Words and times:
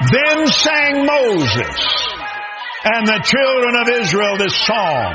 Then 0.00 0.46
sang 0.48 1.06
Moses 1.06 1.78
and 2.84 3.06
the 3.06 3.22
children 3.22 3.74
of 3.76 3.88
Israel 4.02 4.36
this 4.38 4.56
song 4.66 5.14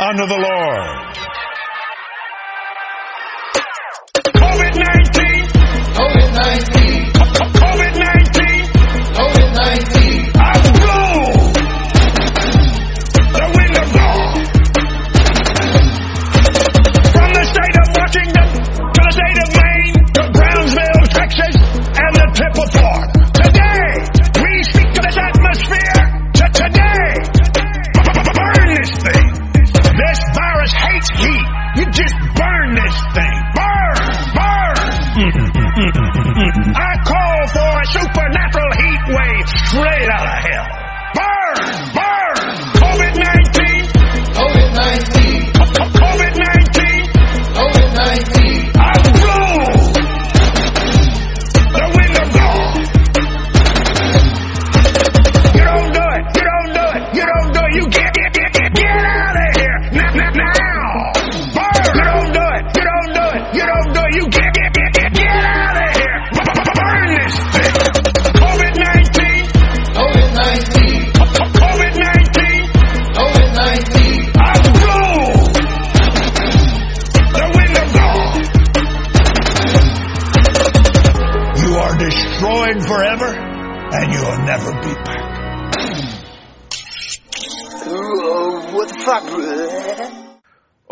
unto 0.00 0.26
the 0.26 0.40
Lord. 0.40 1.37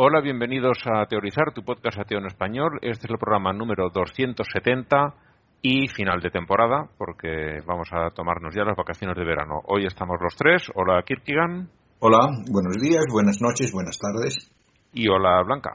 Hola, 0.08 0.20
bienvenidos 0.20 0.78
a 0.86 1.04
Teorizar, 1.06 1.52
tu 1.52 1.64
podcast 1.64 1.98
ateo 1.98 2.18
en 2.18 2.26
español. 2.26 2.78
Este 2.80 3.08
es 3.08 3.10
el 3.10 3.18
programa 3.18 3.52
número 3.52 3.90
270 3.90 5.14
y 5.62 5.88
final 5.88 6.20
de 6.20 6.30
temporada, 6.30 6.88
porque 6.96 7.58
vamos 7.66 7.88
a 7.90 8.10
tomarnos 8.10 8.54
ya 8.54 8.62
las 8.62 8.76
vacaciones 8.76 9.16
de 9.16 9.24
verano. 9.24 9.62
Hoy 9.64 9.84
estamos 9.84 10.18
los 10.22 10.36
tres. 10.36 10.70
Hola, 10.76 11.02
Kirkigan. 11.02 11.68
Hola, 11.98 12.20
buenos 12.48 12.76
días, 12.80 13.02
buenas 13.10 13.42
noches, 13.42 13.72
buenas 13.72 13.98
tardes. 13.98 14.48
Y 14.92 15.08
hola, 15.08 15.42
Blanca. 15.42 15.74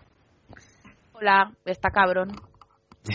Hola, 1.11 1.51
está 1.65 1.89
cabrón. 1.89 2.29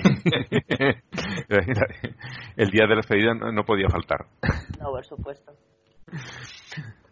el 2.56 2.70
día 2.70 2.83
de 2.83 2.89
la 2.89 2.97
despedida 2.97 3.33
no 3.33 3.53
no 3.53 3.64
podía 3.64 3.89
faltar. 3.89 4.27
No, 4.78 4.91
por 4.91 5.06
supuesto. 5.06 5.53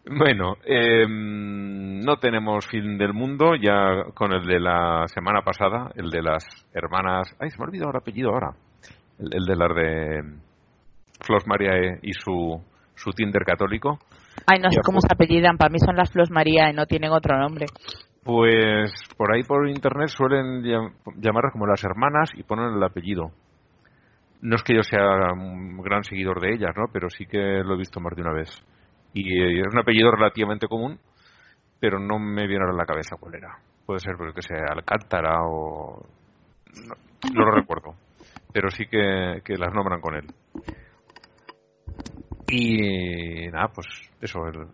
Bueno, 0.06 0.56
eh, 0.66 1.06
no 1.08 2.16
tenemos 2.16 2.66
fin 2.66 2.98
del 2.98 3.14
mundo 3.14 3.54
ya 3.54 4.04
con 4.14 4.32
el 4.34 4.44
de 4.46 4.60
la 4.60 5.06
semana 5.08 5.40
pasada, 5.40 5.90
el 5.94 6.10
de 6.10 6.20
las 6.22 6.44
hermanas. 6.74 7.34
Ay, 7.40 7.50
se 7.50 7.56
me 7.58 7.64
ha 7.64 7.68
olvidado 7.68 7.90
el 7.90 7.96
apellido 7.96 8.30
ahora. 8.30 8.50
El, 9.18 9.28
el 9.32 9.44
de 9.46 9.56
las 9.56 9.74
de 9.74 10.22
Flos 11.20 11.46
María 11.46 11.98
y 12.02 12.12
su, 12.12 12.60
su 12.94 13.10
Tinder 13.12 13.44
católico. 13.44 13.98
Ay, 14.46 14.58
no 14.62 14.70
sé 14.70 14.80
cómo 14.84 14.96
pues. 14.96 15.04
se 15.08 15.14
apellidan. 15.14 15.56
Para 15.56 15.70
mí 15.72 15.78
son 15.78 15.96
las 15.96 16.10
Flos 16.12 16.30
María 16.30 16.68
y 16.70 16.74
no 16.74 16.84
tienen 16.84 17.10
otro 17.10 17.38
nombre. 17.38 17.64
Pues 18.22 18.92
por 19.16 19.34
ahí 19.34 19.42
por 19.42 19.68
internet 19.68 20.08
suelen 20.08 20.62
llam- 20.62 20.92
llamarlas 21.16 21.52
como 21.52 21.66
las 21.66 21.82
hermanas 21.82 22.30
y 22.34 22.42
ponen 22.42 22.74
el 22.74 22.82
apellido. 22.82 23.30
No 24.42 24.56
es 24.56 24.62
que 24.62 24.74
yo 24.74 24.82
sea 24.82 25.32
un 25.32 25.80
gran 25.80 26.04
seguidor 26.04 26.42
de 26.42 26.52
ellas, 26.54 26.72
¿no? 26.76 26.88
Pero 26.92 27.08
sí 27.08 27.24
que 27.24 27.38
lo 27.38 27.74
he 27.74 27.78
visto 27.78 28.00
más 28.00 28.14
de 28.14 28.22
una 28.22 28.34
vez. 28.34 28.50
Y 29.14 29.40
eh, 29.40 29.60
es 29.60 29.72
un 29.72 29.78
apellido 29.78 30.10
relativamente 30.10 30.66
común, 30.66 30.98
pero 31.80 31.98
no 31.98 32.18
me 32.18 32.46
viene 32.46 32.64
ahora 32.64 32.74
a 32.74 32.78
la 32.78 32.86
cabeza 32.86 33.16
cuál 33.18 33.36
era. 33.36 33.56
Puede 33.86 34.00
ser 34.00 34.16
porque 34.16 34.42
sea 34.42 34.66
Alcántara 34.70 35.42
o... 35.44 36.04
No, 36.86 36.94
no 37.32 37.44
lo 37.44 37.50
recuerdo. 37.54 37.94
Pero 38.52 38.70
sí 38.70 38.86
que, 38.86 39.40
que 39.44 39.56
las 39.56 39.72
nombran 39.72 40.00
con 40.00 40.16
él. 40.16 40.26
Y 42.48 43.48
nada, 43.48 43.68
pues 43.68 43.86
eso. 44.20 44.46
El, 44.46 44.66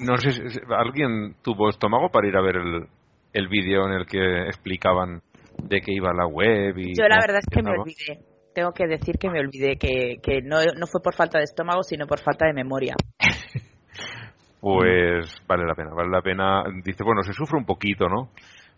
no 0.00 0.16
sé 0.16 0.30
si 0.30 0.60
alguien 0.68 1.36
tuvo 1.42 1.68
estómago 1.68 2.10
para 2.10 2.28
ir 2.28 2.36
a 2.36 2.42
ver 2.42 2.56
el, 2.56 2.86
el 3.32 3.48
vídeo 3.48 3.86
en 3.86 3.92
el 3.92 4.06
que 4.06 4.46
explicaban 4.46 5.22
de 5.62 5.80
qué 5.80 5.92
iba 5.92 6.12
la 6.12 6.26
web 6.26 6.76
y 6.78 6.94
Yo 6.96 7.06
la 7.08 7.18
verdad 7.20 7.38
es 7.38 7.46
que 7.50 7.62
me 7.62 7.70
olvidé. 7.70 8.29
Tengo 8.54 8.72
que 8.72 8.86
decir 8.86 9.16
que 9.18 9.30
me 9.30 9.40
olvidé, 9.40 9.76
que, 9.76 10.16
que 10.22 10.40
no, 10.42 10.56
no 10.76 10.86
fue 10.86 11.00
por 11.02 11.14
falta 11.14 11.38
de 11.38 11.44
estómago, 11.44 11.82
sino 11.82 12.06
por 12.06 12.20
falta 12.20 12.46
de 12.46 12.52
memoria. 12.52 12.94
Pues 14.60 15.40
vale 15.46 15.64
la 15.64 15.74
pena, 15.74 15.94
vale 15.94 16.10
la 16.10 16.20
pena. 16.20 16.62
Dice, 16.84 17.02
bueno, 17.02 17.22
se 17.22 17.32
sufre 17.32 17.56
un 17.56 17.64
poquito, 17.64 18.10
¿no? 18.10 18.28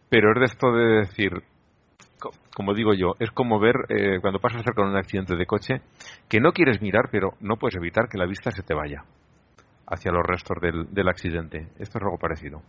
Pero 0.09 0.31
es 0.33 0.39
de 0.39 0.45
esto 0.45 0.71
de 0.71 0.85
decir, 1.01 1.33
co- 2.21 2.31
como 2.55 2.73
digo 2.73 2.95
yo, 2.95 3.15
es 3.19 3.33
como 3.33 3.59
ver 3.59 3.75
eh, 3.89 4.21
cuando 4.21 4.39
pasas 4.39 4.63
cerca 4.63 4.83
de 4.83 4.91
un 4.91 4.97
accidente 4.97 5.35
de 5.35 5.45
coche 5.45 5.81
que 6.29 6.39
no 6.39 6.53
quieres 6.53 6.81
mirar, 6.81 7.09
pero 7.11 7.31
no 7.41 7.57
puedes 7.57 7.75
evitar 7.75 8.09
que 8.09 8.17
la 8.17 8.27
vista 8.27 8.53
se 8.53 8.63
te 8.63 8.75
vaya 8.75 9.03
hacia 9.89 10.13
los 10.13 10.23
restos 10.25 10.57
del, 10.61 10.87
del 10.95 11.09
accidente. 11.09 11.67
Esto 11.81 11.99
es 11.99 12.05
algo 12.05 12.17
parecido. 12.17 12.63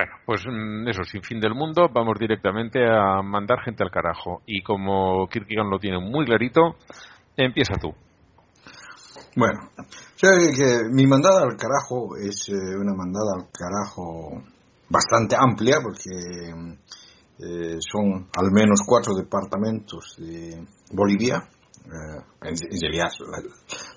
Bueno, 0.00 0.12
pues 0.24 0.40
mm, 0.46 0.88
eso, 0.88 1.02
sin 1.04 1.22
fin 1.22 1.40
del 1.40 1.54
mundo, 1.54 1.90
vamos 1.92 2.18
directamente 2.18 2.78
a 2.88 3.20
mandar 3.22 3.60
gente 3.62 3.82
al 3.84 3.90
carajo. 3.90 4.40
Y 4.46 4.62
como 4.62 5.28
Kierkegaard 5.28 5.68
lo 5.68 5.78
tiene 5.78 5.98
muy 5.98 6.24
clarito, 6.24 6.76
empieza 7.36 7.74
tú. 7.74 7.92
Bueno, 9.36 9.60
mi 10.92 11.06
mandada 11.06 11.42
al 11.42 11.56
carajo 11.56 12.16
es 12.16 12.48
eh, 12.48 12.76
una 12.78 12.94
mandada 12.94 13.34
al 13.36 13.48
carajo 13.52 14.42
bastante 14.88 15.36
amplia 15.38 15.76
porque 15.82 16.10
eh, 17.38 17.78
son 17.80 18.28
al 18.36 18.50
menos 18.52 18.80
cuatro 18.86 19.14
departamentos 19.14 20.16
de 20.18 20.66
Bolivia, 20.92 21.42
eh, 21.84 22.22
en, 22.42 22.80
realidad 22.80 23.08
la- 23.20 23.42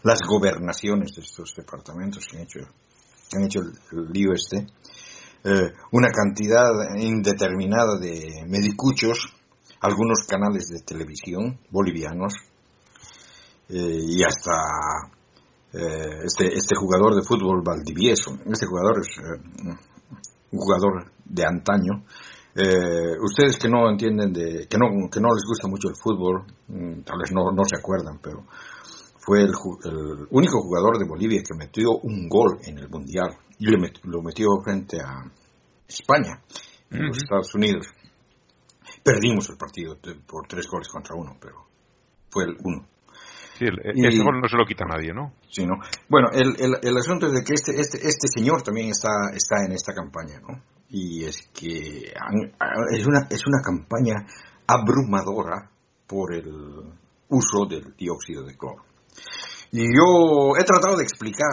las 0.03 0.19
gobernaciones 0.27 1.15
de 1.15 1.21
estos 1.21 1.53
departamentos 1.55 2.27
que 2.29 2.37
han 2.37 2.43
hecho, 2.43 2.59
que 3.29 3.37
han 3.37 3.45
hecho 3.45 3.59
el, 3.61 3.99
el 3.99 4.11
lío 4.11 4.33
este, 4.33 4.67
eh, 5.45 5.73
una 5.91 6.07
cantidad 6.09 6.71
indeterminada 6.95 7.99
de 7.99 8.45
medicuchos, 8.47 9.27
algunos 9.81 10.23
canales 10.25 10.69
de 10.69 10.79
televisión 10.79 11.59
bolivianos, 11.69 12.33
eh, 13.67 13.99
y 14.07 14.23
hasta 14.23 15.11
eh, 15.73 16.23
este, 16.23 16.47
este 16.47 16.75
jugador 16.77 17.15
de 17.15 17.23
fútbol 17.23 17.61
Valdivieso. 17.61 18.37
Este 18.45 18.65
jugador 18.67 19.01
es 19.01 19.17
un 20.51 20.59
jugador 20.59 21.11
de 21.25 21.45
antaño. 21.45 22.05
Ustedes 23.21 23.57
que 23.57 23.67
no 23.67 23.89
entienden 23.89 24.31
de, 24.31 24.67
que 24.69 24.77
no, 24.77 25.09
que 25.11 25.19
no 25.19 25.27
les 25.33 25.43
gusta 25.45 25.67
mucho 25.67 25.89
el 25.89 25.95
fútbol, 25.95 26.45
mm, 26.67 27.01
tal 27.01 27.17
vez 27.19 27.33
no, 27.33 27.51
no 27.51 27.63
se 27.65 27.75
acuerdan, 27.75 28.19
pero 28.21 28.45
fue 29.17 29.41
el, 29.41 29.51
el 29.83 30.27
único 30.29 30.61
jugador 30.61 30.99
de 30.99 31.05
Bolivia 31.05 31.41
que 31.41 31.57
metió 31.57 31.97
un 32.03 32.29
gol 32.29 32.59
en 32.63 32.77
el 32.77 32.87
Mundial 32.89 33.35
y 33.63 33.71
le 33.71 33.77
met- 33.77 33.99
lo 34.03 34.21
metió 34.21 34.47
frente 34.63 34.97
a 34.99 35.23
España, 35.87 36.41
en 36.91 37.07
los. 37.07 37.17
Estados 37.17 37.53
Unidos. 37.55 37.87
Perdimos 39.03 39.49
el 39.49 39.57
partido 39.57 39.97
por 40.27 40.47
tres 40.47 40.67
goles 40.67 40.87
contra 40.89 41.15
uno, 41.15 41.37
pero 41.39 41.65
fue 42.29 42.43
el 42.45 42.57
uno. 42.63 42.87
Sí, 43.57 43.65
el- 43.65 43.79
Y- 43.97 44.07
ese 44.07 44.23
gol 44.23 44.41
no 44.41 44.47
se 44.49 44.57
lo 44.57 44.65
quita 44.65 44.83
nadie, 44.85 45.13
¿no? 45.13 45.33
Sí, 45.49 45.65
¿no? 45.65 45.75
Bueno, 46.09 46.29
el, 46.33 46.55
el, 46.59 46.73
el 46.81 46.97
asunto 46.97 47.27
es 47.27 47.33
de 47.33 47.43
que 47.43 47.53
este, 47.53 47.71
este, 47.79 47.97
este 47.99 48.27
señor 48.27 48.63
también 48.63 48.89
está, 48.89 49.09
está 49.33 49.63
en 49.65 49.71
esta 49.73 49.93
campaña, 49.93 50.39
¿no? 50.41 50.61
Y 50.89 51.23
es 51.23 51.49
que 51.53 52.11
es, 52.91 53.07
una, 53.07 53.27
es 53.29 53.45
una 53.47 53.61
campaña 53.63 54.25
abrumadora 54.67 55.69
por 56.07 56.33
el 56.33 56.47
uso 57.29 57.65
del 57.69 57.95
dióxido 57.95 58.43
de 58.43 58.57
cloro. 58.57 58.83
Y 59.75 59.81
yo 59.89 60.53
he 60.55 60.63
tratado 60.63 60.97
de 60.97 61.03
explicar 61.03 61.49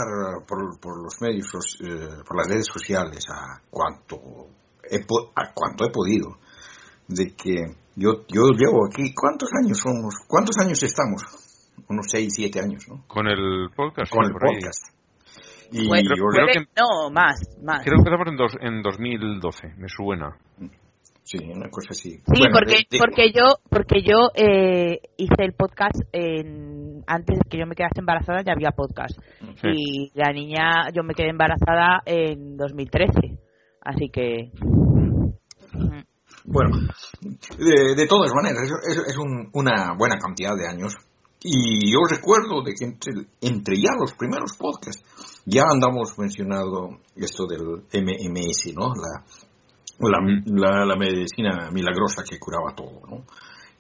por, 0.47 0.79
por 0.79 1.03
los 1.03 1.15
medios, 1.23 1.49
eh, 1.81 2.23
por 2.27 2.37
las 2.37 2.49
redes 2.49 2.67
sociales, 2.71 3.25
a 3.33 3.61
cuanto 3.71 4.17
he, 4.85 5.01
po- 5.07 5.33
a 5.35 5.53
cuanto 5.55 5.87
he 5.87 5.91
podido, 5.91 6.37
de 7.09 7.35
que 7.35 7.55
yo, 7.97 8.27
yo 8.29 8.43
llevo 8.55 8.85
aquí, 8.87 9.15
¿cuántos 9.15 9.49
años 9.65 9.79
somos? 9.79 10.15
¿Cuántos 10.29 10.57
años 10.63 10.83
estamos? 10.83 11.23
unos 11.89 12.07
6, 12.11 12.29
7 12.37 12.61
años, 12.61 12.85
¿no? 12.89 13.03
Con 13.09 13.27
el 13.27 13.71
podcast. 13.75 14.13
Con 14.13 14.25
el 14.27 14.33
podcast. 14.33 14.95
Y 15.73 15.89
Bueno, 15.89 16.11
yo- 16.15 16.27
creo 16.31 16.47
que- 16.53 16.61
No, 16.79 17.11
más, 17.11 17.41
más. 17.65 17.83
Creo 17.83 17.95
que 17.97 18.11
empezamos 18.11 18.29
en, 18.29 18.37
dos, 18.37 18.53
en 18.61 18.83
2012, 18.83 19.75
me 19.79 19.89
suena. 19.89 20.37
Sí, 21.31 21.39
una 21.55 21.69
cosa 21.71 21.89
así. 21.91 22.11
Sí, 22.17 22.23
Bueno, 22.27 22.47
porque, 22.53 22.73
de- 22.73 22.87
de- 22.91 22.99
porque 22.99 23.33
yo, 23.33 23.45
porque 23.71 24.03
yo 24.03 24.31
eh, 24.35 25.01
hice 25.17 25.45
el 25.45 25.53
podcast 25.53 26.01
en, 26.13 27.03
antes 27.07 27.39
de 27.39 27.49
que 27.49 27.59
yo 27.59 27.67
me 27.67 27.75
quedase 27.75 28.01
embarazada 28.01 28.43
ya 28.43 28.53
había 28.53 28.73
podcast 28.73 29.19
Sí. 29.63 29.69
y 29.75 30.11
la 30.15 30.33
niña 30.33 30.91
yo 30.95 31.03
me 31.03 31.15
quedé 31.15 31.31
embarazada 31.31 32.01
en 32.07 32.57
2013, 32.57 33.39
así 33.83 34.09
que 34.13 34.51
Bueno, 36.45 36.71
de, 37.59 37.95
de 37.95 38.07
todas 38.07 38.33
maneras, 38.35 38.63
es, 38.65 38.97
es- 38.97 39.07
es 39.09 39.17
un- 39.19 39.51
una 39.53 39.95
buena 39.97 40.17
cantidad 40.19 40.57
de 40.57 40.67
años. 40.67 40.95
Y 41.43 41.91
yo 41.93 42.01
recuerdo 42.11 42.63
de 42.63 42.73
que 42.75 42.85
entre, 42.85 43.13
entre 43.41 43.77
ya 43.77 43.91
los 43.99 44.13
primeros 44.15 44.57
podcasts 44.59 45.03
ya 45.47 45.63
andamos 45.73 46.19
mencionando 46.19 46.99
esto 47.17 47.47
del 47.47 47.85
MMS, 47.93 48.75
¿no? 48.75 48.89
La, 48.95 49.25
la, 50.09 50.19
la- 50.47 50.85
la 50.87 50.97
medicina 50.97 51.71
milagrosa 51.71 52.23
que 52.29 52.39
curaba 52.39 52.75
todo, 52.75 53.01
¿no? 53.09 53.25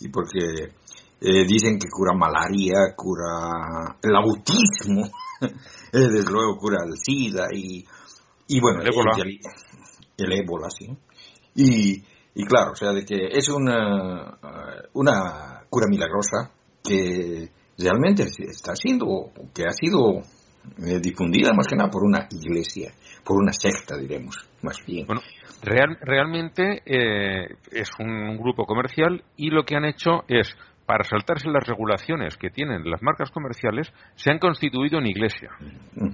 Y 0.01 0.09
porque 0.09 0.73
eh, 1.21 1.45
dicen 1.47 1.79
que 1.79 1.89
cura 1.91 2.13
malaria, 2.15 2.95
cura 2.97 3.97
el 4.03 4.17
autismo, 4.17 5.07
eh, 5.41 5.49
desde 5.93 6.31
luego 6.31 6.57
cura 6.59 6.79
el 6.87 6.97
SIDA 6.97 7.47
y, 7.53 7.85
y 8.49 8.61
bueno, 8.61 8.81
El 8.83 8.89
ébola. 8.89 9.13
el, 9.17 9.39
el 10.19 10.33
ébola, 10.33 10.69
sí. 10.71 10.87
Y, 11.55 12.03
y 12.35 12.45
claro, 12.45 12.73
o 12.73 12.77
sea, 12.77 12.93
de 12.93 13.05
que 13.05 13.29
es 13.33 13.49
una, 13.49 14.39
una 14.95 15.63
cura 15.69 15.87
milagrosa 15.89 16.51
que 16.83 17.51
realmente 17.79 18.25
está 18.25 18.75
siendo, 18.75 19.07
que 19.55 19.65
ha 19.67 19.73
sido 19.73 20.23
eh, 20.87 20.99
difundida 21.01 21.53
más 21.55 21.67
que 21.67 21.77
nada 21.77 21.91
por 21.91 22.03
una 22.05 22.27
iglesia, 22.31 22.93
por 23.25 23.37
una 23.43 23.53
secta, 23.53 23.97
diremos, 23.97 24.37
más 24.63 24.77
bien. 24.87 25.07
Bueno, 25.07 25.21
real- 25.63 25.99
realmente 26.01 26.83
eh, 26.87 27.57
es 27.71 27.91
un 27.99 28.37
grupo 28.39 28.67
comercial 28.67 29.23
y 29.37 29.51
lo 29.51 29.65
que 29.65 29.77
han 29.77 29.85
hecho 29.85 30.25
es, 30.29 30.55
para 30.87 31.05
saltarse 31.05 31.49
las 31.49 31.67
regulaciones 31.67 32.37
que 32.37 32.51
tienen 32.51 32.89
las 32.91 33.03
marcas 33.03 33.31
comerciales, 33.31 33.93
se 34.17 34.31
han 34.31 34.39
constituido 34.39 34.99
en 34.99 35.07
iglesia. 35.07 35.51
Mm. 35.61 36.11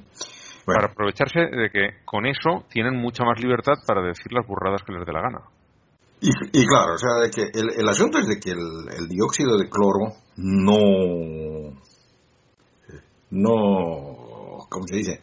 Para 0.66 0.80
Bueno, 0.80 0.92
aprovecharse 0.92 1.38
de 1.40 1.70
que 1.70 1.90
con 2.04 2.26
eso 2.26 2.64
tienen 2.70 2.96
mucha 2.96 3.24
más 3.24 3.40
libertad 3.40 3.74
para 3.86 4.02
decir 4.02 4.32
las 4.32 4.46
burradas 4.46 4.82
que 4.82 4.92
les 4.92 5.06
dé 5.06 5.12
la 5.12 5.22
gana. 5.22 5.40
y, 6.20 6.28
y 6.52 6.66
claro, 6.66 6.94
o 6.94 6.98
sea, 6.98 7.22
de 7.22 7.30
que 7.30 7.42
el, 7.58 7.68
el 7.78 7.88
asunto 7.88 8.18
es 8.18 8.26
de 8.26 8.40
que 8.40 8.50
el, 8.50 8.58
el 8.98 9.08
dióxido 9.08 9.56
de 9.58 9.68
cloro 9.70 10.16
no, 10.36 11.78
no, 13.30 14.05
¿cómo 14.68 14.86
se 14.86 14.96
dice? 14.96 15.20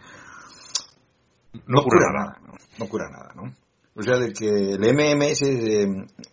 No 1.54 1.62
no 1.68 1.84
cura 1.84 2.12
nada, 2.12 2.40
¿no? 2.46 2.54
No 2.80 2.88
cura 2.88 3.10
nada, 3.10 3.34
¿no? 3.36 3.54
O 3.96 4.02
sea, 4.02 4.18
de 4.18 4.34
que 4.34 4.48
el 4.48 4.80
MMS 4.80 5.42
eh, 5.44 5.86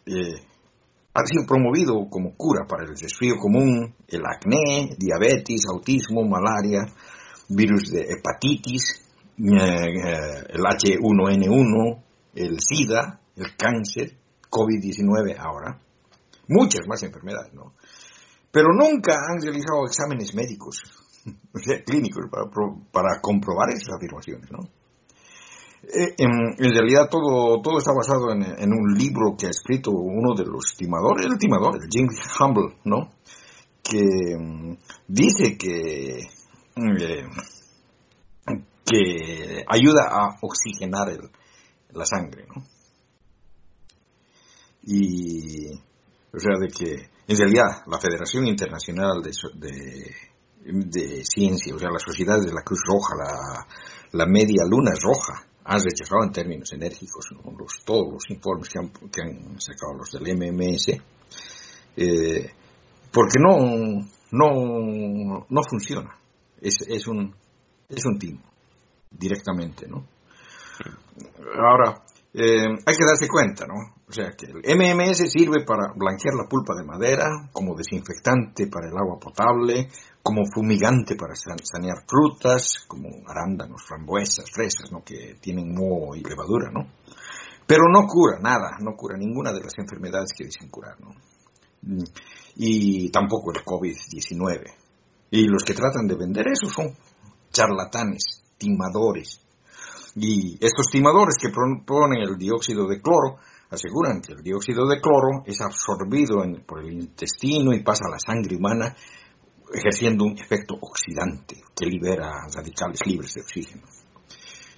eh, 0.06 0.46
ha 1.12 1.26
sido 1.26 1.44
promovido 1.46 2.08
como 2.08 2.34
cura 2.34 2.64
para 2.66 2.84
el 2.84 2.96
resfrío 2.98 3.36
común, 3.36 3.94
el 4.08 4.22
acné, 4.24 4.96
diabetes, 4.96 5.66
autismo, 5.70 6.22
malaria, 6.24 6.86
virus 7.50 7.90
de 7.90 8.00
hepatitis, 8.00 9.02
eh, 9.36 10.44
el 10.48 10.60
H1N1, 10.60 12.02
el 12.34 12.58
SIDA, 12.60 13.20
el 13.36 13.56
cáncer, 13.56 14.16
COVID-19 14.48 15.36
ahora, 15.38 15.80
muchas 16.48 16.86
más 16.88 17.02
enfermedades, 17.02 17.52
¿no? 17.52 17.74
Pero 18.50 18.68
nunca 18.72 19.14
han 19.28 19.40
realizado 19.40 19.84
exámenes 19.86 20.34
médicos, 20.34 20.82
o 21.54 21.58
sea, 21.58 21.82
clínicos, 21.84 22.26
para, 22.30 22.44
para 22.92 23.20
comprobar 23.20 23.70
esas 23.70 23.96
afirmaciones, 23.96 24.50
¿no? 24.50 24.60
Eh, 25.82 26.14
en, 26.18 26.72
realidad 26.72 27.08
todo, 27.10 27.62
todo 27.62 27.78
está 27.78 27.92
basado 27.92 28.32
en, 28.32 28.72
un 28.72 28.94
libro 28.98 29.34
que 29.36 29.46
ha 29.46 29.50
escrito 29.50 29.90
uno 29.90 30.34
de 30.36 30.44
los 30.44 30.76
timadores, 30.76 31.26
el 31.26 31.38
timador, 31.38 31.76
el 31.76 31.88
James 31.90 32.20
Humble, 32.38 32.76
¿no? 32.84 33.12
Que 33.82 34.36
mm, 34.38 34.76
dice 35.08 35.56
que, 35.56 36.28
mm, 36.76 36.96
eh, 37.00 37.24
que 38.84 39.64
ayuda 39.66 40.08
a 40.10 40.36
oxigenar 40.42 41.08
el- 41.10 41.30
la 41.92 42.04
sangre, 42.04 42.46
¿no? 42.46 42.62
Y, 44.82 45.72
o 46.32 46.38
sea, 46.38 46.58
de 46.58 46.68
que 46.68 47.10
en 47.26 47.36
realidad 47.36 47.82
la 47.86 47.98
Federación 47.98 48.46
Internacional 48.46 49.22
de, 49.22 49.30
de, 49.54 50.14
de 50.64 51.24
Ciencia, 51.24 51.74
o 51.74 51.78
sea, 51.78 51.90
la 51.90 51.98
Sociedad 51.98 52.38
de 52.40 52.52
la 52.52 52.62
Cruz 52.62 52.80
Roja, 52.86 53.14
la, 53.16 53.66
la 54.12 54.26
Media 54.26 54.64
Luna 54.68 54.92
Roja, 55.00 55.46
han 55.64 55.80
rechazado 55.80 56.24
en 56.24 56.32
términos 56.32 56.72
enérgicos 56.72 57.26
¿no? 57.32 57.52
los, 57.52 57.84
todos 57.84 58.12
los 58.12 58.30
informes 58.30 58.68
que 58.68 58.78
han, 58.78 58.88
que 59.10 59.22
han 59.22 59.60
sacado 59.60 59.94
los 59.98 60.10
del 60.10 60.36
MMS, 60.36 60.88
eh, 61.96 62.50
porque 63.12 63.38
no, 63.38 64.06
no, 64.32 65.46
no 65.48 65.62
funciona. 65.68 66.16
Es, 66.60 66.76
es, 66.86 67.06
un, 67.06 67.34
es 67.88 68.04
un 68.04 68.18
timo, 68.18 68.42
directamente, 69.10 69.86
¿no? 69.88 70.06
Ahora, 71.56 72.02
eh, 72.32 72.68
hay 72.86 72.96
que 72.96 73.06
darse 73.06 73.28
cuenta, 73.28 73.66
¿no? 73.66 73.74
O 74.08 74.12
sea, 74.12 74.30
que 74.36 74.46
el 74.46 74.76
MMS 74.76 75.30
sirve 75.30 75.64
para 75.64 75.92
blanquear 75.94 76.34
la 76.34 76.48
pulpa 76.48 76.74
de 76.76 76.84
madera, 76.84 77.48
como 77.52 77.74
desinfectante 77.76 78.66
para 78.66 78.88
el 78.88 78.96
agua 78.96 79.18
potable, 79.18 79.88
como 80.22 80.42
fumigante 80.52 81.16
para 81.16 81.34
san- 81.34 81.58
sanear 81.64 82.04
frutas, 82.06 82.84
como 82.86 83.08
arándanos, 83.26 83.82
frambuesas, 83.86 84.50
fresas, 84.52 84.92
¿no? 84.92 85.02
Que 85.04 85.36
tienen 85.40 85.74
moho 85.74 86.14
y 86.14 86.20
levadura, 86.22 86.70
¿no? 86.70 86.90
Pero 87.66 87.84
no 87.92 88.06
cura 88.06 88.38
nada, 88.40 88.76
no 88.80 88.96
cura 88.96 89.16
ninguna 89.16 89.52
de 89.52 89.60
las 89.60 89.78
enfermedades 89.78 90.30
que 90.36 90.44
dicen 90.44 90.68
curar, 90.68 91.00
¿no? 91.00 91.14
Y 92.56 93.10
tampoco 93.10 93.52
el 93.52 93.64
COVID-19. 93.64 94.64
Y 95.30 95.46
los 95.46 95.64
que 95.64 95.74
tratan 95.74 96.06
de 96.06 96.16
vender 96.16 96.46
eso 96.48 96.68
son 96.68 96.94
charlatanes, 97.52 98.42
timadores, 98.58 99.40
y 100.16 100.54
estos 100.60 100.86
timadores 100.90 101.36
que 101.40 101.50
proponen 101.50 102.22
el 102.22 102.36
dióxido 102.36 102.86
de 102.88 103.00
cloro 103.00 103.36
aseguran 103.70 104.20
que 104.20 104.32
el 104.32 104.42
dióxido 104.42 104.88
de 104.88 105.00
cloro 105.00 105.44
es 105.46 105.60
absorbido 105.60 106.42
en- 106.44 106.64
por 106.66 106.80
el 106.80 106.92
intestino 106.92 107.72
y 107.72 107.84
pasa 107.84 108.06
a 108.08 108.10
la 108.10 108.18
sangre 108.18 108.56
humana 108.56 108.96
ejerciendo 109.72 110.24
un 110.24 110.38
efecto 110.38 110.74
oxidante 110.80 111.62
que 111.76 111.86
libera 111.86 112.30
radicales 112.54 113.00
libres 113.06 113.34
de 113.34 113.42
oxígeno. 113.42 113.82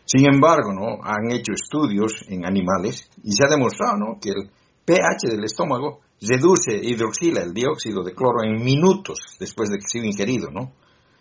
Sin 0.05 0.27
embargo, 0.27 0.73
¿no? 0.73 1.03
han 1.03 1.31
hecho 1.31 1.53
estudios 1.53 2.25
en 2.29 2.45
animales 2.45 3.09
y 3.23 3.33
se 3.33 3.45
ha 3.45 3.49
demostrado 3.49 3.97
¿no? 3.97 4.19
que 4.21 4.31
el 4.31 4.51
pH 4.85 5.31
del 5.31 5.45
estómago 5.45 6.01
reduce 6.21 6.77
e 6.77 6.91
hidroxila 6.91 7.43
el 7.43 7.53
dióxido 7.53 8.03
de 8.03 8.15
cloro 8.15 8.43
en 8.45 8.63
minutos 8.63 9.19
después 9.39 9.71
de 9.71 9.79
que 9.79 9.87
sea 9.87 10.05
ingerido, 10.05 10.51
¿no? 10.51 10.73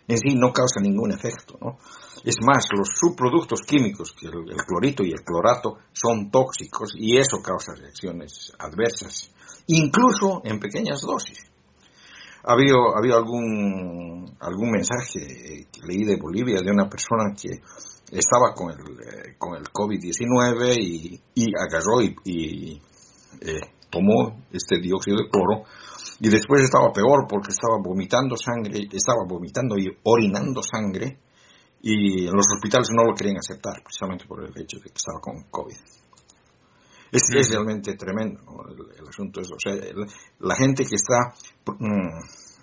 En 0.08 0.18
sí 0.18 0.34
no 0.34 0.52
causa 0.52 0.80
ningún 0.80 1.12
efecto, 1.12 1.56
¿no? 1.60 1.78
Es 2.24 2.36
más, 2.44 2.66
los 2.76 2.88
subproductos 2.94 3.62
químicos, 3.62 4.14
el 4.22 4.64
clorito 4.66 5.04
y 5.04 5.10
el 5.12 5.22
clorato, 5.22 5.78
son 5.92 6.30
tóxicos 6.30 6.94
y 6.96 7.16
eso 7.16 7.40
causa 7.42 7.74
reacciones 7.74 8.52
adversas, 8.58 9.32
incluso 9.68 10.42
en 10.44 10.60
pequeñas 10.60 11.00
dosis. 11.02 11.51
Ha 12.44 12.52
habido, 12.52 12.96
ha 12.96 13.16
algún, 13.16 14.36
algún 14.40 14.70
mensaje 14.70 15.66
que 15.70 15.86
leí 15.86 16.04
de 16.04 16.16
Bolivia 16.16 16.60
de 16.60 16.70
una 16.70 16.88
persona 16.88 17.34
que 17.34 17.60
estaba 18.10 18.52
con 18.54 18.70
el, 18.70 18.78
eh, 18.78 19.36
con 19.38 19.54
el 19.56 19.64
COVID-19 19.64 20.76
y, 20.78 21.20
y 21.34 21.46
agarró 21.56 22.02
y, 22.02 22.16
y, 22.24 22.82
eh, 23.40 23.60
tomó 23.90 24.44
este 24.50 24.80
dióxido 24.80 25.18
de 25.18 25.28
cloro 25.30 25.64
y 26.20 26.28
después 26.28 26.62
estaba 26.62 26.92
peor 26.92 27.26
porque 27.28 27.50
estaba 27.50 27.76
vomitando 27.82 28.36
sangre, 28.36 28.88
estaba 28.90 29.24
vomitando 29.28 29.76
y 29.78 29.88
orinando 30.02 30.62
sangre 30.62 31.18
y 31.82 32.26
en 32.26 32.34
los 32.34 32.46
hospitales 32.54 32.88
no 32.94 33.04
lo 33.04 33.14
querían 33.14 33.38
aceptar 33.38 33.82
precisamente 33.82 34.24
por 34.26 34.42
el 34.44 34.50
hecho 34.60 34.78
de 34.78 34.84
que 34.84 34.96
estaba 34.96 35.20
con 35.20 35.44
COVID. 35.50 36.01
Es, 37.12 37.22
es 37.34 37.50
realmente 37.50 37.94
tremendo 37.94 38.40
¿no? 38.42 38.64
el, 38.72 38.98
el 39.00 39.08
asunto 39.08 39.40
es, 39.40 39.48
o 39.52 39.56
sea, 39.62 39.74
el- 39.74 40.06
la 40.40 40.56
gente 40.56 40.84
que 40.84 40.96
está 40.96 41.34
mm, 41.78 42.18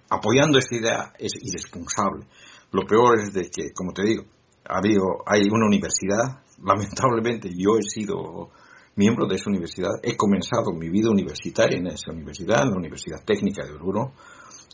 apoyando 0.10 0.58
esta 0.58 0.76
idea 0.76 1.14
es 1.18 1.34
irresponsable. 1.40 2.26
Lo 2.72 2.84
peor 2.86 3.20
es 3.20 3.32
de 3.34 3.44
que, 3.50 3.72
como 3.74 3.94
te 3.94 4.04
digo, 4.04 4.24
ha 4.68 4.80
habido, 4.80 5.04
hay 5.26 5.44
una 5.52 5.66
universidad, 5.68 6.44
lamentablemente 6.64 7.50
yo 7.56 7.78
he 7.78 7.84
sido 7.84 8.50
miembro 8.96 9.28
de 9.28 9.36
esa 9.36 9.50
universidad, 9.50 9.92
he 10.04 10.18
comenzado 10.18 10.74
mi 10.78 10.90
vida 10.90 11.10
universitaria 11.10 11.78
en 11.78 11.88
esa 11.88 12.12
universidad, 12.12 12.64
en 12.64 12.72
la 12.72 12.78
Universidad 12.78 13.24
Técnica 13.24 13.64
de 13.66 13.74
Oruro, 13.74 14.12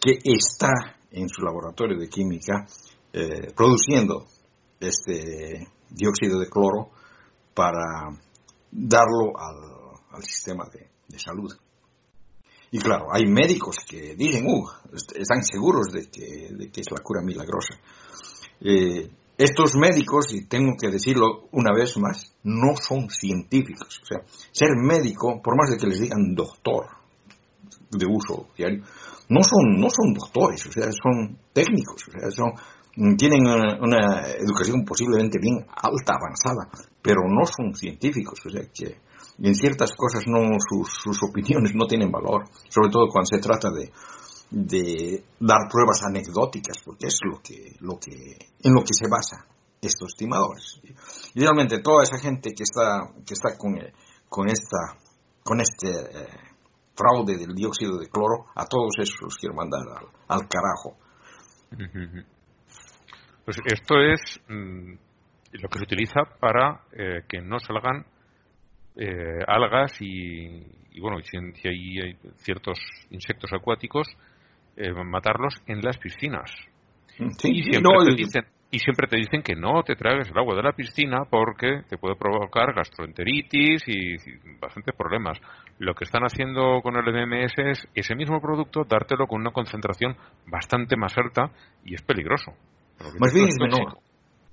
que 0.01 0.17
está 0.23 0.71
en 1.11 1.29
su 1.29 1.41
laboratorio 1.43 1.99
de 1.99 2.09
química 2.09 2.65
eh, 3.13 3.51
produciendo 3.55 4.25
este 4.79 5.67
dióxido 5.89 6.39
de 6.39 6.49
cloro 6.49 6.89
para 7.53 8.09
darlo 8.75 9.33
al, 9.37 10.23
sistema 10.23 10.65
de, 10.71 11.19
salud. 11.19 11.51
Y 12.71 12.79
claro, 12.79 13.07
hay 13.11 13.25
médicos 13.25 13.77
que 13.87 14.15
dicen, 14.15 14.45
uh, 14.47 14.67
están 15.15 15.43
seguros 15.43 15.87
de 15.93 16.09
que, 16.09 16.49
de 16.51 16.69
que 16.71 16.81
es 16.81 16.91
la 16.91 17.01
cura 17.01 17.21
milagrosa. 17.21 17.75
Eh, 18.61 19.09
estos 19.37 19.75
médicos, 19.75 20.33
y 20.33 20.45
tengo 20.45 20.73
que 20.79 20.89
decirlo 20.89 21.47
una 21.51 21.73
vez 21.73 21.97
más, 21.97 22.33
no 22.43 22.75
son 22.75 23.09
científicos. 23.09 24.01
O 24.01 24.05
sea, 24.05 24.19
ser 24.51 24.69
médico, 24.75 25.41
por 25.41 25.57
más 25.57 25.69
de 25.71 25.77
que 25.77 25.87
les 25.87 25.99
digan 25.99 26.33
doctor 26.33 26.87
de 27.91 28.05
uso 28.05 28.47
diario, 28.57 28.83
no 29.29 29.41
son, 29.43 29.79
no 29.79 29.89
son 29.89 30.13
doctores, 30.13 30.65
o 30.67 30.71
sea, 30.71 30.89
son 30.91 31.37
técnicos, 31.51 32.03
o 32.07 32.11
sea, 32.11 32.31
son, 32.31 32.53
tienen 33.17 33.45
una, 33.45 33.77
una 33.81 34.27
educación 34.39 34.85
posiblemente 34.85 35.37
bien 35.39 35.65
alta, 35.67 36.13
avanzada, 36.15 36.69
pero 37.01 37.21
no 37.27 37.45
son 37.45 37.75
científicos, 37.75 38.39
o 38.45 38.49
sea, 38.49 38.61
que 38.73 38.97
en 39.39 39.55
ciertas 39.55 39.91
cosas 39.95 40.23
no, 40.27 40.39
sus, 40.59 40.89
sus 41.03 41.23
opiniones 41.23 41.73
no 41.75 41.87
tienen 41.87 42.11
valor, 42.11 42.45
sobre 42.69 42.89
todo 42.89 43.09
cuando 43.09 43.27
se 43.27 43.39
trata 43.39 43.69
de, 43.69 43.91
de 44.51 45.23
dar 45.39 45.67
pruebas 45.69 46.03
anecdóticas, 46.03 46.77
porque 46.85 47.07
es 47.07 47.19
lo 47.23 47.41
que, 47.41 47.75
lo 47.81 47.99
que, 47.99 48.37
en 48.63 48.73
lo 48.73 48.81
que 48.81 48.93
se 48.93 49.09
basa 49.09 49.45
estos 49.81 50.13
estimadores. 50.13 50.79
Y 51.33 51.41
realmente 51.41 51.79
toda 51.79 52.03
esa 52.03 52.17
gente 52.17 52.51
que 52.55 52.63
está, 52.63 53.13
que 53.25 53.33
está 53.33 53.57
con, 53.57 53.75
con 54.29 54.47
esta, 54.47 54.97
con 55.43 55.59
este 55.59 55.89
eh, 55.89 56.27
fraude 56.95 57.37
del 57.37 57.53
dióxido 57.53 57.97
de 57.97 58.07
cloro, 58.07 58.45
a 58.55 58.65
todos 58.65 58.93
esos 58.99 59.21
los 59.21 59.35
quiero 59.35 59.53
mandar 59.55 59.81
al, 59.81 60.07
al 60.27 60.47
carajo. 60.47 60.97
Pues 63.45 63.57
esto 63.65 64.01
es 64.01 64.41
mm, 64.47 64.93
lo 65.53 65.69
que 65.69 65.77
se 65.77 65.83
utiliza 65.83 66.21
para 66.39 66.81
eh, 66.91 67.21
que 67.27 67.41
no 67.41 67.59
salgan 67.59 68.05
eh, 68.97 69.43
algas 69.47 70.01
y, 70.01 70.65
y 70.91 70.99
bueno, 70.99 71.19
si, 71.21 71.37
si 71.53 71.67
hay 71.67 72.17
ciertos 72.37 72.79
insectos 73.11 73.53
acuáticos, 73.53 74.07
eh, 74.77 74.91
matarlos 74.91 75.53
en 75.67 75.81
las 75.81 75.97
piscinas. 75.97 76.51
Sí, 77.37 77.49
y, 77.49 77.63
siempre 77.63 77.81
no, 77.81 78.03
te 78.03 78.15
dicen, 78.15 78.45
y 78.71 78.79
siempre 78.79 79.07
te 79.07 79.17
dicen 79.17 79.41
que 79.41 79.55
no 79.55 79.83
te 79.83 79.95
tragues 79.95 80.29
el 80.29 80.37
agua 80.37 80.55
de 80.55 80.63
la 80.63 80.73
piscina 80.73 81.25
porque 81.29 81.83
te 81.87 81.97
puede 81.97 82.15
provocar 82.15 82.73
gastroenteritis 82.73 83.87
y, 83.87 84.15
y 84.15 84.57
bastantes 84.59 84.95
problemas. 84.95 85.39
Lo 85.77 85.93
que 85.93 86.05
están 86.05 86.23
haciendo 86.23 86.81
con 86.81 86.95
el 86.95 87.03
MMS 87.03 87.53
es 87.57 87.87
ese 87.93 88.15
mismo 88.15 88.41
producto 88.41 88.83
dártelo 88.83 89.27
con 89.27 89.41
una 89.41 89.51
concentración 89.51 90.17
bastante 90.47 90.97
más 90.97 91.17
alta 91.17 91.51
y 91.85 91.93
es 91.93 92.01
peligroso. 92.01 92.53
Más 93.19 93.33
bien 93.33 93.47
es 93.49 93.57
menor. 93.59 93.97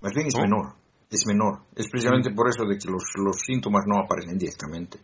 Más 0.01 0.13
bien 0.15 0.27
es 0.27 0.35
¿No? 0.37 0.43
menor. 0.43 0.75
Es 1.11 1.27
menor. 1.27 1.61
Es 1.77 1.89
precisamente 1.91 2.31
por 2.33 2.49
eso 2.49 2.65
de 2.65 2.79
que 2.79 2.91
los, 2.91 3.03
los 3.17 3.37
síntomas 3.41 3.85
no 3.87 4.01
aparecen 4.01 4.39
directamente. 4.39 4.99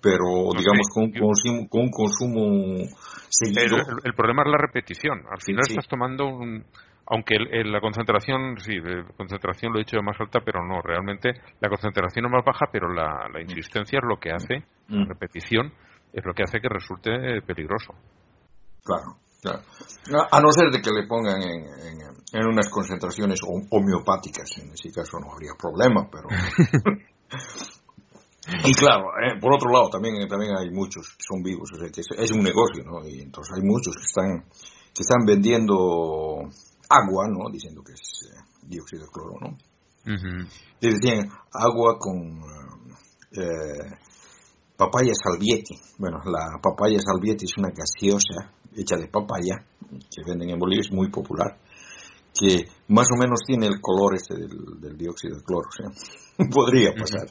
Pero, 0.00 0.52
digamos, 0.56 0.86
con, 0.94 1.04
un 1.04 1.12
consumo, 1.12 1.68
con 1.68 1.80
un 1.82 1.90
consumo 1.90 2.86
seguido. 3.28 3.76
el- 3.78 3.98
el 4.04 4.14
problema 4.14 4.42
es 4.44 4.50
la 4.52 4.58
repetición. 4.58 5.24
Al 5.28 5.40
final 5.42 5.64
sí. 5.66 5.72
estás 5.72 5.88
tomando 5.88 6.26
un. 6.28 6.64
Aunque 7.10 7.34
el- 7.36 7.48
el- 7.52 7.72
la 7.72 7.80
concentración, 7.80 8.58
sí, 8.60 8.74
la 8.76 9.02
concentración 9.16 9.72
lo 9.72 9.78
he 9.78 9.82
hecho 9.82 10.00
más 10.02 10.20
alta, 10.20 10.40
pero 10.44 10.62
no, 10.64 10.82
realmente 10.82 11.32
la 11.58 11.68
concentración 11.70 12.26
es 12.26 12.30
más 12.30 12.44
baja, 12.44 12.66
pero 12.70 12.92
la, 12.92 13.26
la 13.32 13.40
insistencia 13.40 13.98
es 13.98 14.04
lo 14.06 14.18
que 14.20 14.30
hace, 14.30 14.62
la 14.88 15.04
Mm. 15.04 15.08
repetición 15.08 15.72
es 16.12 16.24
lo 16.24 16.34
que 16.34 16.42
hace 16.42 16.60
que 16.60 16.68
resulte 16.68 17.40
peligroso. 17.46 17.94
Claro, 18.84 19.16
claro. 19.40 19.62
A, 20.30 20.40
no 20.40 20.50
ser 20.52 20.70
de 20.70 20.80
que 20.80 20.90
le 20.90 21.06
pongan 21.06 21.42
en, 21.42 21.64
en- 21.66 22.08
en 22.30 22.46
unas 22.46 22.68
concentraciones 22.68 23.40
hom- 23.40 23.66
homeopáticas, 23.70 24.58
en 24.58 24.70
ese 24.72 24.90
caso 24.92 25.18
no 25.18 25.32
habría 25.32 25.52
problema, 25.58 26.08
pero... 26.10 26.28
y 28.64 28.72
claro, 28.74 29.04
eh, 29.24 29.38
por 29.40 29.54
otro 29.54 29.70
lado, 29.70 29.88
también, 29.90 30.26
también 30.28 30.56
hay 30.56 30.70
muchos 30.70 31.08
que 31.16 31.22
son 31.26 31.42
vivos, 31.42 31.70
o 31.72 31.78
sea, 31.80 31.90
que 31.90 32.00
es, 32.00 32.06
es 32.16 32.32
un 32.32 32.42
negocio, 32.42 32.84
¿no? 32.84 33.06
Y 33.06 33.20
entonces 33.20 33.54
hay 33.56 33.62
muchos 33.62 33.94
que 33.96 34.02
están, 34.02 34.44
que 34.94 35.02
están 35.02 35.24
vendiendo 35.26 36.38
agua, 36.88 37.28
¿no? 37.28 37.50
Diciendo 37.52 37.82
que 37.82 37.92
es 37.92 38.30
eh, 38.30 38.40
dióxido 38.62 39.04
de 39.04 39.10
cloro, 39.10 39.34
¿no? 39.40 39.56
Y 40.80 40.88
decían 40.88 41.28
agua 41.52 41.98
con 41.98 42.40
eh, 43.32 43.96
papaya 44.76 45.12
salvieti. 45.14 45.78
Bueno, 45.98 46.18
la 46.24 46.58
papaya 46.62 46.98
salvieti 47.00 47.44
es 47.44 47.56
una 47.58 47.68
gaseosa 47.70 48.52
hecha 48.78 48.96
de 48.96 49.08
papaya 49.08 49.64
que 49.90 50.22
venden 50.26 50.50
en 50.50 50.58
Bolivia, 50.58 50.82
es 50.82 50.92
muy 50.92 51.10
popular, 51.10 51.58
que 52.38 52.64
más 52.88 53.08
o 53.12 53.18
menos 53.18 53.40
tiene 53.46 53.66
el 53.66 53.80
color 53.80 54.14
este 54.14 54.34
del, 54.34 54.80
del 54.80 54.96
dióxido 54.96 55.36
de 55.36 55.44
cloro. 55.44 55.68
O 55.68 55.72
sea, 55.72 56.46
podría 56.54 56.92
pasar. 56.92 57.28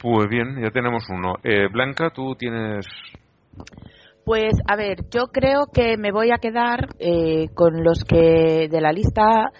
Pues 0.00 0.28
bien, 0.30 0.56
ya 0.62 0.70
tenemos 0.70 1.04
uno. 1.10 1.34
Eh, 1.42 1.68
Blanca, 1.70 2.10
tú 2.14 2.34
tienes. 2.34 2.86
Pues 4.24 4.54
a 4.66 4.76
ver, 4.76 5.08
yo 5.10 5.26
creo 5.26 5.66
que 5.72 5.98
me 5.98 6.10
voy 6.10 6.30
a 6.30 6.38
quedar 6.38 6.88
eh, 6.98 7.48
con 7.54 7.84
los 7.84 8.04
que 8.04 8.68
de 8.70 8.80
la 8.80 8.92
lista 8.92 9.52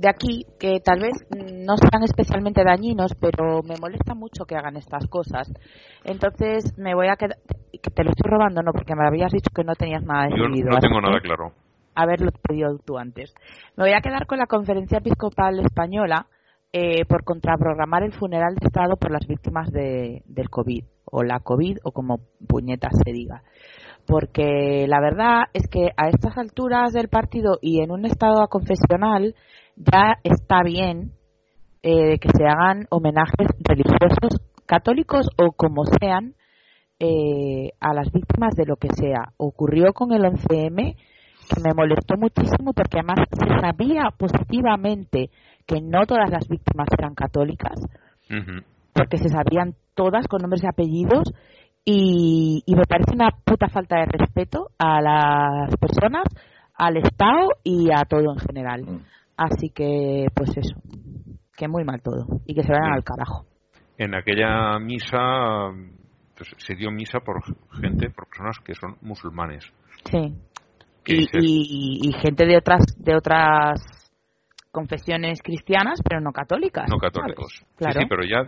de 0.00 0.08
aquí, 0.08 0.46
que 0.58 0.80
tal 0.80 1.00
vez 1.00 1.12
no 1.30 1.76
sean 1.76 2.02
especialmente 2.04 2.64
dañinos, 2.64 3.14
pero 3.20 3.62
me 3.62 3.76
molesta 3.78 4.14
mucho 4.14 4.46
que 4.46 4.56
hagan 4.56 4.76
estas 4.76 5.06
cosas. 5.08 5.52
Entonces 6.04 6.72
me 6.78 6.94
voy 6.94 7.08
a 7.08 7.16
quedar. 7.16 7.36
que 7.70 7.90
Te 7.90 8.04
lo 8.04 8.10
estoy 8.10 8.30
robando, 8.30 8.62
no, 8.62 8.72
porque 8.72 8.94
me 8.94 9.06
habías 9.06 9.30
dicho 9.30 9.50
que 9.54 9.62
no 9.62 9.74
tenías 9.74 10.02
nada 10.02 10.28
Yo 10.30 10.44
decidido. 10.44 10.70
no 10.70 10.76
así 10.78 10.86
tengo 10.88 11.00
nada 11.02 11.20
claro. 11.20 11.52
Haberlo 11.94 12.30
pedido 12.32 12.78
tú 12.78 12.96
antes. 12.96 13.34
Me 13.76 13.84
voy 13.84 13.92
a 13.92 14.00
quedar 14.00 14.26
con 14.26 14.38
la 14.38 14.46
Conferencia 14.46 14.98
Episcopal 14.98 15.60
Española 15.60 16.26
eh, 16.72 17.04
por 17.04 17.24
contraprogramar 17.24 18.02
el 18.02 18.12
funeral 18.12 18.54
de 18.54 18.68
Estado 18.68 18.96
por 18.96 19.10
las 19.10 19.26
víctimas 19.26 19.70
de, 19.70 20.22
del 20.24 20.48
COVID, 20.48 20.84
o 21.04 21.22
la 21.24 21.40
COVID, 21.40 21.78
o 21.84 21.92
como 21.92 22.20
puñetas 22.48 22.92
se 23.04 23.12
diga 23.12 23.42
porque 24.06 24.86
la 24.88 25.00
verdad 25.00 25.44
es 25.52 25.68
que 25.68 25.90
a 25.96 26.08
estas 26.08 26.36
alturas 26.36 26.92
del 26.92 27.08
partido 27.08 27.58
y 27.60 27.80
en 27.80 27.92
un 27.92 28.06
estado 28.06 28.48
confesional 28.48 29.36
ya 29.76 30.18
está 30.22 30.62
bien 30.62 31.12
eh, 31.82 32.18
que 32.18 32.28
se 32.36 32.44
hagan 32.44 32.86
homenajes 32.90 33.48
religiosos 33.58 34.40
católicos 34.66 35.28
o 35.36 35.52
como 35.52 35.84
sean 35.84 36.34
eh, 36.98 37.70
a 37.80 37.94
las 37.94 38.12
víctimas 38.12 38.54
de 38.54 38.66
lo 38.66 38.76
que 38.76 38.88
sea. 38.90 39.32
Ocurrió 39.36 39.92
con 39.92 40.12
el 40.12 40.22
11M 40.22 40.96
que 41.48 41.60
me 41.60 41.74
molestó 41.74 42.16
muchísimo 42.16 42.72
porque 42.72 42.98
además 42.98 43.26
se 43.32 43.48
sabía 43.60 44.10
positivamente 44.16 45.30
que 45.66 45.80
no 45.80 46.06
todas 46.06 46.30
las 46.30 46.46
víctimas 46.48 46.88
eran 46.96 47.14
católicas 47.14 47.80
porque 48.92 49.18
se 49.18 49.28
sabían 49.28 49.74
todas 49.94 50.26
con 50.28 50.42
nombres 50.42 50.62
y 50.62 50.66
apellidos 50.66 51.32
y, 51.84 52.62
y 52.66 52.74
me 52.74 52.84
parece 52.84 53.14
una 53.14 53.30
puta 53.44 53.68
falta 53.68 53.96
de 53.96 54.06
respeto 54.06 54.68
a 54.78 55.00
las 55.00 55.76
personas, 55.76 56.24
al 56.74 56.98
Estado 56.98 57.48
y 57.64 57.88
a 57.90 58.04
todo 58.04 58.32
en 58.32 58.38
general. 58.38 58.84
Así 59.42 59.70
que, 59.70 60.26
pues 60.34 60.50
eso, 60.54 60.76
que 61.56 61.66
muy 61.66 61.82
mal 61.82 62.02
todo 62.02 62.26
y 62.44 62.54
que 62.54 62.62
se 62.62 62.70
vayan 62.72 62.92
al 62.92 63.02
carajo. 63.04 63.46
En 63.96 64.14
aquella 64.14 64.78
misa 64.78 65.70
pues, 66.36 66.54
se 66.58 66.74
dio 66.74 66.90
misa 66.90 67.20
por 67.20 67.42
gente, 67.80 68.10
por 68.10 68.28
personas 68.28 68.58
que 68.62 68.74
son 68.74 68.96
musulmanes. 69.00 69.64
Sí. 70.10 70.34
Y, 71.06 71.24
se- 71.26 71.38
y, 71.40 72.00
y 72.08 72.12
gente 72.20 72.44
de 72.44 72.58
otras 72.58 72.82
de 72.98 73.16
otras 73.16 73.80
confesiones 74.70 75.40
cristianas, 75.42 76.00
pero 76.06 76.20
no 76.20 76.32
católicas. 76.32 76.86
no 76.88 76.98
católicos. 76.98 77.64
Claro. 77.76 77.94
Sí, 77.94 78.00
sí, 78.02 78.06
pero 78.08 78.22
ya 78.24 78.44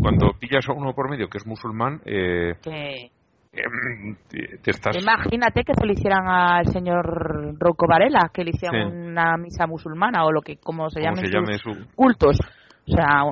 cuando 0.00 0.32
pillas 0.38 0.68
a 0.68 0.72
uno 0.74 0.94
por 0.94 1.10
medio 1.10 1.28
que 1.28 1.38
es 1.38 1.46
musulmán, 1.46 2.00
eh, 2.06 2.54
Que- 2.62 3.10
te 3.50 4.70
estás... 4.70 4.96
Imagínate 5.00 5.64
que 5.64 5.72
se 5.74 5.86
lo 5.86 5.92
hicieran 5.92 6.26
al 6.28 6.66
señor 6.66 7.56
Rocco 7.58 7.86
Varela, 7.88 8.30
que 8.32 8.44
le 8.44 8.50
hicieran 8.50 8.90
Sí. 8.90 8.96
una 9.10 9.36
misa 9.36 9.66
musulmana 9.66 10.24
o 10.24 10.32
lo 10.32 10.40
que 10.42 10.56
como 10.58 10.88
se 10.90 11.00
como 11.00 11.14
llame, 11.16 11.26
se 11.26 11.32
llame 11.32 11.58
su... 11.58 11.70
cultos. 11.94 12.38
O 12.86 12.92
sea, 12.94 13.22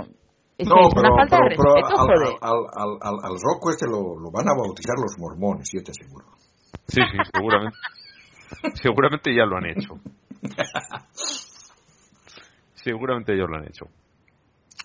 es, 0.58 0.68
No, 0.68 0.75
pero, 0.94 1.08
una 1.08 1.16
falta 1.16 1.37
pero- 1.37 1.44
de 1.44 1.49
respeto, 1.50 1.87
al, 1.87 1.96
joder. 1.96 2.37
al, 2.40 2.58
al, 2.75 2.90
al, 3.02 3.14
al 3.25 3.37
Rocco 3.42 3.70
este 3.70 3.87
lo, 3.87 4.18
lo 4.18 4.30
van 4.32 4.49
a 4.49 4.54
bautizar 4.56 4.94
los 4.96 5.14
mormones, 5.18 5.68
yo 5.73 5.82
te 5.82 5.92
aseguro. 5.92 6.26
Sí, 6.88 7.00
sí, 7.02 7.18
seguramente. 7.35 7.78
seguramente 8.82 9.35
ya 9.35 9.44
lo 9.44 9.56
han 9.56 9.66
hecho. 9.66 9.94
Seguramente 12.75 13.37
ya 13.37 13.44
lo 13.44 13.56
han 13.56 13.64
hecho. 13.64 13.87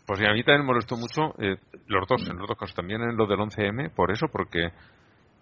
Pues 0.07 0.19
a 0.21 0.33
mí 0.33 0.43
también 0.43 0.61
me 0.61 0.67
molestó 0.73 0.97
mucho, 0.97 1.33
eh, 1.39 1.57
los 1.87 2.07
dos, 2.07 2.27
en 2.27 2.37
los 2.37 2.47
dos 2.47 2.57
casos, 2.57 2.75
también 2.75 3.01
en 3.01 3.15
lo 3.15 3.27
del 3.27 3.39
11M, 3.39 3.93
por 3.93 4.11
eso, 4.11 4.27
porque 4.31 4.69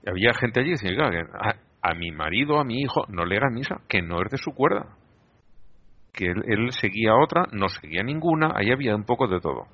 había 0.06 0.34
gente 0.34 0.60
allí 0.60 0.70
que 0.70 0.84
decía, 0.84 0.90
"Oiga, 0.92 1.10
que 1.12 1.20
a, 1.20 1.90
a 1.92 1.94
mi 1.96 2.12
marido, 2.12 2.60
a 2.60 2.64
mi 2.64 2.82
hijo, 2.82 3.06
no 3.10 3.26
le 3.26 3.38
hagan 3.38 3.54
misa, 3.54 3.78
que 3.88 4.02
no 4.02 4.22
es 4.22 4.30
de 4.32 4.38
su 4.38 4.52
cuerda. 4.54 4.96
Que 6.14 6.26
él, 6.26 6.44
él 6.48 6.72
seguía 6.72 7.16
otra, 7.16 7.46
no 7.52 7.70
seguía 7.70 8.04
ninguna, 8.04 8.52
ahí 8.56 8.72
había 8.72 8.96
un 8.96 9.06
poco 9.06 9.28
de 9.28 9.40
todo. 9.40 9.68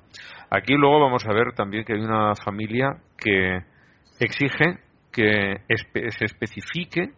Aquí 0.50 0.74
luego 0.74 1.00
vamos 1.00 1.26
a 1.26 1.32
ver 1.32 1.52
también 1.54 1.84
que 1.84 1.94
hay 1.94 2.00
una 2.00 2.34
familia 2.34 2.98
que 3.16 3.58
exige 4.20 4.78
que 5.12 5.62
espe- 5.68 6.10
se 6.10 6.26
especifique, 6.26 7.10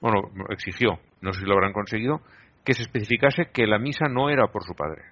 bueno, 0.00 0.22
exigió, 0.50 0.98
no 1.20 1.32
sé 1.32 1.40
si 1.40 1.46
lo 1.46 1.54
habrán 1.54 1.72
conseguido, 1.72 2.20
que 2.64 2.72
se 2.74 2.82
especificase 2.82 3.50
que 3.52 3.66
la 3.66 3.78
misa 3.78 4.06
no 4.08 4.28
era 4.28 4.48
por 4.48 4.64
su 4.64 4.74
padre. 4.74 5.02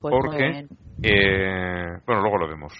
Pues 0.00 0.14
porque, 0.22 0.52
eh, 1.02 1.98
bueno, 2.06 2.22
luego 2.22 2.38
lo 2.38 2.48
vemos. 2.48 2.72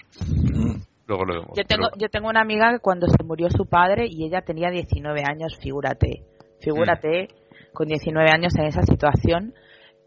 Mm. 1.07 1.09
luego 1.09 1.25
lo 1.25 1.33
vemos. 1.33 1.51
Yo 1.55 1.63
tengo, 1.63 1.87
pero- 1.91 1.99
yo 2.01 2.09
tengo 2.09 2.29
una 2.29 2.41
amiga 2.41 2.71
que 2.73 2.79
cuando 2.79 3.07
se 3.07 3.23
murió 3.23 3.49
su 3.49 3.65
padre 3.65 4.05
y 4.09 4.25
ella 4.25 4.41
tenía 4.41 4.69
19 4.69 5.23
años, 5.27 5.57
figúrate, 5.61 6.23
figúrate 6.61 7.29
con 7.73 7.87
19 7.87 8.29
años 8.29 8.53
en 8.57 8.65
esa 8.65 8.81
situación 8.83 9.53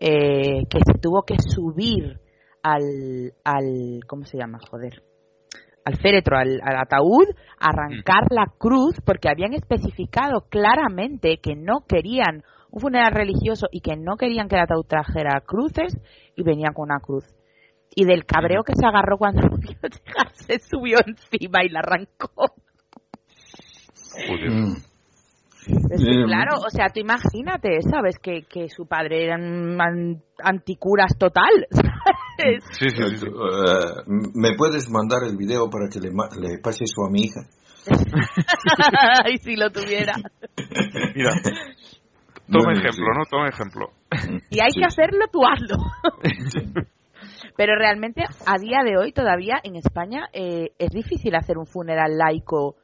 eh, 0.00 0.64
que 0.69 0.78
se 0.87 0.99
tuvo 0.99 1.23
que 1.25 1.37
subir 1.38 2.19
al, 2.62 3.33
al, 3.45 4.00
¿cómo 4.07 4.25
se 4.25 4.38
llama? 4.38 4.59
Joder. 4.71 5.02
Al 5.85 5.97
féretro, 5.99 6.37
al, 6.37 6.61
al 6.62 6.76
ataúd, 6.76 7.26
arrancar 7.59 8.25
la 8.30 8.47
cruz, 8.59 8.97
porque 9.04 9.28
habían 9.30 9.54
especificado 9.54 10.42
claramente 10.50 11.38
que 11.42 11.54
no 11.57 11.80
querían 11.88 12.42
un 12.71 12.80
funeral 12.80 13.12
religioso 13.12 13.66
y 13.73 13.80
que 13.80 13.97
no 13.97 14.16
querían 14.16 14.49
que 14.49 14.57
el 14.57 14.62
ataúd 14.62 14.85
trajera 14.87 15.40
cruces 15.45 15.97
y 16.37 16.42
venía 16.42 16.71
con 16.75 16.85
una 16.90 17.00
cruz. 17.00 17.25
Y 17.94 18.04
del 18.04 18.25
cabreo 18.25 18.62
que 18.62 18.75
se 18.76 18.87
agarró 18.87 19.18
cuando 19.18 19.42
se 20.35 20.59
subió 20.61 20.99
encima 21.04 21.64
y 21.64 21.68
la 21.70 21.80
arrancó. 21.80 22.54
Joder. 24.28 24.50
Mm. 24.50 24.76
Es 25.90 26.02
que, 26.02 26.11
Eh, 26.11 26.25
claro, 26.25 26.56
o 26.66 26.70
sea, 26.70 26.87
tú 26.88 27.00
imagínate, 27.00 27.82
¿sabes? 27.82 28.18
Que, 28.18 28.42
que 28.49 28.68
su 28.68 28.87
padre 28.87 29.26
era 29.26 29.37
anticuras 30.42 31.16
total, 31.18 31.52
¿sabes? 31.70 32.64
Sí, 32.73 32.88
sí. 32.88 33.02
Eh, 33.02 34.02
¿Me 34.35 34.54
puedes 34.56 34.88
mandar 34.90 35.20
el 35.28 35.37
video 35.37 35.68
para 35.68 35.88
que 35.88 36.00
le, 36.00 36.11
le 36.11 36.59
pase 36.59 36.85
eso 36.85 37.04
a 37.06 37.11
mi 37.11 37.20
hija? 37.23 37.42
y 39.32 39.38
si 39.38 39.56
lo 39.56 39.70
tuviera. 39.70 40.14
Mira, 41.14 41.32
toma 42.50 42.73
ejemplo. 42.73 43.06
¿no? 43.14 43.25
Toma 43.30 43.49
ejemplo. 43.49 43.87
Y 44.50 44.61
hay 44.61 44.70
Sí, 44.73 44.80
que 44.80 44.87
hacerlo, 44.87 45.26
tú 45.32 45.40
hazlo. 45.44 45.76
Pero 47.56 47.75
realmente, 47.76 48.25
a 48.47 48.59
día 48.59 48.78
de 48.85 48.97
hoy, 48.99 49.12
todavía 49.12 49.61
en 49.62 49.76
España 49.76 50.28
eh, 50.32 50.73
es 50.78 50.90
difícil 50.90 51.35
hacer 51.35 51.59
un 51.59 51.66
funeral 51.66 52.16
laico 52.16 52.76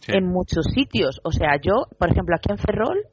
Sí. 0.00 0.12
en 0.16 0.26
muchos 0.26 0.66
sitios. 0.74 1.20
O 1.22 1.30
sea, 1.30 1.56
yo, 1.62 1.86
por 1.98 2.10
ejemplo, 2.10 2.34
aquí 2.34 2.50
en 2.50 2.58
Ferrol, 2.58 3.04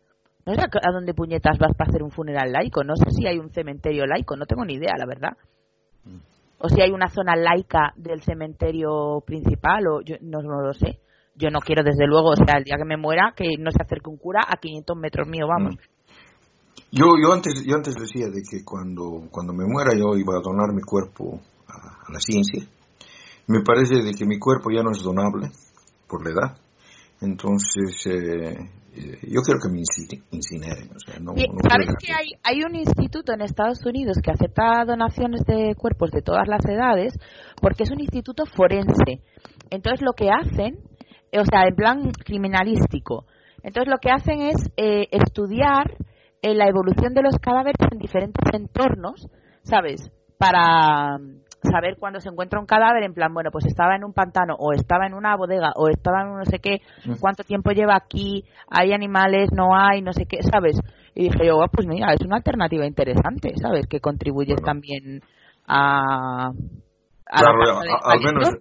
no 0.45 0.55
sé 0.55 0.61
a 0.61 0.91
dónde 0.91 1.13
puñetas 1.13 1.59
vas 1.59 1.73
para 1.77 1.89
hacer 1.89 2.01
un 2.01 2.09
funeral 2.09 2.51
laico. 2.51 2.83
No 2.83 2.95
sé 2.95 3.11
si 3.11 3.27
hay 3.27 3.37
un 3.37 3.51
cementerio 3.51 4.07
laico, 4.07 4.35
no 4.35 4.47
tengo 4.47 4.65
ni 4.65 4.73
idea, 4.73 4.93
la 4.97 5.05
verdad. 5.05 5.37
O 6.57 6.67
si 6.67 6.81
hay 6.81 6.91
una 6.91 7.09
zona 7.09 7.35
laica 7.35 7.93
del 7.95 8.21
cementerio 8.21 9.21
principal, 9.25 9.87
o 9.87 10.01
yo 10.01 10.15
no, 10.21 10.41
no 10.41 10.61
lo 10.61 10.73
sé. 10.73 10.99
Yo 11.35 11.49
no 11.51 11.59
quiero, 11.59 11.83
desde 11.83 12.05
luego, 12.07 12.29
o 12.31 12.35
sea, 12.35 12.57
el 12.57 12.63
día 12.63 12.75
que 12.77 12.85
me 12.85 12.97
muera, 12.97 13.33
que 13.35 13.53
no 13.59 13.71
se 13.71 13.81
acerque 13.81 14.09
un 14.09 14.17
cura 14.17 14.41
a 14.45 14.57
500 14.57 14.97
metros 14.97 15.27
mío, 15.27 15.47
vamos. 15.47 15.75
Yo, 16.91 17.05
yo, 17.22 17.34
antes, 17.34 17.63
yo 17.65 17.75
antes 17.75 17.96
decía 17.96 18.27
de 18.27 18.41
que 18.41 18.63
cuando, 18.65 19.27
cuando 19.31 19.53
me 19.53 19.65
muera 19.65 19.91
yo 19.96 20.17
iba 20.17 20.38
a 20.38 20.41
donar 20.41 20.74
mi 20.74 20.81
cuerpo 20.81 21.39
a, 21.67 22.08
a 22.08 22.12
la 22.12 22.19
ciencia. 22.19 22.65
Me 23.48 23.62
parece 23.62 24.03
de 24.03 24.13
que 24.13 24.25
mi 24.25 24.39
cuerpo 24.39 24.69
ya 24.72 24.81
no 24.84 24.91
es 24.91 25.01
donable 25.03 25.50
por 26.08 26.24
la 26.24 26.31
edad. 26.31 26.58
Entonces, 27.22 28.05
eh, 28.08 28.55
eh, 28.96 29.19
yo 29.27 29.41
quiero 29.41 29.60
que 29.62 29.69
me 29.69 29.79
incine- 29.81 30.24
incineren. 30.31 30.89
O 30.96 31.00
sea, 31.00 31.19
no, 31.19 31.34
¿Sabes 31.69 31.93
que 32.00 32.12
hay, 32.13 32.27
hay 32.43 32.63
un 32.63 32.75
instituto 32.75 33.34
en 33.34 33.41
Estados 33.41 33.86
Unidos 33.86 34.17
que 34.24 34.31
acepta 34.31 34.84
donaciones 34.86 35.41
de 35.46 35.75
cuerpos 35.75 36.12
de 36.12 36.22
todas 36.22 36.48
las 36.48 36.65
edades 36.65 37.13
porque 37.62 37.84
es 37.84 37.91
un 37.91 38.00
instituto 38.00 38.46
forense? 38.46 39.22
Entonces 39.69 40.01
lo 40.01 40.13
que 40.13 40.29
hacen, 40.29 40.79
o 41.34 41.46
sea, 41.46 41.67
en 41.67 41.75
plan 41.75 42.12
criminalístico, 42.12 43.25
entonces 43.62 43.91
lo 43.91 43.98
que 43.98 44.10
hacen 44.10 44.41
es 44.41 44.55
eh, 44.77 45.08
estudiar 45.12 45.96
eh, 46.41 46.55
la 46.55 46.67
evolución 46.67 47.13
de 47.13 47.22
los 47.22 47.38
cadáveres 47.38 47.75
en 47.91 48.00
diferentes 48.00 48.43
entornos, 48.53 49.27
¿sabes? 49.63 50.12
Para 50.38 51.17
mm, 51.17 51.41
saber 51.72 51.98
cuándo 52.00 52.19
se 52.19 52.29
encuentra 52.29 52.60
un 52.60 52.65
cadáver, 52.65 53.03
en 53.03 53.13
plan, 53.13 53.34
bueno, 53.34 53.50
pues 53.51 53.65
estaba 53.65 53.96
en 53.96 54.03
un 54.03 54.13
pantano, 54.13 54.55
o 54.58 54.74
estaba 54.74 55.05
en 55.05 55.13
una 55.13 55.36
bodega, 55.36 55.74
o 55.75 55.89
estaba 55.89 56.22
en 56.22 56.29
un 56.29 56.38
no 56.39 56.46
sé 56.46 56.60
qué, 56.60 56.81
cuánto 57.19 57.43
tiempo 57.43 57.72
lleva 57.72 57.96
aquí, 57.96 58.46
hay 58.69 58.93
animales, 58.93 59.50
no 59.51 59.75
hay, 59.75 60.01
no 60.01 60.13
sé 60.13 60.25
qué, 60.25 60.41
¿sabes? 60.43 60.79
Y 61.15 61.24
dije 61.24 61.46
yo, 61.48 61.62
"Ah, 61.62 61.67
pues 61.71 61.86
mira, 61.88 62.13
es 62.13 62.21
una 62.21 62.38
alternativa 62.38 62.86
interesante, 62.86 63.54
¿sabes? 63.62 63.88
Que 63.88 63.99
contribuye 63.99 64.54
Bueno. 64.54 64.65
también 64.65 65.21
a... 65.67 66.52
a 67.25 67.43
la 67.43 67.52
Claro, 67.52 67.80
al 68.06 68.19
menos. 68.21 68.56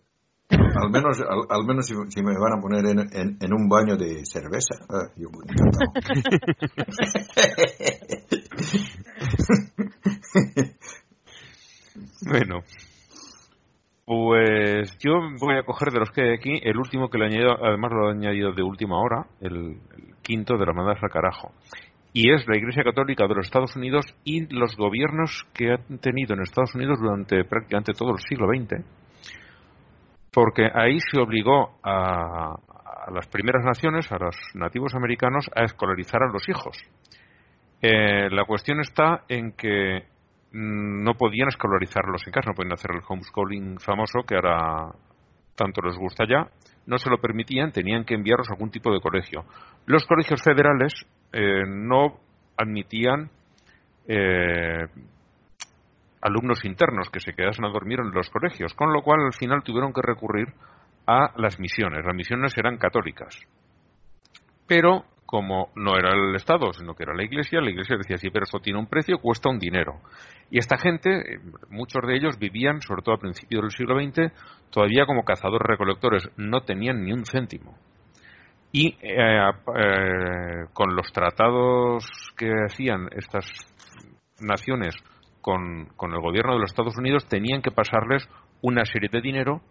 Al 0.51 0.91
menos, 0.91 1.21
al, 1.21 1.65
menos 1.65 1.87
si, 1.87 1.95
me 2.23 2.39
van 2.39 2.59
a 2.59 2.61
poner 2.61 2.85
en, 2.87 3.39
en, 3.41 3.53
un 3.53 3.69
baño 3.69 3.97
de 3.97 4.25
cerveza, 4.25 4.77
ah, 4.89 5.09
yo. 5.17 5.29
Bueno, 12.21 12.63
pues 14.05 14.99
yo 14.99 15.13
voy 15.41 15.57
a 15.57 15.63
coger 15.63 15.93
de 15.93 16.01
los 16.01 16.11
que 16.11 16.23
hay 16.23 16.35
aquí 16.35 16.61
el 16.63 16.77
último 16.77 17.09
que 17.09 17.19
le 17.19 17.27
he 17.27 17.47
además 17.47 17.93
lo 17.93 18.09
he 18.09 18.13
añadido 18.13 18.53
de 18.53 18.63
última 18.63 19.01
hora, 19.01 19.27
el, 19.41 19.79
el 19.97 20.15
quinto 20.23 20.59
de 20.59 20.67
la 20.67 20.73
mandas 20.73 21.03
al 21.03 21.11
carajo. 21.11 21.53
Y 22.13 22.33
es 22.33 22.47
la 22.49 22.57
Iglesia 22.57 22.85
Católica 22.85 23.27
de 23.27 23.35
los 23.35 23.47
Estados 23.47 23.77
Unidos 23.77 24.15
y 24.25 24.53
los 24.53 24.77
gobiernos 24.77 25.47
que 25.55 25.73
han 25.73 25.99
tenido 25.99 26.35
en 26.35 26.43
Estados 26.43 26.75
Unidos 26.75 26.99
durante 27.01 27.45
prácticamente 27.45 27.93
todo 27.93 28.13
el 28.13 28.21
siglo 28.21 28.49
XX. 28.49 28.85
Porque 30.33 30.69
ahí 30.73 30.99
se 31.01 31.21
obligó 31.21 31.79
a, 31.83 32.55
a 33.09 33.11
las 33.11 33.27
primeras 33.29 33.65
naciones, 33.65 34.11
a 34.13 34.19
los 34.19 34.37
nativos 34.55 34.95
americanos, 34.95 35.51
a 35.55 35.65
escolarizar 35.65 36.23
a 36.23 36.33
los 36.33 36.49
hijos. 36.49 36.77
Eh, 37.81 38.29
la 38.31 38.45
cuestión 38.45 38.81
está 38.81 39.25
en 39.29 39.53
que 39.53 40.05
mm, 40.53 41.03
no 41.03 41.15
podían 41.15 41.49
escolarizarlos 41.49 42.27
en 42.27 42.33
casa, 42.33 42.51
no 42.51 42.55
podían 42.55 42.73
hacer 42.73 42.91
el 42.93 43.03
homeschooling 43.07 43.79
famoso 43.79 44.23
que 44.27 44.35
ahora 44.35 44.91
tanto 45.55 45.81
les 45.83 45.97
gusta 45.97 46.25
ya, 46.29 46.49
no 46.87 46.99
se 46.99 47.11
lo 47.11 47.19
permitían, 47.19 47.73
tenían 47.73 48.05
que 48.05 48.15
enviarlos 48.15 48.49
a 48.49 48.55
algún 48.55 48.71
tipo 48.71 48.93
de 48.93 49.01
colegio. 49.01 49.45
Los 49.87 50.07
colegios 50.07 50.43
federales 50.43 50.93
eh, 51.33 51.65
no 51.67 52.19
admitían 52.57 53.31
eh, 54.07 54.87
alumnos 56.21 56.65
internos 56.65 57.11
que 57.11 57.21
se 57.21 57.33
quedasen 57.33 57.65
a 57.65 57.71
dormir 57.71 58.01
en 58.01 58.11
los 58.11 58.31
colegios, 58.31 58.75
con 58.75 58.93
lo 58.93 59.03
cual 59.03 59.21
al 59.25 59.35
final 59.35 59.63
tuvieron 59.63 59.93
que 59.93 60.03
recurrir 60.03 60.53
a 61.07 61.33
las 61.37 61.59
misiones. 61.59 62.05
Las 62.05 62.15
misiones 62.15 62.57
eran 62.59 62.77
católicas. 62.77 63.39
Pero 64.67 65.05
como 65.29 65.71
no 65.75 65.99
era 65.99 66.15
el 66.15 66.35
Estado, 66.37 66.73
sino 66.73 66.95
que 66.95 67.03
era 67.03 67.15
la 67.15 67.23
Iglesia, 67.23 67.61
la 67.61 67.69
Iglesia 67.69 67.99
decía, 67.99 68.17
sí, 68.17 68.31
pero 68.31 68.45
esto 68.45 68.61
tiene 68.61 68.79
un 68.79 68.87
precio, 68.87 69.19
cuesta 69.19 69.51
un 69.51 69.59
dinero. 69.59 70.01
Y 70.51 70.59
esta 70.59 70.79
gente, 70.79 71.35
eh, 71.35 71.39
muchos 71.69 72.01
de 72.07 72.17
ellos 72.17 72.39
vivían, 72.39 72.81
sobre 72.81 73.03
todo 73.03 73.17
a 73.17 73.21
principios 73.21 73.61
del 73.61 73.71
siglo 73.71 74.01
XX, 74.01 74.33
todavía 74.71 75.05
como 75.05 75.25
cazadores-recolectores, 75.25 76.31
no 76.39 76.63
tenían 76.63 77.05
ni 77.05 77.13
un 77.13 77.27
céntimo. 77.27 77.77
Y 78.73 78.97
eh, 79.03 79.51
eh, 79.77 80.65
con 80.73 80.97
los 80.97 81.13
tratados 81.13 82.07
que 82.35 82.51
hacían 82.67 83.09
estas 83.13 83.45
naciones 84.41 84.95
con, 85.49 86.13
el 86.13 86.21
gobierno 86.21 86.53
de 86.53 86.61
los 86.61 86.71
Estados 86.71 86.99
Unidos, 86.99 87.27
tenían 87.27 87.63
que 87.63 87.71
pasarles 87.71 88.29
una 88.61 88.85
serie 88.85 89.09
de 89.11 89.23
dinero 89.23 89.63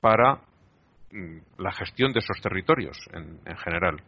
para 0.00 0.36
mm, 1.12 1.58
la 1.58 1.72
gestión 1.72 2.12
de 2.12 2.20
esos 2.20 2.40
territorios 2.40 2.96
en, 3.12 3.38
en 3.44 3.56
general. 3.58 4.02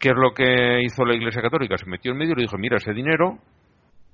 ¿Qué 0.00 0.08
es 0.08 0.16
lo 0.16 0.34
que 0.34 0.82
hizo 0.82 1.04
la 1.04 1.14
Iglesia 1.14 1.42
Católica? 1.42 1.76
Se 1.76 1.88
metió 1.88 2.10
en 2.10 2.18
medio 2.18 2.32
y 2.32 2.36
le 2.36 2.42
dijo, 2.42 2.58
mira, 2.58 2.78
ese 2.78 2.92
dinero 2.92 3.38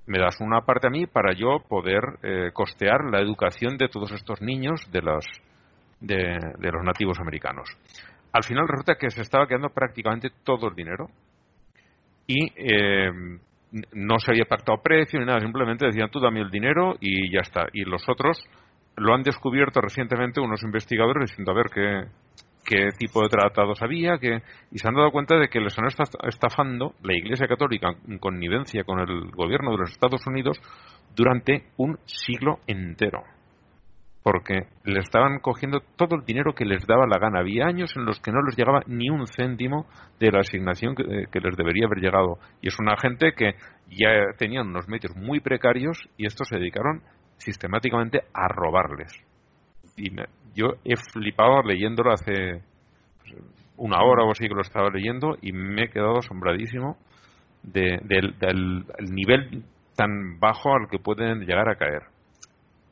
me 0.07 0.19
das 0.19 0.39
una 0.41 0.61
parte 0.61 0.89
a 0.89 0.91
mí 0.91 1.07
para 1.07 1.33
yo 1.33 1.61
poder 1.67 2.03
eh, 2.23 2.51
costear 2.53 3.05
la 3.11 3.21
educación 3.21 3.79
de 3.79 3.89
todos 3.89 4.13
estos 4.13 4.43
niños 4.43 4.81
de 4.93 5.01
los, 5.01 5.25
de, 6.01 6.39
de 6.59 6.73
los 6.73 6.85
nativos 6.85 7.19
americanos. 7.21 7.71
Al 8.33 8.45
final 8.45 8.69
resulta 8.69 8.97
que 8.97 9.11
se 9.11 9.23
estaba 9.23 9.47
quedando 9.47 9.71
prácticamente 9.71 10.29
todo 10.45 10.69
el 10.69 10.75
dinero 10.75 11.09
y 12.27 12.53
eh, 12.55 13.39
no 13.93 14.19
se 14.19 14.31
había 14.31 14.45
pactado 14.45 14.83
precio 14.83 15.19
ni 15.19 15.27
nada, 15.27 15.41
simplemente 15.41 15.87
decían 15.87 16.11
tú 16.11 16.21
dame 16.21 16.41
el 16.41 16.51
dinero 16.51 16.97
y 17.01 17.33
ya 17.33 17.41
está. 17.41 17.67
Y 17.73 17.85
los 17.85 18.09
otros 18.09 18.43
lo 18.97 19.15
han 19.15 19.23
descubierto 19.23 19.81
recientemente 19.81 20.41
unos 20.41 20.63
investigadores 20.63 21.31
diciendo 21.31 21.53
a 21.53 21.55
ver 21.55 21.67
qué, 21.73 22.05
qué 22.65 22.89
tipo 22.99 23.23
de 23.23 23.29
tratados 23.29 23.83
había 23.83 24.19
que, 24.19 24.43
y 24.71 24.79
se 24.79 24.89
han 24.89 24.95
dado 24.95 25.11
cuenta 25.11 25.37
de 25.37 25.49
que 25.49 25.61
les 25.61 25.79
han 25.79 25.87
estafando 25.87 26.95
la 27.03 27.15
Iglesia 27.15 27.47
Católica 27.47 27.91
en 28.09 28.19
connivencia 28.19 28.85
con 28.85 29.01
el 29.01 29.31
gobierno 29.31 29.73
de 29.73 29.79
los 29.79 29.91
Estados 29.91 30.27
Unidos 30.27 30.61
durante 31.15 31.67
un 31.77 31.99
siglo 32.05 32.59
entero. 32.67 33.23
Porque 34.27 34.67
le 34.83 34.99
estaban 34.99 35.39
cogiendo 35.39 35.79
todo 35.95 36.17
el 36.17 36.25
dinero 36.25 36.53
que 36.53 36.65
les 36.65 36.85
daba 36.85 37.07
la 37.07 37.21
gana. 37.21 37.39
Había 37.39 37.67
años 37.67 37.95
en 37.97 38.05
los 38.05 38.19
que 38.19 38.33
no 38.33 38.43
les 38.43 38.57
llegaba 38.57 38.81
ni 38.89 39.09
un 39.09 39.25
céntimo 39.29 39.87
de 40.19 40.33
la 40.33 40.41
asignación 40.41 40.97
que, 40.97 41.27
que 41.31 41.39
les 41.39 41.57
debería 41.57 41.87
haber 41.87 42.01
llegado. 42.01 42.41
Y 42.61 42.67
es 42.67 42.77
una 42.81 42.97
gente 42.97 43.35
que 43.37 43.53
ya 43.89 44.09
tenían 44.37 44.67
unos 44.67 44.89
medios 44.89 45.15
muy 45.15 45.39
precarios 45.39 46.09
y 46.17 46.27
estos 46.27 46.49
se 46.49 46.59
dedicaron 46.59 47.03
sistemáticamente 47.37 48.23
a 48.35 48.49
robarles. 48.49 49.13
Y 49.97 50.11
me, 50.11 50.25
yo 50.57 50.73
he 50.85 50.97
flipado 50.97 51.63
leyéndolo 51.63 52.13
hace 52.13 52.65
pues, 53.21 53.33
una 53.77 54.03
hora 54.03 54.25
o 54.25 54.33
así 54.33 54.49
que 54.49 54.55
lo 54.57 54.63
estaba 54.63 54.91
leyendo 54.91 55.37
y 55.41 55.53
me 55.53 55.85
he 55.85 55.89
quedado 55.89 56.19
asombradísimo 56.19 56.97
de, 57.63 58.01
del, 58.03 58.37
del 58.41 58.87
el 58.99 59.15
nivel 59.15 59.63
tan 59.95 60.41
bajo 60.41 60.75
al 60.75 60.89
que 60.91 60.99
pueden 60.99 61.47
llegar 61.47 61.69
a 61.69 61.77
caer. 61.77 62.03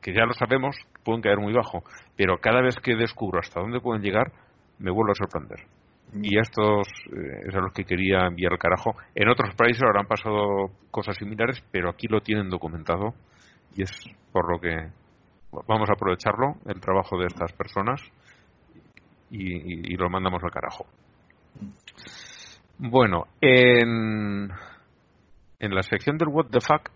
Que 0.01 0.13
ya 0.13 0.25
lo 0.25 0.31
sabemos 0.31 0.77
pueden 1.05 1.21
caer 1.21 1.37
muy 1.37 1.53
bajo, 1.53 1.83
pero 2.17 2.39
cada 2.39 2.61
vez 2.61 2.75
que 2.83 2.95
descubro 2.95 3.39
hasta 3.39 3.61
dónde 3.61 3.79
pueden 3.79 4.01
llegar, 4.01 4.33
me 4.79 4.91
vuelvo 4.91 5.11
a 5.11 5.15
sorprender. 5.15 5.59
Y 6.13 6.37
estos 6.37 6.87
eh, 7.11 7.47
es 7.47 7.55
a 7.55 7.59
los 7.59 7.73
que 7.73 7.85
quería 7.85 8.27
enviar 8.27 8.53
el 8.53 8.59
carajo. 8.59 8.95
En 9.15 9.29
otros 9.29 9.55
países 9.55 9.83
habrán 9.83 10.07
pasado 10.07 10.71
cosas 10.91 11.15
similares, 11.17 11.63
pero 11.71 11.89
aquí 11.89 12.07
lo 12.07 12.21
tienen 12.21 12.49
documentado 12.49 13.13
y 13.75 13.83
es 13.83 13.91
por 14.31 14.51
lo 14.51 14.59
que 14.59 14.89
vamos 15.67 15.89
a 15.89 15.93
aprovecharlo, 15.93 16.55
el 16.65 16.81
trabajo 16.81 17.17
de 17.17 17.27
estas 17.27 17.53
personas, 17.53 18.01
y, 19.29 19.93
y 19.93 19.95
lo 19.97 20.09
mandamos 20.09 20.43
al 20.43 20.51
carajo. 20.51 20.85
Bueno, 22.77 23.25
en, 23.39 24.49
en 25.59 25.75
la 25.75 25.81
sección 25.81 26.17
del 26.17 26.27
What 26.27 26.47
the 26.51 26.59
Fuck 26.59 26.89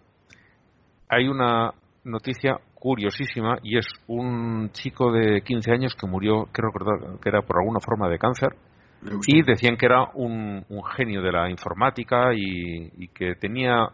hay 1.07 1.27
una 1.27 1.73
noticia 2.03 2.57
curiosísima 2.75 3.57
y 3.63 3.77
es 3.77 3.87
un 4.07 4.69
chico 4.71 5.11
de 5.11 5.41
15 5.41 5.71
años 5.71 5.95
que 5.95 6.07
murió, 6.07 6.47
creo 6.51 6.71
que 7.21 7.29
era 7.29 7.41
por 7.41 7.57
alguna 7.59 7.79
forma 7.79 8.09
de 8.09 8.17
cáncer. 8.17 8.49
Y 9.27 9.43
decían 9.43 9.77
que 9.77 9.85
era 9.85 10.09
un, 10.13 10.65
un 10.67 10.83
genio 10.83 11.21
de 11.21 11.31
la 11.31 11.49
informática 11.49 12.33
y, 12.35 13.07
que 13.09 13.35
tenía 13.35 13.87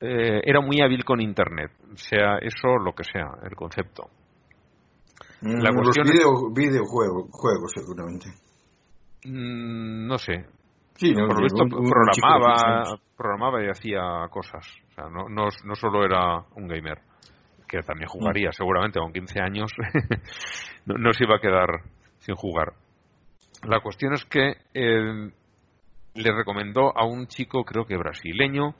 eh, 0.00 0.40
era 0.42 0.60
muy 0.60 0.80
hábil 0.80 1.04
con 1.04 1.20
internet 1.20 1.70
sea 1.96 2.38
eso 2.38 2.76
lo 2.82 2.92
que 2.92 3.04
sea 3.04 3.32
el 3.42 3.54
concepto. 3.54 4.08
Mm, 5.42 5.62
la 5.62 5.70
cuestión 5.70 6.06
los 6.06 6.54
videojuegos 6.54 7.28
juegos 7.30 7.72
seguramente. 7.74 8.30
Mm, 9.24 10.06
no 10.06 10.16
sé 10.16 10.46
sí, 10.96 11.12
no, 11.14 11.26
por 11.26 11.36
lo 11.36 11.42
visto 11.42 11.64
programaba 11.68 12.98
programaba 13.16 13.64
y 13.64 13.68
hacía 13.68 14.26
cosas 14.30 14.66
o 14.90 14.92
sea 14.94 15.04
no, 15.08 15.28
no, 15.28 15.48
no 15.64 15.74
solo 15.74 16.04
era 16.04 16.44
un 16.54 16.68
gamer 16.68 17.00
que 17.66 17.82
también 17.82 18.08
jugaría, 18.08 18.50
mm. 18.50 18.52
seguramente 18.52 19.00
con 19.00 19.12
15 19.12 19.40
años 19.40 19.72
no, 20.86 21.12
se 21.12 21.24
iba 21.24 21.36
a 21.36 21.40
quedar 21.40 21.82
sin 22.18 22.34
jugar. 22.34 22.72
La 23.66 23.80
cuestión 23.80 24.14
es 24.14 24.24
que 24.24 24.54
eh, 24.74 25.30
le 26.14 26.32
recomendó 26.32 26.96
a 26.96 27.04
un 27.04 27.26
chico, 27.26 27.64
creo 27.64 27.84
que 27.84 27.96
brasileño, 27.96 28.74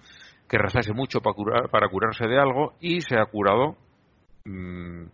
que 0.48 0.58
rezase 0.58 0.92
mucho 0.92 1.20
para, 1.20 1.34
curar, 1.34 1.70
para 1.70 1.88
curarse 1.88 2.26
de 2.26 2.38
algo 2.38 2.74
y 2.80 3.00
se 3.00 3.18
ha 3.18 3.26
curado. 3.26 3.76
Mm, 4.44 5.06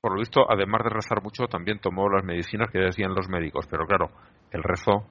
por 0.00 0.12
lo 0.12 0.18
visto, 0.18 0.44
además 0.50 0.82
de 0.84 0.90
rezar 0.90 1.22
mucho, 1.22 1.46
también 1.46 1.78
tomó 1.78 2.08
las 2.08 2.24
medicinas 2.24 2.70
que 2.70 2.78
decían 2.78 3.14
los 3.14 3.28
médicos. 3.28 3.66
Pero 3.70 3.86
claro, 3.86 4.10
el 4.50 4.62
rezo 4.62 5.06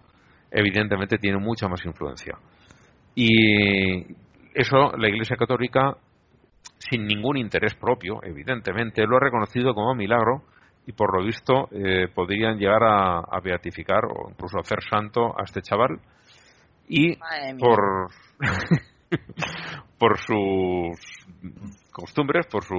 evidentemente 0.54 1.18
tiene 1.18 1.38
mucha 1.40 1.68
más 1.68 1.84
influencia. 1.86 2.38
Y 3.16 4.06
eso 4.54 4.96
la 4.98 5.10
Iglesia 5.10 5.36
Católica 5.36 5.98
sin 6.78 7.06
ningún 7.06 7.38
interés 7.38 7.76
propio, 7.76 8.20
evidentemente, 8.24 9.06
lo 9.06 9.18
ha 9.18 9.20
reconocido 9.20 9.74
como 9.74 9.96
milagro 9.96 10.44
y 10.86 10.92
por 10.92 11.18
lo 11.18 11.26
visto 11.26 11.70
eh, 11.72 12.08
podrían 12.14 12.58
llegar 12.58 12.84
a, 12.84 13.40
beatificar 13.42 14.04
o 14.06 14.30
incluso 14.30 14.60
hacer 14.60 14.80
santo 14.90 15.34
a 15.40 15.44
este 15.44 15.62
chaval 15.62 16.00
y 16.88 17.16
por 17.58 18.10
por 19.98 20.20
sus 20.20 21.00
costumbres, 21.92 22.48
por 22.48 22.66
su 22.66 22.76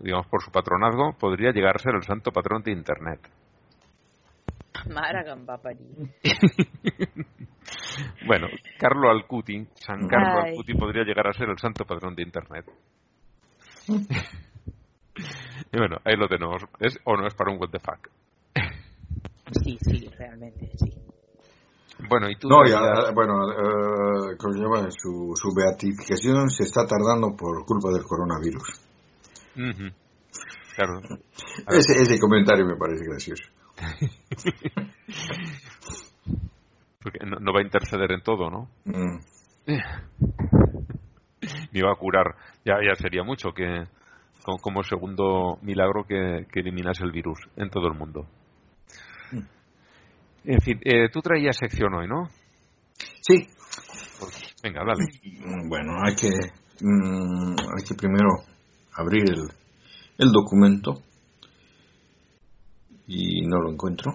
digamos 0.00 0.26
por 0.26 0.42
su 0.42 0.50
patronazgo, 0.50 1.12
podría 1.18 1.52
llegar 1.52 1.76
a 1.76 1.78
ser 1.78 1.94
el 1.94 2.02
santo 2.02 2.32
patrón 2.32 2.62
de 2.62 2.72
internet. 2.72 3.20
bueno, 8.26 8.48
Carlo 8.78 9.10
Alcuti, 9.10 9.66
San 9.74 10.08
Carlo 10.08 10.42
Alcuti 10.42 10.74
podría 10.74 11.04
llegar 11.04 11.28
a 11.28 11.32
ser 11.32 11.48
el 11.48 11.58
santo 11.58 11.84
patrón 11.84 12.14
de 12.14 12.22
internet. 12.22 12.64
y 13.88 15.78
bueno, 15.78 15.96
ahí 16.04 16.16
lo 16.16 16.28
tenemos. 16.28 16.62
¿Es 16.80 16.98
o 17.04 17.16
no 17.16 17.26
es 17.26 17.34
para 17.34 17.52
un 17.52 17.60
what 17.60 17.70
the 17.70 17.78
fuck? 17.78 18.08
sí, 19.62 19.78
sí, 19.80 20.10
realmente, 20.18 20.70
sí. 20.76 20.92
Bueno, 22.08 22.28
y 22.28 22.36
tú. 22.36 22.48
No, 22.48 22.66
ya, 22.66 23.12
bueno, 23.14 23.52
eh, 23.52 24.36
su, 24.90 25.32
su 25.36 25.54
beatificación 25.54 26.50
se 26.50 26.64
está 26.64 26.84
tardando 26.86 27.36
por 27.36 27.64
culpa 27.64 27.92
del 27.92 28.02
coronavirus. 28.02 28.80
Claro. 30.74 31.00
Ese, 31.68 32.02
ese 32.02 32.18
comentario 32.18 32.66
me 32.66 32.76
parece 32.76 33.04
gracioso. 33.04 33.44
Porque 37.02 37.18
no, 37.26 37.52
va 37.52 37.60
a 37.60 37.64
interceder 37.64 38.12
en 38.12 38.22
todo, 38.22 38.48
¿no? 38.50 38.68
Mm. 38.84 39.18
Ni 41.72 41.82
va 41.82 41.92
a 41.92 41.96
curar 41.96 42.34
ya, 42.64 42.76
ya 42.82 42.94
sería 42.94 43.22
mucho 43.22 43.52
que 43.52 43.84
como, 44.42 44.82
segundo 44.82 45.58
milagro 45.62 46.04
que, 46.04 46.46
eliminase 46.54 47.04
el 47.04 47.12
virus 47.12 47.38
en 47.56 47.68
todo 47.70 47.88
el 47.88 47.94
mundo. 47.94 48.26
Mm. 49.32 49.40
En 50.44 50.60
fin, 50.60 50.78
eh, 50.84 51.08
tú 51.10 51.20
traías 51.20 51.56
sección 51.56 51.94
hoy, 51.94 52.06
¿no? 52.06 52.28
Sí. 53.22 53.48
Pues, 54.20 54.54
venga, 54.62 54.84
dale. 54.84 55.06
Mm, 55.22 55.66
bueno, 55.68 55.94
hay 56.04 56.14
que, 56.14 56.28
hay 56.28 57.84
que 57.86 57.94
primero 57.94 58.28
abrir 58.96 59.24
el, 59.30 59.48
el 60.18 60.30
documento 60.30 61.02
y 63.06 63.42
no 63.42 63.60
lo 63.60 63.70
encuentro. 63.70 64.14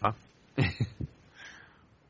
Ah. 0.00 0.14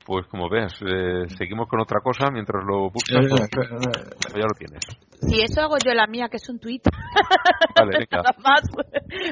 Pues 0.05 0.27
como 0.27 0.49
veas, 0.49 0.73
eh, 0.83 1.29
seguimos 1.39 1.69
con 1.69 1.81
otra 1.81 2.01
cosa 2.01 2.29
mientras 2.33 2.65
lo 2.65 2.91
buscas. 2.91 3.25
Eh, 3.25 3.29
pues, 3.31 4.35
ya 4.35 4.43
lo 4.43 4.55
tienes. 4.59 4.83
Si 5.21 5.41
eso 5.41 5.61
hago 5.61 5.77
yo 5.85 5.95
la 5.95 6.09
mía, 6.09 6.29
que 6.29 6.39
es 6.39 6.49
un 6.49 6.59
tweet. 6.59 6.81
Vale, 7.79 8.07
Nada 8.11 8.35
más, 8.43 8.63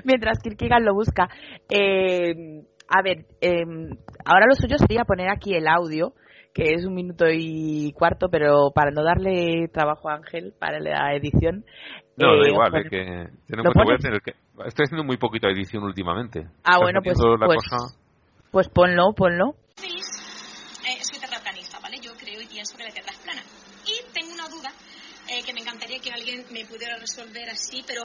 mientras 0.05 0.39
Kirkigan 0.39 0.85
lo 0.85 0.95
busca. 0.95 1.29
Eh, 1.69 2.63
a 2.89 3.03
ver, 3.03 3.27
em, 3.41 3.91
ahora 4.25 4.47
lo 4.49 4.55
suyo 4.55 4.79
sería 4.79 5.05
poner 5.05 5.29
aquí 5.29 5.55
el 5.55 5.67
audio, 5.67 6.15
que 6.55 6.75
es 6.75 6.85
un 6.85 6.95
minuto 6.95 7.27
y 7.29 7.93
cuarto, 7.93 8.29
pero 8.31 8.71
para 8.73 8.93
no 8.93 9.03
darle 9.03 9.69
trabajo 9.73 10.09
a 10.09 10.15
Ángel 10.15 10.55
para 10.59 10.79
la 10.79 11.15
edición. 11.15 11.65
No, 12.17 12.37
da 12.37 12.49
igual, 12.49 12.75
es 12.77 12.91
que, 12.91 13.29
voy 13.49 13.95
a 13.95 13.99
tener 13.99 14.21
que. 14.21 14.35
Estoy 14.67 14.85
haciendo 14.85 15.05
muy 15.05 15.17
poquita 15.17 15.49
edición 15.49 15.85
últimamente. 15.85 16.47
Ah, 16.65 16.79
bueno, 16.79 17.01
pues, 17.03 17.19
pues, 17.19 17.61
pues 18.51 18.69
ponlo, 18.69 19.13
ponlo. 19.15 19.55
Eh, 25.31 25.45
que 25.45 25.53
me 25.53 25.61
encantaría 25.61 26.01
que 26.01 26.11
alguien 26.11 26.45
me 26.51 26.65
pudiera 26.65 26.97
resolver 26.99 27.49
así, 27.51 27.85
pero 27.87 28.03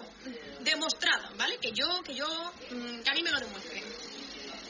demostrada, 0.61 1.31
¿vale? 1.35 1.57
Que 1.59 1.71
yo, 1.71 1.87
que 2.05 2.13
yo, 2.13 2.27
mm, 2.69 3.01
que 3.01 3.09
a 3.09 3.13
mí 3.15 3.23
me 3.23 3.31
lo 3.31 3.39
demuestre. 3.39 3.81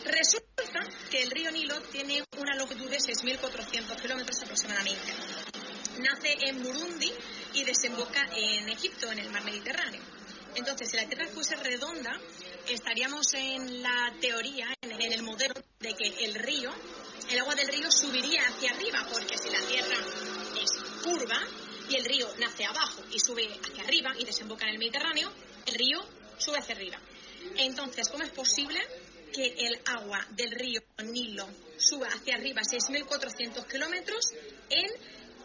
Resulta 0.06 0.80
que 1.12 1.24
el 1.24 1.32
río 1.32 1.52
Nilo 1.52 1.76
tiene 1.92 2.24
una 2.40 2.56
longitud 2.56 2.90
de 2.90 2.98
6.400 2.98 4.02
kilómetros 4.02 4.42
aproximadamente. 4.42 5.12
Nace 6.00 6.38
en 6.48 6.64
Burundi 6.64 7.12
y 7.56 7.64
desemboca 7.64 8.22
en 8.36 8.70
Egipto, 8.70 9.12
en 9.12 9.20
el 9.20 9.30
mar 9.30 9.44
Mediterráneo. 9.44 10.02
Entonces, 10.56 10.90
si 10.90 10.98
la 10.98 11.06
Tierra 11.06 11.28
fuese 11.28 11.56
redonda, 11.56 12.20
estaríamos 12.70 13.34
en 13.34 13.82
la 13.82 14.14
teoría, 14.22 14.68
en 14.82 15.14
el 15.14 15.24
modelo 15.24 15.54
de 15.80 15.94
que 15.94 16.26
el 16.26 16.36
río, 16.36 16.72
el 17.30 17.40
agua 17.40 17.56
del 17.56 17.68
río 17.68 17.92
subiría 17.92 18.44
hacia 18.48 18.72
arriba, 18.72 19.06
porque 19.12 19.38
si 19.38 19.50
la 19.50 19.60
Tierra 19.62 19.98
es 20.62 20.72
curva, 21.04 21.40
y 21.90 21.96
el 21.96 22.06
río 22.06 22.28
nace 22.40 22.66
abajo 22.66 23.04
y 23.12 23.20
sube 23.20 23.48
hacia 23.48 23.84
arriba 23.84 24.14
y 24.18 24.26
desemboca 24.26 24.66
en 24.66 24.74
el 24.74 24.80
Mediterráneo, 24.80 25.32
el 25.66 25.76
río 25.76 26.04
sube 26.38 26.58
hacia 26.58 26.76
arriba. 26.76 27.00
Entonces, 27.58 28.10
¿cómo 28.10 28.24
es 28.24 28.32
posible 28.32 28.80
que 29.34 29.46
el 29.46 29.80
agua 29.86 30.26
del 30.32 30.52
río 30.52 30.82
Nilo 31.04 31.48
suba 31.78 32.08
hacia 32.08 32.36
arriba 32.36 32.62
6.400 32.62 33.68
kilómetros 33.68 34.32
en 34.70 34.90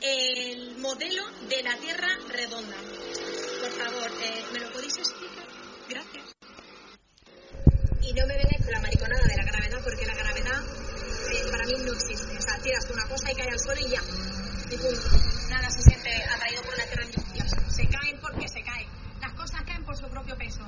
el 0.03 0.79
modelo 0.79 1.23
de 1.49 1.63
la 1.63 1.77
Tierra 1.77 2.09
redonda? 2.29 2.77
Por 3.61 3.71
favor, 3.71 4.11
eh, 4.23 4.45
¿me 4.53 4.61
lo 4.61 4.73
podéis 4.73 4.97
explicar? 4.99 5.47
Gracias. 5.89 6.25
Y 8.03 8.13
no 8.15 8.27
me 8.27 8.35
vengáis 8.35 8.65
con 8.65 8.73
la 8.73 8.81
mariconada 8.81 9.23
de 9.27 9.37
la 9.37 9.45
gravedad, 9.45 9.81
porque 9.85 10.07
la 10.07 10.15
gravedad 10.15 10.63
eh, 11.33 11.51
para 11.51 11.67
mí 11.67 11.75
no 11.85 11.93
existe. 11.93 12.37
O 12.37 12.43
sea, 12.43 12.59
tiras 12.63 12.91
una 12.91 13.07
cosa 13.09 13.31
y 13.31 13.35
cae 13.35 13.51
al 13.51 13.59
suelo 13.59 13.81
y 13.81 13.91
ya. 13.91 14.03
Y 14.71 14.77
punto 14.77 15.41
nada 15.51 15.69
se 15.71 15.83
siente 15.83 16.11
atraído 16.25 16.63
por 16.63 16.79
la 16.79 16.85
tierra 16.87 17.05
Se 17.69 17.87
caen 17.89 18.21
porque 18.21 18.49
se 18.49 18.63
caen. 18.63 18.89
Las 19.21 19.33
cosas 19.35 19.63
caen 19.67 19.85
por 19.85 19.97
su 19.97 20.09
propio 20.09 20.37
peso. 20.37 20.61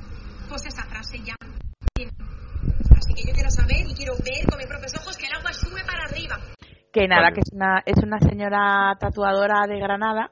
Pues 0.48 0.66
esa 0.66 0.84
frase 0.84 1.18
ya. 1.24 1.36
Así 2.96 3.14
que 3.14 3.22
yo 3.26 3.32
quiero 3.32 3.50
saber 3.50 3.86
y 3.86 3.94
quiero 3.94 4.16
ver 4.18 4.44
con 4.46 4.58
mis 4.58 4.66
propios 4.66 4.94
ojos 4.96 5.16
que 5.16 5.26
el 5.26 5.32
agua 5.32 5.52
sube 5.52 5.82
para 5.84 6.04
arriba. 6.04 6.38
Que 6.92 7.08
nada, 7.08 7.30
que 7.32 7.40
es 7.40 7.52
una, 7.52 7.82
es 7.86 7.96
una 8.02 8.18
señora 8.20 8.94
tatuadora 9.00 9.66
de 9.66 9.78
Granada 9.78 10.30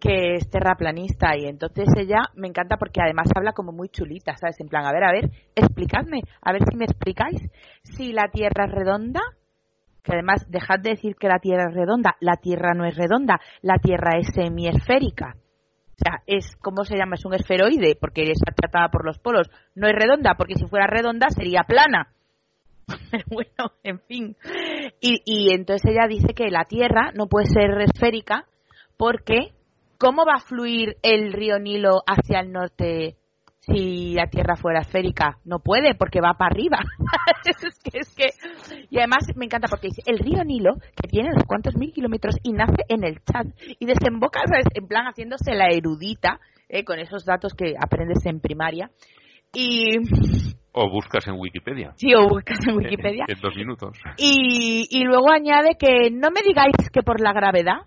que 0.00 0.34
es 0.34 0.50
terraplanista 0.50 1.36
y 1.36 1.46
entonces 1.46 1.86
ella 1.96 2.18
me 2.34 2.48
encanta 2.48 2.76
porque 2.76 3.00
además 3.00 3.28
habla 3.34 3.52
como 3.52 3.70
muy 3.70 3.88
chulita, 3.88 4.36
¿sabes? 4.36 4.58
En 4.60 4.68
plan, 4.68 4.84
a 4.84 4.92
ver, 4.92 5.04
a 5.04 5.12
ver, 5.12 5.30
explicadme, 5.54 6.20
a 6.42 6.52
ver 6.52 6.62
si 6.68 6.76
me 6.76 6.84
explicáis 6.84 7.40
si 7.84 8.12
la 8.12 8.28
Tierra 8.28 8.64
es 8.66 8.72
redonda 8.72 9.20
que 10.04 10.12
además 10.12 10.46
dejad 10.50 10.80
de 10.80 10.90
decir 10.90 11.16
que 11.16 11.28
la 11.28 11.38
Tierra 11.38 11.70
es 11.70 11.74
redonda, 11.74 12.16
la 12.20 12.36
Tierra 12.36 12.74
no 12.74 12.84
es 12.84 12.94
redonda, 12.94 13.40
la 13.62 13.78
Tierra 13.78 14.18
es 14.18 14.28
semiesférica. 14.34 15.36
O 15.36 15.96
sea, 15.96 16.22
es, 16.26 16.56
¿cómo 16.60 16.84
se 16.84 16.96
llama? 16.96 17.14
Es 17.14 17.24
un 17.24 17.34
esferoide, 17.34 17.96
porque 17.98 18.30
está 18.30 18.52
tratada 18.52 18.88
por 18.88 19.06
los 19.06 19.18
polos. 19.18 19.48
No 19.74 19.88
es 19.88 19.94
redonda, 19.94 20.34
porque 20.36 20.56
si 20.56 20.66
fuera 20.66 20.86
redonda 20.86 21.30
sería 21.30 21.62
plana. 21.62 22.08
Bueno, 23.30 23.72
en 23.82 24.00
fin. 24.00 24.36
Y, 25.00 25.22
y 25.24 25.52
entonces 25.54 25.90
ella 25.90 26.06
dice 26.08 26.34
que 26.34 26.50
la 26.50 26.64
Tierra 26.64 27.12
no 27.14 27.26
puede 27.28 27.46
ser 27.46 27.80
esférica 27.80 28.46
porque 28.96 29.52
¿cómo 29.98 30.24
va 30.24 30.34
a 30.36 30.40
fluir 30.40 30.96
el 31.02 31.32
río 31.32 31.58
Nilo 31.58 32.02
hacia 32.06 32.40
el 32.40 32.52
norte 32.52 33.16
si 33.60 34.14
la 34.14 34.26
Tierra 34.26 34.56
fuera 34.56 34.80
esférica? 34.80 35.38
No 35.44 35.60
puede 35.60 35.94
porque 35.94 36.20
va 36.20 36.34
para 36.34 36.50
arriba. 36.50 36.78
es 37.92 38.14
que. 38.14 38.30
Y 38.90 38.98
además 38.98 39.26
me 39.36 39.46
encanta 39.46 39.68
porque 39.68 39.88
dice, 39.88 40.02
el 40.06 40.18
río 40.18 40.44
Nilo, 40.44 40.74
que 40.74 41.08
tiene 41.08 41.30
unos 41.30 41.44
cuantos 41.44 41.76
mil 41.76 41.92
kilómetros 41.92 42.36
y 42.42 42.52
nace 42.52 42.84
en 42.88 43.04
el 43.04 43.22
Chad 43.24 43.46
y 43.78 43.86
desemboca 43.86 44.42
en 44.74 44.86
plan 44.86 45.06
haciéndose 45.06 45.54
la 45.54 45.68
erudita 45.68 46.40
eh, 46.68 46.84
con 46.84 46.98
esos 46.98 47.24
datos 47.24 47.54
que 47.54 47.74
aprendes 47.80 48.24
en 48.26 48.40
primaria. 48.40 48.90
Y 49.52 49.96
O 50.76 50.90
buscas 50.90 51.26
en 51.28 51.34
Wikipedia. 51.38 51.92
sí, 51.96 52.14
o 52.14 52.28
buscas 52.28 52.58
en 52.66 52.76
Wikipedia. 52.76 53.24
En 53.28 53.40
dos 53.40 53.54
minutos. 53.54 53.96
Y, 54.16 54.88
y 54.90 55.04
luego 55.04 55.30
añade 55.30 55.76
que 55.78 56.10
no 56.10 56.30
me 56.32 56.42
digáis 56.42 56.90
que 56.92 57.02
por 57.02 57.20
la 57.20 57.32
gravedad, 57.32 57.86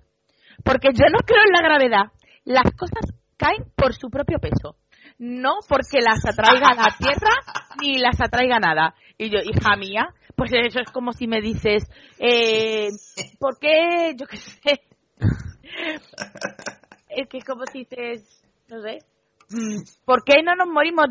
porque 0.63 0.89
yo 0.93 1.05
no 1.11 1.19
creo 1.25 1.43
en 1.45 1.51
la 1.51 1.61
gravedad. 1.61 2.11
Las 2.45 2.71
cosas 2.77 3.13
caen 3.35 3.65
por 3.75 3.93
su 3.93 4.09
propio 4.09 4.39
peso, 4.39 4.77
no 5.19 5.59
porque 5.67 5.99
las 5.99 6.25
atraiga 6.25 6.73
la 6.75 6.95
Tierra 6.97 7.35
ni 7.81 7.99
las 7.99 8.21
atraiga 8.21 8.59
nada. 8.59 8.95
Y 9.17 9.29
yo, 9.29 9.39
hija 9.39 9.75
mía, 9.75 10.13
pues 10.37 10.51
eso 10.53 10.79
es 10.79 10.91
como 10.91 11.11
si 11.11 11.27
me 11.27 11.41
dices, 11.41 11.83
eh, 12.19 12.87
¿por 13.39 13.59
qué, 13.59 14.13
yo 14.17 14.25
qué 14.27 14.37
sé? 14.37 14.81
Es 17.09 17.27
que 17.29 17.37
es 17.39 17.45
como 17.45 17.65
si 17.65 17.79
dices, 17.79 18.43
no 18.69 18.81
sé, 18.81 18.99
¿por 20.05 20.23
qué 20.23 20.41
no 20.43 20.55
nos 20.55 20.67
morimos? 20.67 21.07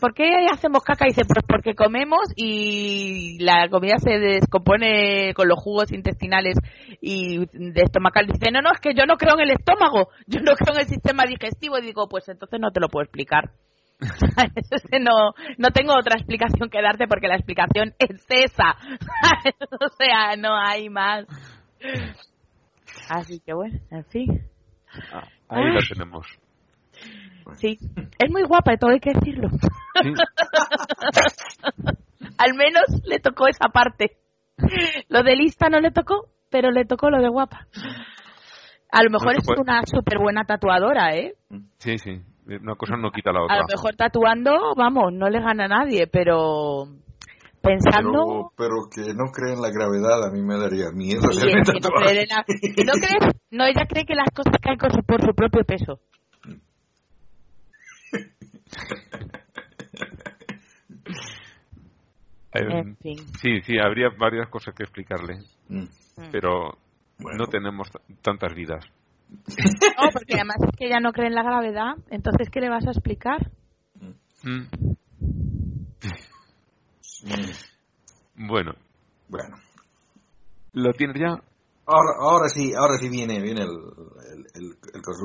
¿Por 0.00 0.14
qué 0.14 0.46
hacemos 0.50 0.82
caca? 0.84 1.06
Y 1.06 1.10
dice, 1.10 1.24
pues 1.24 1.44
porque 1.46 1.74
comemos 1.74 2.20
y 2.36 3.38
la 3.40 3.68
comida 3.68 3.98
se 3.98 4.18
descompone 4.18 5.34
con 5.34 5.48
los 5.48 5.58
jugos 5.58 5.92
intestinales 5.92 6.56
y 7.00 7.38
de 7.38 7.82
estomacal. 7.82 8.26
Dice, 8.26 8.50
no, 8.52 8.60
no, 8.62 8.70
es 8.72 8.80
que 8.80 8.94
yo 8.94 9.06
no 9.06 9.16
creo 9.16 9.34
en 9.34 9.48
el 9.48 9.50
estómago, 9.50 10.10
yo 10.26 10.40
no 10.40 10.54
creo 10.54 10.74
en 10.74 10.82
el 10.82 10.88
sistema 10.88 11.24
digestivo. 11.26 11.78
Y 11.78 11.86
digo, 11.86 12.08
pues 12.08 12.28
entonces 12.28 12.60
no 12.60 12.70
te 12.70 12.80
lo 12.80 12.88
puedo 12.88 13.04
explicar. 13.04 13.50
no, 15.00 15.34
no 15.58 15.70
tengo 15.70 15.94
otra 15.94 16.16
explicación 16.16 16.70
que 16.70 16.80
darte 16.80 17.06
porque 17.06 17.28
la 17.28 17.36
explicación 17.36 17.94
es 17.98 18.24
esa. 18.28 18.76
o 19.80 19.88
sea, 19.98 20.36
no 20.36 20.56
hay 20.56 20.88
más. 20.88 21.26
Así 23.08 23.40
que 23.40 23.52
bueno, 23.52 23.78
en 23.90 24.04
fin. 24.06 24.50
Ah, 25.12 25.28
ahí 25.48 25.72
la 25.72 25.80
tenemos. 25.88 26.26
Sí, 27.56 27.78
es 28.18 28.30
muy 28.30 28.42
guapa, 28.42 28.76
todo 28.76 28.90
hay 28.90 29.00
que 29.00 29.12
decirlo. 29.12 29.48
Sí. 30.02 30.12
Al 32.38 32.54
menos 32.54 32.84
le 33.04 33.18
tocó 33.18 33.48
esa 33.48 33.68
parte. 33.68 34.16
Lo 35.08 35.22
de 35.22 35.36
lista 35.36 35.68
no 35.68 35.80
le 35.80 35.90
tocó, 35.90 36.28
pero 36.50 36.70
le 36.70 36.84
tocó 36.84 37.10
lo 37.10 37.20
de 37.20 37.28
guapa. 37.28 37.66
A 38.92 39.02
lo 39.02 39.10
mejor 39.10 39.32
No 39.34 39.38
es 39.38 39.46
puede- 39.46 39.60
una 39.60 39.82
súper 39.86 40.18
buena 40.18 40.44
tatuadora, 40.44 41.14
¿eh? 41.16 41.34
Sí, 41.78 41.98
sí. 41.98 42.20
Una 42.46 42.74
cosa 42.74 42.96
no 42.96 43.10
quita 43.12 43.32
la 43.32 43.40
A 43.40 43.44
otra. 43.44 43.58
lo 43.58 43.64
mejor 43.68 43.94
tatuando, 43.96 44.74
vamos, 44.76 45.12
no 45.12 45.28
le 45.28 45.40
gana 45.40 45.66
a 45.66 45.68
nadie, 45.68 46.06
pero 46.08 46.86
pensando... 47.62 48.50
Pero, 48.56 48.56
pero 48.56 48.74
que 48.90 49.14
no 49.14 49.30
cree 49.30 49.54
en 49.54 49.60
la 49.62 49.70
gravedad 49.70 50.24
a 50.26 50.30
mí 50.32 50.42
me 50.42 50.58
daría 50.58 50.90
miedo. 50.92 51.20
Sí, 51.30 51.38
hacerme 51.38 51.60
es 51.60 51.70
que 51.70 51.80
no, 51.80 52.10
en 52.10 52.28
la- 52.28 52.44
que 52.44 52.84
no 52.84 52.92
crees- 52.94 53.34
no, 53.50 53.64
ella 53.64 53.86
cree 53.88 54.04
que 54.04 54.14
las 54.14 54.28
cosas 54.34 54.54
caen 54.60 54.78
por 54.78 54.92
su 55.22 55.34
propio 55.34 55.64
peso. 55.64 56.00
En 62.52 62.96
fin. 62.96 63.26
Sí, 63.40 63.60
sí, 63.62 63.78
habría 63.78 64.08
varias 64.18 64.48
cosas 64.48 64.74
que 64.74 64.82
explicarle, 64.82 65.38
Mm. 65.68 65.84
pero 66.32 66.76
Bueno. 67.18 67.38
no 67.38 67.46
tenemos 67.46 67.88
tantas 68.22 68.52
vidas. 68.54 68.84
No, 69.28 70.10
porque 70.12 70.34
además 70.34 70.56
es 70.68 70.76
que 70.76 70.86
ella 70.86 70.98
no 71.00 71.12
cree 71.12 71.28
en 71.28 71.34
la 71.36 71.44
gravedad, 71.44 71.94
entonces 72.10 72.50
¿qué 72.50 72.60
le 72.60 72.68
vas 72.68 72.84
a 72.86 72.90
explicar? 72.90 73.50
Mm. 73.94 74.10
Mm. 74.42 74.66
Bueno, 78.48 78.72
Bueno. 79.28 79.56
¿lo 80.72 80.92
tienes 80.94 81.20
ya? 81.20 81.40
Ahora, 81.86 82.10
ahora 82.20 82.48
sí, 82.48 82.72
ahora 82.74 82.98
sí 82.98 83.08
viene, 83.08 83.40
viene 83.40 83.62
el, 83.62 83.70
el, 83.70 84.46
el- 84.54 84.76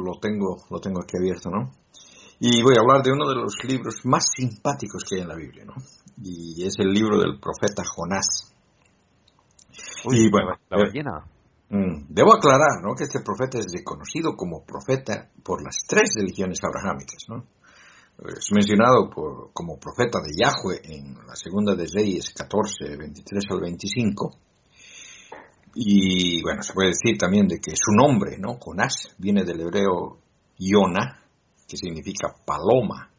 lo 0.06 0.20
tengo, 0.20 0.58
lo 0.70 0.80
tengo 0.80 1.02
aquí 1.02 1.18
abierto, 1.18 1.50
¿no? 1.50 1.72
Y 2.40 2.62
voy 2.62 2.74
a 2.78 2.82
hablar 2.82 3.02
de 3.02 3.14
uno 3.14 3.28
de 3.30 3.36
los 3.36 3.56
libros 3.64 4.06
más 4.06 4.26
simpáticos 4.36 5.04
que 5.06 5.16
hay 5.16 5.22
en 5.22 5.30
la 5.30 5.36
Biblia, 5.36 5.66
¿no? 5.66 5.76
Y 6.22 6.66
es 6.66 6.76
el 6.80 6.92
libro 6.92 7.18
del 7.18 7.40
profeta 7.40 7.84
Jonás. 7.86 8.54
y 10.12 10.30
bueno, 10.30 10.52
la, 10.70 10.78
ballena. 10.78 11.26
mm, 11.70 12.08
debo 12.10 12.34
aclarar, 12.34 12.82
¿no? 12.84 12.94
Que 12.94 13.06
este 13.06 13.22
profeta 13.22 13.60
es 13.60 13.68
reconocido 13.72 14.36
como 14.36 14.66
profeta 14.66 15.30
por 15.44 15.64
las 15.64 15.78
tres 15.88 16.14
religiones 16.16 16.60
abrahámicas, 16.64 17.24
¿no? 17.30 17.46
Es 18.18 18.52
mencionado 18.52 19.10
por, 19.10 19.52
como 19.54 19.78
profeta 19.78 20.20
de 20.20 20.32
Yahweh 20.38 20.82
en 20.84 21.16
la 21.28 21.36
segunda 21.36 21.76
de 21.76 21.88
Reyes 21.88 22.34
14, 22.34 22.98
23 22.98 23.44
al 23.50 23.62
25. 23.62 24.38
Y 25.76 26.42
bueno, 26.42 26.62
se 26.64 26.74
puede 26.74 26.90
decir 26.90 27.18
también 27.18 27.48
de 27.48 27.60
que 27.60 27.76
su 27.76 27.92
nombre, 27.92 28.38
¿no? 28.38 28.58
Jonás, 28.60 29.14
viene 29.18 29.44
del 29.44 29.60
hebreo 29.62 30.20
Iona, 30.58 31.25
que 31.68 31.78
significa 31.78 32.34
paloma. 32.46 33.10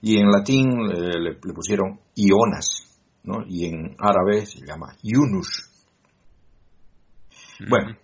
Y 0.00 0.18
en 0.18 0.30
latín 0.30 0.68
eh, 0.90 1.18
le, 1.18 1.30
le 1.34 1.54
pusieron 1.54 2.00
Ionas, 2.16 2.98
¿no? 3.22 3.44
Y 3.46 3.66
en 3.66 3.94
árabe 3.98 4.46
se 4.46 4.58
llama 4.66 4.96
Yunus. 5.02 5.68
Bueno, 7.68 7.96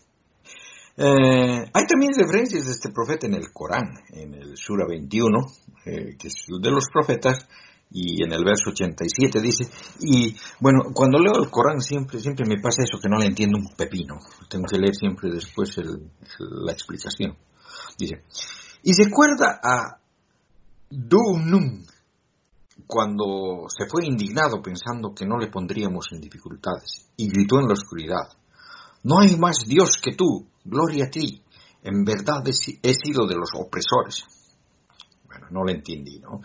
eh, 0.96 1.70
hay 1.72 1.86
también 1.86 2.12
referencias 2.16 2.64
de 2.66 2.72
este 2.72 2.90
profeta 2.92 3.26
en 3.26 3.34
el 3.34 3.52
Corán, 3.52 3.88
en 4.12 4.34
el 4.34 4.56
Sura 4.56 4.84
21, 4.88 5.38
eh, 5.86 6.16
que 6.18 6.28
es 6.28 6.34
de 6.60 6.70
los 6.70 6.84
profetas, 6.92 7.48
y 7.90 8.22
en 8.22 8.32
el 8.32 8.44
verso 8.44 8.70
87 8.70 9.40
dice, 9.40 9.64
y 10.00 10.36
bueno, 10.60 10.80
cuando 10.92 11.18
leo 11.18 11.32
el 11.42 11.50
Corán 11.50 11.80
siempre, 11.80 12.20
siempre 12.20 12.44
me 12.46 12.60
pasa 12.60 12.82
eso 12.82 12.98
que 13.00 13.08
no 13.08 13.16
le 13.18 13.26
entiendo 13.26 13.58
un 13.58 13.74
pepino, 13.76 14.16
tengo 14.50 14.66
que 14.70 14.78
leer 14.78 14.94
siempre 14.94 15.30
después 15.32 15.76
el- 15.78 15.86
el- 16.38 16.64
la 16.66 16.72
explicación. 16.72 17.36
Dice, 17.98 18.22
y 18.82 18.92
recuerda 19.04 19.60
a 19.62 19.98
Dunum, 20.90 21.84
cuando 22.86 23.66
se 23.68 23.86
fue 23.88 24.06
indignado 24.06 24.62
pensando 24.62 25.12
que 25.14 25.26
no 25.26 25.36
le 25.36 25.48
pondríamos 25.48 26.06
en 26.12 26.20
dificultades, 26.20 27.10
y 27.16 27.28
gritó 27.28 27.58
en 27.60 27.66
la 27.66 27.74
oscuridad, 27.74 28.28
no 29.02 29.20
hay 29.20 29.36
más 29.36 29.58
Dios 29.66 29.98
que 30.02 30.14
tú, 30.14 30.46
gloria 30.64 31.06
a 31.06 31.10
ti. 31.10 31.42
En 31.82 32.04
verdad 32.04 32.46
he, 32.46 32.52
si- 32.52 32.78
he 32.82 32.94
sido 32.94 33.26
de 33.26 33.36
los 33.36 33.50
opresores. 33.54 34.24
Bueno, 35.26 35.46
no 35.50 35.64
lo 35.64 35.70
entendí, 35.70 36.18
¿no? 36.18 36.40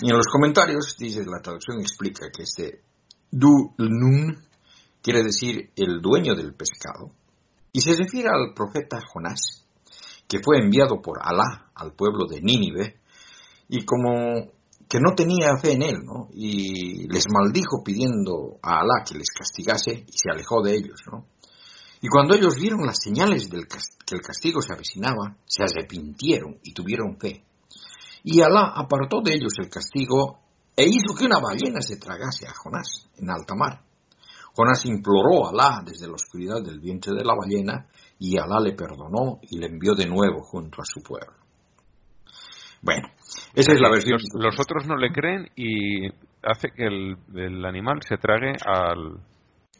Y 0.00 0.10
en 0.10 0.16
los 0.16 0.26
comentarios, 0.26 0.96
dice, 0.98 1.24
la 1.24 1.40
traducción 1.42 1.80
explica 1.80 2.26
que 2.34 2.42
este 2.42 2.82
Du 3.30 3.74
Nun 3.78 4.36
quiere 5.02 5.22
decir 5.22 5.70
el 5.76 6.00
dueño 6.00 6.34
del 6.34 6.54
pescado. 6.54 7.12
Y 7.72 7.80
se 7.80 7.94
refiere 7.96 8.28
al 8.28 8.52
profeta 8.54 9.00
Jonás, 9.12 9.61
que 10.28 10.40
fue 10.42 10.58
enviado 10.58 11.00
por 11.00 11.18
Alá 11.22 11.70
al 11.74 11.92
pueblo 11.92 12.26
de 12.26 12.40
Nínive, 12.40 13.00
y 13.68 13.84
como 13.84 14.52
que 14.88 15.00
no 15.00 15.14
tenía 15.14 15.56
fe 15.56 15.72
en 15.72 15.82
él, 15.82 16.04
¿no? 16.04 16.28
Y 16.34 17.08
les 17.08 17.24
maldijo 17.30 17.82
pidiendo 17.82 18.58
a 18.62 18.80
Alá 18.80 19.04
que 19.06 19.14
les 19.14 19.30
castigase 19.30 20.04
y 20.06 20.12
se 20.12 20.30
alejó 20.30 20.62
de 20.62 20.74
ellos, 20.74 21.00
¿no? 21.10 21.26
Y 22.02 22.08
cuando 22.08 22.34
ellos 22.34 22.56
vieron 22.56 22.84
las 22.84 22.98
señales 23.02 23.48
del 23.48 23.66
que 23.68 24.14
el 24.14 24.20
castigo 24.20 24.60
se 24.60 24.72
avecinaba, 24.74 25.36
se 25.46 25.62
arrepintieron 25.62 26.58
y 26.62 26.74
tuvieron 26.74 27.16
fe. 27.18 27.44
Y 28.24 28.40
Alá 28.40 28.72
apartó 28.74 29.20
de 29.22 29.34
ellos 29.34 29.52
el 29.58 29.70
castigo 29.70 30.40
e 30.76 30.84
hizo 30.84 31.14
que 31.16 31.24
una 31.24 31.38
ballena 31.38 31.80
se 31.80 31.96
tragase 31.96 32.46
a 32.46 32.52
Jonás 32.52 33.08
en 33.16 33.30
alta 33.30 33.54
mar. 33.54 33.82
Jonás 34.54 34.84
imploró 34.86 35.46
a 35.46 35.50
Alá 35.50 35.82
desde 35.84 36.06
la 36.06 36.14
oscuridad 36.14 36.62
del 36.62 36.80
vientre 36.80 37.12
de 37.14 37.24
la 37.24 37.34
ballena 37.34 37.86
y 38.18 38.36
Alá 38.38 38.60
le 38.60 38.72
perdonó 38.72 39.38
y 39.42 39.58
le 39.58 39.66
envió 39.66 39.94
de 39.94 40.06
nuevo 40.06 40.42
junto 40.42 40.82
a 40.82 40.84
su 40.84 41.02
pueblo. 41.02 41.36
Bueno, 42.82 43.08
esa 43.54 43.72
es 43.72 43.80
la 43.80 43.90
versión. 43.90 44.18
Los, 44.34 44.58
otros 44.58 44.86
no 44.86 44.96
le 44.96 45.12
creen 45.12 45.48
y 45.54 46.08
hace 46.42 46.70
que 46.74 46.84
el, 46.84 47.16
el 47.34 47.64
animal 47.64 48.00
se 48.02 48.16
trague 48.16 48.56
al, 48.66 49.20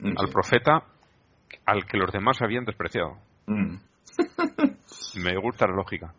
Mm, 0.03 0.19
al 0.19 0.29
profeta 0.31 0.83
al 1.67 1.87
que 1.87 1.97
los 1.97 2.11
demás 2.13 2.39
habían 2.43 2.65
despreciado. 2.65 3.19
Mm. 3.47 3.77
Me 5.23 5.39
gusta 5.41 5.67
la 5.67 5.77
lógica. 5.77 6.13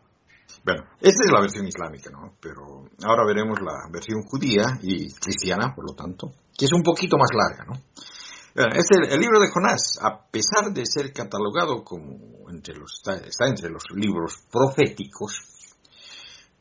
Bueno, 0.63 0.84
esta 1.02 1.26
es 1.26 1.32
la 1.32 1.42
versión 1.42 1.68
islámica, 1.68 2.10
¿no? 2.12 2.36
Pero 2.39 2.86
ahora 3.04 3.26
veremos 3.26 3.60
la 3.62 3.89
versión 3.92 4.22
judía 4.24 4.80
y 4.82 5.12
cristiana, 5.13 5.74
por 5.76 5.86
lo 5.86 5.96
tanto, 5.96 6.32
que 6.58 6.66
es 6.66 6.72
un 6.72 6.84
poquito 6.84 7.18
más 7.18 7.32
larga, 7.34 7.66
¿no? 7.66 7.74
Bueno, 8.56 8.72
es 8.76 8.86
el, 8.92 9.20
libro 9.20 9.39
de 9.39 9.50
Jonás, 9.52 9.98
a 10.00 10.28
pesar 10.30 10.72
de 10.72 10.86
ser 10.86 11.12
catalogado 11.12 11.84
como 11.84 12.50
entre 12.52 12.76
los, 12.76 13.02
está, 13.04 13.48
entre 13.48 13.70
los 13.70 13.84
libros 13.96 14.44
proféticos, 14.52 15.42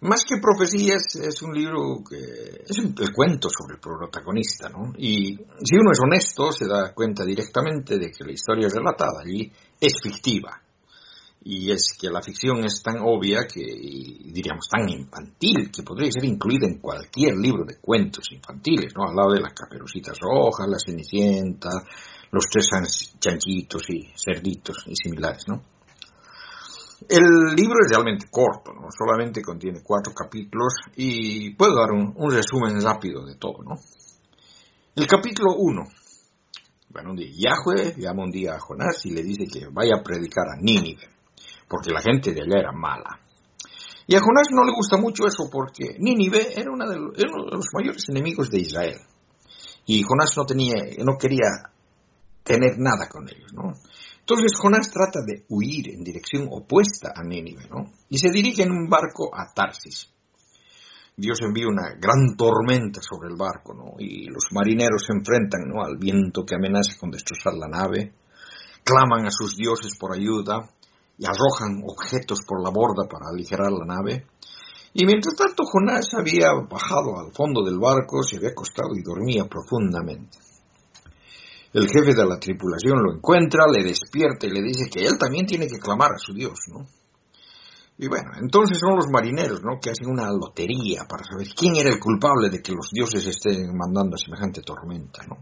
más 0.01 0.25
que 0.25 0.41
profecías, 0.41 1.15
es 1.17 1.43
un 1.43 1.53
libro 1.55 2.03
que 2.09 2.65
es 2.67 2.79
un, 2.79 2.95
cuento 3.15 3.49
sobre 3.51 3.75
el 3.75 3.81
protagonista, 3.81 4.69
¿no? 4.69 4.93
Y 4.97 5.37
si 5.37 5.77
uno 5.77 5.93
es 5.93 6.01
honesto, 6.03 6.51
se 6.51 6.67
da 6.67 6.93
cuenta 6.95 7.25
directamente 7.25 7.99
de 7.99 8.11
que 8.11 8.25
la 8.25 8.33
historia 8.33 8.69
relatada 8.69 9.21
allí 9.23 9.53
es 9.79 9.93
fictiva. 10.03 10.61
Y 11.45 11.73
es 11.73 11.97
que 11.99 12.09
la 12.09 12.23
ficción 12.23 12.65
es 12.65 12.83
tan 12.83 12.99
obvia 13.01 13.47
que, 13.47 13.61
diríamos, 13.61 14.69
tan 14.69 14.89
infantil, 14.89 15.71
que 15.73 15.83
podría 15.83 16.13
ser 16.13 16.25
incluida 16.25 16.67
en 16.67 16.79
cualquier 16.79 17.37
libro 17.37 17.65
de 17.65 17.79
cuentos 17.81 18.31
infantiles, 18.31 18.93
¿no? 18.97 19.09
Al 19.09 19.17
lado 19.17 19.33
de 19.33 19.41
las 19.41 19.53
caperucitas 19.53 20.19
rojas, 20.21 20.69
la 20.69 20.79
cenicienta, 20.79 21.71
los 22.31 22.47
tres 22.47 22.69
chanchitos 23.19 23.83
y 23.91 24.13
cerditos 24.17 24.85
y 24.87 24.95
similares, 24.95 25.45
¿no? 25.49 25.63
El 27.09 27.57
libro 27.57 27.79
es 27.85 27.91
realmente 27.91 28.27
corto, 28.31 28.73
¿no? 28.73 28.89
solamente 28.97 29.43
contiene 29.43 29.81
cuatro 29.83 30.13
capítulos 30.15 30.75
y 30.97 31.51
puedo 31.55 31.75
dar 31.75 31.91
un, 31.91 32.15
resumen 32.31 32.81
rápido 32.81 33.25
de 33.27 33.35
todo. 33.37 33.63
¿no? 33.65 33.75
El 34.95 35.07
capítulo 35.07 35.57
1. 35.57 35.83
Bueno, 36.91 37.11
un 37.11 37.17
día 37.17 37.31
Yahweh 37.35 37.95
llama 37.97 38.25
un 38.25 38.31
día 38.31 38.55
a 38.55 38.61
Jonás 38.61 39.05
y 39.07 39.11
le 39.11 39.23
dice 39.23 39.47
que 39.47 39.67
vaya 39.73 39.97
a 39.97 40.03
predicar 40.03 40.45
a 40.47 40.61
Nínive, 40.61 41.09
porque 41.73 41.91
la 41.91 42.03
gente 42.03 42.35
de 42.35 42.43
allá 42.43 42.61
era 42.61 42.73
mala. 42.73 43.19
Y 44.07 44.15
a 44.15 44.21
Jonás 44.21 44.49
no 44.51 44.63
le 44.63 44.73
gusta 44.73 44.99
mucho 44.99 45.27
eso 45.27 45.49
porque 45.51 45.97
Nínive 45.99 46.53
era, 46.55 46.71
uno 46.71 46.87
de 46.87 46.99
los 47.25 47.67
mayores 47.73 48.05
enemigos 48.11 48.51
de 48.51 48.61
Israel. 48.61 48.99
Y 49.87 50.03
Jonás 50.03 50.37
no, 50.37 50.45
tenía, 50.45 50.75
no 50.99 51.17
quería 51.19 51.73
tener 52.45 52.77
nada 52.77 53.09
con 53.09 53.27
ellos, 53.27 53.55
¿no? 53.55 53.73
Entonces 54.21 54.53
Jonás 54.61 54.91
trata 54.91 55.21
de 55.25 55.47
huir 55.49 55.95
en 55.95 56.05
dirección 56.05 56.47
opuesta 56.51 57.15
a 57.17 57.25
Nínive, 57.25 57.67
¿no? 57.71 57.91
Y 58.11 58.19
se 58.19 58.31
dirige 58.31 58.65
en 58.65 58.73
un 58.73 58.91
barco 58.91 59.31
a 59.33 59.51
Tarsis. 59.55 60.13
Dios 61.17 61.39
envía 61.41 61.69
una 61.69 61.95
gran 61.99 62.37
tormenta 62.37 63.01
sobre 63.01 63.31
el 63.31 63.37
barco, 63.39 63.73
¿no? 63.73 63.95
Y 63.99 64.27
los 64.27 64.45
marineros 64.53 65.05
se 65.07 65.15
enfrentan, 65.15 65.63
¿no? 65.67 65.83
Al 65.83 65.97
viento 65.97 66.45
que 66.45 66.55
amenaza 66.55 66.99
con 67.01 67.11
destrozar 67.11 67.55
la 67.55 67.69
nave, 67.69 68.13
claman 68.85 69.27
a 69.27 69.31
sus 69.31 69.57
dioses 69.57 69.97
por 69.99 70.15
ayuda 70.15 70.69
y 71.19 71.25
arrojan 71.27 71.83
objetos 71.87 72.41
por 72.47 72.63
la 72.63 72.71
borda 72.71 73.09
para 73.09 73.29
aligerar 73.31 73.71
la 73.71 73.85
nave. 73.85 74.27
Y 74.95 75.07
mientras 75.07 75.35
tanto 75.35 75.65
Jonás 75.65 76.13
había 76.15 76.53
bajado 76.69 77.19
al 77.19 77.33
fondo 77.33 77.63
del 77.65 77.79
barco, 77.79 78.23
se 78.23 78.37
había 78.37 78.51
acostado 78.51 78.91
y 78.95 79.03
dormía 79.03 79.45
profundamente. 79.45 80.39
El 81.73 81.89
jefe 81.89 82.15
de 82.15 82.27
la 82.27 82.39
tripulación 82.39 83.03
lo 83.03 83.15
encuentra, 83.15 83.65
le 83.67 83.83
despierta 83.83 84.47
y 84.47 84.51
le 84.51 84.63
dice 84.63 84.91
que 84.91 85.07
él 85.07 85.17
también 85.19 85.47
tiene 85.47 85.67
que 85.67 85.79
clamar 85.79 86.13
a 86.13 86.19
su 86.19 86.35
Dios, 86.35 86.59
¿no? 86.69 86.87
Y 87.97 88.09
bueno, 88.09 88.33
entonces 88.41 88.79
son 88.79 88.97
los 88.97 89.07
marineros, 89.09 89.63
¿no? 89.63 89.79
Que 89.81 89.91
hacen 89.91 90.11
una 90.11 90.31
lotería 90.31 91.05
para 91.09 91.25
saber 91.25 91.49
quién 91.55 91.77
era 91.77 91.89
el 91.89 92.01
culpable 92.01 92.51
de 92.51 92.61
que 92.61 92.73
los 92.73 92.91
dioses 92.93 93.27
estén 93.27 93.77
mandando 93.77 94.17
semejante 94.17 94.61
tormenta, 94.61 95.23
¿no? 95.27 95.37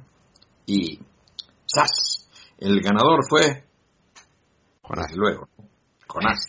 Y 0.66 1.00
¡zas! 1.66 2.28
El 2.58 2.80
ganador 2.80 3.20
fue 3.28 3.69
Jonás, 4.90 5.12
luego, 5.14 5.48
Jonás. 6.08 6.46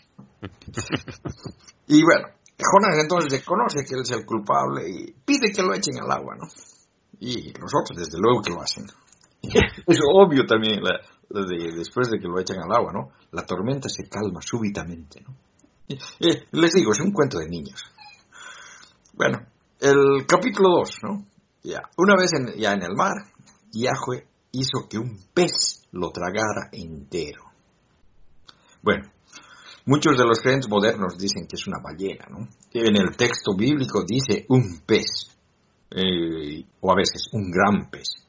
y 1.86 2.02
bueno, 2.02 2.26
Jonás 2.58 2.98
entonces 3.00 3.30
reconoce 3.30 3.84
que 3.84 3.94
él 3.94 4.00
es 4.02 4.10
el 4.10 4.26
culpable 4.26 4.82
y 4.88 5.12
pide 5.24 5.52
que 5.54 5.62
lo 5.62 5.72
echen 5.72 6.00
al 6.00 6.10
agua, 6.10 6.34
¿no? 6.34 6.48
Y 7.20 7.52
los 7.52 7.70
otros, 7.72 7.96
desde 7.96 8.18
luego 8.18 8.42
que 8.42 8.50
lo 8.50 8.60
hacen. 8.60 8.86
es 9.86 9.98
obvio 10.12 10.44
también, 10.44 10.80
después 11.30 12.10
de 12.10 12.18
que 12.18 12.26
lo 12.26 12.40
echan 12.40 12.58
al 12.58 12.76
agua, 12.76 12.92
¿no? 12.92 13.12
La 13.30 13.46
tormenta 13.46 13.88
se 13.88 14.08
calma 14.08 14.40
súbitamente, 14.42 15.20
¿no? 15.20 15.36
les 16.52 16.72
digo, 16.72 16.92
es 16.92 17.00
un 17.00 17.12
cuento 17.12 17.38
de 17.38 17.48
niños. 17.48 17.84
Bueno, 19.12 19.46
el 19.78 20.26
capítulo 20.26 20.78
2, 20.78 20.98
¿no? 21.02 21.26
Ya, 21.62 21.82
una 21.96 22.16
vez 22.16 22.30
ya 22.56 22.72
en 22.72 22.82
el 22.82 22.96
mar, 22.96 23.12
Yahweh 23.72 24.26
hizo 24.50 24.88
que 24.88 24.98
un 24.98 25.16
pez 25.32 25.86
lo 25.92 26.10
tragara 26.10 26.70
entero. 26.72 27.51
Bueno, 28.82 29.10
muchos 29.86 30.18
de 30.18 30.24
los 30.24 30.40
creyentes 30.40 30.68
modernos 30.68 31.16
dicen 31.16 31.46
que 31.46 31.56
es 31.56 31.66
una 31.66 31.78
ballena, 31.82 32.26
¿no? 32.30 32.48
En 32.72 32.96
el 32.96 33.16
texto 33.16 33.54
bíblico 33.56 34.04
dice 34.04 34.44
un 34.48 34.82
pez, 34.84 35.30
eh, 35.90 36.64
o 36.80 36.90
a 36.90 36.96
veces 36.96 37.28
un 37.32 37.50
gran 37.50 37.90
pez. 37.90 38.22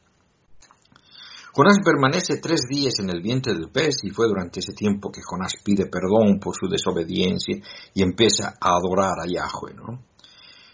Jonás 1.56 1.78
permanece 1.86 2.38
tres 2.42 2.62
días 2.68 2.96
en 3.00 3.12
el 3.12 3.22
vientre 3.22 3.54
del 3.54 3.70
pez 3.70 4.04
y 4.04 4.10
fue 4.10 4.28
durante 4.28 4.60
ese 4.60 4.74
tiempo 4.74 5.12
que 5.12 5.22
Jonás 5.24 5.54
pide 5.64 5.86
perdón 5.86 6.40
por 6.40 6.56
su 6.56 6.68
desobediencia 6.68 7.58
y 7.94 8.02
empieza 8.02 8.56
a 8.60 8.76
adorar 8.76 9.20
a 9.22 9.28
Yahweh. 9.28 9.76
¿no? 9.76 10.04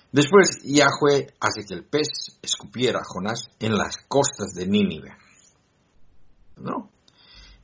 Después 0.09 0.61
Yahweh 0.63 1.33
hace 1.41 1.65
que 1.67 1.73
el 1.73 1.83
pez 1.83 2.39
escupiera 2.41 2.99
a 2.99 3.03
Jonás 3.05 3.49
en 3.59 3.77
las 3.77 3.97
costas 4.07 4.53
de 4.53 4.67
Nínive. 4.67 5.11
¿no? 6.57 6.89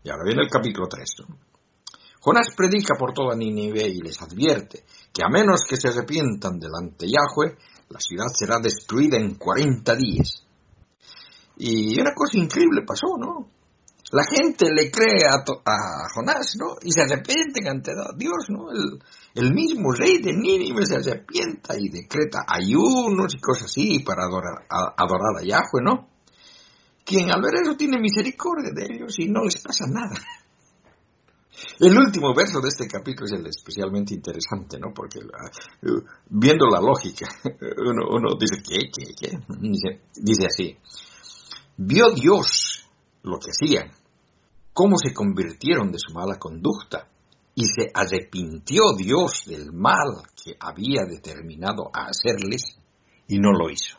Y 0.04 0.10
ahora 0.10 0.24
viene 0.26 0.44
el 0.44 0.50
capítulo 0.50 0.88
3. 0.90 1.06
Jonás 2.26 2.56
predica 2.58 2.96
por 2.98 3.14
toda 3.14 3.36
Nínive 3.36 3.88
y 3.88 4.02
les 4.02 4.20
advierte 4.20 4.84
que 5.14 5.22
a 5.24 5.30
menos 5.30 5.62
que 5.70 5.78
se 5.78 5.90
arrepientan 5.90 6.58
delante 6.58 7.06
de 7.06 7.12
Yahweh, 7.12 7.56
la 7.90 8.00
ciudad 8.00 8.26
será 8.34 8.58
destruida 8.58 9.18
en 9.18 9.36
40 9.36 9.96
días. 9.96 10.44
Y 11.58 12.02
una 12.02 12.16
cosa 12.16 12.40
increíble 12.40 12.82
pasó, 12.82 13.16
¿no? 13.20 13.52
La 14.12 14.24
gente 14.24 14.66
le 14.74 14.90
cree 14.90 15.20
a, 15.30 15.38
a 15.38 16.10
Jonás, 16.16 16.56
¿no? 16.60 16.78
Y 16.82 16.92
se 16.92 17.04
arrepienten 17.04 17.68
ante 17.68 17.92
Dios, 18.18 18.48
¿no? 18.50 18.70
El, 19.36 19.54
mismo 19.54 19.92
rey 19.92 20.20
de 20.20 20.34
Nínive 20.34 20.84
se 20.88 20.96
arrepienta 20.96 21.76
y 21.78 21.90
decreta 21.90 22.40
ayunos 22.48 23.36
y 23.36 23.40
cosas 23.40 23.66
así 23.66 24.00
para 24.00 24.24
adorar 24.24 24.66
a, 24.68 24.96
adorar 24.98 25.42
a 25.42 25.46
Yahweh, 25.46 25.84
¿no? 25.84 26.10
Quien 27.06 27.32
al 27.32 27.44
ver 27.44 27.62
eso 27.62 27.78
tiene 27.78 28.00
misericordia 28.00 28.72
de 28.74 28.96
ellos 28.96 29.14
y 29.20 29.28
no 29.28 29.44
les 29.44 29.62
pasa 29.62 29.86
nada. 29.88 30.20
El 31.80 31.98
último 31.98 32.34
verso 32.34 32.60
de 32.62 32.70
este 32.70 32.88
capítulo 32.88 33.26
es 33.26 33.34
el 33.34 33.48
especialmente 33.48 34.14
interesante, 34.14 34.80
¿no? 34.80 34.94
Porque 34.94 35.20
uh, 35.20 36.02
viendo 36.30 36.68
la 36.68 36.80
lógica, 36.80 37.28
uno, 37.44 38.08
uno 38.10 38.36
dice, 38.40 38.62
¿qué, 38.64 38.90
qué, 38.92 39.14
qué? 39.16 39.38
Dice, 39.60 40.02
dice 40.16 40.46
así, 40.48 40.78
Vio 41.78 42.12
Dios 42.12 42.88
lo 43.24 43.38
que 43.40 43.52
hacían, 43.52 43.92
cómo 44.74 44.98
se 44.98 45.14
convirtieron 45.14 45.92
de 45.92 46.00
su 46.00 46.14
mala 46.14 46.38
conducta, 46.38 47.10
y 47.54 47.66
se 47.66 47.90
arrepintió 47.94 48.94
Dios 48.98 49.46
del 49.46 49.72
mal 49.72 50.24
que 50.42 50.56
había 50.60 51.04
determinado 51.06 51.90
a 51.94 52.08
hacerles, 52.08 52.78
y 53.28 53.40
no 53.40 53.52
lo 53.52 53.70
hizo. 53.70 53.98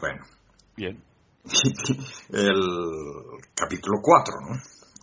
Bueno. 0.00 0.24
Bien. 0.76 1.07
El 2.30 2.60
capítulo 3.54 3.98
4, 4.02 4.34
¿no? 4.48 4.56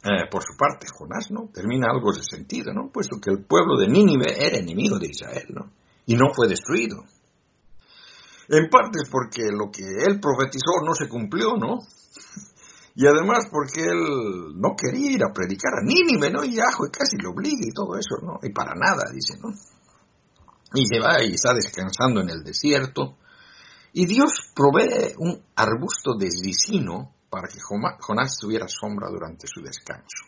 Eh, 0.05 0.29
por 0.29 0.43
su 0.43 0.55
parte, 0.57 0.85
Jonás, 0.87 1.31
¿no? 1.31 1.49
Termina 1.51 1.87
algo 1.89 2.13
de 2.13 2.21
sentido, 2.21 2.73
¿no? 2.73 2.91
Puesto 2.91 3.17
que 3.19 3.31
el 3.31 3.43
pueblo 3.45 3.77
de 3.77 3.87
Nínive 3.87 4.35
era 4.37 4.57
enemigo 4.57 4.99
de 4.99 5.07
Israel, 5.07 5.47
¿no? 5.49 5.71
Y 6.05 6.15
no 6.15 6.33
fue 6.33 6.47
destruido. 6.47 7.03
En 8.47 8.69
parte 8.69 8.99
porque 9.09 9.41
lo 9.49 9.71
que 9.71 9.83
él 9.83 10.19
profetizó 10.19 10.85
no 10.85 10.93
se 10.93 11.09
cumplió, 11.09 11.57
¿no? 11.57 11.79
Y 12.93 13.07
además 13.07 13.47
porque 13.51 13.81
él 13.81 14.53
no 14.55 14.75
quería 14.77 15.11
ir 15.11 15.23
a 15.23 15.33
predicar 15.33 15.73
a 15.73 15.83
Nínive, 15.83 16.31
¿no? 16.31 16.43
Y 16.43 16.55
Yahweh 16.55 16.91
casi 16.91 17.17
lo 17.17 17.31
obliga 17.31 17.65
y 17.65 17.73
todo 17.73 17.97
eso, 17.97 18.23
¿no? 18.23 18.39
Y 18.43 18.53
para 18.53 18.75
nada, 18.75 19.09
dice, 19.11 19.33
¿no? 19.41 19.49
Y 20.73 20.85
se 20.85 20.99
va 20.99 21.23
y 21.23 21.33
está 21.33 21.53
descansando 21.53 22.21
en 22.21 22.29
el 22.29 22.43
desierto. 22.43 23.17
Y 23.97 24.07
Dios 24.07 24.51
provee 24.53 25.15
un 25.19 25.41
arbusto 25.55 26.15
de 26.19 26.27
ricino 26.43 27.15
para 27.29 27.47
que 27.47 27.61
Jonás 27.61 28.37
tuviera 28.37 28.67
sombra 28.67 29.07
durante 29.09 29.47
su 29.47 29.61
descanso. 29.61 30.25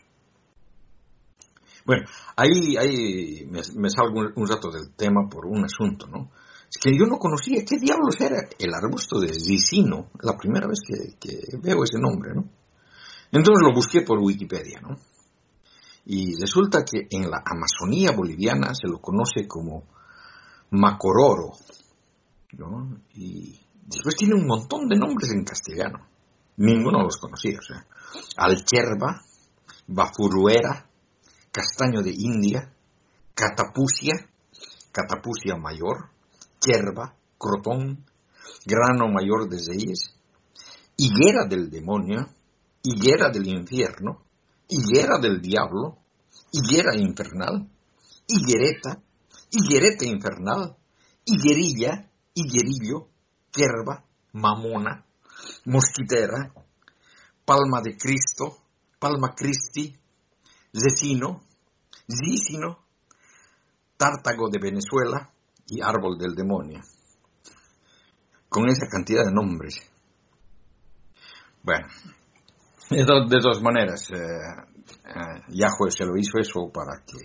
Bueno, 1.84 2.06
ahí, 2.34 3.46
me, 3.46 3.90
salgo 3.90 4.20
un 4.34 4.48
rato 4.48 4.70
del 4.70 4.94
tema 4.94 5.28
por 5.28 5.44
un 5.44 5.66
asunto, 5.66 6.06
¿no? 6.06 6.30
Es 6.66 6.78
que 6.80 6.96
yo 6.96 7.04
no 7.04 7.18
conocía 7.18 7.62
qué 7.66 7.78
diablos 7.78 8.18
era 8.18 8.38
el 8.58 8.72
arbusto 8.72 9.20
de 9.20 9.34
Zicino, 9.34 10.12
la 10.22 10.34
primera 10.38 10.66
vez 10.66 10.78
que, 11.20 11.58
veo 11.58 11.84
ese 11.84 11.98
nombre, 11.98 12.32
¿no? 12.34 12.48
Entonces 13.30 13.62
lo 13.68 13.74
busqué 13.74 14.00
por 14.00 14.18
Wikipedia, 14.18 14.80
¿no? 14.80 14.96
Y 16.06 16.40
resulta 16.40 16.86
que 16.86 17.06
en 17.10 17.30
la 17.30 17.42
Amazonía 17.44 18.12
boliviana 18.12 18.72
se 18.74 18.88
lo 18.88 18.98
conoce 18.98 19.46
como 19.46 19.84
macororo, 20.70 21.52
Y 23.14 23.60
después 23.86 24.16
tiene 24.16 24.34
un 24.34 24.46
montón 24.46 24.88
de 24.88 24.96
nombres 24.96 25.30
en 25.32 25.44
castellano. 25.44 26.06
Ninguno 26.56 27.02
los 27.02 27.18
conocía, 27.18 27.58
o 27.58 27.74
alcherba, 28.36 29.22
bafuruera, 29.86 30.88
castaño 31.52 32.02
de 32.02 32.10
India, 32.10 32.72
catapucia, 33.34 34.14
catapucia 34.90 35.56
mayor, 35.56 36.10
hierba, 36.60 37.14
crotón, 37.38 38.04
grano 38.66 39.08
mayor 39.08 39.48
de 39.48 39.58
seis, 39.60 40.14
higuera 40.96 41.46
del 41.48 41.70
demonio, 41.70 42.26
higuera 42.82 43.30
del 43.30 43.46
infierno, 43.46 44.22
higuera 44.68 45.18
del 45.20 45.40
diablo, 45.40 45.98
higuera 46.50 46.96
infernal, 46.96 47.68
higuereta, 48.26 49.00
higuereta 49.50 50.04
infernal, 50.06 50.76
higuerilla, 51.24 52.07
higuerillo, 52.40 53.08
hierba, 53.54 54.04
mamona, 54.32 55.04
mosquitera, 55.64 56.52
palma 57.44 57.80
de 57.82 57.96
Cristo, 57.96 58.58
palma 58.98 59.34
Christi, 59.34 59.96
zecino, 60.72 61.42
zícino, 62.08 62.84
tártago 63.96 64.48
de 64.50 64.58
Venezuela 64.60 65.30
y 65.66 65.80
árbol 65.82 66.18
del 66.18 66.34
demonio. 66.34 66.80
Con 68.48 68.68
esa 68.68 68.86
cantidad 68.88 69.24
de 69.24 69.32
nombres. 69.32 69.80
Bueno, 71.62 71.86
de, 72.90 73.04
do- 73.04 73.26
de 73.26 73.40
dos 73.40 73.60
maneras, 73.60 74.08
eh, 74.10 74.16
eh, 74.16 75.90
se 75.90 76.04
lo 76.04 76.16
hizo 76.16 76.38
eso 76.38 76.70
para 76.72 77.02
que 77.04 77.18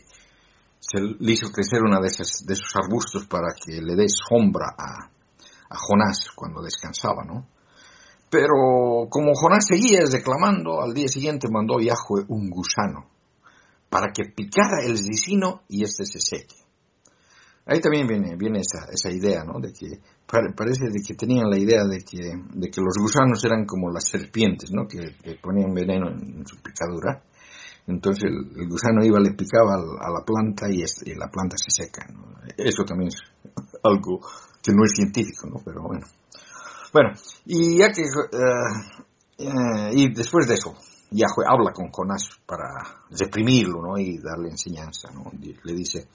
se 0.86 1.00
le 1.00 1.32
hizo 1.32 1.50
crecer 1.50 1.82
una 1.82 2.00
de, 2.02 2.08
esas, 2.08 2.44
de 2.46 2.54
esos 2.54 2.76
arbustos 2.76 3.26
para 3.28 3.54
que 3.56 3.82
le 3.82 3.96
dé 3.96 4.06
sombra 4.10 4.68
a, 4.78 5.08
a 5.70 5.78
Jonás 5.78 6.28
cuando 6.36 6.62
descansaba, 6.62 7.24
¿no? 7.26 7.48
Pero 8.30 9.08
como 9.10 9.32
Jonás 9.34 9.66
seguía 9.70 10.00
reclamando, 10.12 10.82
al 10.82 10.94
día 10.94 11.08
siguiente 11.08 11.48
mandó 11.50 11.80
Yahweh 11.80 12.26
un 12.28 12.50
gusano 12.50 13.06
para 13.90 14.12
que 14.12 14.26
picara 14.36 14.84
el 14.84 14.98
ricino 14.98 15.62
y 15.70 15.84
este 15.84 16.06
se 16.06 16.20
seque. 16.20 16.56
Ahí 17.66 17.80
también 17.80 18.08
viene, 18.08 18.36
viene 18.36 18.60
esa, 18.60 18.92
esa 18.92 19.10
idea, 19.10 19.44
¿no? 19.46 19.62
De 19.62 19.72
que 19.72 19.88
pare- 20.28 20.52
parece 20.54 20.86
de 20.92 21.00
que 21.06 21.14
tenían 21.14 21.50
la 21.50 21.58
idea 21.58 21.84
de 21.86 22.00
que, 22.04 22.18
de 22.56 22.70
que 22.70 22.82
los 22.82 22.98
gusanos 23.00 23.42
eran 23.46 23.66
como 23.66 23.90
las 23.90 24.10
serpientes, 24.10 24.72
¿no? 24.74 24.86
Que, 24.86 25.16
que 25.24 25.36
ponían 25.42 25.74
veneno 25.74 26.10
en, 26.10 26.40
en 26.40 26.46
su 26.46 26.58
picadura. 26.58 27.24
Entonces 27.88 28.24
el, 28.26 28.68
gusano 28.70 29.04
iba, 29.04 29.20
le 29.20 29.34
picaba 29.34 29.76
a 29.76 30.10
la 30.10 30.24
planta 30.26 30.70
y, 30.70 30.84
la 31.16 31.30
planta 31.30 31.56
se 31.58 31.70
seca. 31.70 32.08
Eso 32.58 32.84
también 32.86 33.10
es 33.10 33.20
algo 33.84 34.22
que 34.62 34.72
no 34.72 34.86
es 34.86 34.92
científico, 34.96 35.48
¿no? 35.50 35.62
Pero 35.64 35.84
bueno. 35.84 36.06
Bueno, 36.94 37.10
y 37.46 37.78
ya 37.78 37.92
que... 37.92 38.02
eh, 38.02 39.04
eh, 39.40 39.92
y 39.94 40.14
después 40.14 40.48
de 40.48 40.54
eso, 40.56 40.76
Yahweh 41.12 41.46
habla 41.48 41.72
con 41.74 41.90
Jonás 41.92 42.30
para 42.46 42.66
reprimirlo, 43.10 43.82
¿no? 43.82 43.98
Y 43.98 44.18
darle 44.20 44.50
enseñanza, 44.50 45.12
¿no? 45.12 45.32
Le 45.40 45.74
dice, 45.74 46.08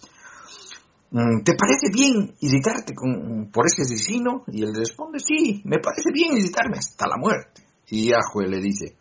"Mm, 1.11 1.43
¿te 1.45 1.55
parece 1.55 1.89
bien 1.93 2.35
irritarte 2.41 2.95
con, 2.95 3.51
por 3.53 3.66
ese 3.66 3.83
asesino? 3.83 4.45
Y 4.49 4.62
él 4.62 4.75
responde, 4.75 5.19
sí, 5.21 5.62
me 5.64 5.79
parece 5.79 6.11
bien 6.12 6.37
irritarme 6.37 6.79
hasta 6.79 7.07
la 7.07 7.16
muerte. 7.16 7.62
Y 7.91 8.11
Yahweh 8.11 8.49
le 8.49 8.61
dice, 8.61 8.97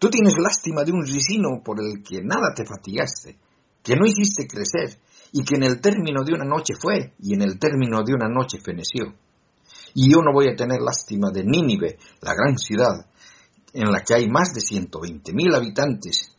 tú 0.00 0.08
tienes 0.08 0.34
lástima 0.38 0.82
de 0.82 0.92
un 0.92 1.04
ricino 1.04 1.62
por 1.62 1.78
el 1.78 2.02
que 2.02 2.22
nada 2.22 2.54
te 2.56 2.64
fatigaste, 2.64 3.38
que 3.84 3.94
no 3.94 4.06
hiciste 4.06 4.48
crecer, 4.48 4.98
y 5.32 5.44
que 5.44 5.56
en 5.56 5.62
el 5.62 5.80
término 5.80 6.24
de 6.24 6.32
una 6.32 6.44
noche 6.44 6.74
fue, 6.74 7.12
y 7.20 7.34
en 7.34 7.42
el 7.42 7.58
término 7.58 8.02
de 8.02 8.14
una 8.14 8.28
noche 8.28 8.58
feneció. 8.64 9.14
Y 9.94 10.10
yo 10.10 10.22
no 10.22 10.32
voy 10.32 10.48
a 10.48 10.56
tener 10.56 10.80
lástima 10.80 11.30
de 11.30 11.44
Nínive, 11.44 11.98
la 12.22 12.34
gran 12.34 12.56
ciudad, 12.56 13.06
en 13.74 13.92
la 13.92 14.00
que 14.00 14.14
hay 14.14 14.28
más 14.28 14.52
de 14.54 14.60
120 14.60 15.32
mil 15.32 15.54
habitantes 15.54 16.34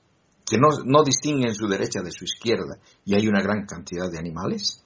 que 0.45 0.57
no, 0.57 0.67
no 0.83 1.03
distinguen 1.03 1.53
su 1.53 1.67
derecha 1.67 2.01
de 2.01 2.11
su 2.11 2.25
izquierda 2.25 2.77
y 3.05 3.15
hay 3.15 3.27
una 3.27 3.41
gran 3.41 3.65
cantidad 3.65 4.11
de 4.11 4.17
animales. 4.17 4.83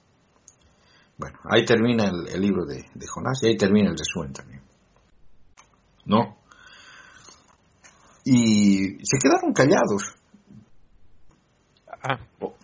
Bueno, 1.18 1.38
ahí 1.50 1.64
termina 1.64 2.04
el, 2.04 2.40
libro 2.40 2.66
de, 2.66 2.84
de 2.94 3.06
Jonás 3.06 3.40
y 3.42 3.48
ahí 3.48 3.56
termina 3.56 3.90
el 3.90 3.98
resumen 3.98 4.32
también. 4.32 4.62
¿No? 6.04 6.35
Y 8.28 8.98
se 9.04 9.18
quedaron 9.22 9.52
callados. 9.52 10.16
Ah, 12.02 12.18
por- 12.40 12.54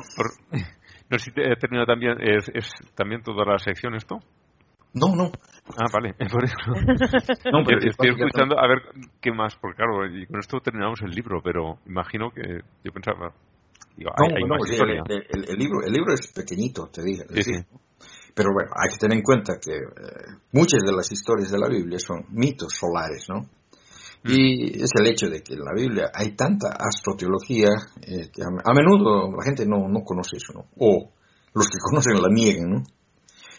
no 1.09 1.19
sé 1.19 1.25
si 1.27 1.31
te- 1.31 1.53
he 1.53 1.57
terminado 1.57 1.87
también, 1.87 2.17
es, 2.21 2.51
es 2.53 2.69
también 2.97 3.23
toda 3.23 3.45
la 3.45 3.59
sección 3.59 3.95
esto. 3.95 4.19
No, 4.95 5.15
no. 5.15 5.31
Ah, 5.79 5.87
vale, 5.93 6.15
por 6.33 6.43
eso. 6.45 6.57
no 6.67 7.63
pero 7.65 7.79
Estoy 7.79 8.11
es- 8.11 8.17
escuchando 8.19 8.59
a 8.59 8.67
ver 8.67 8.79
qué 9.21 9.31
más, 9.33 9.55
porque 9.57 9.77
claro, 9.77 10.05
y 10.07 10.27
con 10.27 10.41
esto 10.41 10.59
terminamos 10.61 11.01
el 11.03 11.11
libro, 11.11 11.41
pero 11.43 11.79
imagino 11.87 12.31
que 12.33 12.43
yo 12.85 12.93
pensaba, 12.93 13.33
digo, 13.97 14.11
No, 14.19 14.25
hay, 14.27 14.43
hay 14.43 14.49
no, 14.49 14.57
el, 14.57 15.25
el- 15.31 15.49
el 15.49 15.57
libro, 15.57 15.81
el 15.87 15.93
libro 15.93 16.13
es 16.13 16.33
pequeñito, 16.33 16.89
te 16.93 17.03
dije. 17.05 17.23
Sí, 17.29 17.43
sí. 17.45 17.55
sí. 17.55 17.65
Pero 18.35 18.49
bueno, 18.53 18.71
hay 18.75 18.91
que 18.93 18.99
tener 18.99 19.19
en 19.19 19.23
cuenta 19.23 19.55
que 19.63 19.77
eh, 19.77 20.37
muchas 20.53 20.81
de 20.85 20.93
las 20.93 21.11
historias 21.13 21.53
de 21.53 21.59
la 21.59 21.69
Biblia 21.69 21.99
son 22.01 22.25
mitos 22.31 22.73
solares, 22.75 23.29
¿no? 23.29 23.43
Y 24.25 24.83
es 24.83 24.91
el 24.99 25.07
hecho 25.07 25.29
de 25.29 25.43
que 25.43 25.55
en 25.55 25.65
la 25.65 25.75
Biblia 25.75 26.11
hay 26.15 26.37
tanta 26.37 26.69
astroteología 26.79 27.71
eh, 28.01 28.31
que 28.33 28.43
a, 28.43 28.47
a 28.47 28.75
menudo 28.75 29.33
la 29.33 29.45
gente 29.45 29.67
no, 29.67 29.89
no 29.89 30.05
conoce 30.05 30.37
eso, 30.37 30.53
¿no? 30.55 30.67
O 30.79 31.11
los 31.55 31.67
que 31.67 31.79
conocen 31.83 32.23
la 32.23 32.29
niegan, 32.29 32.71
¿no? 32.71 32.83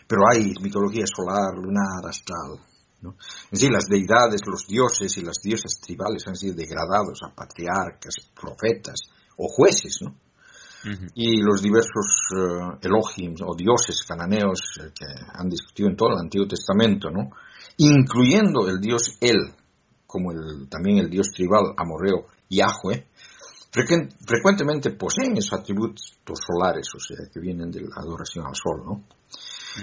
Pero 0.08 0.22
hay 0.32 0.54
mitología 0.62 1.06
solar, 1.06 1.56
lunar, 1.56 2.06
astral, 2.08 2.60
¿no? 3.02 3.16
En 3.52 3.58
sí, 3.58 3.70
las 3.70 3.86
deidades, 3.86 4.42
los 4.46 4.66
dioses 4.68 5.18
y 5.18 5.22
las 5.22 5.38
diosas 5.44 5.80
tribales 5.82 6.24
han 6.28 6.36
sido 6.36 6.56
degradados 6.56 7.20
a 7.24 7.36
patriarcas, 7.36 8.16
profetas 8.34 9.00
o 9.38 9.48
jueces, 9.48 10.00
¿no? 10.02 10.16
Y 11.16 11.42
los 11.42 11.62
diversos 11.62 12.28
eh, 12.36 12.78
Elohim 12.82 13.36
o 13.46 13.56
dioses 13.56 14.04
cananeos 14.06 14.60
eh, 14.82 14.92
que 14.94 15.06
han 15.34 15.48
discutido 15.48 15.88
en 15.88 15.96
todo 15.96 16.10
el 16.10 16.20
Antiguo 16.20 16.46
Testamento, 16.46 17.10
¿no? 17.10 17.30
incluyendo 17.78 18.68
el 18.68 18.80
dios 18.80 19.18
El, 19.22 19.54
como 20.14 20.32
el, 20.32 20.70
también 20.70 21.00
el 21.00 21.10
dios 21.10 21.30
tribal 21.34 21.74
amorreo 21.76 22.28
Yahweh, 22.48 23.08
frecuentemente 24.28 24.92
poseen 24.92 25.36
esos 25.38 25.60
atributos 25.60 26.38
solares, 26.38 26.88
o 26.96 27.00
sea, 27.00 27.18
que 27.34 27.40
vienen 27.40 27.72
de 27.72 27.82
la 27.82 27.96
adoración 27.98 28.46
al 28.46 28.54
sol, 28.54 28.86
¿no? 28.86 29.04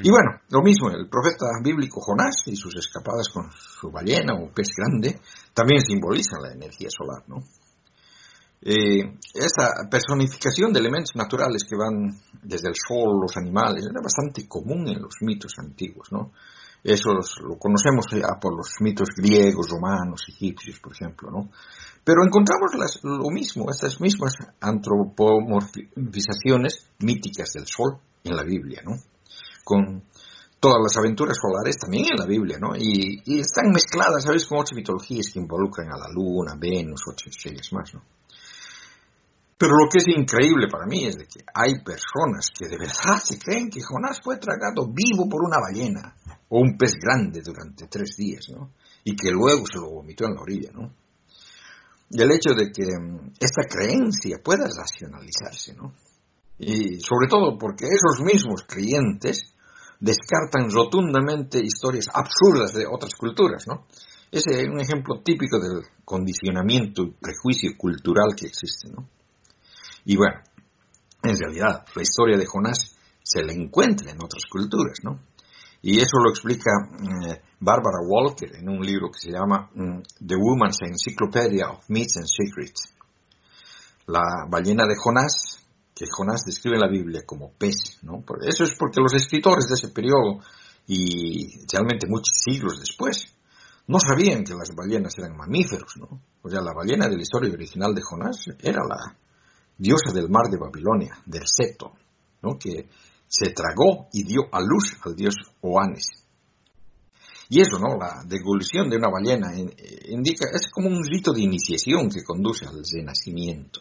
Y 0.05 0.09
bueno, 0.09 0.39
lo 0.51 0.63
mismo, 0.63 0.89
el 0.89 1.09
profeta 1.09 1.47
bíblico 1.65 2.01
Jonás 2.01 2.45
y 2.47 2.55
sus 2.55 2.77
escapadas 2.77 3.29
con 3.29 3.51
su 3.51 3.91
ballena 3.91 4.35
o 4.35 4.55
pez 4.55 4.69
grande 4.77 5.19
también 5.53 5.81
simbolizan 5.81 6.43
la 6.43 6.53
energía 6.53 6.89
solar, 6.89 7.25
¿no? 7.27 7.43
Eh, 8.63 9.19
esta 9.35 9.89
personificación 9.91 10.73
de 10.73 10.79
elementos 10.79 11.17
naturales 11.17 11.65
que 11.65 11.75
van 11.75 12.15
desde 12.41 12.69
el 12.69 12.77
sol, 12.77 13.19
los 13.21 13.37
animales, 13.37 13.83
era 13.83 14.01
bastante 14.01 14.47
común 14.47 14.87
en 14.87 15.03
los 15.03 15.15
mitos 15.23 15.55
antiguos, 15.59 16.13
¿no? 16.13 16.31
Eso 16.83 17.13
lo 17.13 17.59
conocemos 17.59 18.07
ya 18.11 18.41
por 18.41 18.57
los 18.57 18.77
mitos 18.81 19.11
griegos, 19.15 19.69
romanos, 19.71 20.25
egipcios, 20.29 20.81
por 20.81 20.93
ejemplo, 20.93 21.31
¿no? 21.31 21.51
Pero 22.03 22.25
encontramos 22.25 22.73
lo 23.03 23.29
mismo, 23.31 23.71
estas 23.71 24.01
mismas 24.01 24.35
antropomorfizaciones 24.61 26.89
míticas 27.01 27.53
del 27.53 27.67
sol 27.67 27.99
en 28.25 28.35
la 28.35 28.43
Biblia, 28.43 28.81
¿no? 28.85 28.97
Con 29.63 30.05
todas 30.59 30.79
las 30.83 30.97
aventuras 30.97 31.37
solares 31.41 31.77
también 31.77 32.07
en 32.13 32.19
la 32.19 32.27
Biblia, 32.27 32.59
¿no? 32.59 32.75
Y, 32.77 33.23
y 33.27 33.39
están 33.41 33.71
mezcladas, 33.71 34.25
¿sabes?, 34.25 34.47
con 34.47 34.59
otras 34.59 34.75
mitologías 34.75 35.31
que 35.33 35.39
involucran 35.39 35.93
a 35.93 35.99
la 35.99 36.09
luna, 36.11 36.57
Venus, 36.59 37.03
otras 37.07 37.29
estrellas 37.29 37.73
más, 37.73 37.95
¿no? 37.95 38.03
Pero 39.61 39.77
lo 39.77 39.91
que 39.91 39.99
es 39.99 40.09
increíble 40.09 40.69
para 40.73 40.87
mí 40.87 41.05
es 41.05 41.19
de 41.19 41.27
que 41.27 41.45
hay 41.53 41.85
personas 41.85 42.49
que 42.49 42.67
de 42.67 42.79
verdad 42.79 43.21
se 43.23 43.39
creen 43.39 43.69
que 43.69 43.83
Jonás 43.83 44.19
fue 44.25 44.39
tragado 44.39 44.89
vivo 44.89 45.29
por 45.29 45.45
una 45.45 45.59
ballena 45.61 46.17
o 46.49 46.61
un 46.61 46.79
pez 46.79 46.95
grande 46.99 47.43
durante 47.45 47.87
tres 47.87 48.17
días, 48.17 48.47
¿no? 48.49 48.73
Y 49.05 49.15
que 49.15 49.31
luego 49.31 49.67
se 49.71 49.79
lo 49.79 49.91
vomitó 49.91 50.25
en 50.25 50.35
la 50.35 50.41
orilla, 50.41 50.71
¿no? 50.73 50.95
Y 52.09 52.23
el 52.23 52.33
hecho 52.33 52.55
de 52.55 52.73
que 52.73 52.87
mm, 52.87 53.35
esta 53.39 53.69
creencia 53.69 54.39
pueda 54.43 54.65
racionalizarse, 54.65 55.75
¿no? 55.75 55.93
Y 56.57 56.99
sobre 57.01 57.29
todo 57.29 57.59
porque 57.59 57.85
esos 57.85 58.25
mismos 58.25 58.65
creyentes 58.67 59.53
descartan 60.01 60.71
rotundamente 60.71 61.61
historias 61.61 62.07
absurdas 62.15 62.73
de 62.73 62.87
otras 62.91 63.13
culturas, 63.15 63.67
¿no? 63.69 63.85
Ese 64.33 64.63
es 64.63 64.69
un 64.71 64.81
ejemplo 64.81 65.21
típico 65.23 65.61
del 65.61 65.85
condicionamiento 66.03 67.03
y 67.03 67.13
prejuicio 67.21 67.73
cultural 67.77 68.35
que 68.35 68.47
existe, 68.47 68.89
¿no? 68.89 69.20
Y 70.05 70.17
bueno, 70.17 70.41
en 71.23 71.39
realidad 71.39 71.85
la 71.95 72.03
historia 72.03 72.39
de 72.39 72.47
Jonás 72.47 72.97
se 73.23 73.43
la 73.43 73.53
encuentra 73.53 74.11
en 74.11 74.19
otras 74.23 74.45
culturas, 74.51 74.99
¿no? 75.03 75.21
Y 75.83 75.99
eso 75.99 76.19
lo 76.23 76.31
explica 76.31 76.71
eh, 77.31 77.41
Barbara 77.61 78.01
Walker 78.07 78.55
en 78.55 78.69
un 78.69 78.81
libro 78.81 79.11
que 79.11 79.21
se 79.21 79.33
llama 79.33 79.71
mm, 79.75 80.03
The 80.27 80.37
Woman's 80.37 80.79
Encyclopedia 80.83 81.71
of 81.71 81.89
Myths 81.89 82.19
and 82.19 82.27
Secrets. 82.27 82.95
La 84.07 84.47
ballena 84.49 84.85
de 84.87 84.97
Jonás, 84.97 85.65
que 85.95 86.05
Jonás 86.11 86.43
describe 86.45 86.77
en 86.77 86.83
la 86.83 86.91
Biblia 86.91 87.23
como 87.25 87.53
pez, 87.53 87.99
¿no? 88.03 88.25
Eso 88.43 88.65
es 88.65 88.75
porque 88.79 89.01
los 89.01 89.15
escritores 89.15 89.69
de 89.69 89.75
ese 89.75 89.89
periodo 89.89 90.41
y 90.87 91.65
realmente 91.73 92.07
muchos 92.09 92.43
siglos 92.45 92.81
después 92.81 93.35
no 93.87 93.99
sabían 93.99 94.45
que 94.45 94.55
las 94.55 94.75
ballenas 94.75 95.17
eran 95.19 95.37
mamíferos, 95.37 95.97
¿no? 95.97 96.21
O 96.43 96.49
sea, 96.49 96.61
la 96.61 96.73
ballena 96.73 97.09
de 97.09 97.17
la 97.17 97.23
historia 97.23 97.53
original 97.53 97.95
de 97.95 98.03
Jonás 98.03 98.45
era 98.61 98.83
la 98.87 99.17
diosa 99.81 100.13
del 100.13 100.29
mar 100.29 100.51
de 100.51 100.59
Babilonia, 100.59 101.17
del 101.25 101.45
Seto, 101.47 101.93
¿no? 102.43 102.59
que 102.59 102.87
se 103.27 103.51
tragó 103.53 104.09
y 104.13 104.25
dio 104.25 104.43
a 104.53 104.61
luz 104.61 104.99
al 105.05 105.17
dios 105.17 105.37
Oanes. 105.63 106.07
Y 107.53 107.61
eso, 107.61 107.81
¿no? 107.81 107.99
La 107.99 108.23
devolución 108.25 108.89
de 108.89 108.97
una 108.97 109.09
ballena 109.11 109.53
eh, 109.53 110.11
indica, 110.11 110.47
es 110.55 110.71
como 110.71 110.89
un 110.89 111.03
rito 111.03 111.33
de 111.33 111.41
iniciación 111.41 112.09
que 112.09 112.23
conduce 112.23 112.65
al 112.65 112.81
renacimiento. 112.95 113.81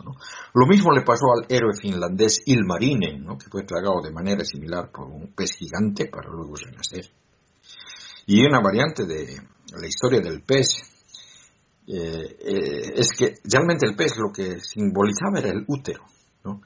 Lo 0.55 0.65
mismo 0.65 0.91
le 0.91 1.03
pasó 1.03 1.25
al 1.37 1.45
héroe 1.47 1.73
finlandés 1.79 2.41
Ilmarinen, 2.47 3.23
¿no? 3.23 3.37
Que 3.37 3.47
fue 3.47 3.65
tragado 3.65 4.01
de 4.01 4.11
manera 4.11 4.43
similar 4.43 4.89
por 4.91 5.07
un 5.07 5.33
pez 5.35 5.51
gigante 5.51 6.07
para 6.07 6.31
luego 6.31 6.55
renacer. 6.55 7.11
Y 8.25 8.43
una 8.43 8.59
variante 8.59 9.05
de 9.05 9.39
la 9.79 9.87
historia 9.87 10.21
del 10.21 10.41
pez 10.41 10.98
eh, 11.91 12.37
eh, 12.39 12.93
es 12.95 13.09
que 13.17 13.35
realmente 13.45 13.87
el 13.87 13.95
pez 13.95 14.17
lo 14.17 14.31
que 14.31 14.59
simbolizaba 14.59 15.39
era 15.39 15.49
el 15.49 15.65
útero, 15.67 16.03
¿no? 16.43 16.61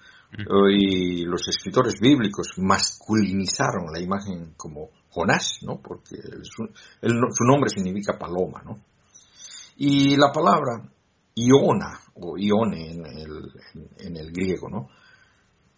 Y 0.69 1.25
los 1.25 1.47
escritores 1.47 1.99
bíblicos 2.01 2.55
masculinizaron 2.57 3.93
la 3.93 4.01
imagen 4.01 4.53
como 4.57 4.89
Jonás, 5.09 5.59
¿no? 5.61 5.79
Porque 5.79 6.15
su, 6.41 6.65
su 7.01 7.43
nombre 7.45 7.69
significa 7.69 8.17
paloma, 8.17 8.63
¿no? 8.65 8.81
Y 9.77 10.17
la 10.17 10.31
palabra 10.31 10.89
Iona, 11.35 11.99
o 12.15 12.37
Ione 12.37 12.91
en 12.91 13.05
el, 13.05 13.51
en 13.99 14.17
el 14.17 14.31
griego, 14.31 14.69
¿no? 14.69 14.89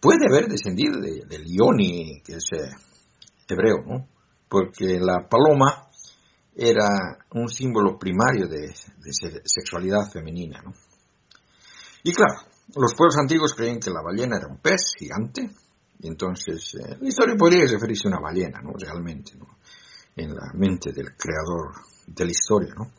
Puede 0.00 0.26
haber 0.28 0.48
descendido 0.48 1.00
del 1.00 1.46
Ioni, 1.46 2.22
que 2.22 2.34
es 2.34 2.44
eh, 2.52 2.70
hebreo, 3.48 3.82
¿no? 3.86 4.08
Porque 4.48 4.98
la 5.00 5.28
paloma 5.28 5.85
era 6.56 7.18
un 7.32 7.48
símbolo 7.48 7.98
primario 7.98 8.48
de, 8.48 8.74
sexualidad 9.44 10.10
femenina, 10.10 10.62
¿no? 10.62 10.72
Y 12.02 12.12
claro, 12.12 12.40
los 12.74 12.94
pueblos 12.94 13.18
antiguos 13.18 13.54
creían 13.54 13.78
que 13.78 13.90
la 13.90 14.00
ballena 14.02 14.38
era 14.38 14.48
un 14.48 14.58
pez 14.58 14.94
gigante, 14.98 15.50
y 15.98 16.08
entonces 16.08 16.74
eh, 16.74 16.96
la 17.00 17.08
historia 17.08 17.36
podría 17.36 17.66
referirse 17.66 18.08
a 18.08 18.12
una 18.12 18.20
ballena, 18.20 18.60
¿no? 18.62 18.72
Realmente, 18.78 19.36
¿no? 19.36 19.58
En 20.14 20.34
la 20.34 20.52
mente 20.54 20.92
del 20.92 21.14
creador 21.16 21.74
de 22.06 22.24
la 22.24 22.30
historia, 22.30 22.72
¿no? 22.74 22.90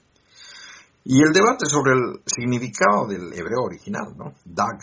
Y 1.06 1.22
el 1.24 1.32
debate 1.32 1.66
sobre 1.66 1.94
el 1.94 2.22
significado 2.26 3.08
del 3.08 3.34
hebreo 3.34 3.64
original, 3.64 4.14
¿no? 4.18 4.34
Dag, 4.44 4.78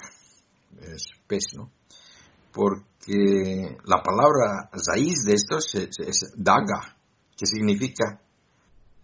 es 0.81 1.09
pez, 1.27 1.45
¿no? 1.55 1.71
Porque 2.51 3.77
la 3.85 4.03
palabra 4.03 4.71
raíz 4.73 5.25
de 5.27 5.35
esto 5.35 5.59
es, 5.59 6.33
daga, 6.37 6.97
que 7.37 7.47
significa 7.47 8.21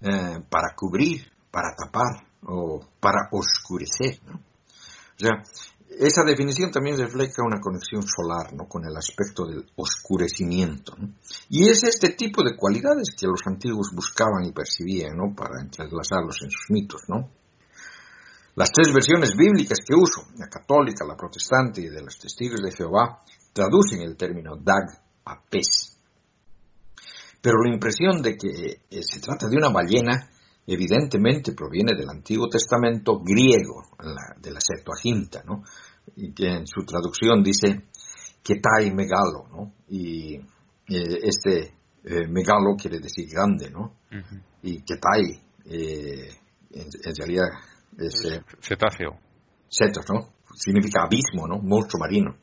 eh, 0.01 0.41
para 0.49 0.75
cubrir, 0.75 1.31
para 1.51 1.75
tapar 1.75 2.27
o 2.43 2.81
para 3.01 3.29
oscurecer. 3.33 4.21
O 4.29 5.19
sea, 5.19 5.43
esa 5.99 6.23
definición 6.25 6.71
también 6.71 6.97
refleja 6.97 7.43
una 7.45 7.61
conexión 7.61 8.03
solar 8.03 8.55
¿no? 8.55 8.67
con 8.67 8.85
el 8.87 8.97
aspecto 8.97 9.45
del 9.45 9.67
oscurecimiento. 9.77 10.97
Y 11.49 11.69
es 11.69 11.85
este 11.85 12.11
tipo 12.11 12.43
de 12.43 12.57
cualidades 12.57 13.15
que 13.19 13.27
los 13.27 13.41
antiguos 13.47 13.91
buscaban 13.95 14.45
y 14.45 14.53
percibían 14.53 15.17
¿no? 15.17 15.35
para 15.35 15.61
entrelazarlos 15.61 16.43
en 16.43 16.51
sus 16.51 16.71
mitos. 16.71 17.03
Las 18.55 18.71
tres 18.73 18.95
versiones 18.95 19.37
bíblicas 19.37 19.79
que 19.87 19.95
uso, 19.95 20.29
la 20.39 20.49
católica, 20.49 21.05
la 21.05 21.17
protestante 21.17 21.83
y 21.83 21.89
de 21.89 22.03
los 22.03 22.19
testigos 22.19 22.63
de 22.63 22.73
Jehová, 22.73 23.23
traducen 23.53 24.01
el 24.03 24.17
término 24.17 24.57
dag 24.57 25.03
a 25.25 25.43
pez. 25.43 26.00
Pero 27.41 27.57
la 27.65 27.73
impresión 27.73 28.23
de 28.23 28.37
que 28.37 28.83
eh, 28.91 29.03
se 29.03 29.21
trata 29.21 29.49
de 29.49 29.57
una 29.57 29.71
ballena 29.71 30.29
evidentemente 30.67 31.53
proviene 31.53 31.97
del 31.97 32.09
Antiguo 32.09 32.49
Testamento 32.49 33.21
griego, 33.21 33.83
de 34.41 34.51
la 34.53 34.61
Septuaginta, 34.61 35.43
¿no? 35.45 35.63
y 36.17 36.33
que 36.33 36.47
en 36.47 36.67
su 36.67 36.85
traducción 36.85 37.43
dice 37.43 37.87
Ketai 38.43 38.91
megalo, 38.93 39.49
¿no? 39.51 39.75
Y 39.89 40.37
eh, 40.37 41.19
este 41.23 41.75
eh, 42.05 42.27
megalo 42.29 42.77
quiere 42.81 42.99
decir 42.99 43.29
grande, 43.31 43.71
¿no? 43.71 43.97
Y 44.63 44.83
Ketai 44.83 45.41
eh, 45.67 46.31
en, 46.73 47.15
realidad 47.17 47.49
es... 47.99 48.43
cetáceo. 48.61 49.19
Cetos, 49.69 50.05
¿no? 50.09 50.33
Significa 50.55 51.03
abismo, 51.05 51.47
¿no? 51.47 51.59
Monstruo 51.59 52.01
marino. 52.01 52.37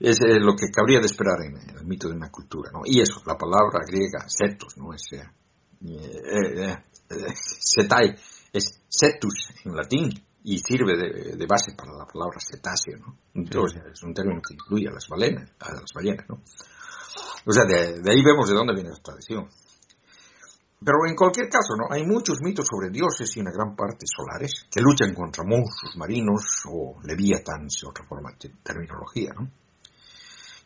Es 0.00 0.18
lo 0.20 0.54
que 0.54 0.70
cabría 0.70 1.00
de 1.00 1.06
esperar 1.06 1.40
en, 1.42 1.56
el 1.76 1.86
mito 1.86 2.08
de 2.08 2.14
una 2.14 2.30
cultura, 2.30 2.70
¿no? 2.72 2.80
Y 2.84 3.00
eso, 3.00 3.22
la 3.26 3.36
palabra 3.36 3.80
griega 3.86 4.26
cetos, 4.28 4.76
¿no? 4.76 4.92
Es, 4.92 5.10
cetai 7.74 8.14
es 8.52 8.82
cetus 8.88 9.52
en 9.64 9.74
latín, 9.74 10.10
y 10.44 10.58
sirve 10.58 10.92
de, 10.94 11.46
base 11.46 11.72
para 11.74 11.92
la 11.92 12.04
palabra 12.04 12.36
cetáceo, 12.38 12.98
¿no? 12.98 13.16
Entonces, 13.32 13.80
es 13.90 14.02
un 14.02 14.12
término 14.12 14.42
que 14.46 14.52
incluye 14.52 14.88
a 14.88 14.92
las 14.92 15.08
ballenas, 15.08 15.50
a 15.58 15.72
las 15.72 15.90
ballenas, 15.94 16.28
¿no? 16.28 16.42
O 17.46 17.52
sea, 17.52 17.64
de, 17.64 18.10
ahí 18.10 18.22
vemos 18.22 18.48
de 18.48 18.54
dónde 18.54 18.74
viene 18.74 18.90
la 18.90 19.02
tradición. 19.02 19.48
Pero 20.84 20.98
en 21.08 21.16
cualquier 21.16 21.48
caso, 21.48 21.72
¿no? 21.78 21.86
Hay 21.90 22.04
muchos 22.04 22.42
mitos 22.42 22.66
sobre 22.68 22.90
dioses 22.90 23.34
y 23.34 23.40
una 23.40 23.52
gran 23.52 23.74
parte 23.74 24.04
solares 24.04 24.66
que 24.70 24.82
luchan 24.82 25.14
contra 25.14 25.44
monstruos 25.44 25.96
marinos 25.96 26.44
o 26.68 27.00
leviatans, 27.02 27.82
otra 27.88 28.04
forma 28.04 28.32
de 28.38 28.50
terminología, 28.62 29.32
¿no? 29.32 29.50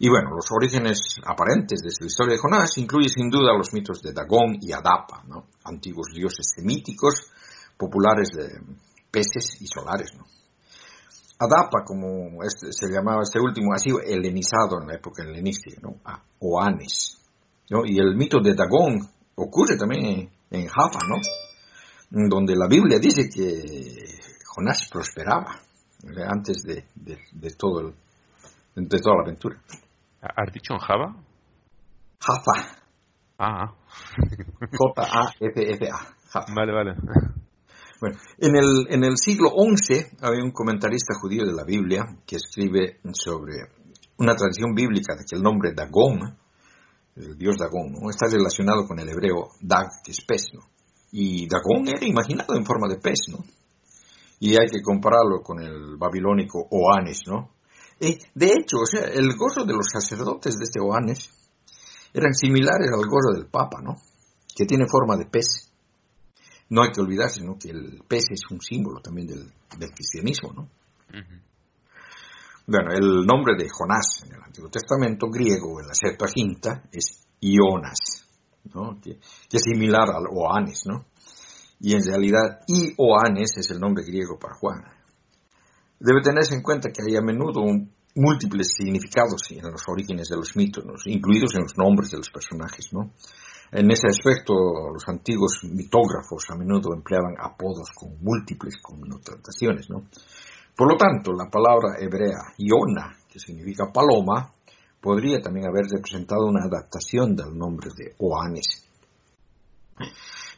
Y 0.00 0.08
bueno, 0.08 0.30
los 0.30 0.46
orígenes 0.52 1.16
aparentes 1.24 1.80
de 1.80 1.90
la 2.00 2.06
historia 2.06 2.34
de 2.34 2.40
Jonás 2.40 2.78
incluye 2.78 3.08
sin 3.08 3.28
duda 3.30 3.56
los 3.56 3.72
mitos 3.72 4.00
de 4.00 4.12
Dagón 4.12 4.56
y 4.60 4.72
Adapa. 4.72 5.24
Antiguos 5.64 6.08
dioses 6.14 6.52
semíticos 6.54 7.32
populares 7.76 8.28
de, 8.30 8.60
peces 9.10 9.60
y 9.60 9.66
solares, 9.66 10.14
¿no? 10.16 10.24
Adapa, 11.40 11.84
como 11.84 12.42
este, 12.42 12.72
se 12.72 12.88
llamaba 12.92 13.22
este 13.22 13.38
último, 13.40 13.72
ha 13.72 13.78
sido 13.78 14.00
helenizado 14.00 14.80
en 14.80 14.88
la 14.88 14.94
época 14.94 15.22
helenística, 15.22 15.80
¿no? 15.80 15.96
A. 16.04 16.20
Y 17.84 17.98
el 17.98 18.16
mito 18.16 18.40
de 18.40 18.54
Dagón 18.54 19.00
ocurre 19.36 19.76
también 19.76 20.30
en, 20.50 20.66
Jaffa, 20.66 21.00
¿no? 21.08 21.16
Donde 22.28 22.56
la 22.56 22.66
Biblia 22.66 22.98
dice 22.98 23.28
que 23.28 24.18
Jonás 24.46 24.88
prosperaba 24.90 25.60
antes 26.28 26.62
de 26.62 27.50
toda 27.56 27.92
la 27.92 29.22
aventura. 29.22 29.60
¿Has 30.20 30.52
dicho 30.52 30.74
en 30.74 30.80
Java? 30.80 31.16
Jaffa. 32.20 32.76
Ah. 33.38 33.66
J-A-F-F-A. 34.76 36.14
Vale, 36.54 36.72
vale. 36.72 36.94
Bueno, 38.00 38.16
en 38.38 38.56
el, 38.56 38.86
en 38.90 39.04
el 39.04 39.16
siglo 39.16 39.50
XI 39.50 40.18
había 40.20 40.44
un 40.44 40.52
comentarista 40.52 41.14
judío 41.20 41.44
de 41.44 41.52
la 41.52 41.64
Biblia 41.64 42.04
que 42.26 42.36
escribe 42.36 43.00
sobre 43.12 43.54
una 44.18 44.34
tradición 44.34 44.74
bíblica 44.74 45.14
de 45.14 45.24
que 45.28 45.36
el 45.36 45.42
nombre 45.42 45.72
Dagón, 45.74 46.36
el 47.16 47.36
dios 47.36 47.56
Dagón, 47.58 47.92
¿no? 47.92 48.10
está 48.10 48.26
relacionado 48.30 48.86
con 48.86 48.98
el 49.00 49.08
hebreo 49.08 49.48
Dag, 49.60 49.86
que 50.04 50.12
es 50.12 50.24
pez, 50.24 50.46
¿no? 50.52 50.60
Y 51.10 51.48
Dagón 51.48 51.88
era 51.88 52.04
imaginado 52.06 52.54
en 52.54 52.64
forma 52.64 52.88
de 52.88 52.98
pez, 52.98 53.20
¿no? 53.30 53.38
Y 54.40 54.50
hay 54.50 54.68
que 54.70 54.82
compararlo 54.82 55.40
con 55.42 55.60
el 55.60 55.96
babilónico 55.96 56.68
Oanes, 56.70 57.22
¿no? 57.26 57.50
De 57.98 58.46
hecho, 58.46 58.78
o 58.82 58.86
sea, 58.86 59.02
el 59.02 59.36
gozo 59.36 59.64
de 59.64 59.74
los 59.74 59.86
sacerdotes 59.92 60.54
de 60.56 60.64
este 60.64 60.80
Oanes 60.80 61.30
eran 62.12 62.32
similares 62.32 62.88
al 62.92 63.06
gozo 63.06 63.32
del 63.34 63.46
Papa, 63.46 63.80
¿no? 63.82 63.96
Que 64.54 64.64
tiene 64.66 64.86
forma 64.88 65.16
de 65.16 65.26
pez 65.26 65.68
no 66.70 66.82
hay 66.82 66.90
que 66.90 67.00
olvidarse 67.00 67.42
¿no? 67.42 67.58
que 67.58 67.70
el 67.70 68.02
pez 68.06 68.24
es 68.30 68.40
un 68.50 68.60
símbolo 68.60 69.00
también 69.00 69.26
del, 69.26 69.90
cristianismo. 69.94 70.52
¿no? 70.52 70.68
Bueno, 72.66 72.92
el 72.92 73.26
nombre 73.26 73.54
de 73.56 73.68
Jonás 73.70 74.24
en 74.24 74.34
el 74.34 74.42
Antiguo 74.42 74.70
Testamento 74.70 75.28
griego, 75.28 75.80
en 75.80 75.86
la 75.86 75.94
Septuaginta, 75.94 76.84
es 76.92 77.24
Ionas, 77.40 78.26
¿no? 78.74 79.00
que, 79.00 79.12
es 79.12 79.62
similar 79.62 80.10
al 80.10 80.24
Oanes, 80.30 80.82
¿no? 80.86 81.06
y 81.80 81.94
en 81.94 82.04
realidad 82.04 82.60
Ioanes 82.66 83.56
es 83.56 83.70
el 83.70 83.78
nombre 83.78 84.04
griego 84.04 84.38
para 84.38 84.54
Juan. 84.56 84.82
Debe 86.00 86.22
tenerse 86.22 86.54
en 86.54 86.62
cuenta 86.62 86.90
que 86.90 87.02
hay 87.02 87.16
a 87.16 87.22
menudo 87.22 87.62
múltiples 88.14 88.74
significados 88.76 89.50
en 89.50 89.70
los 89.70 89.82
orígenes 89.88 90.28
de 90.28 90.36
los 90.36 90.56
mitos, 90.56 90.84
incluidos 91.06 91.54
en 91.54 91.62
los 91.62 91.76
nombres 91.76 92.10
de 92.10 92.18
los 92.18 92.30
personajes, 92.30 92.92
¿no? 92.92 93.12
En 93.70 93.90
ese 93.90 94.08
aspecto, 94.08 94.54
los 94.92 95.06
antiguos 95.08 95.60
mitógrafos 95.64 96.44
a 96.50 96.56
menudo 96.56 96.94
empleaban 96.94 97.34
apodos 97.38 97.90
con 97.94 98.16
múltiples 98.22 98.78
connotaciones, 98.80 99.90
¿no? 99.90 100.04
Por 100.74 100.90
lo 100.92 100.96
tanto, 100.96 101.32
la 101.32 101.50
palabra 101.50 101.98
hebrea 101.98 102.54
Iona, 102.56 103.16
que 103.28 103.38
significa 103.38 103.92
paloma, 103.92 104.52
podría 105.00 105.40
también 105.40 105.66
haber 105.66 105.84
representado 105.90 106.46
una 106.46 106.64
adaptación 106.64 107.36
del 107.36 107.56
nombre 107.56 107.90
de 107.96 108.14
Oanes. 108.18 108.88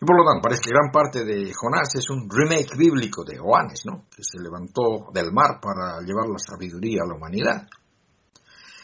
Y 0.00 0.04
por 0.06 0.16
lo 0.16 0.24
tanto, 0.24 0.40
parece 0.42 0.62
que 0.62 0.70
gran 0.70 0.90
parte 0.90 1.24
de 1.24 1.52
Jonás 1.52 1.94
es 1.94 2.08
un 2.08 2.28
remake 2.30 2.74
bíblico 2.76 3.22
de 3.22 3.38
Oanes, 3.38 3.84
¿no? 3.84 4.06
que 4.08 4.22
se 4.22 4.40
levantó 4.40 5.12
del 5.12 5.30
mar 5.30 5.60
para 5.60 6.00
llevar 6.00 6.28
la 6.28 6.38
sabiduría 6.38 7.02
a 7.04 7.08
la 7.08 7.16
humanidad. 7.16 7.68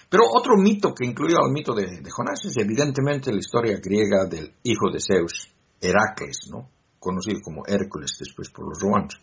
Pero 0.09 0.25
otro 0.31 0.57
mito 0.57 0.95
que 0.95 1.07
incluye 1.07 1.35
al 1.35 1.51
mito 1.51 1.75
de, 1.75 2.03
Jonás 2.11 2.45
es 2.45 2.57
evidentemente 2.59 3.33
la 3.33 3.39
historia 3.39 3.79
griega 3.83 4.27
del 4.27 4.55
hijo 4.63 4.91
de 4.93 5.01
Zeus, 5.01 5.49
Heracles, 5.81 6.49
¿no? 6.51 6.69
conocido 6.99 7.41
como 7.43 7.67
Hércules 7.67 8.13
después 8.19 8.51
por 8.51 8.69
los 8.69 8.79
romanos. 8.79 9.15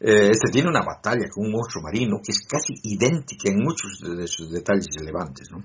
Eh, 0.00 0.30
este 0.30 0.50
tiene 0.50 0.68
una 0.68 0.82
batalla 0.84 1.28
con 1.30 1.46
un 1.46 1.52
monstruo 1.52 1.82
marino 1.82 2.20
que 2.22 2.32
es 2.32 2.46
casi 2.46 2.74
idéntica 2.82 3.50
en 3.50 3.62
muchos 3.62 4.00
de, 4.00 4.26
sus 4.26 4.50
detalles 4.50 4.88
relevantes. 4.98 5.48
¿no? 5.50 5.62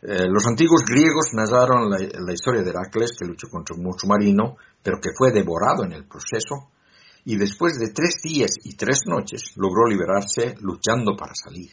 Eh, 0.00 0.28
los 0.28 0.46
antiguos 0.46 0.84
griegos 0.86 1.34
narraron 1.34 1.90
la, 1.90 2.32
historia 2.32 2.62
de 2.62 2.70
Heracles, 2.70 3.16
que 3.18 3.26
luchó 3.26 3.48
contra 3.48 3.74
un 3.74 3.82
monstruo 3.82 4.10
marino, 4.10 4.56
pero 4.82 5.00
que 5.00 5.10
fue 5.16 5.32
devorado 5.32 5.84
en 5.84 5.92
el 5.92 6.06
proceso, 6.06 6.70
y 7.24 7.36
después 7.36 7.78
de 7.78 7.90
tres 7.92 8.20
días 8.22 8.52
y 8.62 8.76
tres 8.76 9.00
noches 9.06 9.52
logró 9.56 9.86
liberarse 9.86 10.54
luchando 10.60 11.16
para 11.16 11.32
salir. 11.34 11.70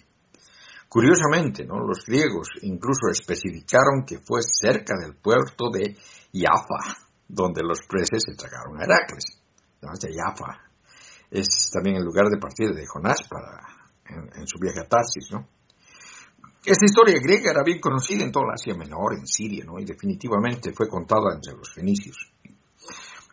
Curiosamente, 0.90 1.66
¿no? 1.66 1.80
los 1.86 2.06
griegos 2.06 2.48
incluso 2.62 3.10
especificaron 3.12 4.06
que 4.08 4.20
fue 4.20 4.42
cerca 4.42 4.96
del 5.00 5.16
puerto 5.16 5.70
de 5.72 5.96
Jaffa, 6.34 6.98
donde 7.28 7.62
los 7.64 7.80
presos 7.88 8.24
se 8.26 8.36
tragaron 8.36 8.80
a 8.80 8.86
Heracles. 8.86 9.42
De 9.82 10.14
Jaffa 10.16 10.62
es 11.30 11.70
también 11.72 11.98
el 11.98 12.04
lugar 12.04 12.26
de 12.30 12.40
partida 12.40 12.72
de 12.72 12.88
Jonás 12.88 13.22
para, 13.30 13.62
en, 14.08 14.42
en 14.42 14.48
su 14.48 14.58
viaje 14.60 14.80
a 14.80 14.88
Tarsis. 14.88 15.30
¿no? 15.32 15.48
Esta 16.66 16.86
historia 16.86 17.20
griega 17.22 17.51
era 17.51 17.61
bien 17.63 17.80
conocida 17.80 18.24
en 18.24 18.32
toda 18.32 18.47
la 18.47 18.53
Asia 18.55 18.74
Menor, 18.74 19.13
en 19.13 19.28
Siria, 19.28 19.63
¿no? 19.63 19.78
y 19.78 19.86
definitivamente 19.86 20.74
fue 20.74 20.89
contada 20.89 21.36
entre 21.36 21.53
los 21.53 21.72
fenicios. 21.72 22.18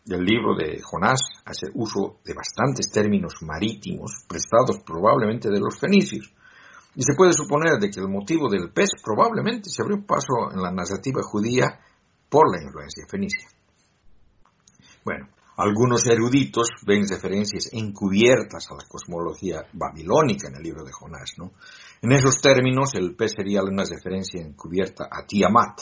El 0.05 0.23
libro 0.23 0.55
de 0.55 0.83
Jonás 0.83 1.21
hace 1.47 1.69
uso 1.75 2.19
de 2.25 2.35
bastantes 2.35 2.91
términos 2.93 3.37
marítimos 3.41 4.25
prestados 4.29 4.81
probablemente 4.85 5.49
de 5.49 5.61
los 5.61 5.79
fenicios, 5.79 6.31
y 6.95 7.03
se 7.03 7.15
puede 7.17 7.33
suponer 7.33 7.79
de 7.81 7.89
que 7.89 8.01
el 8.01 8.09
motivo 8.09 8.51
del 8.51 8.71
pez 8.71 8.91
probablemente 9.03 9.71
se 9.71 9.81
abrió 9.81 10.05
paso 10.05 10.53
en 10.53 10.61
la 10.61 10.71
narrativa 10.71 11.23
judía 11.23 11.81
por 12.29 12.55
la 12.55 12.63
influencia 12.63 13.07
fenicia. 13.09 13.49
Bueno, 15.05 15.29
algunos 15.57 16.07
eruditos 16.07 16.69
ven 16.87 17.07
referencias 17.07 17.69
encubiertas 17.73 18.71
a 18.71 18.75
la 18.75 18.89
cosmología 18.89 19.67
babilónica 19.73 20.49
en 20.49 20.57
el 20.57 20.63
libro 20.63 20.85
de 20.85 20.93
Jonás, 20.93 21.35
¿no? 21.37 21.53
En 22.01 22.13
esos 22.13 22.41
términos, 22.41 22.95
el 22.95 23.15
pez 23.15 23.35
sería 23.37 23.63
una 23.63 23.85
referencia 23.85 24.41
encubierta 24.41 25.05
a 25.11 25.27
Tiamat, 25.27 25.81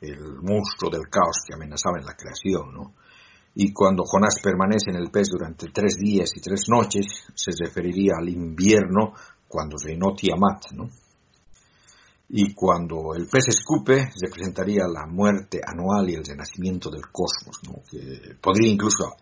el 0.00 0.36
monstruo 0.42 0.90
del 0.90 1.08
caos 1.10 1.44
que 1.46 1.54
amenazaba 1.54 1.98
en 1.98 2.04
la 2.04 2.14
creación, 2.14 2.74
¿no? 2.74 2.94
Y 3.54 3.72
cuando 3.72 4.04
Jonás 4.04 4.38
permanece 4.42 4.90
en 4.90 4.96
el 4.96 5.10
pez 5.10 5.30
durante 5.30 5.68
tres 5.72 5.96
días 5.96 6.30
y 6.36 6.40
tres 6.40 6.64
noches, 6.68 7.06
se 7.34 7.52
referiría 7.58 8.12
al 8.18 8.28
invierno 8.28 9.14
cuando 9.48 9.76
reinó 9.82 10.14
Tiamat, 10.14 10.72
¿no? 10.72 10.90
Y 12.28 12.54
cuando 12.54 13.14
el 13.14 13.28
pez 13.28 13.48
escupe, 13.48 14.10
representaría 14.20 14.86
la 14.88 15.06
muerte 15.06 15.60
anual 15.64 16.10
y 16.10 16.14
el 16.14 16.24
renacimiento 16.24 16.90
del 16.90 17.06
cosmos, 17.12 17.60
¿no? 17.64 17.82
Que 17.88 18.34
podría 18.40 18.72
incluso 18.72 19.14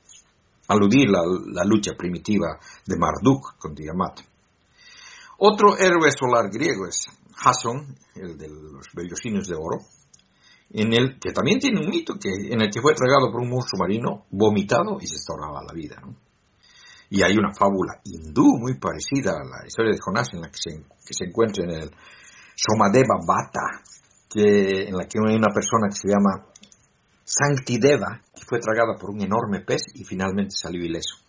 aludir 0.69 1.11
la, 1.11 1.21
la 1.53 1.65
lucha 1.65 1.93
primitiva 1.97 2.59
de 2.87 2.97
Marduk 2.97 3.59
con 3.59 3.75
Tiamat. 3.75 4.21
Otro 5.39 5.77
héroe 5.77 6.11
solar 6.11 6.51
griego 6.51 6.87
es 6.87 7.07
Jason, 7.35 7.95
el 8.15 8.39
de 8.39 8.49
los 8.49 8.87
vellocinos 8.95 9.47
de 9.49 9.57
oro, 9.57 9.85
en 10.71 10.93
el 10.93 11.19
que 11.19 11.33
también 11.33 11.59
tiene 11.59 11.81
un 11.81 11.91
mito 11.91 12.15
que, 12.19 12.31
en 12.31 12.63
el 12.63 12.71
que 12.71 12.81
fue 12.81 12.95
tragado 12.95 13.31
por 13.31 13.43
un 13.43 13.51
monstruo 13.51 13.81
marino, 13.81 14.25
vomitado 14.31 14.99
y 15.01 15.07
se 15.07 15.17
restauraba 15.17 15.63
la 15.63 15.73
vida. 15.75 16.01
¿no? 16.01 16.17
Y 17.11 17.23
hay 17.23 17.37
una 17.37 17.53
fábula 17.53 18.01
hindú 18.05 18.59
muy 18.59 18.79
parecida 18.79 19.33
a 19.33 19.45
la 19.45 19.67
historia 19.67 19.93
de 19.93 20.01
Jonás 20.01 20.33
en 20.33 20.41
la 20.41 20.49
que 20.49 20.59
se, 20.59 20.71
que 21.07 21.15
se 21.15 21.27
encuentra 21.27 21.65
en 21.65 21.71
el 21.71 21.91
Somadeva 22.55 23.17
Bhatta, 23.27 23.83
que, 24.29 24.89
en 24.89 24.97
la 24.97 25.07
que 25.07 25.19
hay 25.19 25.37
una 25.37 25.53
persona 25.53 25.89
que 25.89 25.97
se 25.97 26.09
llama 26.09 26.47
Sanctideva, 27.25 28.21
que 28.35 28.45
fue 28.47 28.59
tragada 28.59 28.99
por 28.99 29.11
un 29.11 29.23
enorme 29.23 29.61
pez 29.61 29.83
y 29.95 30.05
finalmente 30.05 30.55
salió 30.57 30.85
ileso 30.85 31.25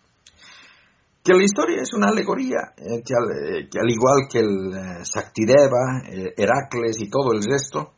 que 1.26 1.34
la 1.34 1.42
historia 1.42 1.82
es 1.82 1.92
una 1.92 2.10
alegoría, 2.10 2.72
eh, 2.76 3.02
que, 3.04 3.14
al, 3.14 3.30
eh, 3.32 3.68
que, 3.68 3.80
al, 3.80 3.90
igual 3.90 4.28
que 4.30 4.38
el 4.38 4.72
eh, 4.72 5.04
Saktideva, 5.04 6.04
eh, 6.08 6.32
Heracles 6.36 7.00
y 7.00 7.10
todo 7.10 7.32
el 7.32 7.42
resto, 7.42 7.94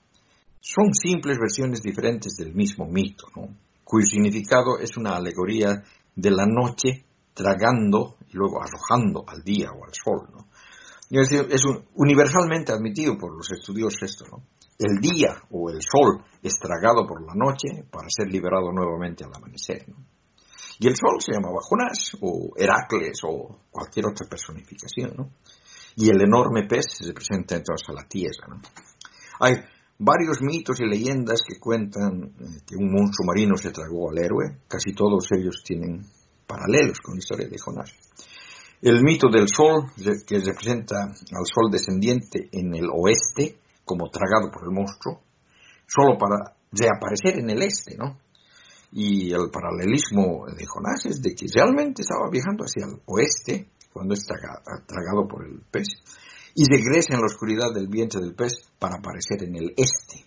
son 0.60 0.94
simples 0.94 1.36
versiones 1.38 1.82
diferentes 1.82 2.36
del 2.36 2.54
mismo 2.54 2.86
mito, 2.86 3.26
cuyo 3.84 4.06
significado 4.06 4.78
es 4.78 4.96
una 4.96 5.16
alegoría 5.16 5.84
de 6.16 6.30
la 6.30 6.46
noche 6.46 7.04
tragando 7.34 8.16
y 8.30 8.36
luego 8.36 8.62
arrojando 8.62 9.24
al 9.28 9.42
día 9.42 9.72
o 9.72 9.84
al 9.84 9.92
sol. 9.92 10.28
¿no? 10.32 10.47
Es, 11.10 11.62
universalmente 11.94 12.72
admitido 12.72 13.16
por 13.16 13.36
los 13.36 13.50
estudiosos 13.50 14.02
esto. 14.02 14.24
¿no? 14.30 14.42
El 14.78 15.00
día 15.00 15.42
o 15.50 15.70
el 15.70 15.80
sol 15.80 16.24
es 16.42 16.58
tragado 16.58 17.06
por 17.06 17.22
la 17.24 17.34
noche 17.34 17.84
para 17.90 18.08
ser 18.08 18.28
liberado 18.28 18.72
nuevamente 18.72 19.24
al 19.24 19.34
amanecer. 19.34 19.88
¿no? 19.88 19.96
Y 20.80 20.86
el 20.86 20.94
sol 20.94 21.20
se 21.20 21.32
llamaba 21.32 21.58
Jonás, 21.60 22.16
o 22.20 22.50
Heracles, 22.56 23.20
o 23.24 23.62
cualquier 23.70 24.06
otra 24.06 24.28
personificación, 24.28 25.12
¿no? 25.16 25.30
Y 25.96 26.08
el 26.08 26.20
enorme 26.22 26.68
pez 26.68 26.86
se 26.88 27.12
presenta 27.12 27.56
entonces 27.56 27.88
a 27.88 27.92
la 27.94 28.06
tierra, 28.06 28.46
¿no? 28.46 28.60
Hay 29.40 29.54
varios 29.98 30.40
mitos 30.40 30.80
y 30.80 30.86
leyendas 30.86 31.40
que 31.46 31.58
cuentan 31.58 32.32
eh, 32.38 32.60
que 32.64 32.76
un 32.76 32.92
monstruo 32.92 33.26
marino 33.26 33.56
se 33.56 33.72
tragó 33.72 34.10
al 34.10 34.18
héroe, 34.18 34.60
casi 34.68 34.92
todos 34.94 35.26
ellos 35.36 35.62
tienen 35.64 36.06
paralelos 36.46 37.00
con 37.00 37.14
la 37.14 37.18
historia 37.18 37.48
de 37.48 37.58
Jonás. 37.58 37.92
El 38.80 39.02
mito 39.02 39.28
del 39.28 39.48
sol, 39.48 39.90
que 39.96 40.38
representa 40.38 40.96
al 41.02 41.46
sol 41.46 41.70
descendiente 41.70 42.48
en 42.52 42.74
el 42.74 42.86
oeste, 42.92 43.58
como 43.84 44.08
tragado 44.10 44.50
por 44.52 44.62
el 44.64 44.70
monstruo, 44.70 45.20
solo 45.86 46.16
para 46.18 46.54
reaparecer 46.70 47.40
en 47.40 47.50
el 47.50 47.62
este, 47.62 47.96
¿no? 47.96 48.18
Y 48.92 49.32
el 49.32 49.50
paralelismo 49.50 50.46
de 50.46 50.64
Jonás 50.66 51.06
es 51.06 51.20
de 51.20 51.34
que 51.34 51.46
realmente 51.52 52.02
estaba 52.02 52.30
viajando 52.30 52.64
hacia 52.64 52.86
el 52.86 53.00
oeste 53.06 53.68
cuando 53.92 54.14
es 54.14 54.24
tragado 54.24 55.26
por 55.28 55.44
el 55.44 55.60
pez 55.70 55.88
y 56.54 56.64
regresa 56.64 57.14
en 57.14 57.20
la 57.20 57.26
oscuridad 57.26 57.72
del 57.74 57.88
vientre 57.88 58.20
del 58.20 58.34
pez 58.34 58.70
para 58.78 58.96
aparecer 58.96 59.42
en 59.44 59.56
el 59.56 59.74
este. 59.76 60.24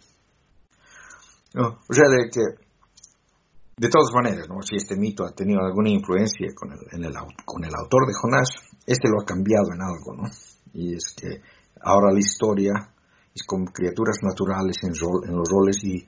No, 1.53 1.79
o 1.87 1.93
sea, 1.93 2.07
de 2.07 2.29
que, 2.29 2.41
de 3.77 3.89
todas 3.89 4.13
maneras, 4.13 4.47
¿no? 4.49 4.61
si 4.61 4.75
este 4.75 4.95
mito 4.95 5.25
ha 5.25 5.31
tenido 5.31 5.61
alguna 5.61 5.89
influencia 5.89 6.47
con 6.55 6.71
el, 6.71 6.79
en 6.91 7.03
el, 7.03 7.13
con 7.45 7.63
el 7.63 7.73
autor 7.73 8.05
de 8.07 8.13
Jonás, 8.13 8.49
este 8.85 9.09
lo 9.09 9.21
ha 9.21 9.25
cambiado 9.25 9.73
en 9.73 9.81
algo, 9.81 10.15
¿no? 10.15 10.29
Y 10.73 10.95
es 10.95 11.13
que 11.15 11.41
ahora 11.81 12.11
la 12.11 12.19
historia 12.19 12.73
es 13.33 13.43
con 13.43 13.65
criaturas 13.65 14.17
naturales 14.23 14.77
en, 14.83 14.93
rol, 14.95 15.23
en 15.27 15.35
los 15.35 15.49
roles 15.49 15.83
y 15.83 16.05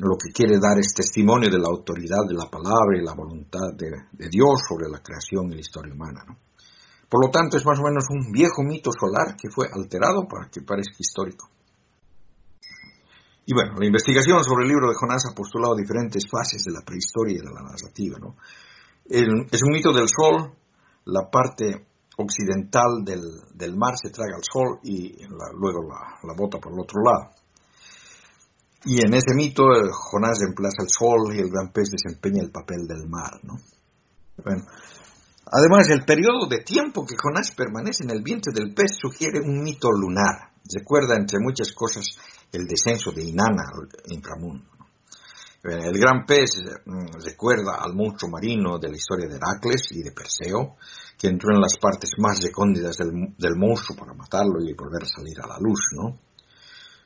lo 0.00 0.16
que 0.16 0.32
quiere 0.32 0.58
dar 0.58 0.78
es 0.78 0.94
testimonio 0.94 1.50
de 1.50 1.58
la 1.58 1.68
autoridad 1.68 2.24
de 2.26 2.34
la 2.34 2.48
palabra 2.48 2.96
y 2.96 3.04
la 3.04 3.14
voluntad 3.14 3.72
de, 3.76 4.28
Dios 4.30 4.62
sobre 4.66 4.88
la 4.88 5.02
creación 5.02 5.52
y 5.52 5.54
la 5.56 5.60
historia 5.60 5.92
humana. 5.92 6.24
Por 7.08 7.26
lo 7.26 7.30
tanto, 7.30 7.58
es 7.58 7.66
más 7.66 7.78
o 7.78 7.82
menos 7.82 8.04
un 8.08 8.32
viejo 8.32 8.62
mito 8.62 8.90
solar 8.98 9.36
que 9.36 9.50
fue 9.50 9.66
alterado 9.70 10.26
para 10.26 10.48
que 10.48 10.62
parezca 10.62 10.96
histórico. 10.98 11.50
Y 13.44 13.54
bueno, 13.54 13.74
la 13.78 13.86
investigación 13.86 14.42
sobre 14.44 14.64
el 14.64 14.68
libro 14.70 14.88
de 14.88 14.94
Jonás 14.94 15.24
ha 15.30 15.34
postulado 15.34 15.74
diferentes 15.74 16.24
fases 16.30 16.62
de 16.64 16.72
la 16.72 16.82
prehistoria 16.82 17.34
y 17.34 17.38
de 17.38 17.50
la 17.50 17.62
narrativa. 17.62 18.18
¿no? 18.20 18.36
Es 19.04 19.62
un 19.62 19.72
mito 19.72 19.92
del 19.92 20.08
sol, 20.08 20.54
la 21.06 21.28
parte 21.30 21.86
occidental 22.16 23.04
del, 23.04 23.76
mar 23.76 23.94
se 24.00 24.10
traga 24.10 24.36
al 24.36 24.44
sol 24.44 24.78
y 24.84 25.24
luego 25.58 25.88
la, 25.88 26.34
bota 26.36 26.58
por 26.58 26.72
el 26.72 26.80
otro 26.80 27.02
lado. 27.02 27.34
Y 28.84 29.04
en 29.04 29.14
ese 29.14 29.34
mito 29.34 29.64
Jonás 29.90 30.38
reemplaza 30.40 30.82
el 30.82 30.88
sol 30.88 31.34
y 31.34 31.38
el 31.38 31.50
gran 31.50 31.72
pez 31.72 31.90
desempeña 31.90 32.42
el 32.42 32.50
papel 32.50 32.86
del 32.86 33.08
mar, 33.08 33.40
¿no? 33.42 33.54
Bueno, 34.44 34.64
además 35.46 35.88
el 35.90 36.04
periodo 36.04 36.48
de 36.48 36.58
tiempo 36.58 37.04
que 37.06 37.16
Jonás 37.16 37.52
permanece 37.52 38.04
en 38.04 38.10
el 38.10 38.22
vientre 38.22 38.52
del 38.52 38.74
pez 38.74 38.96
sugiere 39.00 39.40
un 39.40 39.62
mito 39.62 39.88
lunar. 39.90 40.51
Recuerda 40.70 41.16
entre 41.16 41.38
muchas 41.40 41.72
cosas 41.72 42.16
el 42.52 42.66
descenso 42.66 43.10
de 43.12 43.24
Inanna 43.24 43.64
al 43.72 43.88
inframundo. 44.12 44.72
El 45.64 45.96
gran 45.96 46.26
pez 46.26 46.50
mm, 46.84 47.22
recuerda 47.24 47.76
al 47.80 47.94
monstruo 47.94 48.30
marino 48.30 48.78
de 48.78 48.88
la 48.88 48.96
historia 48.96 49.28
de 49.28 49.36
Heracles 49.36 49.92
y 49.92 50.02
de 50.02 50.10
Perseo, 50.10 50.76
que 51.16 51.28
entró 51.28 51.54
en 51.54 51.60
las 51.60 51.78
partes 51.78 52.10
más 52.18 52.42
recónditas 52.42 52.96
del, 52.96 53.56
monstruo 53.56 53.96
para 53.96 54.12
matarlo 54.12 54.60
y 54.60 54.74
volver 54.74 55.04
a 55.04 55.06
salir 55.06 55.40
a 55.40 55.46
la 55.46 55.58
luz, 55.60 55.90
¿no? 55.92 56.18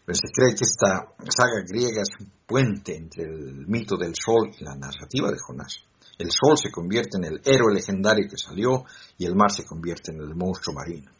Pero 0.06 0.16
se 0.16 0.32
cree 0.32 0.54
que 0.54 0.64
esta 0.64 1.12
saga 1.28 1.60
griega 1.68 2.00
es 2.00 2.08
un 2.18 2.32
puente 2.46 2.96
entre 2.96 3.24
el 3.24 3.66
mito 3.66 3.96
del 3.98 4.14
sol 4.14 4.50
y 4.58 4.64
la 4.64 4.74
narrativa 4.74 5.30
de 5.30 5.38
Jonás. 5.38 5.84
El 6.16 6.30
sol 6.30 6.56
se 6.56 6.70
convierte 6.70 7.18
en 7.18 7.24
el 7.24 7.42
héroe 7.44 7.74
legendario 7.74 8.26
que 8.30 8.38
salió 8.38 8.84
y 9.18 9.26
el 9.26 9.34
mar 9.34 9.50
se 9.50 9.66
convierte 9.66 10.12
en 10.12 10.20
el 10.20 10.34
monstruo 10.34 10.74
marino. 10.74 11.10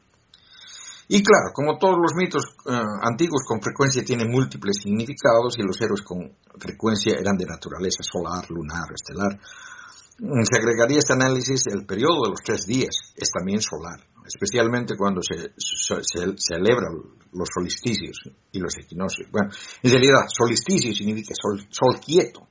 Y 1.08 1.22
claro, 1.22 1.52
como 1.54 1.78
todos 1.78 1.96
los 2.00 2.14
mitos 2.16 2.42
eh, 2.66 2.72
antiguos 3.02 3.42
con 3.46 3.62
frecuencia 3.62 4.04
tienen 4.04 4.30
múltiples 4.30 4.78
significados 4.82 5.56
y 5.56 5.62
los 5.62 5.80
héroes 5.80 6.02
con 6.02 6.36
frecuencia 6.58 7.14
eran 7.18 7.36
de 7.36 7.46
naturaleza 7.46 8.02
solar, 8.02 8.50
lunar, 8.50 8.90
estelar, 8.92 9.38
se 10.18 10.56
agregaría 10.58 10.98
este 10.98 11.12
análisis 11.12 11.66
el 11.66 11.84
periodo 11.84 12.24
de 12.24 12.30
los 12.30 12.40
tres 12.42 12.66
días, 12.66 13.12
es 13.14 13.30
también 13.30 13.60
solar, 13.60 14.00
especialmente 14.24 14.96
cuando 14.96 15.20
se, 15.20 15.52
se, 15.58 16.34
celebran 16.38 16.94
los 17.32 17.48
solsticios 17.52 18.16
y 18.50 18.58
los 18.58 18.76
equinoccios. 18.78 19.28
Bueno, 19.30 19.50
en 19.82 19.90
realidad, 19.90 20.24
solsticio 20.28 20.94
significa 20.94 21.34
sol, 21.36 22.00
quieto, 22.00 22.48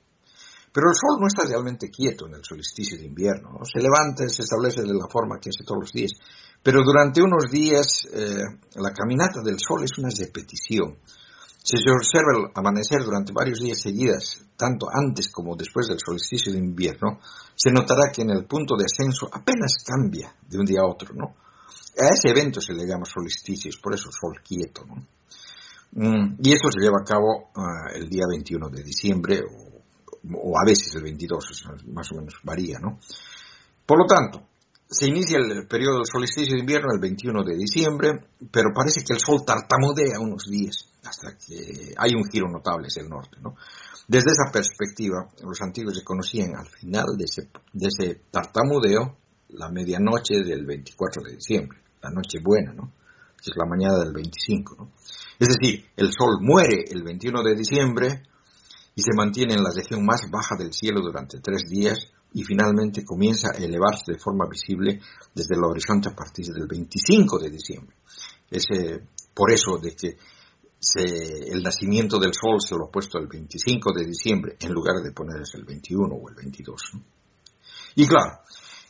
pero 0.72 0.89
el 0.89 0.95
sol 0.95 1.20
no 1.20 1.28
está 1.28 1.47
realmente 1.47 1.89
quieto 1.89 2.28
en 2.28 2.36
el 2.36 2.43
solsticio 2.43 2.97
de 2.99 3.06
invierno, 3.06 3.49
¿no? 3.51 3.66
se 3.66 3.82
levanta 3.82 4.30
se 4.30 4.43
establece 4.43 4.82
de 4.82 4.93
la 4.93 5.08
forma 5.10 5.39
que 5.41 5.49
hace 5.49 5.66
todos 5.66 5.82
los 5.82 5.91
días, 5.91 6.12
pero 6.66 6.82
durante 6.84 7.22
unos 7.22 7.51
días 7.51 8.07
eh, 8.11 8.41
la 8.74 8.89
caminata 8.89 9.43
del 9.43 9.59
sol 9.59 9.84
es 9.84 9.99
una 9.99 10.09
repetición. 10.09 10.97
Si 11.61 11.78
se 11.78 11.91
observa 11.91 12.34
el 12.34 12.51
amanecer 12.55 13.03
durante 13.03 13.34
varios 13.34 13.59
días 13.59 13.80
seguidas, 13.80 14.43
tanto 14.57 14.88
antes 14.91 15.30
como 15.30 15.55
después 15.55 15.86
del 15.88 15.99
solsticio 16.03 16.51
de 16.51 16.57
invierno, 16.57 17.20
se 17.53 17.72
notará 17.72 18.11
que 18.11 18.24
en 18.24 18.32
el 18.32 18.45
punto 18.45 18.76
de 18.76 18.86
ascenso 18.86 19.30
apenas 19.32 19.84
cambia 19.86 20.34
de 20.49 20.57
un 20.57 20.66
día 20.66 20.82
a 20.82 20.89
otro, 20.89 21.13
¿no? 21.13 21.36
A 22.01 22.09
ese 22.09 22.30
evento 22.32 22.59
se 22.59 22.74
le 22.74 22.88
llama 22.88 23.05
solsticios, 23.05 23.78
por 23.78 23.93
eso 23.93 24.09
sol 24.09 24.41
quieto, 24.43 24.86
¿no? 24.88 24.95
Mm, 25.91 26.38
y 26.41 26.51
eso 26.51 26.72
se 26.72 26.82
lleva 26.82 26.97
a 26.99 27.05
cabo 27.05 27.51
ah, 27.57 27.93
el 27.93 28.09
día 28.09 28.26
21 28.28 28.70
de 28.70 28.82
diciembre 28.82 29.41
o, 30.34 30.57
a 30.57 30.66
veces 30.66 30.95
el 30.95 31.03
22, 31.03 31.63
más 31.93 32.11
o 32.11 32.16
menos 32.16 32.34
varía, 32.43 32.80
¿no? 32.80 32.97
Por 33.86 33.99
lo 33.99 34.07
tanto, 34.07 34.55
se 34.90 35.08
inicia 35.08 35.38
el 35.38 35.68
periodo 35.68 35.98
del 35.98 36.06
solsticio 36.06 36.54
de 36.54 36.62
invierno 36.62 36.90
el 36.94 37.00
21 37.00 37.44
de 37.44 37.56
diciembre, 37.56 38.12
pero 38.52 38.70
parece 38.74 39.04
que 39.04 39.14
el 39.14 39.20
sol 39.20 39.44
tartamudea 39.46 40.20
unos 40.20 40.46
días 40.50 40.90
hasta 41.04 41.36
que 41.38 41.94
hay 41.98 42.12
un 42.16 42.26
giro 42.30 42.48
notable 42.50 42.88
hacia 42.88 43.04
el 43.04 43.10
norte, 43.10 43.38
¿no? 43.42 43.56
Desde 44.08 44.32
esa 44.32 44.52
perspectiva, 44.52 45.28
los 45.44 45.60
antiguos 45.62 45.98
se 45.98 46.04
conocían 46.04 46.56
al 46.56 46.68
final 46.68 47.06
de 47.18 47.26
ese, 47.26 47.50
de 47.74 47.88
ese 47.88 48.22
tartamudeo 48.30 49.18
la 49.50 49.70
medianoche 49.70 50.44
del 50.44 50.66
24 50.66 51.24
de 51.24 51.36
diciembre, 51.36 51.80
la 52.02 52.12
noche 52.12 52.40
buena, 52.44 52.74
¿no? 52.74 52.92
Que 53.38 53.50
es 53.52 53.58
la 53.58 53.66
mañana 53.66 53.98
del 53.98 54.14
25, 54.14 54.76
¿no? 54.78 54.92
Es 55.40 55.48
decir, 55.48 55.86
el 55.98 56.12
sol 56.12 56.38
muere 56.42 56.86
el 56.90 57.04
21 57.04 57.42
de 57.44 57.56
diciembre 57.56 58.24
y 58.96 59.02
se 59.02 59.14
mantiene 59.16 59.56
en 59.56 59.64
la 59.64 59.72
región 59.76 60.06
más 60.06 60.22
baja 60.32 60.56
del 60.58 60.72
cielo 60.72 61.02
durante 61.02 61.40
tres 61.40 61.64
días 61.70 61.98
y 62.36 62.44
finalmente 62.44 63.06
comienza 63.06 63.48
a 63.54 63.58
elevarse 63.58 64.12
de 64.12 64.20
forma 64.20 64.46
visible 64.46 65.00
desde 65.34 65.56
el 65.56 65.64
horizonte 65.64 66.10
a 66.10 66.16
partir 66.16 66.48
del 66.48 66.68
25 66.68 67.40
de 67.40 67.50
diciembre. 67.50 67.96
Es 68.52 68.66
por 69.34 69.52
eso 69.52 69.78
de 69.78 69.96
que 69.96 70.18
el 71.50 71.64
nacimiento 71.64 72.20
del 72.20 72.34
sol 72.34 72.60
se 72.60 72.76
lo 72.76 72.88
ha 72.88 72.92
puesto 72.92 73.18
el 73.20 73.28
25 73.28 73.94
de 73.94 74.06
diciembre 74.06 74.58
en 74.60 74.74
lugar 74.74 75.02
de 75.02 75.14
ponerse 75.14 75.58
el 75.58 75.64
21 75.64 76.14
o 76.14 76.30
el 76.30 76.36
22. 76.36 76.82
Y 77.96 78.06
claro, 78.06 78.42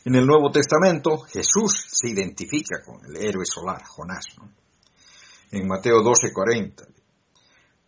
en 0.04 0.16
el 0.16 0.26
Nuevo 0.26 0.50
Testamento 0.50 1.18
Jesús 1.20 1.86
se 1.88 2.10
identifica 2.10 2.82
con 2.84 3.06
el 3.06 3.16
héroe 3.16 3.44
solar, 3.46 3.84
Jonás. 3.86 4.26
¿no? 4.38 4.50
En 5.52 5.68
Mateo 5.68 6.02
12:40. 6.02 6.84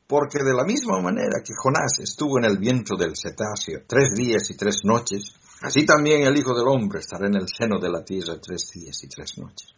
Porque 0.06 0.38
de 0.38 0.54
la 0.54 0.64
misma 0.64 1.00
manera 1.00 1.42
que 1.44 1.52
Jonás 1.52 1.98
estuvo 1.98 2.38
en 2.38 2.44
el 2.44 2.58
vientre 2.58 2.96
del 2.96 3.16
cetáceo 3.16 3.82
tres 3.88 4.10
días 4.14 4.48
y 4.50 4.56
tres 4.56 4.84
noches, 4.84 5.34
así 5.62 5.84
también 5.84 6.22
el 6.22 6.38
Hijo 6.38 6.54
del 6.54 6.68
Hombre 6.68 7.00
estará 7.00 7.26
en 7.26 7.36
el 7.36 7.48
seno 7.48 7.78
de 7.80 7.90
la 7.90 8.04
tierra 8.04 8.40
tres 8.40 8.70
días 8.72 9.02
y 9.04 9.08
tres 9.08 9.38
noches. 9.38 9.74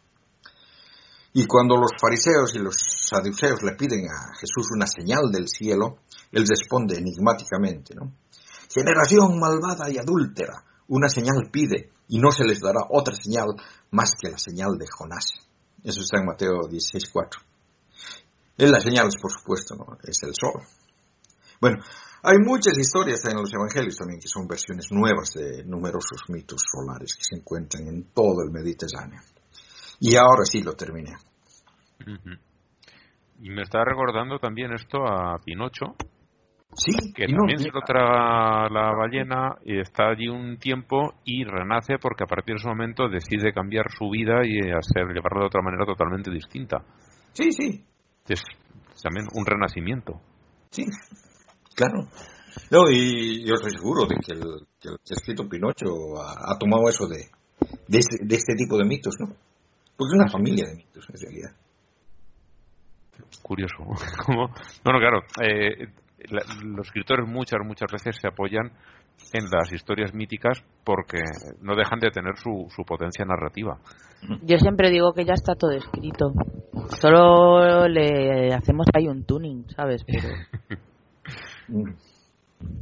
Y 1.33 1.47
cuando 1.47 1.77
los 1.77 1.93
fariseos 2.01 2.55
y 2.55 2.59
los 2.59 2.77
saduceos 3.09 3.63
le 3.63 3.77
piden 3.77 4.07
a 4.07 4.35
Jesús 4.35 4.69
una 4.75 4.87
señal 4.87 5.31
del 5.31 5.49
cielo, 5.49 5.99
él 6.33 6.45
responde 6.47 6.99
enigmáticamente, 6.99 7.95
¿no? 7.95 8.13
Generación 8.69 9.39
malvada 9.39 9.89
y 9.91 9.99
adúltera, 9.99 10.65
una 10.89 11.09
señal 11.09 11.49
pide, 11.53 11.91
y 12.09 12.19
no 12.19 12.33
se 12.33 12.45
les 12.45 12.61
dará 12.61 12.81
otra 12.91 13.15
señal 13.15 13.47
más 13.93 14.13
que 14.21 14.31
la 14.31 14.39
señal 14.39 14.77
de 14.77 14.87
Jonás. 14.91 15.27
Eso 15.85 16.01
está 16.01 16.19
en 16.19 16.27
Mateo 16.27 16.69
16.4. 16.69 17.39
Es 18.59 18.71
la 18.71 18.81
señal, 18.81 19.09
por 19.21 19.31
supuesto, 19.33 19.75
¿no? 19.77 19.97
es 20.03 20.23
el 20.23 20.35
sol. 20.35 20.63
Bueno, 21.61 21.79
hay 22.23 22.37
muchas 22.45 22.77
historias 22.79 23.25
en 23.25 23.37
los 23.37 23.53
evangelios 23.53 23.97
también 23.97 24.21
que 24.21 24.29
son 24.29 24.47
versiones 24.47 24.87
nuevas 24.91 25.33
de 25.35 25.65
numerosos 25.65 26.29
mitos 26.29 26.61
solares 26.71 27.15
que 27.17 27.25
se 27.25 27.41
encuentran 27.41 27.87
en 27.89 28.13
todo 28.13 28.43
el 28.45 28.51
Mediterráneo. 28.51 29.21
Y 30.01 30.17
ahora 30.17 30.45
sí 30.45 30.63
lo 30.63 30.75
terminé. 30.75 31.13
Y 33.41 33.51
me 33.51 33.63
está 33.63 33.85
recordando 33.85 34.39
también 34.39 34.73
esto 34.73 35.07
a 35.07 35.39
Pinocho. 35.45 35.97
Sí, 36.73 36.93
que 37.15 37.27
también 37.27 37.59
se 37.59 37.71
lo 37.71 37.81
traga 37.81 38.69
la 38.69 38.93
ballena 38.93 39.57
y 39.65 39.81
está 39.81 40.11
allí 40.11 40.29
un 40.29 40.57
tiempo 40.59 41.15
y 41.25 41.45
renace 41.45 41.99
porque 42.01 42.23
a 42.23 42.27
partir 42.29 42.55
de 42.55 42.61
ese 42.61 42.69
momento 42.69 43.09
decide 43.09 43.53
cambiar 43.53 43.91
su 43.91 44.09
vida 44.09 44.47
y 44.47 44.71
hacer 44.71 45.09
llevarlo 45.09 45.41
de 45.41 45.47
otra 45.47 45.63
manera 45.63 45.85
totalmente 45.85 46.31
distinta. 46.31 46.79
Sí, 47.33 47.51
sí. 47.51 47.85
Es 48.29 48.43
también 49.03 49.27
un 49.35 49.45
renacimiento. 49.45 50.21
Sí, 50.71 50.85
claro. 51.75 52.09
No, 52.71 52.91
y 52.91 53.45
yo 53.47 53.55
estoy 53.55 53.73
seguro 53.73 54.07
de 54.07 54.17
que 54.17 54.33
el, 54.33 54.67
que 54.81 55.15
escrito 55.15 55.49
Pinocho 55.49 55.87
ha, 56.21 56.59
tomado 56.59 56.89
eso 56.89 57.07
de, 57.07 57.27
de, 57.89 57.99
este, 57.99 58.25
de 58.25 58.37
este 58.37 58.55
tipo 58.55 58.77
de 58.77 58.85
mitos, 58.85 59.15
¿no? 59.21 59.27
Porque 59.97 60.13
es 60.13 60.21
una 60.21 60.31
familia 60.31 60.67
de 60.67 60.77
mitos, 60.77 61.07
en 61.09 61.21
realidad. 61.21 61.51
Curioso. 63.43 63.77
¿Cómo? 64.27 64.49
Bueno, 64.85 64.99
claro, 64.99 65.23
eh, 65.43 65.89
los 66.63 66.87
escritores 66.87 67.29
muchas, 67.29 67.61
muchas 67.65 67.91
veces 67.91 68.17
se 68.21 68.29
apoyan 68.29 68.73
en 69.33 69.45
las 69.51 69.71
historias 69.73 70.15
míticas 70.15 70.63
porque 70.85 71.23
no 71.61 71.77
dejan 71.77 72.01
de 72.01 72.11
tener 72.11 72.37
su, 72.39 72.67
su 72.75 72.85
potencia 72.85 73.25
narrativa. 73.25 73.79
Yo 74.43 74.59
siempre 74.59 74.91
digo 74.91 75.13
que 75.13 75.25
ya 75.25 75.35
está 75.35 75.55
todo 75.55 75.73
escrito. 75.73 76.33
Solo 77.01 77.87
le 77.89 78.53
hacemos 78.55 78.87
ahí 78.95 79.09
un 79.09 79.25
tuning, 79.25 79.67
¿sabes? 79.71 80.05
Pero... 80.05 80.29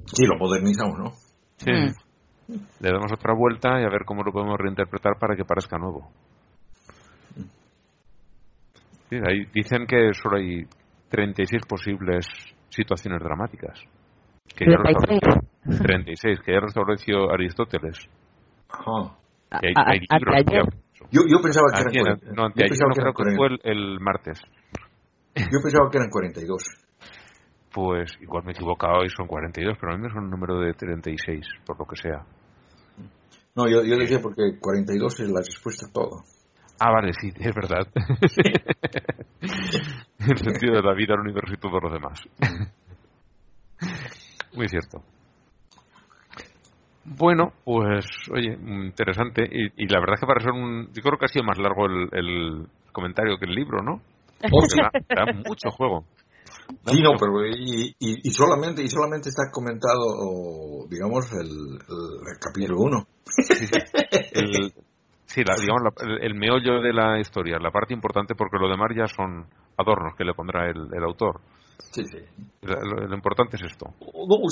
sí, 0.07 0.27
lo 0.27 0.39
modernizamos, 0.39 0.99
¿no? 0.99 1.11
Sí. 1.57 1.71
Mm. 1.71 2.55
Le 2.81 2.91
damos 2.91 3.13
otra 3.13 3.35
vuelta 3.35 3.81
y 3.81 3.85
a 3.85 3.91
ver 3.91 4.05
cómo 4.07 4.23
lo 4.23 4.33
podemos 4.33 4.59
reinterpretar 4.59 5.19
para 5.19 5.37
que 5.37 5.45
parezca 5.45 5.77
nuevo 5.77 6.11
dicen 9.53 9.87
que 9.87 10.13
solo 10.13 10.37
hay 10.37 10.65
36 11.09 11.63
posibles 11.67 12.27
situaciones 12.69 13.21
dramáticas. 13.23 13.81
Que 14.55 14.67
ya 14.67 14.77
36, 15.83 16.41
que 16.45 16.53
ya 16.53 16.61
lo 16.61 16.67
estableció 16.67 17.31
Aristóteles. 17.33 17.99
yo, 21.11 21.23
yo, 21.29 21.41
pensaba 21.43 21.67
que 21.73 22.01
eran, 22.01 22.19
no, 22.35 22.51
creo 22.51 23.13
que 23.15 23.37
fue 23.37 23.49
el, 23.63 24.01
martes. 24.01 24.41
Yo 25.35 25.61
pensaba 25.63 25.91
que 25.91 25.99
eran 25.99 26.11
42. 26.11 26.88
Pues 27.79 28.11
igual 28.21 28.43
me 28.43 28.51
he 28.51 28.55
equivocado 28.55 29.05
y 29.05 29.09
son 29.09 29.29
42, 29.29 29.79
pero 29.81 29.93
a 29.93 29.97
mí 29.97 30.03
me 30.03 30.11
son 30.11 30.25
un 30.25 30.31
número 30.31 30.59
de 30.59 30.75
36, 30.75 31.47
por 31.65 31.79
lo 31.79 31.85
que 31.87 31.95
sea. 31.95 32.25
No, 33.55 33.69
yo, 33.69 33.85
yo 33.85 33.97
decía 33.97 34.19
porque 34.21 34.59
42 34.61 35.21
es 35.21 35.31
la 35.31 35.39
respuesta 35.39 35.87
a 35.87 35.93
todo. 35.93 36.25
Ah, 36.81 36.91
vale, 36.91 37.13
sí, 37.13 37.29
es 37.39 37.55
verdad. 37.55 37.87
el 39.41 40.39
sentido 40.39 40.75
de 40.75 40.83
la 40.83 40.93
vida, 40.93 41.15
el 41.15 41.21
universo 41.21 41.55
y 41.55 41.59
todo 41.59 41.79
lo 41.79 41.89
demás. 41.89 42.21
Muy 44.55 44.69
cierto. 44.69 45.01
Bueno, 47.05 47.53
pues, 47.65 48.07
oye, 48.33 48.59
interesante. 48.61 49.49
Y, 49.53 49.87
la 49.87 50.01
verdad 50.01 50.15
es 50.15 50.21
que 50.21 50.27
para 50.27 50.41
ser 50.41 50.51
un. 50.51 50.89
Yo 50.93 51.01
creo 51.01 51.17
que 51.17 51.27
ha 51.27 51.29
sido 51.29 51.45
más 51.45 51.59
largo 51.59 51.87
el, 51.87 52.67
comentario 52.91 53.39
que 53.39 53.47
el 53.47 53.55
libro, 53.55 53.85
¿no? 53.85 54.01
Porque 54.51 54.83
da, 55.15 55.27
mucho 55.47 55.71
juego. 55.71 56.05
Sí, 56.87 57.03
no, 57.03 57.13
pero 57.19 57.47
y, 57.47 57.95
y, 57.99 58.31
solamente 58.31 58.83
y 58.83 58.89
solamente 58.89 59.29
está 59.29 59.51
comentado, 59.51 60.87
digamos, 60.89 61.27
el, 61.33 61.79
capítulo 62.41 62.81
1. 62.81 63.07
Sí, 63.25 63.55
sí. 63.55 63.67
El, 64.33 64.73
Sí, 65.29 65.43
digamos, 65.45 65.93
el, 66.23 66.35
meollo 66.35 66.81
de 66.81 66.91
la 66.91 67.21
historia, 67.21 67.59
la 67.59 67.71
parte 67.71 67.93
importante, 67.93 68.35
porque 68.35 68.57
lo 68.59 68.67
demás 68.67 68.89
ya 68.97 69.07
son 69.07 69.45
adornos 69.77 70.17
que 70.17 70.25
le 70.25 70.33
pondrá 70.33 70.71
el, 70.71 71.05
autor. 71.05 71.43
Sí, 71.93 72.03
sí. 72.07 72.19
Lo, 72.63 73.15
importante 73.15 73.57
es 73.57 73.63
esto. 73.71 73.93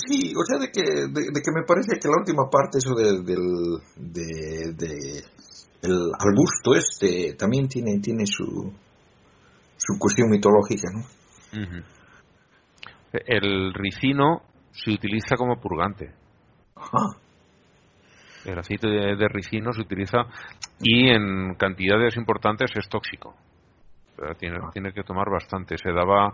sí, 0.07 0.35
o 0.37 0.45
sea, 0.45 0.59
de 0.59 0.71
que, 0.71 0.83
de, 0.83 1.41
que 1.41 1.51
me 1.51 1.65
parece 1.67 1.99
que 1.99 2.09
la 2.09 2.19
última 2.19 2.51
parte, 2.51 2.77
eso 2.77 2.95
del, 2.95 3.25
de, 3.97 5.25
el 5.81 6.13
arbusto 6.19 6.75
este, 6.75 7.35
también 7.39 7.69
tiene, 7.69 7.99
tiene 7.99 8.27
su, 8.27 8.71
su 9.79 9.99
cuestión 9.99 10.29
mitológica, 10.29 10.91
¿no? 10.93 11.07
El 13.27 13.73
ricino 13.75 14.43
se 14.73 14.91
utiliza 14.93 15.37
como 15.37 15.61
purgante. 15.61 16.13
Ajá. 16.77 17.19
El 18.45 18.59
aceite 18.59 18.87
de, 18.89 19.29
ricino 19.29 19.73
se 19.73 19.81
utiliza 19.81 20.19
y 20.81 21.09
en 21.09 21.55
cantidades 21.57 22.17
importantes 22.17 22.71
es 22.77 22.89
tóxico. 22.89 23.35
tiene, 24.39 24.59
tiene 24.73 24.93
que 24.93 25.03
tomar 25.03 25.29
bastante. 25.31 25.77
Se 25.77 25.91
daba, 25.91 26.33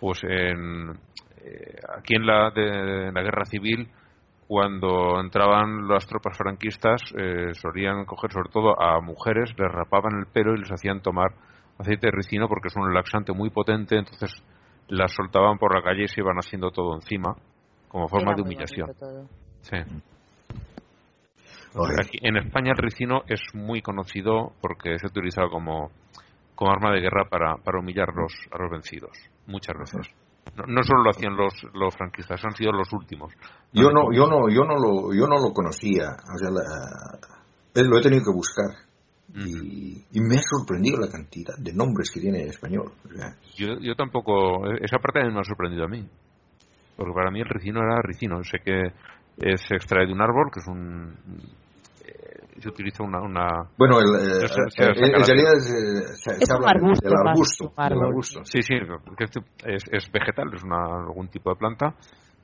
pues, 0.00 0.22
en, 0.24 0.90
eh, 1.44 1.80
aquí 1.98 2.14
en 2.14 2.26
la, 2.26 2.50
de, 2.50 3.12
la 3.12 3.22
guerra 3.22 3.44
civil, 3.44 3.88
cuando 4.46 5.20
entraban 5.20 5.86
las 5.86 6.06
tropas 6.06 6.36
franquistas, 6.36 7.02
eh, 7.14 7.52
solían 7.52 8.06
coger 8.06 8.32
sobre 8.32 8.48
todo 8.50 8.80
a 8.80 9.00
mujeres, 9.02 9.50
les 9.58 9.70
rapaban 9.70 10.18
el 10.18 10.32
pelo 10.32 10.54
y 10.54 10.60
les 10.60 10.72
hacían 10.72 11.02
tomar 11.02 11.32
aceite 11.78 12.06
de 12.06 12.12
ricino 12.12 12.48
porque 12.48 12.68
es 12.68 12.76
un 12.76 12.92
laxante 12.92 13.32
muy 13.32 13.50
potente, 13.50 13.98
entonces 13.98 14.32
las 14.88 15.12
soltaban 15.12 15.58
por 15.58 15.74
la 15.74 15.82
calle 15.82 16.04
y 16.04 16.08
se 16.08 16.20
iban 16.20 16.36
haciendo 16.38 16.70
todo 16.70 16.94
encima, 16.94 17.34
como 17.88 18.08
forma 18.08 18.34
de 18.34 18.42
humillación. 18.42 18.90
Sí 19.62 19.76
en 22.22 22.36
España 22.36 22.72
el 22.72 22.78
ricino 22.82 23.22
es 23.28 23.40
muy 23.54 23.82
conocido 23.82 24.52
porque 24.60 24.94
es 24.94 25.04
utilizado 25.04 25.50
como, 25.50 25.90
como 26.54 26.70
arma 26.72 26.92
de 26.92 27.00
guerra 27.00 27.24
para, 27.28 27.56
para 27.56 27.78
humillar 27.80 28.08
los, 28.14 28.32
a 28.50 28.58
los 28.62 28.70
vencidos, 28.70 29.12
muchas 29.46 29.76
veces. 29.78 30.14
No, 30.56 30.64
no 30.66 30.82
solo 30.82 31.04
lo 31.04 31.10
hacían 31.10 31.36
los, 31.36 31.54
los 31.74 31.94
franquistas, 31.94 32.42
han 32.44 32.54
sido 32.56 32.72
los 32.72 32.92
últimos. 32.92 33.32
Yo 33.72 33.90
no, 33.90 34.12
yo 34.12 34.26
no, 34.26 34.48
yo 34.48 34.64
no 34.64 34.74
lo, 34.76 35.12
yo 35.14 35.26
no 35.26 35.38
lo 35.38 35.52
conocía. 35.52 36.16
O 36.34 36.38
sea, 36.38 36.50
la- 36.50 37.18
eh, 37.74 37.84
lo 37.84 37.98
he 37.98 38.02
tenido 38.02 38.24
que 38.24 38.32
buscar. 38.32 38.87
Y, 39.34 40.04
y 40.12 40.20
me 40.20 40.36
ha 40.36 40.42
sorprendido 40.42 40.98
la 40.98 41.08
cantidad 41.08 41.54
de 41.58 41.72
nombres 41.74 42.10
que 42.10 42.20
tiene 42.20 42.42
en 42.42 42.48
español. 42.48 42.90
O 43.04 43.08
sea, 43.14 43.34
Yo, 43.56 43.78
yo 43.80 43.94
tampoco, 43.94 44.66
esa 44.80 44.98
parte 44.98 45.20
me 45.30 45.38
ha 45.40 45.44
sorprendido 45.44 45.84
a 45.84 45.88
mí. 45.88 46.02
Porque 46.96 47.12
para 47.14 47.30
mí 47.30 47.40
el 47.40 47.48
ricino 47.48 47.80
era 47.80 48.00
ricino. 48.02 48.42
Sé 48.42 48.58
que 48.64 48.90
se 49.56 49.74
extrae 49.76 50.06
de 50.06 50.12
un 50.12 50.20
árbol, 50.20 50.50
que 50.52 50.60
es 50.60 50.66
un. 50.66 51.14
eh, 52.06 52.60
se 52.60 52.68
utiliza 52.68 53.04
una. 53.04 53.20
una 53.20 53.46
bueno, 53.76 54.00
el, 54.00 54.06
eh, 54.16 54.48
sé- 54.48 54.84
en 54.84 54.94
realidad 54.94 55.52
se, 55.60 56.44
se 56.44 56.52
habla 56.52 56.72
del- 56.72 56.76
arbusto 56.82 57.08
del 57.08 57.18
arbusto. 57.28 57.72
del 57.88 58.02
arbusto. 58.02 58.40
Sí, 58.44 58.62
sí, 58.62 58.74
porque 59.04 59.24
este 59.24 59.40
es, 59.64 59.84
es 59.92 60.10
vegetal, 60.10 60.52
es 60.54 60.64
una, 60.64 60.84
algún 61.06 61.28
tipo 61.28 61.50
de 61.50 61.56
planta. 61.56 61.94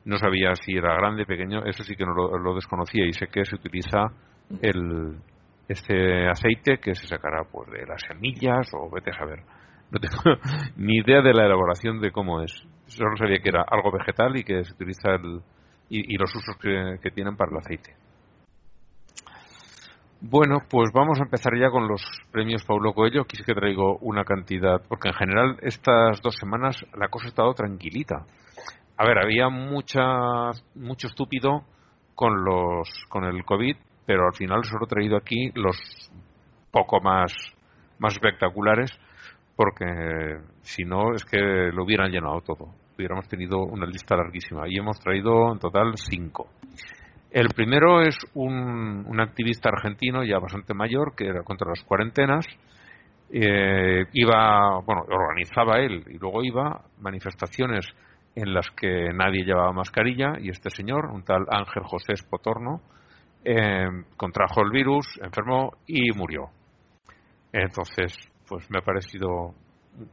No 0.05 0.19
sabía 0.19 0.55
si 0.55 0.77
era 0.77 0.95
grande, 0.97 1.25
pequeño, 1.25 1.65
eso 1.65 1.83
sí 1.83 1.97
que 1.97 2.05
no 2.05 2.13
lo, 2.15 2.39
lo 2.39 2.55
desconocía 2.55 3.07
y 3.07 3.13
sé 3.15 3.27
que 3.27 3.45
se 3.45 3.57
utiliza 3.57 4.03
el, 4.61 5.17
este 5.69 6.29
aceite 6.29 6.79
que 6.79 6.95
se 6.95 7.07
sacará 7.07 7.45
pues 7.51 7.71
de 7.71 7.87
las 7.87 8.03
semillas 8.03 8.69
o 8.75 8.91
vete 8.91 9.11
a 9.11 9.19
saber. 9.19 9.41
No 9.91 9.99
tengo 9.99 10.39
ni 10.77 10.99
idea 10.99 11.23
de 11.23 11.33
la 11.33 11.47
elaboración 11.47 12.01
de 12.01 12.11
cómo 12.11 12.43
es. 12.43 12.53
Solo 12.87 13.17
sabía 13.17 13.39
que 13.39 13.49
era 13.49 13.65
algo 13.71 13.91
vegetal 13.91 14.37
y 14.37 14.45
que 14.45 14.65
se 14.65 14.73
utiliza 14.73 15.15
el, 15.15 15.41
y, 15.89 16.17
los 16.17 16.35
usos 16.35 16.57
que, 16.59 16.99
que 17.03 17.11
tienen 17.11 17.37
para 17.37 17.51
el 17.53 17.59
aceite. 17.59 17.95
Bueno, 20.21 20.61
pues 20.71 20.91
vamos 20.93 21.21
a 21.21 21.25
empezar 21.25 21.53
ya 21.59 21.71
con 21.71 21.87
los 21.87 22.03
premios 22.33 22.65
Paulo 22.65 22.95
Coelho. 22.95 23.23
Aquí 23.23 23.37
sí 23.37 23.45
que 23.45 23.55
traigo 23.55 23.99
una 23.99 24.25
cantidad, 24.25 24.81
porque 24.89 25.09
en 25.09 25.15
general 25.15 25.59
estas 25.61 26.23
dos 26.23 26.35
semanas 26.37 26.85
la 26.99 27.09
cosa 27.09 27.27
ha 27.27 27.29
estado 27.29 27.53
tranquilita. 27.53 28.25
A 28.97 29.07
ver, 29.07 29.19
había 29.19 29.49
mucha, 29.49 30.03
mucho 30.75 31.09
estúpido 31.09 31.65
con 32.15 32.45
los, 32.45 32.89
con 33.09 33.25
el 33.25 33.45
COVID, 33.45 33.77
pero 34.07 34.27
al 34.27 34.35
final 34.35 34.65
solo 34.65 34.87
he 34.87 34.89
traído 34.89 35.17
aquí 35.17 35.51
los 35.55 35.77
poco 36.71 37.01
más, 37.01 37.33
más 37.99 38.15
espectaculares, 38.15 38.91
porque 39.57 39.85
si 40.63 40.85
no 40.85 41.15
es 41.15 41.25
que 41.25 41.39
lo 41.73 41.85
hubieran 41.85 42.11
llenado 42.11 42.41
todo. 42.41 42.75
Hubiéramos 42.97 43.29
tenido 43.29 43.59
una 43.59 43.87
lista 43.87 44.17
larguísima 44.17 44.69
y 44.69 44.79
hemos 44.79 44.99
traído 45.01 45.53
en 45.53 45.59
total 45.59 45.93
cinco. 45.97 46.49
El 47.31 47.49
primero 47.49 48.01
es 48.01 48.17
un, 48.35 49.05
un 49.07 49.21
activista 49.21 49.69
argentino 49.69 50.25
ya 50.25 50.39
bastante 50.39 50.75
mayor 50.75 51.15
que 51.17 51.27
era 51.27 51.43
contra 51.43 51.69
las 51.69 51.83
cuarentenas. 51.83 52.47
Eh, 53.31 54.05
iba, 54.13 54.79
bueno, 54.87 55.03
organizaba 55.09 55.79
él 55.79 56.05
y 56.09 56.19
luego 56.19 56.45
iba 56.45 56.83
manifestaciones 57.01 57.87
en 58.37 58.53
las 58.53 58.71
que 58.71 59.09
nadie 59.13 59.45
llevaba 59.45 59.73
mascarilla 59.73 60.35
y 60.41 60.51
este 60.51 60.71
señor, 60.71 61.07
un 61.07 61.25
tal 61.25 61.47
Ángel 61.51 61.83
José 61.85 62.13
Espotorno, 62.13 62.81
eh, 63.45 63.87
contrajo 64.17 64.63
el 64.63 64.71
virus, 64.71 65.07
enfermó 65.23 65.73
y 65.87 66.13
murió. 66.13 66.49
Entonces, 67.53 68.17
pues 68.49 68.69
me 68.71 68.79
ha 68.79 68.83
parecido 68.83 69.55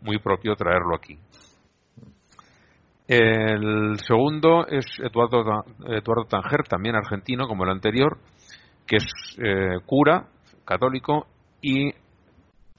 muy 0.02 0.20
propio 0.20 0.56
traerlo 0.56 0.96
aquí. 0.96 1.18
El 3.08 3.98
segundo 4.00 4.66
es 4.68 4.86
Eduardo, 5.00 5.66
Eduardo 5.86 6.26
Tanger, 6.30 6.64
también 6.68 6.96
argentino 6.96 7.48
como 7.48 7.64
el 7.64 7.72
anterior, 7.72 8.18
que 8.88 8.98
es 8.98 9.06
eh, 9.38 9.80
cura 9.86 10.28
católico 10.66 11.28
y 11.62 11.94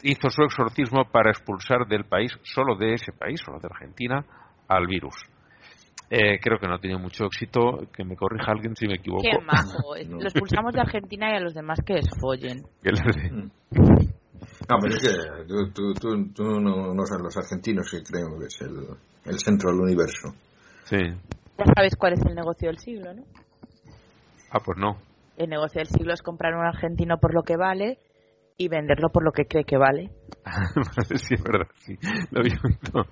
hizo 0.02 0.30
su 0.30 0.42
exorcismo 0.42 1.04
para 1.10 1.30
expulsar 1.30 1.86
del 1.86 2.04
país, 2.04 2.32
solo 2.42 2.76
de 2.76 2.94
ese 2.94 3.12
país, 3.12 3.40
solo 3.44 3.58
de 3.58 3.68
Argentina, 3.70 4.24
al 4.68 4.86
virus. 4.86 5.14
Eh, 6.14 6.38
creo 6.42 6.58
que 6.58 6.68
no 6.68 6.74
ha 6.74 6.78
tenido 6.78 6.98
mucho 6.98 7.24
éxito, 7.24 7.88
que 7.90 8.04
me 8.04 8.16
corrija 8.16 8.52
alguien 8.52 8.76
si 8.76 8.86
me 8.86 8.96
equivoco. 8.96 9.22
Qué 9.22 9.38
majo. 9.42 9.94
Lo 10.10 10.20
expulsamos 10.28 10.74
de 10.74 10.80
Argentina 10.82 11.30
y 11.32 11.36
a 11.36 11.40
los 11.40 11.54
demás 11.54 11.78
que 11.86 11.94
desfollen. 11.94 12.66
Que 12.82 12.90
les- 12.90 13.32
No, 13.32 14.76
pero 14.78 14.94
es 14.94 15.00
que 15.00 15.44
tú, 15.48 15.70
tú, 15.72 15.94
tú, 15.94 16.32
tú 16.34 16.42
no, 16.60 16.92
no 16.92 17.06
sabes 17.06 17.22
los 17.24 17.36
argentinos 17.38 17.90
que 17.90 18.02
creo 18.02 18.38
que 18.38 18.44
es 18.44 18.60
el, 18.60 18.76
el 19.24 19.38
centro 19.38 19.70
del 19.72 19.80
universo. 19.80 20.34
Sí. 20.84 20.98
Ya 21.56 21.64
sabes 21.74 21.96
cuál 21.96 22.12
es 22.12 22.20
el 22.26 22.34
negocio 22.34 22.68
del 22.68 22.78
siglo, 22.78 23.14
¿no? 23.14 23.22
Ah, 24.50 24.60
pues 24.62 24.76
no. 24.76 24.98
El 25.38 25.48
negocio 25.48 25.78
del 25.78 25.88
siglo 25.88 26.12
es 26.12 26.20
comprar 26.20 26.52
un 26.54 26.66
argentino 26.66 27.16
por 27.16 27.32
lo 27.32 27.42
que 27.42 27.56
vale 27.56 27.96
y 28.58 28.68
venderlo 28.68 29.08
por 29.08 29.24
lo 29.24 29.32
que 29.32 29.46
cree 29.46 29.64
que 29.64 29.78
vale. 29.78 30.10
sí, 31.16 31.34
es 31.36 31.42
verdad, 31.42 31.68
sí. 31.78 31.96
Lo 32.30 32.40
había 32.40 32.60
oído. 32.62 33.06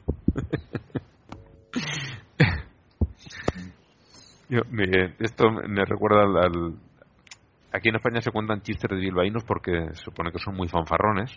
Yo, 4.51 4.61
me- 4.69 5.15
esto 5.21 5.51
me 5.51 5.85
recuerda 5.85 6.23
al, 6.25 6.37
al- 6.37 6.75
Aquí 7.73 7.89
en 7.89 7.95
España 7.95 8.21
se 8.21 8.33
cuentan 8.33 8.63
chistes 8.63 8.91
de 8.91 8.97
bilbaínos 8.97 9.45
porque 9.45 9.71
se 9.93 10.03
supone 10.03 10.33
que 10.33 10.41
son 10.41 10.57
muy 10.57 10.67
fanfarrones. 10.69 11.31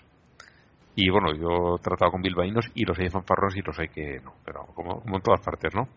Y 0.96 1.10
bueno, 1.12 1.32
yo 1.34 1.76
he 1.76 1.82
tratado 1.82 2.12
con 2.12 2.24
bilbaínos 2.24 2.66
y 2.74 2.86
los 2.86 2.98
hay 2.98 3.10
fanfarrones 3.10 3.56
y 3.56 3.62
los 3.62 3.78
hay 3.80 3.88
que 3.90 4.20
no, 4.24 4.34
pero 4.44 4.66
como, 4.74 5.00
como 5.02 5.16
en 5.18 5.22
todas 5.22 5.42
partes, 5.42 5.74
¿no? 5.76 5.88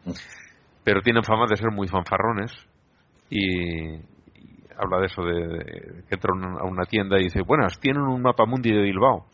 Pero 0.84 1.00
tienen 1.00 1.22
fama 1.22 1.46
de 1.48 1.56
ser 1.56 1.70
muy 1.70 1.88
fanfarrones 1.88 2.52
y, 3.30 3.94
habla 4.78 4.98
de 5.00 5.06
eso, 5.06 5.22
de, 5.22 5.34
de 5.48 6.02
que 6.08 6.14
entra 6.14 6.32
a 6.60 6.64
una 6.64 6.84
tienda 6.84 7.18
y 7.18 7.24
dice, 7.24 7.40
buenas, 7.42 7.78
tienen 7.80 8.02
un 8.02 8.20
mapa 8.22 8.44
mundi 8.46 8.70
de 8.72 8.82
Bilbao. 8.82 9.26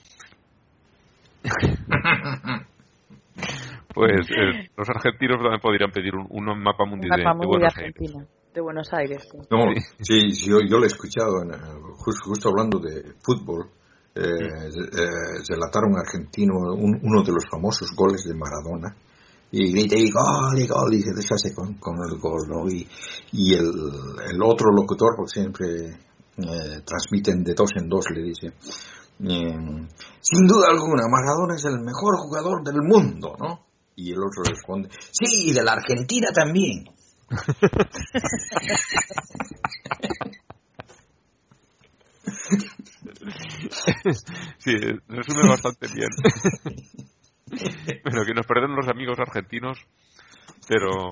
Pues 3.94 4.26
eh, 4.30 4.70
los 4.76 4.88
argentinos 4.88 5.38
también 5.38 5.60
podrían 5.60 5.90
pedir 5.90 6.14
un, 6.14 6.26
un 6.30 6.62
mapa 6.62 6.84
mundi 6.84 7.06
Una 7.06 7.16
de, 7.16 7.22
de 7.22 7.46
Buenos 7.46 7.76
Aires. 7.76 7.94
Argentina. 7.96 8.26
De 8.54 8.60
Buenos 8.60 8.92
Aires, 8.92 9.28
sí. 9.30 9.38
No, 9.50 9.58
sí, 10.00 10.30
sí, 10.30 10.50
yo, 10.50 10.58
yo 10.68 10.78
lo 10.78 10.84
he 10.84 10.88
escuchado, 10.88 11.42
en, 11.42 11.50
justo, 11.96 12.28
justo 12.28 12.48
hablando 12.50 12.78
de 12.78 13.14
fútbol, 13.22 13.70
eh, 14.14 14.20
eh, 14.22 15.06
relataron 15.48 15.96
argentino 15.96 16.54
un- 16.74 17.00
uno 17.02 17.22
de 17.22 17.32
los 17.32 17.44
famosos 17.50 17.90
goles 17.96 18.24
de 18.24 18.34
Maradona 18.34 18.94
y 19.50 19.72
grita 19.72 19.96
y 19.96 20.10
gol 20.10 20.58
y 20.58 20.66
gol 20.66 20.92
y 20.92 21.00
se 21.00 21.14
deshace 21.14 21.54
con, 21.54 21.74
con 21.78 21.94
el 22.04 22.18
gol, 22.20 22.42
¿no? 22.48 22.68
Y, 22.68 22.86
y 23.32 23.54
el, 23.54 23.64
el 24.30 24.42
otro 24.42 24.68
locutor, 24.76 25.14
porque 25.16 25.32
siempre 25.32 25.66
eh, 26.36 26.80
transmiten 26.84 27.42
de 27.42 27.54
dos 27.54 27.70
en 27.76 27.88
dos, 27.88 28.04
le 28.14 28.22
dice, 28.22 28.48
eh, 28.48 29.86
sin 30.20 30.46
duda 30.46 30.66
alguna, 30.70 31.04
Maradona 31.08 31.54
es 31.54 31.64
el 31.64 31.80
mejor 31.80 32.16
jugador 32.18 32.62
del 32.64 32.82
mundo, 32.82 33.34
¿no? 33.38 33.60
Y 33.96 34.12
el 34.12 34.18
otro 34.18 34.42
responde, 34.44 34.88
sí, 35.10 35.50
y 35.50 35.52
de 35.52 35.62
la 35.62 35.72
Argentina 35.72 36.28
también. 36.34 36.84
Sí, 44.58 44.74
resume 45.08 45.48
bastante 45.48 45.86
bien. 45.92 46.08
bueno, 48.04 48.24
que 48.24 48.34
nos 48.34 48.46
perden 48.46 48.74
los 48.74 48.88
amigos 48.88 49.18
argentinos, 49.18 49.78
pero 50.68 51.10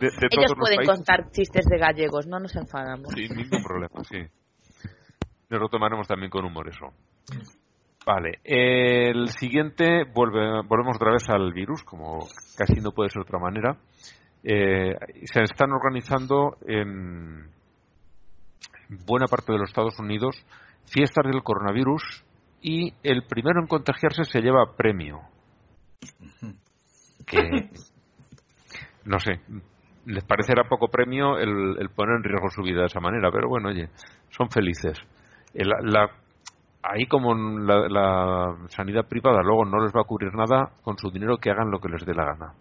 de, 0.00 0.06
de 0.06 0.26
Ellos 0.30 0.50
los 0.50 0.58
pueden 0.58 0.76
países, 0.76 0.96
contar 0.96 1.30
chistes 1.30 1.66
de 1.66 1.78
gallegos, 1.78 2.26
no 2.26 2.38
nos 2.38 2.54
enfadamos. 2.56 3.12
sin 3.12 3.34
ningún 3.34 3.62
problema, 3.62 4.04
sí. 4.04 4.18
Nos 5.48 5.60
lo 5.60 5.68
tomaremos 5.68 6.08
también 6.08 6.30
con 6.30 6.44
humor 6.44 6.68
eso. 6.68 6.92
Vale, 8.06 8.38
el 8.44 9.30
siguiente, 9.30 10.04
vuelve, 10.04 10.62
volvemos 10.68 10.94
otra 10.94 11.10
vez 11.10 11.28
al 11.28 11.52
virus, 11.52 11.82
como 11.82 12.20
casi 12.56 12.74
no 12.80 12.92
puede 12.92 13.10
ser 13.10 13.22
de 13.22 13.26
otra 13.28 13.40
manera. 13.40 13.76
Eh, 14.44 14.94
se 15.24 15.42
están 15.42 15.72
organizando 15.72 16.56
en 16.68 17.50
buena 19.04 19.26
parte 19.26 19.52
de 19.52 19.58
los 19.58 19.70
Estados 19.70 19.98
Unidos 19.98 20.36
fiestas 20.84 21.24
del 21.24 21.42
coronavirus 21.42 22.24
y 22.62 22.94
el 23.02 23.24
primero 23.24 23.60
en 23.60 23.66
contagiarse 23.66 24.22
se 24.22 24.40
lleva 24.40 24.76
premio. 24.76 25.22
Que, 27.26 27.40
no 29.04 29.18
sé, 29.18 29.40
les 30.04 30.22
parecerá 30.22 30.62
poco 30.68 30.86
premio 30.86 31.38
el, 31.38 31.76
el 31.80 31.90
poner 31.90 32.18
en 32.18 32.22
riesgo 32.22 32.50
su 32.50 32.62
vida 32.62 32.82
de 32.82 32.86
esa 32.86 33.00
manera, 33.00 33.32
pero 33.32 33.48
bueno, 33.48 33.70
oye, 33.70 33.88
son 34.30 34.48
felices. 34.48 34.96
El- 35.52 35.70
la- 35.90 36.12
ahí 36.90 37.06
como 37.06 37.34
la, 37.34 37.88
la 37.88 38.56
sanidad 38.68 39.06
privada 39.08 39.42
luego 39.42 39.64
no 39.64 39.82
les 39.82 39.92
va 39.94 40.00
a 40.02 40.04
cubrir 40.04 40.34
nada, 40.34 40.70
con 40.82 40.96
su 40.98 41.10
dinero 41.10 41.38
que 41.38 41.50
hagan 41.50 41.70
lo 41.70 41.80
que 41.80 41.88
les 41.88 42.04
dé 42.04 42.14
la 42.14 42.24
gana. 42.24 42.52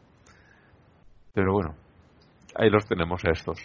Pero 1.33 1.53
bueno, 1.53 1.75
ahí 2.55 2.69
los 2.69 2.85
tenemos 2.87 3.23
a 3.25 3.31
estos. 3.31 3.57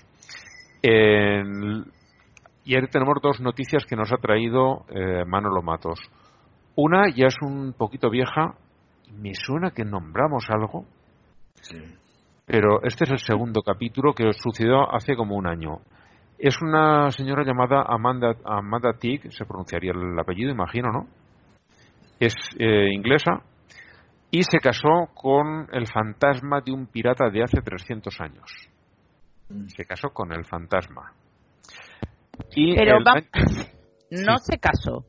En- 0.83 1.85
y 2.65 2.75
ahí 2.77 2.87
tenemos 2.91 3.17
dos 3.23 3.41
noticias 3.41 3.85
que 3.87 3.97
nos 3.97 4.13
ha 4.13 4.17
traído 4.19 4.85
eh, 4.91 5.25
Manolo 5.27 5.63
Matos. 5.63 5.99
Una 6.77 7.09
ya 7.15 7.27
es 7.27 7.37
un 7.43 7.73
poquito 7.77 8.11
vieja, 8.11 8.55
me 9.13 9.35
suena 9.35 9.71
que 9.71 9.85
nombramos 9.85 10.45
algo, 10.51 10.85
pero 12.47 12.83
este 12.83 13.05
es 13.05 13.11
el 13.11 13.19
segundo 13.19 13.63
capítulo 13.63 14.13
que 14.15 14.33
sucedió 14.33 14.93
hace 14.95 15.17
como 15.17 15.37
un 15.37 15.47
año. 15.47 15.81
Es 16.43 16.61
una 16.63 17.11
señora 17.11 17.45
llamada 17.45 17.83
Amanda, 17.87 18.35
Amanda 18.45 18.95
Teague, 18.99 19.31
se 19.31 19.45
pronunciaría 19.45 19.93
el 19.93 20.19
apellido, 20.19 20.51
imagino, 20.51 20.91
¿no? 20.91 21.07
Es 22.19 22.35
eh, 22.59 22.89
inglesa 22.95 23.43
y 24.31 24.43
se 24.43 24.59
casó 24.59 25.09
con 25.15 25.69
el 25.73 25.87
fantasma 25.87 26.61
de 26.63 26.73
un 26.73 26.87
pirata 26.87 27.29
de 27.31 27.43
hace 27.43 27.61
300 27.61 28.21
años. 28.21 28.51
Se 29.77 29.85
casó 29.85 30.11
con 30.11 30.33
el 30.33 30.45
fantasma. 30.47 31.13
Y 32.55 32.75
Pero 32.75 32.99
el 32.99 33.05
va- 33.07 33.15
no 34.11 34.39
se 34.39 34.59
casó. 34.59 35.05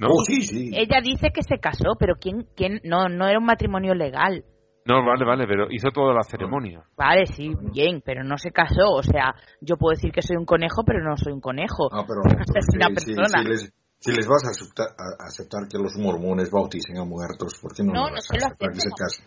¿no? 0.00 0.08
Oh, 0.08 0.24
sí, 0.24 0.42
sí. 0.42 0.70
Ella 0.74 1.00
dice 1.02 1.28
que 1.32 1.42
se 1.42 1.58
casó, 1.58 1.94
pero 2.00 2.14
¿quién, 2.16 2.48
quién? 2.56 2.80
No, 2.82 3.08
no 3.08 3.28
era 3.28 3.38
un 3.38 3.44
matrimonio 3.44 3.94
legal. 3.94 4.44
No, 4.86 5.02
vale, 5.04 5.24
vale, 5.24 5.46
pero 5.46 5.70
hizo 5.70 5.88
toda 5.90 6.12
la 6.12 6.22
ceremonia. 6.22 6.82
Vale, 6.96 7.24
sí, 7.26 7.50
bien, 7.72 8.02
pero 8.04 8.22
no 8.22 8.36
se 8.36 8.50
casó. 8.50 8.92
O 8.92 9.02
sea, 9.02 9.34
yo 9.60 9.76
puedo 9.76 9.94
decir 9.94 10.12
que 10.12 10.20
soy 10.22 10.36
un 10.36 10.44
conejo, 10.44 10.82
pero 10.84 11.02
no 11.02 11.16
soy 11.16 11.32
un 11.32 11.40
conejo. 11.40 11.88
Ah, 11.90 12.04
pero 12.06 12.20
Es 12.54 12.66
una 12.74 12.88
si- 12.88 12.94
persona. 13.14 13.42
Si, 13.42 13.48
les, 13.48 13.72
si 13.98 14.12
les 14.12 14.26
vas 14.26 14.44
a 14.44 14.50
aceptar, 14.50 14.88
a 14.88 15.24
aceptar 15.26 15.68
que 15.68 15.78
los 15.78 15.96
mormones 15.96 16.50
bauticen 16.50 16.98
a 16.98 17.04
muertos, 17.04 17.58
¿por 17.62 17.72
qué 17.74 17.82
no, 17.82 17.92
No, 17.94 18.06
no 18.08 18.12
vas 18.12 18.26
se 18.26 18.36
lo 18.38 18.44
a 18.44 18.46
aceptar 18.48 18.70
que 18.72 18.80
se 18.80 18.90
casen? 18.90 19.24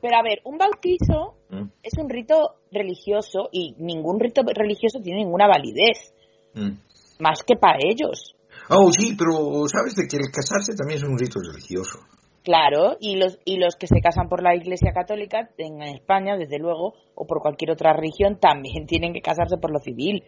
Pero 0.00 0.16
a 0.16 0.22
ver, 0.22 0.40
un 0.44 0.58
bautizo 0.58 1.36
¿Mm? 1.50 1.68
es 1.82 1.92
un 1.98 2.08
rito 2.08 2.56
religioso 2.70 3.48
y 3.52 3.74
ningún 3.78 4.20
rito 4.20 4.42
religioso 4.54 5.00
tiene 5.02 5.24
ninguna 5.24 5.46
validez, 5.48 6.14
Mm. 6.54 6.76
más 7.20 7.42
que 7.46 7.56
para 7.56 7.78
ellos. 7.82 8.34
Oh, 8.68 8.92
sí, 8.92 9.16
pero 9.18 9.66
sabes 9.68 9.94
de 9.96 10.06
que 10.06 10.16
el 10.16 10.30
casarse 10.30 10.74
también 10.76 10.98
es 10.98 11.02
un 11.04 11.18
rito 11.18 11.40
religioso. 11.40 11.98
Claro, 12.44 12.96
y 13.00 13.16
los, 13.16 13.38
y 13.44 13.58
los 13.58 13.76
que 13.76 13.86
se 13.86 14.00
casan 14.00 14.28
por 14.28 14.42
la 14.42 14.54
Iglesia 14.56 14.92
Católica 14.92 15.48
en 15.58 15.80
España, 15.82 16.36
desde 16.36 16.58
luego, 16.58 16.94
o 17.14 17.26
por 17.26 17.40
cualquier 17.40 17.70
otra 17.70 17.92
religión, 17.92 18.38
también 18.40 18.86
tienen 18.86 19.12
que 19.12 19.20
casarse 19.20 19.56
por 19.58 19.70
lo 19.72 19.78
civil. 19.78 20.24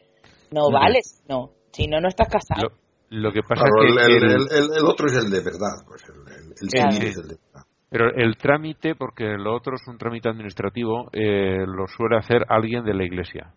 No 0.52 0.64
Ujú. 0.66 0.72
vales, 0.72 1.22
no. 1.28 1.50
Si 1.72 1.86
no, 1.88 2.00
no 2.00 2.08
estás 2.08 2.28
casado. 2.28 2.68
Lo, 3.10 3.20
lo 3.28 3.32
que 3.32 3.42
pasa 3.42 3.64
Claro, 3.64 3.82
es 3.84 3.90
el, 3.90 3.96
que 4.06 4.16
el- 4.16 4.24
el- 4.24 4.30
el- 4.30 4.64
el- 4.70 4.76
el 4.78 4.84
otro 4.86 5.06
es 5.06 5.14
el 5.24 5.30
de 5.30 5.40
verdad, 5.42 5.82
pues 5.86 6.02
el, 6.08 6.20
el- 6.32 6.52
el 6.52 6.70
Sí, 6.70 6.78
civil 6.78 7.08
es 7.08 7.16
el 7.16 7.28
de 7.28 7.36
verdad. 7.44 7.66
pero 7.90 8.10
el 8.14 8.36
trámite, 8.36 8.94
porque 8.94 9.24
lo 9.36 9.56
otro 9.56 9.74
es 9.74 9.82
un 9.88 9.98
trámite 9.98 10.28
administrativo, 10.28 11.08
eh, 11.12 11.64
lo 11.66 11.86
suele 11.88 12.16
hacer 12.18 12.44
alguien 12.48 12.84
de 12.84 12.94
la 12.94 13.04
iglesia. 13.04 13.52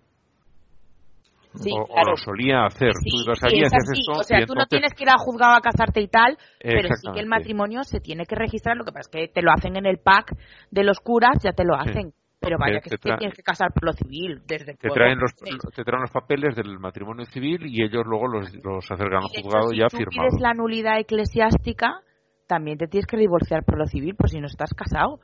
Sí, 1.64 1.72
o, 1.74 1.88
lo 2.10 2.16
solía 2.18 2.66
hacer. 2.66 2.92
Sí, 3.04 3.10
tú 3.10 3.18
ibas 3.26 3.40
sí, 3.40 3.46
allí, 3.48 3.62
es 3.64 3.74
así. 3.74 4.00
esto. 4.00 4.20
O 4.20 4.24
sea, 4.24 4.46
tú 4.46 4.54
no 4.56 4.66
tienes 4.68 4.94
que 4.94 5.04
ir 5.04 5.10
al 5.10 5.18
juzgado 5.18 5.56
a 5.56 5.62
casarte 5.62 6.02
y 6.02 6.08
tal, 6.08 6.38
pero 6.60 6.90
sí 6.96 7.08
que 7.14 7.20
el 7.20 7.28
matrimonio 7.28 7.84
se 7.84 8.00
tiene 8.00 8.26
que 8.26 8.36
registrar. 8.36 8.78
Lo 8.78 8.86
que 8.86 8.92
pasa 8.92 9.10
es 9.10 9.10
que 9.10 9.28
te 9.34 9.42
lo 9.42 9.52
hacen 9.52 9.76
en 9.76 9.86
el 9.86 9.98
pack 10.00 10.36
de 10.72 10.84
los 10.84 11.00
curas, 11.00 11.38
ya 11.44 11.52
te 11.54 11.64
lo 11.64 11.74
Sí. 11.84 11.90
hacen. 11.90 12.14
Pero 12.40 12.58
vaya 12.60 12.80
que 12.82 12.92
te 12.92 12.98
que 12.98 13.18
tienes 13.18 13.36
que 13.36 13.42
casar 13.42 13.74
por 13.74 13.84
lo 13.84 13.94
civil, 13.94 14.42
desde 14.46 14.76
Te 14.76 14.90
traen, 14.90 15.18
los, 15.18 15.34
te 15.36 15.84
traen 15.84 16.02
los 16.02 16.12
papeles 16.12 16.56
del 16.56 16.78
matrimonio 16.78 17.26
civil 17.26 17.66
y 17.66 17.82
ellos 17.82 18.04
luego 18.06 18.28
los, 18.28 18.54
los 18.64 18.86
acercan 18.92 19.24
al 19.24 19.42
juzgado 19.44 19.70
si 19.70 19.78
ya 19.80 19.88
tú 19.88 19.98
firmados. 19.98 20.30
pides 20.30 20.40
la 20.42 20.54
nulidad 20.54 21.00
eclesiástica, 21.00 22.02
también 22.48 22.78
te 22.78 22.88
tienes 22.88 23.08
que 23.08 23.18
divorciar 23.18 23.66
por 23.66 23.80
lo 23.80 23.88
civil, 23.88 24.16
por 24.16 24.30
si 24.30 24.40
no 24.40 24.46
estás 24.46 24.70
casado. 24.76 25.20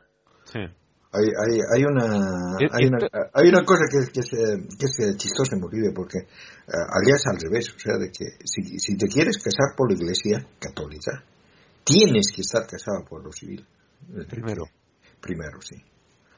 Sí. 0.45 0.59
Hay, 1.13 1.25
hay, 1.29 1.59
hay, 1.75 1.83
una, 1.85 2.57
Eh, 2.59 2.67
hay, 2.71 2.87
una, 2.87 2.97
hay 3.33 3.49
una 3.49 3.63
cosa 3.63 3.83
que, 3.91 3.99
es- 3.99 4.09
que, 4.09 4.19
es, 4.21 4.33
eh, 4.33 4.67
que 4.79 4.85
es 4.85 4.99
eh, 4.99 5.15
chistosa 5.15 5.55
en 5.55 5.61
Bolivia, 5.61 5.91
porque 5.93 6.17
eh, 6.17 7.13
es 7.15 7.23
al 7.27 7.37
revés, 7.39 7.69
o 7.75 7.77
sea, 7.79 7.97
de 7.97 8.09
que 8.09 8.25
si, 8.43 8.79
si 8.79 8.97
te 8.97 9.07
quieres 9.07 9.37
casar 9.37 9.75
por 9.77 9.91
la 9.91 9.95
iglesia 9.97 10.45
católica, 10.59 11.23
tienes 11.83 12.31
que 12.33 12.41
estar 12.41 12.65
casado 12.65 13.05
por 13.07 13.23
lo 13.23 13.31
civil. 13.31 13.63
Primero. 14.27 14.63
Primero, 15.21 15.61
sí. 15.61 15.75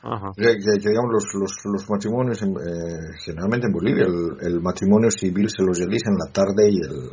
Ajá. 0.04 0.32
Digamos, 0.38 1.10
los, 1.12 1.26
los, 1.34 1.52
los 1.66 1.90
matrimonios, 1.90 2.42
en, 2.44 2.50
eh, 2.52 3.18
generalmente 3.24 3.68
en 3.68 3.74
Bolivia, 3.74 4.06
el, 4.06 4.38
el 4.46 4.62
matrimonio 4.62 5.10
civil 5.10 5.50
se 5.50 5.64
los 5.64 5.80
realiza 5.80 6.10
en 6.12 6.18
la 6.18 6.32
tarde 6.32 6.70
y 6.70 6.78
el, 6.80 7.12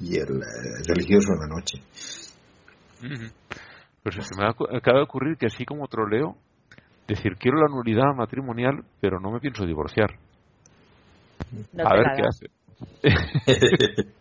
y 0.00 0.16
el 0.18 0.36
eh, 0.36 0.82
religioso 0.86 1.32
en 1.32 1.40
la 1.40 1.48
noche. 1.48 1.78
Ujú. 3.02 3.32
Pero 4.04 4.22
se 4.22 4.30
me 4.36 4.46
acaba 4.46 4.98
de 4.98 5.04
ocurrir 5.04 5.36
que 5.36 5.46
así 5.46 5.64
como 5.64 5.88
troleo, 5.88 6.36
decir 7.08 7.36
quiero 7.36 7.58
la 7.58 7.68
nulidad 7.68 8.14
matrimonial, 8.14 8.84
pero 9.00 9.18
no 9.18 9.32
me 9.32 9.40
pienso 9.40 9.66
divorciar. 9.66 10.14
No 11.72 11.84
a 11.88 11.94
ver 11.96 12.06
qué 12.16 12.22
hace. 12.26 12.46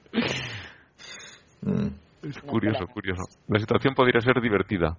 Es 2.23 2.39
curioso, 2.41 2.88
curioso. 2.88 3.23
La 3.47 3.59
situación 3.59 3.93
podría 3.93 4.19
ser 4.21 4.41
divertida. 4.41 4.97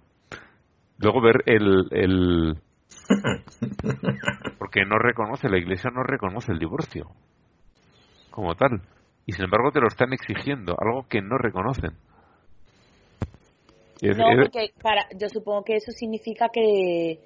Luego 0.98 1.20
ver 1.20 1.42
el, 1.46 1.86
el... 1.90 2.56
Porque 4.58 4.84
no 4.86 4.98
reconoce, 4.98 5.48
la 5.48 5.58
iglesia 5.58 5.90
no 5.90 6.02
reconoce 6.04 6.52
el 6.52 6.58
divorcio 6.58 7.10
como 8.30 8.54
tal. 8.54 8.80
Y 9.26 9.32
sin 9.32 9.44
embargo 9.44 9.72
te 9.72 9.80
lo 9.80 9.88
están 9.88 10.12
exigiendo, 10.12 10.76
algo 10.80 11.06
que 11.08 11.20
no 11.20 11.36
reconocen. 11.38 11.90
Es- 14.00 14.16
No, 14.16 14.24
porque 14.42 14.70
para, 14.80 15.06
yo 15.18 15.28
supongo 15.28 15.64
que 15.64 15.76
eso 15.76 15.90
significa 15.92 16.48
que, 16.52 17.18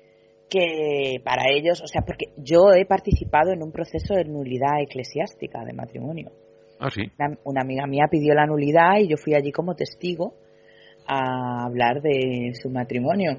que 0.53 1.17
para 1.25 1.45
ellos, 1.51 1.81
o 1.83 1.87
sea, 1.87 2.03
porque 2.03 2.27
yo 2.37 2.75
he 2.77 2.85
participado 2.85 3.53
en 3.53 3.63
un 3.63 3.73
proceso 3.73 4.13
de 4.15 4.25
nulidad 4.27 4.83
eclesiástica 4.83 5.65
de 5.65 5.73
matrimonio. 5.73 6.31
Ah, 6.79 6.91
sí. 6.91 7.05
Una, 7.19 7.39
una 7.45 7.63
amiga 7.63 7.87
mía 7.87 8.07
pidió 8.11 8.35
la 8.35 8.45
nulidad 8.47 8.99
y 9.01 9.09
yo 9.09 9.17
fui 9.17 9.35
allí 9.35 9.51
como 9.51 9.75
testigo 9.75 10.35
a 11.07 11.65
hablar 11.65 12.03
de 12.03 12.53
su 12.61 12.69
matrimonio. 12.69 13.39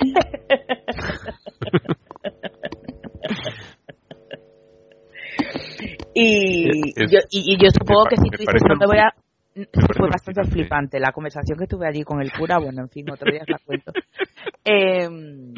y, 6.14 6.68
Es- 6.96 7.10
yo, 7.10 7.18
y, 7.30 7.54
y 7.54 7.58
yo 7.62 7.68
supongo 7.70 8.04
que 8.08 8.16
si 8.16 8.30
tú 8.30 8.38
dices 8.38 8.62
no 8.68 8.78
te 8.78 8.86
voy 8.86 8.98
a 8.98 9.12
fue 9.96 10.08
bastante 10.10 10.44
flipante 10.44 11.00
la 11.00 11.12
conversación 11.12 11.58
que 11.58 11.66
tuve 11.66 11.88
allí 11.88 12.02
con 12.02 12.20
el 12.20 12.30
cura 12.32 12.58
bueno 12.58 12.82
en 12.82 12.90
fin 12.90 13.10
otro 13.10 13.30
día 13.30 13.42
os 13.42 13.48
la 13.48 13.58
cuento 13.64 13.92
Em, 14.68 15.54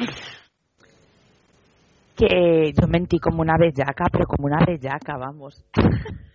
que 2.19 2.73
yo 2.73 2.87
mentí 2.87 3.17
como 3.17 3.41
una 3.41 3.57
bellaca 3.57 4.07
pero 4.11 4.25
como 4.25 4.47
una 4.47 4.59
bellaca 4.65 5.15
vamos 5.17 5.63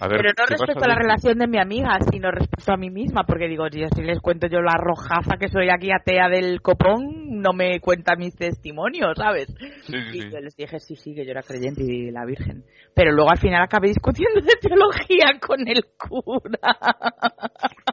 A 0.00 0.08
ver, 0.08 0.16
pero 0.18 0.30
no 0.30 0.44
¿qué 0.46 0.54
respecto 0.54 0.84
a 0.84 0.88
la 0.88 0.94
relación 0.94 1.38
de 1.38 1.46
mi 1.46 1.58
amiga, 1.58 1.98
sino 2.10 2.30
respecto 2.30 2.72
a 2.72 2.76
mí 2.76 2.90
misma, 2.90 3.24
porque 3.24 3.48
digo, 3.48 3.68
yo 3.68 3.86
si 3.94 4.02
les 4.02 4.18
cuento 4.20 4.46
yo 4.46 4.60
la 4.60 4.74
rojaza 4.78 5.36
que 5.38 5.48
soy 5.48 5.68
aquí 5.68 5.90
atea 5.92 6.28
del 6.28 6.62
copón, 6.62 7.40
no 7.40 7.52
me 7.52 7.80
cuenta 7.80 8.16
mis 8.16 8.34
testimonios, 8.34 9.16
¿sabes? 9.16 9.48
Sí, 9.82 9.92
sí, 10.10 10.18
Y 10.18 10.20
sí. 10.22 10.30
yo 10.30 10.40
les 10.40 10.56
dije, 10.56 10.80
sí, 10.80 10.96
sí, 10.96 11.14
que 11.14 11.24
yo 11.24 11.32
era 11.32 11.42
creyente 11.42 11.82
y 11.84 12.10
la 12.10 12.24
Virgen. 12.24 12.64
Pero 12.94 13.12
luego 13.12 13.30
al 13.30 13.38
final 13.38 13.62
acabé 13.62 13.88
discutiendo 13.88 14.40
de 14.40 14.56
teología 14.60 15.38
con 15.40 15.68
el 15.68 15.84
cura. 15.96 16.76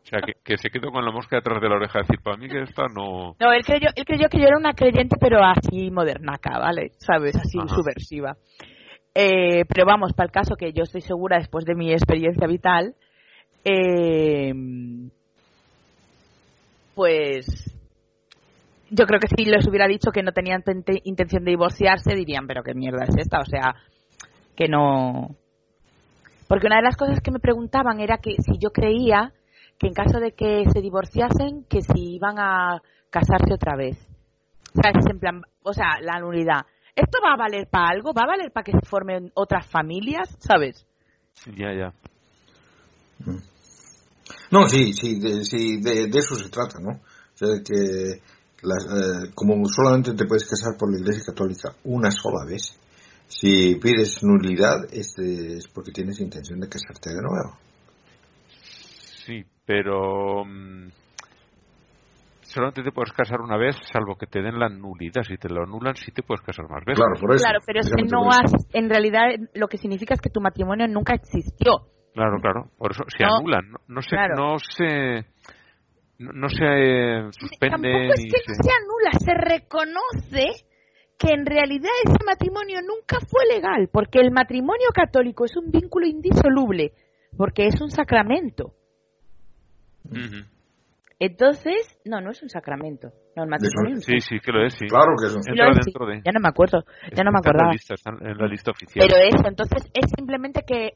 O 0.01 0.05
sea, 0.05 0.21
que, 0.21 0.33
que 0.43 0.57
se 0.57 0.69
quedó 0.69 0.91
con 0.91 1.03
la 1.03 1.11
mosca 1.11 1.35
detrás 1.35 1.61
de 1.61 1.69
la 1.69 1.75
oreja. 1.75 1.99
decir, 1.99 2.19
para 2.23 2.37
mí 2.37 2.47
que 2.47 2.61
esta 2.61 2.83
no... 2.87 3.35
No, 3.39 3.51
él 3.51 3.63
creyó, 3.65 3.89
él 3.95 4.05
creyó 4.05 4.29
que 4.29 4.39
yo 4.39 4.47
era 4.47 4.57
una 4.57 4.73
creyente, 4.73 5.17
pero 5.19 5.43
así 5.43 5.91
modernaca, 5.91 6.57
¿vale? 6.57 6.91
¿Sabes? 6.99 7.35
Así 7.35 7.57
Ajá. 7.59 7.75
subversiva. 7.75 8.37
Eh, 9.19 9.65
pero 9.67 9.83
vamos, 9.83 10.13
para 10.13 10.27
el 10.27 10.31
caso 10.31 10.55
que 10.55 10.73
yo 10.73 10.83
estoy 10.83 11.01
segura, 11.01 11.39
después 11.39 11.65
de 11.65 11.73
mi 11.73 11.91
experiencia 11.91 12.45
vital, 12.45 12.93
eh, 13.65 14.53
pues 16.93 17.73
yo 18.91 19.07
creo 19.07 19.19
que 19.19 19.27
si 19.35 19.45
les 19.45 19.67
hubiera 19.67 19.87
dicho 19.87 20.11
que 20.11 20.21
no 20.21 20.33
tenían 20.33 20.63
intención 21.03 21.43
de 21.43 21.49
divorciarse, 21.49 22.13
dirían, 22.13 22.45
pero 22.45 22.61
qué 22.61 22.75
mierda 22.75 23.05
es 23.05 23.15
esta, 23.17 23.39
o 23.39 23.45
sea, 23.45 23.73
que 24.55 24.67
no... 24.67 25.35
Porque 26.47 26.67
una 26.67 26.75
de 26.75 26.83
las 26.83 26.95
cosas 26.95 27.19
que 27.19 27.31
me 27.31 27.39
preguntaban 27.39 27.99
era 27.99 28.19
que 28.19 28.35
si 28.37 28.59
yo 28.59 28.69
creía 28.69 29.33
que 29.79 29.87
en 29.87 29.93
caso 29.93 30.19
de 30.19 30.33
que 30.33 30.65
se 30.71 30.79
divorciasen, 30.79 31.63
que 31.67 31.81
si 31.81 32.17
iban 32.17 32.37
a 32.37 32.83
casarse 33.09 33.51
otra 33.51 33.75
vez. 33.75 33.97
En 35.09 35.19
plan, 35.19 35.41
o 35.63 35.73
sea, 35.73 35.99
la 36.01 36.19
nulidad. 36.19 36.67
¿Esto 36.97 37.19
va 37.23 37.33
a 37.33 37.37
valer 37.37 37.67
para 37.69 37.89
algo? 37.89 38.11
¿Va 38.11 38.23
a 38.23 38.27
valer 38.27 38.51
para 38.51 38.63
que 38.63 38.71
se 38.71 38.89
formen 38.89 39.31
otras 39.35 39.67
familias? 39.67 40.35
¿Sabes? 40.39 40.83
Ya, 41.55 41.71
ya. 41.71 41.93
No, 44.49 44.67
sí, 44.67 44.93
sí, 44.93 45.19
de, 45.19 45.45
sí, 45.45 45.79
de, 45.79 46.07
de 46.07 46.19
eso 46.19 46.35
se 46.35 46.49
trata, 46.49 46.79
¿no? 46.79 46.93
O 46.93 47.37
sea, 47.37 47.49
que 47.63 48.19
las, 48.63 48.83
eh, 48.85 49.31
como 49.35 49.63
solamente 49.67 50.13
te 50.13 50.25
puedes 50.25 50.49
casar 50.49 50.75
por 50.75 50.91
la 50.91 50.99
Iglesia 50.99 51.23
Católica 51.27 51.75
una 51.83 52.09
sola 52.09 52.45
vez, 52.47 52.79
si 53.27 53.75
pides 53.75 54.23
nulidad 54.23 54.91
este, 54.91 55.57
es 55.57 55.67
porque 55.67 55.91
tienes 55.91 56.19
intención 56.19 56.59
de 56.59 56.67
casarte 56.67 57.11
de 57.11 57.21
nuevo. 57.21 57.59
Sí, 59.23 59.45
pero... 59.67 60.45
mm, 60.45 60.87
solamente 62.57 62.83
te 62.83 62.91
puedes 62.91 63.13
casar 63.13 63.39
una 63.41 63.55
vez, 63.57 63.75
salvo 63.93 64.15
que 64.17 64.27
te 64.27 64.41
den 64.41 64.59
la 64.59 64.67
nulidad. 64.69 65.23
Si 65.23 65.37
te 65.37 65.47
lo 65.49 65.63
anulan, 65.63 65.95
sí 65.95 66.11
te 66.11 66.23
puedes 66.23 66.41
casar 66.41 66.67
más 66.69 66.83
veces. 66.83 66.99
Claro, 67.03 67.19
por 67.21 67.33
eso. 67.35 67.43
Claro, 67.43 67.59
pero 67.65 67.79
es 67.79 67.89
que 67.95 68.03
no 68.03 68.29
has, 68.29 68.51
en 68.73 68.89
realidad 68.89 69.21
lo 69.53 69.67
que 69.67 69.77
significa 69.77 70.13
es 70.15 70.21
que 70.21 70.29
tu 70.29 70.41
matrimonio 70.41 70.87
nunca 70.87 71.13
existió. 71.13 71.87
Claro, 72.13 72.41
claro. 72.41 72.71
Por 72.77 72.91
eso 72.91 73.03
se 73.15 73.23
No, 73.23 73.37
anulan. 73.37 73.71
No, 73.71 73.77
no 73.87 74.01
se, 74.01 74.09
claro. 74.09 74.35
no 74.35 74.57
se, 74.59 75.25
no, 76.19 76.31
no 76.33 76.49
se 76.49 76.65
eh, 76.65 77.29
suspende 77.31 77.91
Tampoco 77.93 78.13
es 78.13 78.23
ni 78.23 78.29
que 78.29 78.37
no 78.47 78.53
se- 78.55 78.63
se 78.63 78.71
anula, 78.73 79.11
se 79.19 79.33
reconoce 79.35 80.65
que 81.19 81.33
en 81.33 81.45
realidad 81.45 81.91
ese 82.05 82.17
matrimonio 82.25 82.79
nunca 82.81 83.17
fue 83.27 83.45
legal, 83.53 83.89
porque 83.91 84.19
el 84.19 84.31
matrimonio 84.31 84.89
católico 84.93 85.45
es 85.45 85.55
un 85.57 85.71
vínculo 85.71 86.05
indisoluble, 86.05 86.91
porque 87.37 87.67
es 87.67 87.79
un 87.81 87.89
sacramento. 87.91 88.73
Ujú. 90.05 90.45
Entonces, 91.19 91.99
no, 92.05 92.21
no 92.21 92.29
es 92.29 92.43
un 92.43 92.49
sacramento. 92.49 93.09
No, 93.35 93.43
el 93.43 93.49
matrimonio. 93.49 93.95
Sí, 94.01 94.19
sí, 94.19 94.39
que 94.39 94.51
lo 94.51 94.63
es, 94.65 94.73
sí. 94.73 94.85
Claro 94.87 95.13
que 95.19 95.27
es 95.27 95.35
un... 95.35 95.41
Entra 95.47 95.65
dentro 95.73 96.05
sí. 96.05 96.11
de... 96.11 96.21
Ya 96.23 96.31
no 96.31 96.39
me 96.39 96.49
acuerdo, 96.49 96.83
ya 97.15 97.23
no 97.23 97.31
me 97.31 97.39
Está 97.39 97.49
en 97.51 97.57
la 97.57 97.63
acordaba. 97.63 97.71
lista, 97.71 97.93
está 97.95 98.11
en 98.11 98.37
la 98.37 98.47
lista 98.47 98.71
oficial. 98.71 99.07
Pero 99.07 99.21
eso, 99.23 99.47
entonces 99.47 99.89
es 99.93 100.11
simplemente 100.15 100.61
que 100.65 100.93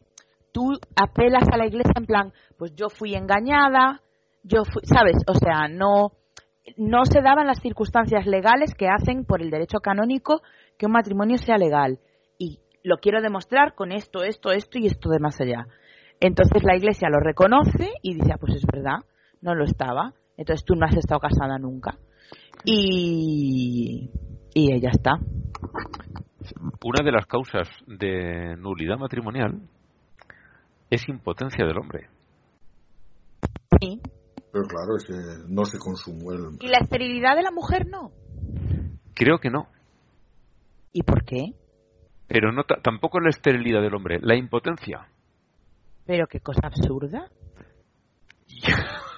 tú 0.51 0.73
apelas 0.95 1.47
a 1.51 1.57
la 1.57 1.65
iglesia 1.65 1.93
en 1.95 2.05
plan, 2.05 2.33
pues 2.57 2.75
yo 2.75 2.89
fui 2.89 3.15
engañada, 3.15 4.01
yo 4.43 4.63
fui, 4.63 4.83
¿sabes? 4.83 5.17
O 5.27 5.33
sea, 5.33 5.67
no, 5.67 6.11
no 6.77 7.05
se 7.05 7.21
daban 7.21 7.47
las 7.47 7.59
circunstancias 7.59 8.25
legales 8.27 8.75
que 8.75 8.87
hacen 8.89 9.25
por 9.25 9.41
el 9.41 9.49
derecho 9.49 9.79
canónico 9.79 10.41
que 10.77 10.85
un 10.85 10.91
matrimonio 10.91 11.37
sea 11.37 11.57
legal. 11.57 11.99
Y 12.37 12.59
lo 12.83 12.97
quiero 12.97 13.21
demostrar 13.21 13.73
con 13.73 13.91
esto, 13.91 14.23
esto, 14.23 14.51
esto 14.51 14.77
y 14.77 14.87
esto 14.87 15.09
de 15.09 15.19
más 15.19 15.39
allá. 15.41 15.65
Entonces 16.19 16.63
la 16.63 16.75
iglesia 16.75 17.09
lo 17.09 17.19
reconoce 17.19 17.89
y 18.03 18.13
dice, 18.13 18.31
ah, 18.33 18.37
pues 18.39 18.55
es 18.55 18.65
verdad, 18.71 18.99
no 19.41 19.55
lo 19.55 19.65
estaba. 19.65 20.13
Entonces 20.37 20.65
tú 20.65 20.75
no 20.75 20.85
has 20.85 20.95
estado 20.95 21.19
casada 21.19 21.57
nunca. 21.57 21.97
Y, 22.63 24.09
y 24.53 24.81
ya 24.81 24.89
está. 24.89 25.13
Una 26.83 27.03
de 27.03 27.11
las 27.11 27.25
causas 27.25 27.67
de 27.87 28.55
nulidad 28.57 28.97
matrimonial 28.97 29.61
es 30.89 31.07
impotencia 31.07 31.65
del 31.65 31.77
hombre. 31.77 32.09
Sí. 33.79 34.01
Pero 34.51 34.65
claro, 34.65 34.97
es 34.97 35.05
que 35.05 35.13
no 35.47 35.63
se 35.65 35.77
consumó 35.79 36.33
el... 36.33 36.57
Y 36.59 36.67
la 36.67 36.79
esterilidad 36.79 37.35
de 37.35 37.43
la 37.43 37.51
mujer 37.51 37.87
no. 37.87 38.11
Creo 39.13 39.39
que 39.39 39.49
no. 39.49 39.67
¿Y 40.91 41.03
por 41.03 41.23
qué? 41.23 41.53
Pero 42.27 42.51
no 42.51 42.63
ta- 42.63 42.81
tampoco 42.81 43.19
la 43.19 43.29
esterilidad 43.29 43.81
del 43.81 43.95
hombre, 43.95 44.19
la 44.21 44.35
impotencia. 44.35 45.07
Pero 46.05 46.27
qué 46.27 46.39
cosa 46.41 46.67
absurda. 46.67 47.29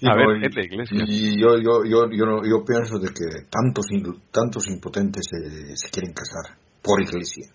Y 0.00 0.06
A 0.08 0.14
no, 0.14 0.26
ver, 0.28 0.42
y- 0.42 0.46
es 0.46 0.54
la 0.56 0.64
iglesia. 0.64 1.04
Y 1.06 1.40
yo, 1.40 1.56
yo, 1.58 1.84
yo, 1.84 2.10
yo, 2.10 2.24
no- 2.24 2.42
yo 2.44 2.64
pienso 2.64 2.98
de 2.98 3.08
que 3.08 3.46
tantos, 3.50 3.86
tantos 4.32 4.66
impotentes 4.68 5.26
se, 5.30 5.76
se 5.76 5.90
quieren 5.90 6.12
casar 6.14 6.56
por 6.82 7.00
iglesia. 7.02 7.46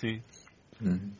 Sí, 0.00 0.20
Mm. 0.80 1.12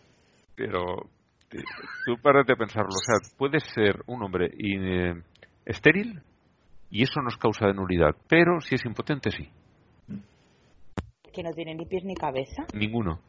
pero 0.57 1.05
eh, 1.53 1.63
tú 2.05 2.17
párate 2.21 2.53
a 2.53 2.57
pensarlo. 2.57 2.89
O 2.89 2.99
sea, 2.99 3.15
puede 3.39 3.61
ser 3.61 4.03
un 4.07 4.23
hombre 4.25 4.51
eh, 4.59 5.15
estéril 5.65 6.21
y 6.91 7.03
eso 7.05 7.21
nos 7.23 7.37
causa 7.37 7.67
de 7.69 7.75
nulidad. 7.75 8.11
Pero 8.29 8.61
si 8.61 8.75
es 8.75 8.85
impotente, 8.85 9.31
sí. 9.31 9.49
Que 11.33 11.43
no 11.45 11.53
tiene 11.53 11.75
ni 11.77 11.87
pies 11.87 12.05
ni 12.05 12.15
cabeza. 12.15 12.65
Ninguno. 12.75 13.21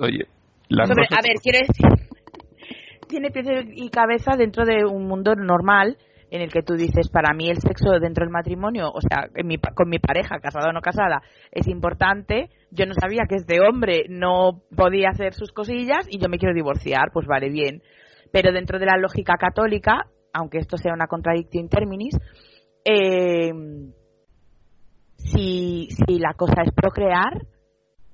Oye, 0.00 0.26
la 0.68 0.84
cosa- 0.84 1.16
a 1.18 1.22
ver, 1.22 1.36
quiero 1.42 1.58
decir, 1.60 2.05
tiene 3.06 3.30
pies 3.30 3.46
y 3.74 3.88
cabeza 3.90 4.36
dentro 4.36 4.64
de 4.64 4.84
un 4.84 5.06
mundo 5.06 5.34
normal 5.34 5.96
en 6.30 6.42
el 6.42 6.52
que 6.52 6.62
tú 6.62 6.74
dices, 6.74 7.08
para 7.08 7.34
mí 7.34 7.48
el 7.48 7.58
sexo 7.58 8.00
dentro 8.00 8.24
del 8.24 8.32
matrimonio, 8.32 8.90
o 8.92 9.00
sea, 9.00 9.28
en 9.34 9.46
mi 9.46 9.58
con 9.58 9.88
mi 9.88 9.98
pareja, 9.98 10.40
casada 10.40 10.70
o 10.70 10.72
no 10.72 10.80
casada, 10.80 11.22
es 11.52 11.68
importante. 11.68 12.50
Yo 12.70 12.84
no 12.86 12.94
sabía 12.94 13.26
que 13.28 13.36
este 13.36 13.60
hombre 13.60 14.06
no 14.08 14.62
podía 14.76 15.10
hacer 15.10 15.34
sus 15.34 15.52
cosillas 15.52 16.06
y 16.10 16.18
yo 16.18 16.28
me 16.28 16.38
quiero 16.38 16.54
divorciar, 16.54 17.10
pues 17.12 17.26
vale, 17.26 17.48
bien. 17.48 17.82
Pero 18.32 18.52
dentro 18.52 18.78
de 18.78 18.86
la 18.86 18.98
lógica 18.98 19.34
católica, 19.38 20.08
aunque 20.32 20.58
esto 20.58 20.76
sea 20.76 20.92
una 20.92 21.06
contradicción 21.06 21.64
in 21.64 21.68
terminis, 21.68 22.18
eh, 22.84 23.52
si, 25.16 25.88
si 25.90 26.18
la 26.18 26.34
cosa 26.34 26.62
es 26.64 26.72
procrear, 26.72 27.46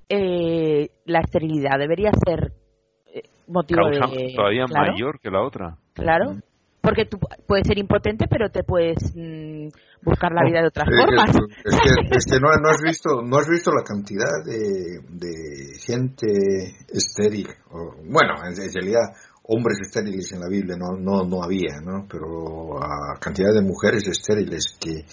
eh, 0.09 0.91
la 1.07 1.21
esterilidad 1.21 1.79
debería 1.79 2.11
ser 2.27 2.53
motivo 3.47 3.83
causa 3.83 4.07
de 4.15 4.33
todavía 4.35 4.65
claro, 4.67 4.93
mayor 4.93 5.21
que 5.21 5.31
la 5.31 5.43
otra. 5.43 5.77
claro 5.95 6.37
porque 6.81 7.05
tú 7.07 7.17
puedes 7.47 7.67
ser 7.67 7.79
impotente 7.79 8.27
pero 8.29 8.51
te 8.51 8.65
puedes 8.65 9.15
mm, 9.15 9.69
buscar 10.03 10.33
la 10.33 10.45
vida 10.45 10.61
de 10.63 10.67
otras 10.67 10.89
formas 10.89 11.31
Es 11.65 11.79
que, 11.81 12.17
es 12.17 12.25
que 12.27 12.41
no, 12.41 12.49
no 12.61 12.69
has 12.71 12.83
visto, 12.83 13.23
no 13.23 13.37
has 13.37 13.49
visto 13.49 13.71
la 13.71 13.85
cantidad 13.85 14.43
de, 14.45 14.99
de 15.09 15.79
gente 15.79 16.27
estéril. 16.89 17.47
o- 17.71 17.95
bueno, 18.05 18.35
en, 18.45 18.61
en 18.61 18.73
realidad 18.75 19.15
hombres 19.45 19.79
estériles 19.81 20.33
en 20.33 20.41
la 20.41 20.49
Biblia 20.49 20.77
no, 20.77 20.97
no, 20.99 21.25
no 21.25 21.43
había, 21.45 21.81
¿no? 21.85 22.07
Pero 22.11 22.79
la 22.81 23.19
cantidad 23.21 23.53
de 23.55 23.63
mujeres 23.63 24.07
estériles 24.09 24.77
que 24.81 25.05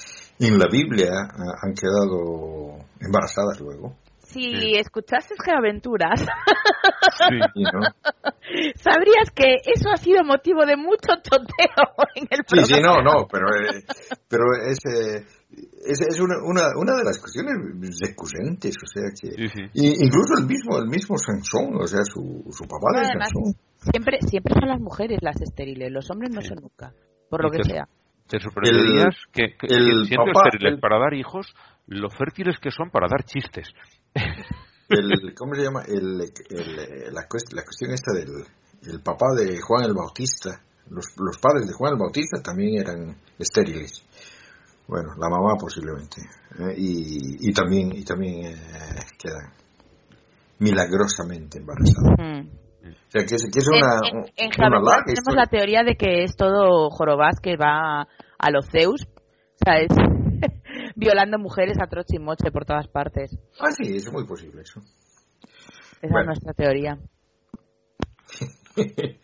en 0.45 0.57
la 0.57 0.65
Biblia 0.71 1.11
ah, 1.13 1.53
han 1.63 1.73
quedado 1.73 2.77
embarazadas 2.99 3.59
luego. 3.59 3.95
Si 4.31 4.75
escuchases 4.75 5.37
Geoaventuras 5.43 6.21
Sí. 6.21 7.63
no. 7.63 7.79
sabrías 8.75 9.31
que 9.35 9.55
eso 9.65 9.89
ha 9.91 9.97
sido 9.97 10.23
motivo 10.23 10.65
de 10.65 10.75
mucho 10.77 11.09
choteo 11.23 11.85
en 12.15 12.27
el 12.29 12.39
Sí, 12.47 12.63
sí, 12.63 12.73
programa. 12.81 13.01
no, 13.03 13.11
no, 13.21 13.27
pero, 13.31 13.47
eh, 13.49 13.83
pero 14.29 14.43
es, 14.67 14.77
eh, 14.85 15.25
es, 15.85 16.01
es 16.01 16.19
una, 16.19 16.35
una, 16.43 16.69
una 16.77 16.95
de 16.97 17.03
las 17.03 17.19
cuestiones 17.19 17.55
recurrentes, 18.07 18.75
o 18.77 18.87
sea 18.87 19.09
que... 19.19 19.31
Sí, 19.31 19.47
sí. 19.47 19.61
y- 19.73 20.05
incluso 20.05 20.33
el 20.39 20.45
mismo, 20.47 20.77
el 20.77 20.87
mismo 20.87 21.17
Sansón, 21.17 21.75
o 21.81 21.87
sea, 21.87 22.01
su, 22.03 22.45
su 22.51 22.63
papá 22.65 22.99
de 23.01 23.07
Además, 23.07 23.29
Sansón. 23.33 23.53
siempre 23.91 24.17
siempre 24.21 24.53
son 24.59 24.69
las 24.69 24.79
mujeres 24.79 25.19
las 25.21 25.41
estériles 25.41 25.91
los 25.91 26.09
hombres 26.11 26.31
no 26.33 26.41
son 26.41 26.57
nunca 26.61 26.91
por 27.29 27.43
lo 27.43 27.49
que 27.51 27.63
sea 27.63 27.87
Te 28.27 28.39
sorprenderías 28.39 29.15
que, 29.31 29.55
que- 29.57 29.67
el 29.73 30.05
siendo 30.05 30.25
papá- 30.33 30.47
estériles 30.49 30.73
el- 30.73 30.79
para 30.79 30.99
dar 30.99 31.13
hijos, 31.13 31.47
lo 31.87 32.09
fértiles 32.09 32.57
que 32.61 32.71
son 32.71 32.89
para 32.91 33.07
dar 33.09 33.23
chistes. 33.23 33.69
El, 34.89 35.33
¿cómo 35.35 35.55
se 35.55 35.63
llama? 35.63 35.83
El, 35.87 36.21
el- 36.49 37.13
la, 37.13 37.27
cuest- 37.27 37.53
la 37.53 37.63
cuestión 37.63 37.91
esta 37.91 38.11
del 38.13 38.43
el 38.87 39.01
papá 39.01 39.27
de 39.37 39.59
Juan 39.61 39.83
el 39.85 39.93
Bautista. 39.93 40.61
Los, 40.89 41.05
los 41.17 41.37
padres 41.37 41.67
de 41.67 41.73
Juan 41.73 41.93
el 41.93 41.99
Bautista 41.99 42.41
también 42.41 42.79
eran 42.81 43.15
estériles. 43.37 44.03
Bueno, 44.87 45.09
la 45.19 45.29
mamá 45.29 45.53
posiblemente. 45.59 46.21
eh, 46.57 46.73
y, 46.77 47.49
y 47.49 47.53
también, 47.53 47.91
y 47.95 48.03
también 48.03 48.45
eh, 48.47 48.55
quedan 49.21 49.53
milagrosamente 50.59 51.59
embarazadas. 51.59 52.15
Mm. 52.17 52.49
O 52.81 53.11
sea, 53.11 53.25
que 53.25 53.35
es, 53.35 53.43
que 53.51 53.59
es 53.59 53.67
una, 53.67 53.99
en, 54.09 54.17
en, 54.17 54.23
en 54.35 54.47
una 54.47 54.55
Geoaventuras 54.55 54.83
larga 54.83 55.03
tenemos 55.05 55.19
historia. 55.19 55.41
la 55.41 55.45
teoría 55.47 55.83
de 55.83 55.95
que 55.95 56.23
es 56.23 56.35
todo 56.35 56.89
jorobás 56.89 57.39
que 57.41 57.55
va 57.57 58.01
a 58.39 58.51
los 58.51 58.65
Zeus, 58.71 59.05
¿sabes? 59.63 59.89
Violando 60.99 61.39
mujeres 61.39 61.77
a 61.81 61.87
troche 61.87 62.17
y 62.17 62.19
moche 62.19 62.51
por 62.51 62.65
todas 62.65 62.87
partes. 62.89 63.31
Ah, 63.59 63.71
sí, 63.71 63.95
es 63.95 64.11
muy 64.11 64.25
posible 64.25 64.61
eso. 64.63 64.81
Esa 66.01 66.19
es 66.19 66.25
nuestra 66.25 66.53
teoría. 66.53 66.97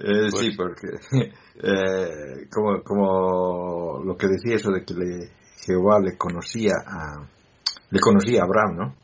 Eh, 0.00 0.30
Sí, 0.30 0.50
porque 0.56 0.86
eh, 1.56 2.46
como, 2.52 2.82
como 2.84 4.04
lo 4.04 4.16
que 4.16 4.28
decía 4.28 4.56
eso 4.56 4.70
de 4.70 4.84
que 4.84 4.94
le- 4.94 5.30
Jehová 5.64 5.98
le 6.00 6.16
conocía 6.16 6.74
a 6.86 7.26
le 7.90 7.98
conocía 8.00 8.42
a 8.42 8.44
Abraham, 8.44 8.76
¿no? 8.76 8.94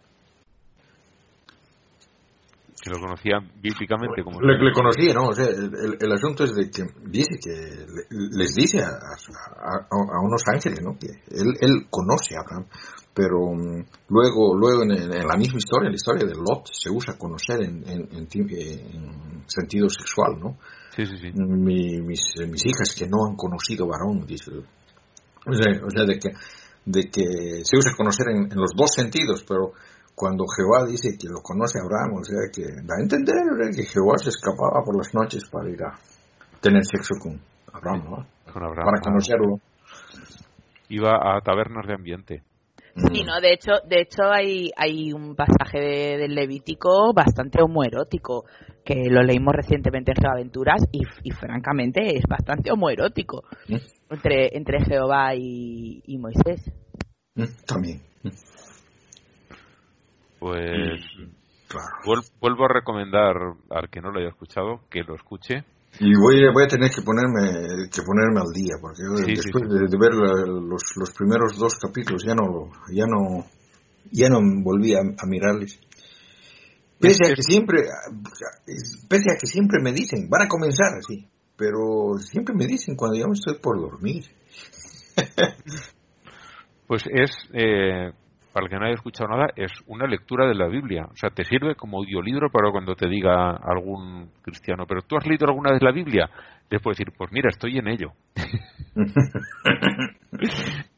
Que 2.84 2.90
lo 2.90 3.00
conocía 3.00 3.38
bíblicamente 3.62 4.22
como... 4.22 4.42
Le, 4.42 4.58
le 4.62 4.72
conocía, 4.72 5.14
¿no? 5.14 5.28
O 5.28 5.32
sea, 5.32 5.46
el, 5.46 5.96
el- 5.98 6.12
asunto 6.12 6.44
es 6.44 6.54
de 6.54 6.68
que 6.70 6.82
dice 7.08 7.38
que 7.42 7.50
le- 7.50 8.36
les 8.36 8.54
dice 8.54 8.82
a, 8.82 8.88
a- 8.88 9.86
a- 9.90 10.20
unos 10.20 10.42
ángeles, 10.52 10.82
¿no? 10.82 10.98
Que 10.98 11.06
él, 11.34 11.56
él 11.62 11.86
conoce 11.88 12.36
a 12.36 12.40
Abraham, 12.44 12.66
pero 13.14 13.38
mm, 13.54 13.86
luego 14.10 14.54
luego 14.54 14.82
en, 14.82 14.90
en 14.92 15.26
la 15.26 15.36
misma 15.38 15.56
historia, 15.56 15.86
en 15.86 15.92
la 15.92 15.96
historia 15.96 16.26
de 16.26 16.34
Lot, 16.34 16.68
se 16.70 16.90
usa 16.90 17.16
conocer 17.16 17.62
en, 17.62 17.88
en- 17.88 18.08
en 18.12 19.44
sentido 19.46 19.88
sexual, 19.88 20.38
¿no? 20.38 20.58
Sí, 20.94 21.06
sí, 21.06 21.16
sí. 21.16 21.32
mi- 21.34 22.02
mis, 22.02 22.20
mis 22.50 22.66
hijas 22.66 22.94
que 22.94 23.06
no 23.08 23.24
han 23.26 23.34
conocido 23.36 23.86
varón, 23.86 24.26
dice. 24.26 24.50
O 25.46 25.52
sea, 25.54 25.72
o 25.86 25.90
sea, 25.90 26.04
de, 26.04 26.18
que, 26.18 26.28
de 26.84 27.02
que 27.10 27.64
se 27.64 27.76
usa 27.78 27.92
conocer 27.96 28.28
en, 28.28 28.52
en 28.52 28.58
los 28.58 28.72
dos 28.76 28.92
sentidos, 28.92 29.42
pero 29.48 29.72
cuando 30.14 30.44
Jehová 30.46 30.86
dice 30.88 31.16
que 31.18 31.28
lo 31.28 31.40
conoce 31.42 31.78
a 31.78 31.82
Abraham, 31.82 32.20
o 32.20 32.24
sea, 32.24 32.38
que 32.52 32.62
da 32.86 32.96
a 32.98 33.02
entender 33.02 33.34
¿verdad? 33.50 33.72
que 33.74 33.84
Jehová 33.84 34.16
se 34.18 34.30
escapaba 34.30 34.82
por 34.84 34.96
las 34.96 35.12
noches 35.14 35.44
para 35.50 35.68
ir 35.70 35.82
a 35.82 35.98
tener 36.60 36.84
sexo 36.84 37.14
con 37.20 37.40
Abraham, 37.72 38.04
¿no? 38.04 38.26
Con 38.52 38.62
Abraham. 38.62 38.86
Para 38.86 39.00
conocerlo. 39.00 39.58
Iba 40.88 41.16
a 41.16 41.40
tabernas 41.40 41.86
de 41.86 41.94
ambiente. 41.94 42.42
Sí, 42.96 43.24
no, 43.24 43.40
de 43.40 43.52
hecho, 43.54 43.72
de 43.88 44.02
hecho 44.02 44.22
hay, 44.30 44.70
hay 44.76 45.12
un 45.12 45.34
pasaje 45.34 45.80
de- 45.80 46.16
del 46.18 46.34
Levítico 46.36 47.12
bastante 47.12 47.60
homoerótico, 47.60 48.44
que 48.84 48.94
lo 49.10 49.22
leímos 49.24 49.52
recientemente 49.52 50.12
en 50.12 50.22
Geoaventuras 50.22 50.80
y, 50.92 51.00
y 51.24 51.32
francamente 51.32 52.16
es 52.16 52.22
bastante 52.28 52.70
homoerótico 52.70 53.42
¿Mm? 53.68 53.76
entre, 54.10 54.56
entre 54.56 54.84
Jehová 54.84 55.34
y, 55.34 56.02
y 56.06 56.18
Moisés. 56.18 56.70
Mm, 57.34 57.44
También, 57.66 58.00
mm, 58.22 58.28
Pues 60.38 61.00
claro. 61.68 61.88
vuel- 62.04 62.30
vuelvo 62.40 62.64
a 62.64 62.68
recomendar 62.68 63.34
al 63.70 63.88
que 63.90 64.00
no 64.00 64.10
lo 64.10 64.18
haya 64.20 64.28
escuchado 64.28 64.80
que 64.90 65.02
lo 65.02 65.14
escuche. 65.14 65.64
Y 66.00 66.12
voy, 66.16 66.44
a- 66.44 66.52
voy 66.52 66.64
a 66.64 66.68
tener 66.68 66.90
que 66.90 67.02
ponerme 67.02 67.88
que 67.90 68.02
ponerme 68.02 68.40
al 68.40 68.52
día, 68.52 68.74
porque 68.80 69.02
Sí, 69.24 69.36
sí, 69.36 69.36
después 69.36 69.64
sí. 69.64 69.78
De, 69.78 69.86
de 69.88 69.98
ver 69.98 70.12
los, 70.14 70.82
los 70.96 71.10
primeros 71.12 71.56
dos 71.58 71.74
capítulos 71.78 72.24
ya 72.24 72.34
no 72.34 72.70
ya 72.92 73.06
no 73.06 73.46
ya 74.10 74.28
no 74.28 74.40
volví 74.62 74.94
a, 74.94 75.00
a 75.00 75.26
mirarles. 75.26 75.78
Pese 77.00 77.26
a 77.26 77.34
que 77.34 77.42
siempre 77.42 77.82
pese 79.08 79.30
a 79.30 79.38
que 79.38 79.46
siempre 79.46 79.80
me 79.82 79.92
dicen, 79.92 80.28
van 80.28 80.42
a 80.42 80.48
comenzar 80.48 80.94
así. 80.98 81.28
pero 81.56 82.18
siempre 82.18 82.54
me 82.54 82.66
dicen 82.66 82.96
cuando 82.96 83.16
ya 83.16 83.26
me 83.26 83.34
estoy 83.34 83.54
por 83.60 83.78
dormir. 83.80 84.24
Pues 86.86 87.02
es, 87.10 87.30
eh, 87.52 88.12
para 88.54 88.66
el 88.66 88.70
que 88.70 88.76
no 88.78 88.84
haya 88.84 88.94
escuchado 88.94 89.28
nada, 89.28 89.48
es 89.56 89.72
una 89.88 90.06
lectura 90.06 90.46
de 90.46 90.54
la 90.54 90.68
Biblia. 90.68 91.06
O 91.10 91.16
sea, 91.16 91.30
te 91.30 91.42
sirve 91.42 91.74
como 91.74 91.98
audiolibro 91.98 92.50
para 92.50 92.70
cuando 92.70 92.94
te 92.94 93.08
diga 93.08 93.50
algún 93.56 94.30
cristiano, 94.42 94.86
pero 94.86 95.02
¿tú 95.02 95.16
has 95.16 95.26
leído 95.26 95.48
alguna 95.48 95.72
vez 95.72 95.82
la 95.82 95.90
Biblia? 95.90 96.30
Les 96.70 96.80
puedo 96.80 96.92
decir, 96.92 97.12
pues 97.18 97.32
mira, 97.32 97.48
estoy 97.48 97.78
en 97.78 97.88
ello. 97.88 98.12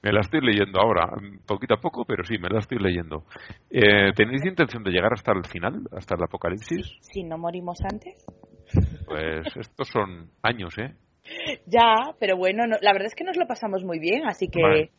me 0.02 0.12
la 0.12 0.20
estoy 0.20 0.40
leyendo 0.42 0.80
ahora, 0.80 1.08
poquito 1.46 1.72
a 1.74 1.80
poco, 1.80 2.04
pero 2.04 2.24
sí, 2.24 2.36
me 2.38 2.50
la 2.50 2.58
estoy 2.58 2.78
leyendo. 2.78 3.24
Eh, 3.70 4.12
¿Tenéis 4.14 4.44
intención 4.44 4.84
de 4.84 4.90
llegar 4.90 5.14
hasta 5.14 5.32
el 5.32 5.44
final, 5.46 5.80
hasta 5.96 6.14
el 6.14 6.22
apocalipsis? 6.24 6.98
Si 7.00 7.22
no 7.24 7.38
morimos 7.38 7.78
antes. 7.90 8.22
Pues 9.06 9.46
estos 9.56 9.88
son 9.88 10.28
años, 10.42 10.76
¿eh? 10.78 10.94
Ya, 11.66 12.12
pero 12.20 12.36
bueno, 12.36 12.66
no- 12.66 12.76
la 12.82 12.92
verdad 12.92 13.06
es 13.06 13.14
que 13.14 13.24
nos 13.24 13.36
lo 13.38 13.46
pasamos 13.46 13.82
muy 13.82 13.98
bien, 13.98 14.26
así 14.26 14.48
que... 14.48 14.60
Vale. 14.62 14.90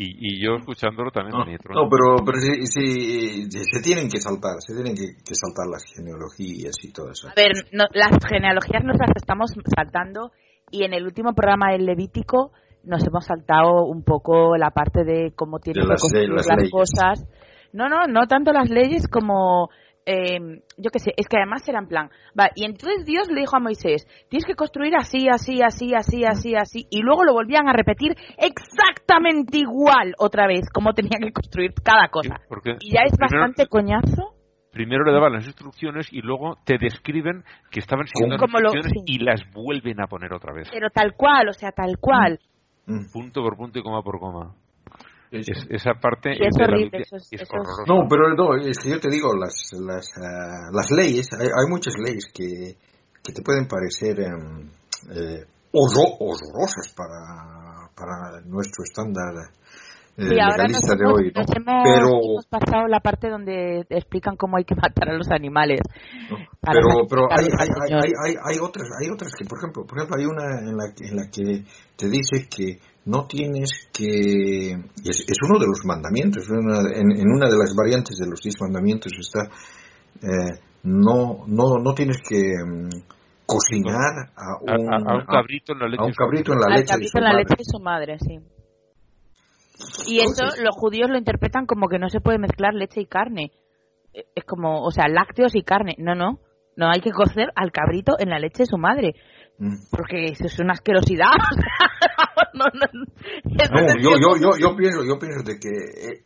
Y, 0.00 0.14
y 0.38 0.40
yo 0.40 0.54
escuchándolo 0.54 1.10
también 1.10 1.36
No, 1.36 1.42
tenía 1.42 1.58
no, 1.74 1.88
pero, 1.90 2.24
pero 2.24 2.38
sí, 2.38 2.66
sí, 2.66 3.50
se 3.50 3.82
tienen 3.82 4.08
que 4.08 4.20
saltar, 4.20 4.54
se 4.60 4.72
tienen 4.72 4.94
que, 4.94 5.16
que 5.26 5.34
saltar 5.34 5.66
las 5.66 5.82
genealogías 5.92 6.76
y 6.84 6.92
todo 6.92 7.10
eso. 7.10 7.26
A 7.28 7.32
ver, 7.34 7.50
no- 7.72 7.88
las 7.92 8.16
genealogías 8.24 8.84
nos 8.84 8.96
las 8.96 9.10
estamos 9.16 9.50
saltando 9.74 10.30
y 10.70 10.84
en 10.84 10.94
el 10.94 11.04
último 11.04 11.34
programa 11.34 11.72
del 11.72 11.84
Levítico 11.84 12.52
nos 12.84 13.04
hemos 13.04 13.26
saltado 13.26 13.86
un 13.86 14.04
poco 14.04 14.56
la 14.56 14.70
parte 14.70 15.02
de 15.02 15.32
cómo 15.34 15.58
tienen 15.58 15.82
De 15.82 15.88
las 15.88 16.00
que 16.00 16.02
construir 16.02 16.30
las 16.30 16.46
las, 16.46 16.70
cosas. 16.70 17.26
No, 17.72 17.88
no, 17.88 18.06
no 18.06 18.26
tanto 18.28 18.52
las 18.52 18.70
leyes 18.70 19.08
como... 19.08 19.68
eh, 20.08 20.62
yo 20.78 20.90
qué 20.90 20.98
sé, 20.98 21.12
es 21.16 21.26
que 21.28 21.36
además 21.36 21.68
era 21.68 21.78
en 21.80 21.86
plan, 21.86 22.08
va, 22.38 22.48
y 22.54 22.64
entonces 22.64 23.04
Dios 23.04 23.28
le 23.28 23.40
dijo 23.40 23.56
a 23.56 23.60
Moisés, 23.60 24.06
tienes 24.30 24.46
que 24.46 24.54
construir 24.54 24.94
así, 24.96 25.28
así, 25.28 25.60
así, 25.62 25.92
así, 25.92 26.24
así, 26.24 26.54
así, 26.56 26.86
y 26.90 27.02
luego 27.02 27.24
lo 27.24 27.34
volvían 27.34 27.68
a 27.68 27.72
repetir 27.74 28.16
exactamente 28.38 29.58
igual 29.58 30.14
otra 30.18 30.46
vez, 30.46 30.68
como 30.72 30.92
tenían 30.94 31.20
que 31.22 31.32
construir 31.32 31.72
cada 31.84 32.08
cosa. 32.08 32.40
Porque 32.48 32.76
Y 32.80 32.92
ya 32.94 33.00
es 33.04 33.16
primero- 33.16 33.40
bastante 33.40 33.66
coñazo. 33.68 34.34
primero 34.72 35.04
le 35.04 35.12
daban 35.12 35.32
las 35.32 35.46
instrucciones 35.46 36.08
y 36.12 36.20
luego 36.22 36.56
te 36.64 36.78
describen 36.78 37.42
que 37.70 37.80
estaban 37.80 38.06
siguiendo 38.06 38.36
las 38.36 38.40
Como 38.40 38.60
lo- 38.60 38.68
instrucciones 38.74 39.04
sí. 39.06 39.12
y 39.14 39.18
las 39.24 39.40
vuelven 39.52 40.00
a 40.00 40.06
poner 40.06 40.32
otra 40.32 40.52
vez, 40.52 40.68
Pero 40.72 40.88
tal 40.90 41.14
cual, 41.16 41.48
o 41.48 41.52
sea, 41.52 41.72
tal 41.72 41.98
cual. 42.00 42.38
Mm. 42.86 43.10
punto 43.12 43.42
por 43.42 43.56
punto 43.56 43.78
y 43.78 43.82
coma 43.82 44.02
por 44.02 44.18
coma. 44.18 44.54
Es, 45.30 45.46
esa 45.68 45.92
parte 46.00 46.32
Sí, 46.34 46.40
es 46.42 46.54
de 46.56 46.60
la 46.60 46.64
horrible, 46.68 46.84
Biblia 46.84 47.00
eso 47.02 47.16
es- 47.16 47.24
es 47.24 47.32
eso 47.32 47.42
es- 47.44 47.50
horrorosa. 47.50 47.82
No, 47.86 48.06
pero 48.08 48.34
no, 48.34 48.56
es 48.56 48.78
que 48.78 48.90
yo 48.90 49.00
te 49.00 49.10
digo, 49.10 49.34
las, 49.36 49.70
las, 49.78 50.06
ah, 50.16 50.70
las 50.72 50.90
leyes, 50.90 51.26
hay, 51.38 51.46
hay 51.48 51.66
muchas 51.68 51.94
leyes 51.98 52.30
que, 52.32 52.76
que 53.22 53.32
te 53.32 53.42
pueden 53.42 53.66
parecer 53.68 54.20
em, 54.20 54.70
eh, 55.10 55.44
horro- 55.72 56.16
horrorosas 56.20 56.94
para, 56.96 57.90
para 57.94 58.40
nuestro 58.46 58.84
estándar 58.84 59.34
eh, 60.16 60.24
Sí, 60.30 60.40
ahora 60.40 60.64
nos 60.66 60.82
legalista 60.82 60.94
de 60.96 61.04
hemos, 61.04 61.14
hoy, 61.14 61.32
¿no? 61.32 61.40
nos 61.42 61.56
hemos- 61.56 61.84
Pero, 61.84 62.08
hemos 62.08 62.46
pasado 62.46 62.88
la 62.88 62.98
parte 63.00 63.28
donde 63.30 63.86
explican 63.90 64.34
cómo 64.36 64.56
hay 64.56 64.64
que 64.64 64.74
matar 64.74 65.10
a 65.10 65.12
los 65.16 65.28
animales. 65.30 65.78
No, 66.28 66.36
pero 66.60 67.06
pero 67.08 67.22
hay, 67.30 67.44
hay, 67.46 67.68
hay, 67.68 67.92
hay, 67.92 68.12
hay- 68.24 68.36
hay 68.42 68.58
otras 68.60 68.88
hay 69.00 69.10
otras 69.10 69.30
que 69.38 69.44
por 69.44 69.58
ejemplo 69.58 69.84
por 69.86 69.96
ejemplo 69.98 70.16
hay 70.18 70.26
una 70.26 70.58
en 70.58 70.76
la 70.76 70.86
en 71.00 71.16
la 71.16 71.30
que 71.30 71.64
te 71.96 72.08
dice 72.08 72.48
que 72.50 72.80
no 73.08 73.26
tienes 73.26 73.88
que 73.92 74.70
es, 74.72 75.24
es 75.26 75.38
uno 75.48 75.58
de 75.58 75.66
los 75.66 75.80
mandamientos 75.84 76.48
una- 76.50 76.80
en, 76.94 77.10
en 77.12 77.28
una 77.28 77.48
de 77.48 77.56
las 77.58 77.74
variantes 77.74 78.16
de 78.18 78.26
los 78.28 78.40
diez 78.40 78.54
mandamientos 78.60 79.12
está 79.18 79.48
eh, 80.22 80.60
no 80.84 81.44
no 81.46 81.78
no 81.82 81.94
tienes 81.94 82.18
que 82.28 82.38
mm, 82.64 82.88
cocinar 83.46 84.30
a 84.36 84.58
un, 84.60 84.92
a- 84.92 84.96
a 85.12 85.14
un 85.16 85.24
cabrito 85.26 85.72
en 85.72 85.78
la 85.80 85.88
leche. 85.88 86.02
a 86.02 86.06
un 86.06 86.12
cabrito 86.12 86.52
en 86.52 86.58
la 86.60 86.66
Al 86.66 86.72
leche 86.72 86.82
de 86.84 86.88
cabrito 86.92 87.10
su 87.12 87.18
en 87.18 87.24
la 87.24 87.30
madre. 87.30 87.44
leche 87.44 87.54
de 87.56 87.64
su 87.64 87.78
madre, 87.80 88.18
sí. 88.20 88.38
Y 90.12 90.18
eso 90.20 90.30
Entonces- 90.42 90.64
los 90.64 90.74
judíos 90.74 91.08
lo 91.10 91.16
interpretan 91.18 91.66
como 91.66 91.88
que 91.88 91.98
no 91.98 92.08
se 92.08 92.20
puede 92.20 92.38
mezclar 92.38 92.74
leche 92.74 93.00
y 93.00 93.06
carne. 93.06 93.52
Eh, 94.12 94.24
Es 94.34 94.44
como, 94.44 94.82
o 94.82 94.90
sea, 94.90 95.08
lácteos 95.08 95.54
y 95.54 95.62
carne. 95.62 95.94
No, 95.98 96.14
no. 96.14 96.40
No 96.76 96.90
hay 96.90 97.00
que 97.00 97.10
cocer 97.10 97.48
al 97.56 97.72
cabrito 97.72 98.14
en 98.18 98.28
la 98.30 98.38
leche 98.38 98.62
de 98.64 98.66
su 98.66 98.76
madre. 98.78 99.14
Mm. 99.58 99.74
Porque 99.90 100.26
eso 100.26 100.44
es 100.46 100.58
una 100.60 100.72
asquerosidad. 100.74 101.30
no, 102.54 102.64
no, 102.74 102.86
no. 102.92 103.04
Eso 103.58 103.72
No, 103.72 103.80
es 103.80 103.94
yo, 104.00 104.10
yo, 104.20 104.36
yo, 104.40 104.50
yo 104.56 104.76
pienso, 104.76 105.04
yo 105.04 105.18
pienso 105.18 105.42
de 105.42 105.58
que 105.58 105.68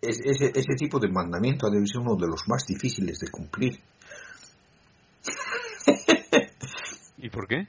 es- 0.02 0.20
ese, 0.24 0.52
ese 0.54 0.74
tipo 0.76 0.98
de 0.98 1.08
mandamiento 1.10 1.70
debe 1.70 1.86
ser 1.86 2.00
uno 2.02 2.14
de 2.16 2.28
los 2.28 2.42
más 2.48 2.64
difíciles 2.66 3.18
de 3.18 3.30
cumplir. 3.30 3.78
¿Y 7.18 7.30
por 7.30 7.46
qué? 7.46 7.66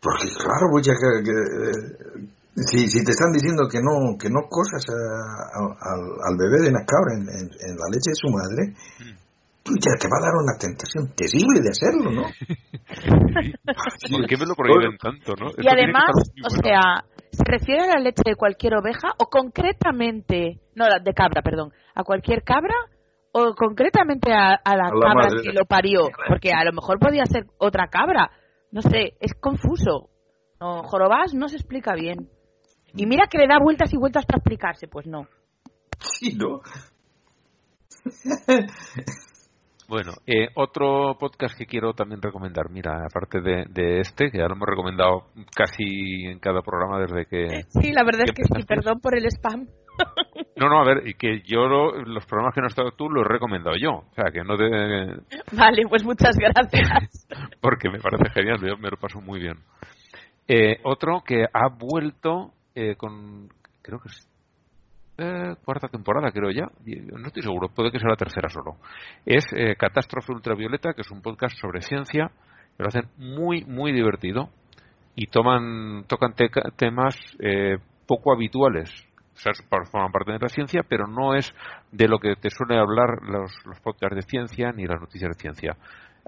Porque 0.00 0.28
claro, 0.38 0.68
pues 0.70 0.86
ya 0.86 0.92
que, 0.94 1.24
que, 1.24 1.32
eh, 1.32 2.28
si, 2.70 2.88
si 2.88 3.04
te 3.04 3.10
están 3.10 3.32
diciendo 3.32 3.66
que 3.68 3.80
no 3.82 4.16
que 4.18 4.28
no 4.30 4.48
cosas 4.48 4.84
a- 4.88 5.58
a- 5.58 5.76
al, 5.80 6.00
al 6.30 6.36
bebé 6.38 6.62
de 6.62 6.70
una 6.70 6.84
cabra 6.86 7.14
en, 7.16 7.22
en- 7.22 7.50
en 7.70 7.76
la 7.76 7.88
leche 7.90 8.10
de 8.10 8.14
su 8.14 8.28
madre, 8.30 8.72
pues 8.98 9.25
ya 9.74 9.98
te 9.98 10.08
va 10.08 10.18
a 10.18 10.26
dar 10.26 10.34
una 10.36 10.56
tentación 10.58 11.14
terrible 11.14 11.60
de 11.60 11.70
hacerlo, 11.70 12.10
¿no? 12.10 12.24
¿Por 14.10 14.26
qué 14.26 14.36
me 14.36 14.46
lo 14.46 14.54
prohíben 14.54 14.96
tanto, 14.96 15.34
no? 15.34 15.50
Y 15.58 15.66
además, 15.68 16.10
o 16.14 16.48
bueno. 16.48 16.62
sea, 16.62 17.04
¿se 17.30 17.42
refiere 17.44 17.82
a 17.82 17.96
la 17.96 18.00
leche 18.00 18.22
de 18.24 18.36
cualquier 18.36 18.76
oveja 18.76 19.12
o 19.18 19.26
concretamente, 19.26 20.60
no, 20.74 20.86
la 20.88 20.98
de 21.02 21.12
cabra, 21.12 21.42
perdón, 21.42 21.72
a 21.94 22.04
cualquier 22.04 22.42
cabra 22.42 22.74
o 23.32 23.54
concretamente 23.54 24.32
a, 24.32 24.54
a 24.54 24.76
la 24.76 24.88
A 24.88 24.94
la 24.94 25.00
cabra 25.00 25.28
que 25.42 25.52
lo 25.52 25.64
parió? 25.66 26.08
Porque 26.28 26.52
a 26.52 26.64
lo 26.64 26.72
mejor 26.72 26.98
podía 26.98 27.26
ser 27.26 27.46
otra 27.58 27.88
cabra. 27.88 28.30
No 28.70 28.82
sé, 28.82 29.14
es 29.20 29.34
confuso. 29.34 30.10
No, 30.60 30.82
Jorobás 30.84 31.34
no 31.34 31.48
se 31.48 31.56
explica 31.56 31.94
bien. 31.94 32.30
Y 32.94 33.06
mira 33.06 33.26
que 33.26 33.38
le 33.38 33.46
da 33.46 33.58
vueltas 33.60 33.92
y 33.92 33.96
vueltas 33.98 34.24
para 34.24 34.38
explicarse, 34.38 34.88
pues 34.88 35.06
no. 35.06 35.26
Sí, 35.98 36.34
¿no? 36.34 36.60
Bueno, 39.88 40.12
eh, 40.26 40.48
otro 40.56 41.16
podcast 41.18 41.56
que 41.56 41.66
quiero 41.66 41.92
también 41.94 42.20
recomendar, 42.20 42.70
mira, 42.70 43.04
aparte 43.08 43.40
de, 43.40 43.66
de 43.70 44.00
este, 44.00 44.30
que 44.30 44.38
ya 44.38 44.48
lo 44.48 44.54
hemos 44.54 44.68
recomendado 44.68 45.26
casi 45.54 46.24
en 46.26 46.40
cada 46.40 46.60
programa 46.62 46.98
desde 47.00 47.26
que... 47.26 47.62
Sí, 47.68 47.92
la 47.92 48.02
verdad 48.02 48.22
es 48.24 48.32
¿Qué 48.32 48.42
que 48.42 48.48
sí, 48.60 48.66
perdón 48.66 49.00
por 49.00 49.16
el 49.16 49.26
spam. 49.26 49.68
No, 50.56 50.68
no, 50.68 50.80
a 50.80 50.84
ver, 50.84 51.06
y 51.06 51.14
que 51.14 51.40
yo 51.42 51.66
lo- 51.68 51.92
los 52.02 52.26
programas 52.26 52.54
que 52.54 52.60
no 52.60 52.66
has 52.66 52.72
estado 52.72 52.90
tú 52.92 53.08
los 53.08 53.24
he 53.24 53.28
recomendado 53.28 53.76
yo, 53.80 53.90
o 54.10 54.14
sea, 54.14 54.30
que 54.32 54.42
no 54.42 54.56
te... 54.56 54.64
Vale, 55.56 55.82
pues 55.88 56.02
muchas 56.04 56.36
gracias. 56.36 57.26
porque 57.60 57.88
me 57.88 58.00
parece 58.00 58.28
genial, 58.30 58.58
yo 58.60 58.76
me 58.76 58.90
lo 58.90 58.96
paso 58.96 59.20
muy 59.20 59.38
bien. 59.40 59.56
Eh, 60.48 60.78
otro 60.82 61.22
que 61.24 61.44
ha 61.52 61.68
vuelto 61.68 62.52
eh, 62.74 62.96
con, 62.96 63.48
creo 63.82 64.00
que 64.00 64.08
es 64.08 64.28
eh, 65.18 65.54
cuarta 65.64 65.88
temporada, 65.88 66.30
creo 66.30 66.50
ya, 66.50 66.68
y- 66.84 66.96
no 67.00 67.26
estoy 67.26 67.42
seguro, 67.42 67.68
puede 67.68 67.90
que 67.90 67.98
sea 67.98 68.10
la 68.10 68.16
tercera 68.16 68.48
solo. 68.48 68.76
Es 69.24 69.44
eh, 69.54 69.74
Catástrofe 69.76 70.32
Ultravioleta, 70.32 70.92
que 70.94 71.02
es 71.02 71.10
un 71.10 71.22
podcast 71.22 71.56
sobre 71.58 71.80
ciencia, 71.82 72.30
que 72.76 72.82
lo 72.82 72.88
hacen 72.88 73.08
muy, 73.16 73.64
muy 73.64 73.92
divertido 73.92 74.50
y 75.14 75.26
toman, 75.26 76.04
tocan 76.06 76.34
temas 76.76 77.16
eh, 77.40 77.78
poco 78.06 78.32
habituales. 78.32 78.90
O 79.34 79.38
sea, 79.38 79.52
forman 79.92 80.12
parte 80.12 80.32
de 80.32 80.38
la 80.38 80.48
ciencia, 80.48 80.82
pero 80.88 81.06
no 81.06 81.34
es 81.34 81.54
de 81.92 82.08
lo 82.08 82.18
que 82.18 82.36
te 82.36 82.48
suele 82.48 82.78
hablar 82.78 83.22
los, 83.22 83.52
los 83.66 83.78
podcasts 83.80 84.16
de 84.16 84.22
ciencia 84.22 84.72
ni 84.72 84.86
las 84.86 85.00
noticias 85.00 85.30
de 85.30 85.40
ciencia. 85.40 85.76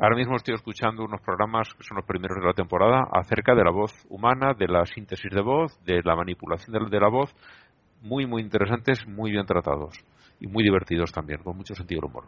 Ahora 0.01 0.15
mismo 0.15 0.37
estoy 0.37 0.55
escuchando 0.55 1.05
unos 1.05 1.21
programas 1.23 1.75
que 1.75 1.83
son 1.83 1.97
los 1.97 2.07
primeros 2.07 2.39
de 2.39 2.47
la 2.47 2.53
temporada 2.53 3.05
acerca 3.13 3.55
de 3.55 3.65
la 3.65 3.71
voz 3.71 3.93
humana, 4.09 4.53
de 4.57 4.69
la 4.69 4.85
síntesis 4.85 5.31
de 5.33 5.41
voz, 5.41 5.77
de 5.85 6.03
la 6.05 6.15
manipulación 6.15 6.89
de 6.89 7.01
la 7.01 7.09
voz, 7.09 7.35
muy, 8.01 8.27
muy 8.27 8.43
interesantes, 8.43 9.07
muy 9.07 9.31
bien 9.31 9.47
tratados 9.47 9.95
y 10.41 10.47
muy 10.47 10.63
divertidos 10.63 11.13
también, 11.13 11.43
con 11.43 11.57
mucho 11.57 11.75
sentido 11.75 12.01
del 12.03 12.11
humor. 12.11 12.25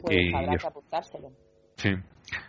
Pues 0.00 0.16
Y 0.16 0.34
habrá 0.34 0.56
que 0.56 0.66
apuntárselo. 0.66 1.28
Sí. 1.76 1.90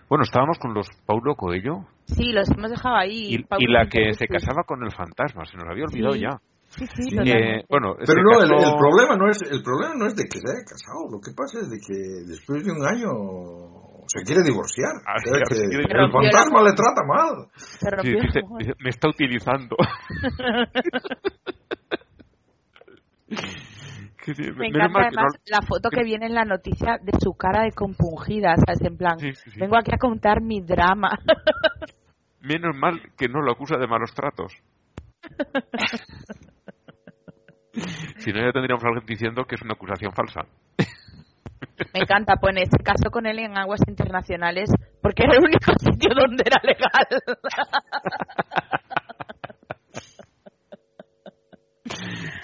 Bueno, 0.09 0.23
estábamos 0.23 0.57
con 0.59 0.73
los 0.73 0.87
Paulo 1.05 1.35
Coelho 1.35 1.85
Sí, 2.05 2.31
los 2.31 2.49
hemos 2.51 2.71
dejado 2.71 2.95
ahí. 2.95 3.35
y, 3.59 3.67
la 3.67 3.87
que 3.87 4.13
se 4.13 4.25
sí. 4.25 4.27
casaba 4.27 4.63
con 4.63 4.83
el 4.83 4.91
fantasma, 4.91 5.45
se 5.45 5.57
nos 5.57 5.67
había 5.69 5.85
olvidado 5.85 6.13
Sí. 6.13 6.21
ya. 6.21 6.39
Sí, 6.69 6.85
sí, 6.87 7.15
Eh, 7.17 7.63
bueno, 7.69 7.95
Pero 8.05 8.21
no, 8.23 8.41
el, 8.43 8.51
el 8.51 8.75
problema 8.77 9.15
no 9.15 9.29
es 9.29 9.41
el 9.41 9.63
problema 9.63 9.93
no 9.95 10.05
es 10.05 10.15
de 10.15 10.23
que 10.25 10.39
se 10.39 10.51
haya 10.51 10.65
casado, 10.67 11.07
lo 11.09 11.19
que 11.21 11.31
pasa 11.31 11.59
es 11.61 11.69
de 11.69 11.79
que 11.79 11.97
después 12.27 12.63
de 12.65 12.71
un 12.71 12.85
año 12.85 13.86
se 14.07 14.23
quiere 14.23 14.41
divorciar. 14.43 14.91
Ah, 15.05 15.15
que 15.23 15.29
se 15.55 15.67
quiere 15.69 15.83
el 15.83 16.11
fantasma 16.11 16.63
le 16.63 16.73
trata 16.73 17.03
mal. 17.05 17.47
Se 17.55 17.89
Sí, 18.01 18.13
dice- 18.13 18.41
me 18.79 18.89
está 18.89 19.09
utilizando. 19.09 19.75
Sí, 24.23 24.33
Me 24.57 24.67
encanta 24.67 25.07
que 25.09 25.15
no- 25.15 25.21
además 25.21 25.33
la 25.45 25.61
foto 25.65 25.89
que 25.89 26.03
viene 26.03 26.25
en 26.25 26.33
la 26.33 26.43
noticia 26.43 26.97
de 27.01 27.13
su 27.17 27.33
cara 27.35 27.63
de 27.63 27.71
compungida, 27.71 28.55
¿sabes? 28.57 28.81
En 28.81 28.97
plan, 28.97 29.17
Sí, 29.19 29.33
sí, 29.33 29.51
sí. 29.51 29.59
vengo 29.59 29.77
aquí 29.77 29.91
a 29.93 29.97
contar 29.97 30.41
mi 30.41 30.59
drama. 30.59 31.07
Menos 32.41 32.75
mal 32.75 32.99
que 33.17 33.29
no 33.29 33.41
lo 33.41 33.53
acusa 33.53 33.77
de 33.77 33.87
malos 33.87 34.13
tratos. 34.13 34.51
si 38.17 38.33
no, 38.33 38.39
ya 38.45 38.51
tendríamos 38.51 38.83
a 38.83 38.87
alguien 38.87 39.05
diciendo 39.05 39.45
que 39.45 39.55
es 39.55 39.61
una 39.61 39.75
acusación 39.75 40.11
falsa. 40.11 40.41
Me 41.93 42.01
encanta, 42.01 42.35
pone, 42.37 42.65
se 42.65 42.83
casó 42.83 43.11
con 43.11 43.25
él 43.27 43.39
en 43.39 43.57
aguas 43.57 43.81
internacionales 43.87 44.69
Porque 45.01 45.23
era 45.23 45.33
el 45.37 45.43
único 45.43 45.71
sitio 45.79 46.09
donde 46.15 46.43
era 46.45 46.61
legal. 46.63 47.21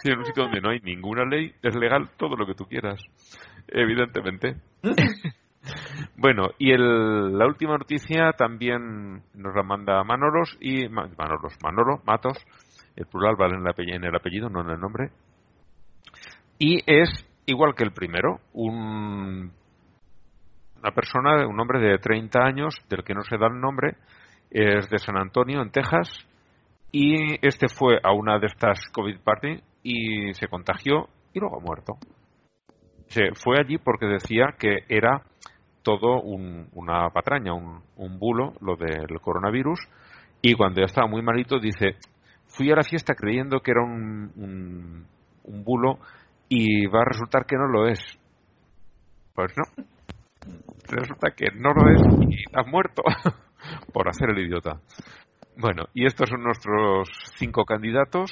Si 0.01 0.09
en 0.09 0.19
un 0.19 0.25
sitio 0.25 0.43
donde 0.43 0.61
no 0.61 0.69
hay 0.69 0.79
ninguna 0.79 1.25
ley, 1.25 1.53
es 1.61 1.75
legal 1.75 2.09
todo 2.17 2.35
lo 2.35 2.45
que 2.45 2.55
tú 2.55 2.65
quieras. 2.65 3.01
Evidentemente. 3.67 4.55
bueno, 6.17 6.49
y 6.57 6.71
el, 6.71 7.37
la 7.37 7.45
última 7.45 7.77
noticia 7.77 8.31
también 8.33 9.23
nos 9.33 9.55
la 9.55 9.63
manda 9.63 10.03
Manolos 10.03 10.57
y. 10.59 10.87
Ma- 10.89 11.09
Manolos, 11.17 11.53
Manolo, 11.63 12.01
Matos. 12.05 12.37
El 12.95 13.05
plural 13.07 13.35
vale 13.37 13.55
en 13.55 13.61
el 13.61 13.67
apellido, 13.69 13.95
en 13.97 14.03
el 14.05 14.15
apellido 14.15 14.49
no 14.49 14.61
en 14.61 14.69
el 14.69 14.79
nombre. 14.79 15.09
Y 16.59 16.79
es 16.85 17.09
igual 17.45 17.75
que 17.75 17.83
el 17.83 17.91
primero, 17.91 18.39
un, 18.53 19.51
una 20.79 20.91
persona, 20.93 21.47
un 21.47 21.59
hombre 21.59 21.79
de 21.79 21.97
30 21.97 22.39
años, 22.43 22.75
del 22.89 23.03
que 23.03 23.13
no 23.13 23.21
se 23.23 23.37
da 23.37 23.47
el 23.47 23.59
nombre, 23.59 23.95
es 24.49 24.89
de 24.89 24.99
San 24.99 25.17
Antonio, 25.17 25.61
en 25.61 25.71
Texas, 25.71 26.09
y 26.91 27.35
este 27.45 27.67
fue 27.67 27.99
a 28.03 28.11
una 28.11 28.37
de 28.39 28.47
estas 28.47 28.79
COVID 28.91 29.19
party 29.21 29.59
y 29.83 30.33
se 30.33 30.47
contagió 30.47 31.07
y 31.33 31.39
luego 31.39 31.57
ha 31.57 31.63
muerto. 31.63 31.93
Se 33.07 33.33
fue 33.35 33.59
allí 33.59 33.77
porque 33.77 34.05
decía 34.05 34.55
que 34.57 34.79
era 34.89 35.23
todo 35.83 36.21
un- 36.21 36.69
una 36.73 37.09
patraña, 37.09 37.53
un, 37.53 37.81
un 37.97 38.19
bulo, 38.19 38.53
lo 38.61 38.75
del 38.75 39.19
coronavirus, 39.21 39.79
y 40.41 40.53
cuando 40.53 40.81
ya 40.81 40.85
estaba 40.85 41.07
muy 41.07 41.21
malito 41.21 41.59
dice, 41.59 41.95
fui 42.47 42.71
a 42.71 42.75
la 42.75 42.83
fiesta 42.83 43.15
creyendo 43.15 43.59
que 43.61 43.71
era 43.71 43.81
un, 43.83 44.31
un, 44.35 45.05
un 45.43 45.63
bulo 45.63 45.99
y 46.55 46.85
va 46.85 47.01
a 47.01 47.05
resultar 47.05 47.45
que 47.45 47.55
no 47.55 47.67
lo 47.67 47.87
es. 47.87 47.99
Pues 49.33 49.51
no. 49.57 49.63
Resulta 50.87 51.31
que 51.35 51.47
no 51.55 51.73
lo 51.73 51.89
es 51.89 52.01
y 52.29 52.43
has 52.53 52.67
muerto 52.67 53.01
por 53.93 54.07
hacer 54.07 54.29
el 54.29 54.45
idiota. 54.45 54.79
Bueno, 55.57 55.85
y 55.93 56.05
estos 56.05 56.29
son 56.29 56.43
nuestros 56.43 57.09
cinco 57.37 57.65
candidatos. 57.65 58.31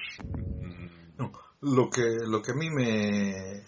No, 1.18 1.32
lo 1.62 1.90
que 1.90 2.04
lo 2.28 2.42
que 2.42 2.52
a 2.52 2.56
mí 2.56 2.70
me 2.70 3.64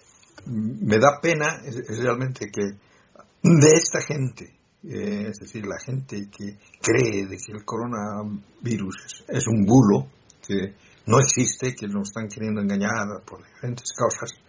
me 0.46 1.00
da 1.00 1.20
pena 1.22 1.62
es, 1.66 1.78
es 1.78 2.04
realmente 2.04 2.52
que 2.52 2.64
de 3.44 3.72
esta 3.74 4.02
gente 4.02 4.54
eh, 4.84 5.30
es 5.30 5.40
decir 5.40 5.66
la 5.66 5.80
gente 5.80 6.30
que 6.30 6.58
cree 6.82 7.26
de 7.26 7.38
que 7.38 7.54
el 7.54 7.64
coronavirus 7.64 9.06
es, 9.06 9.26
es 9.30 9.48
un 9.48 9.66
bulo 9.66 10.10
que 10.46 10.76
no 11.06 11.20
existe 11.20 11.74
que 11.74 11.88
nos 11.88 12.10
están 12.10 12.28
queriendo 12.28 12.62
engañar 12.62 13.24
por 13.26 13.44
diferentes 13.46 13.94
causas 13.94 14.43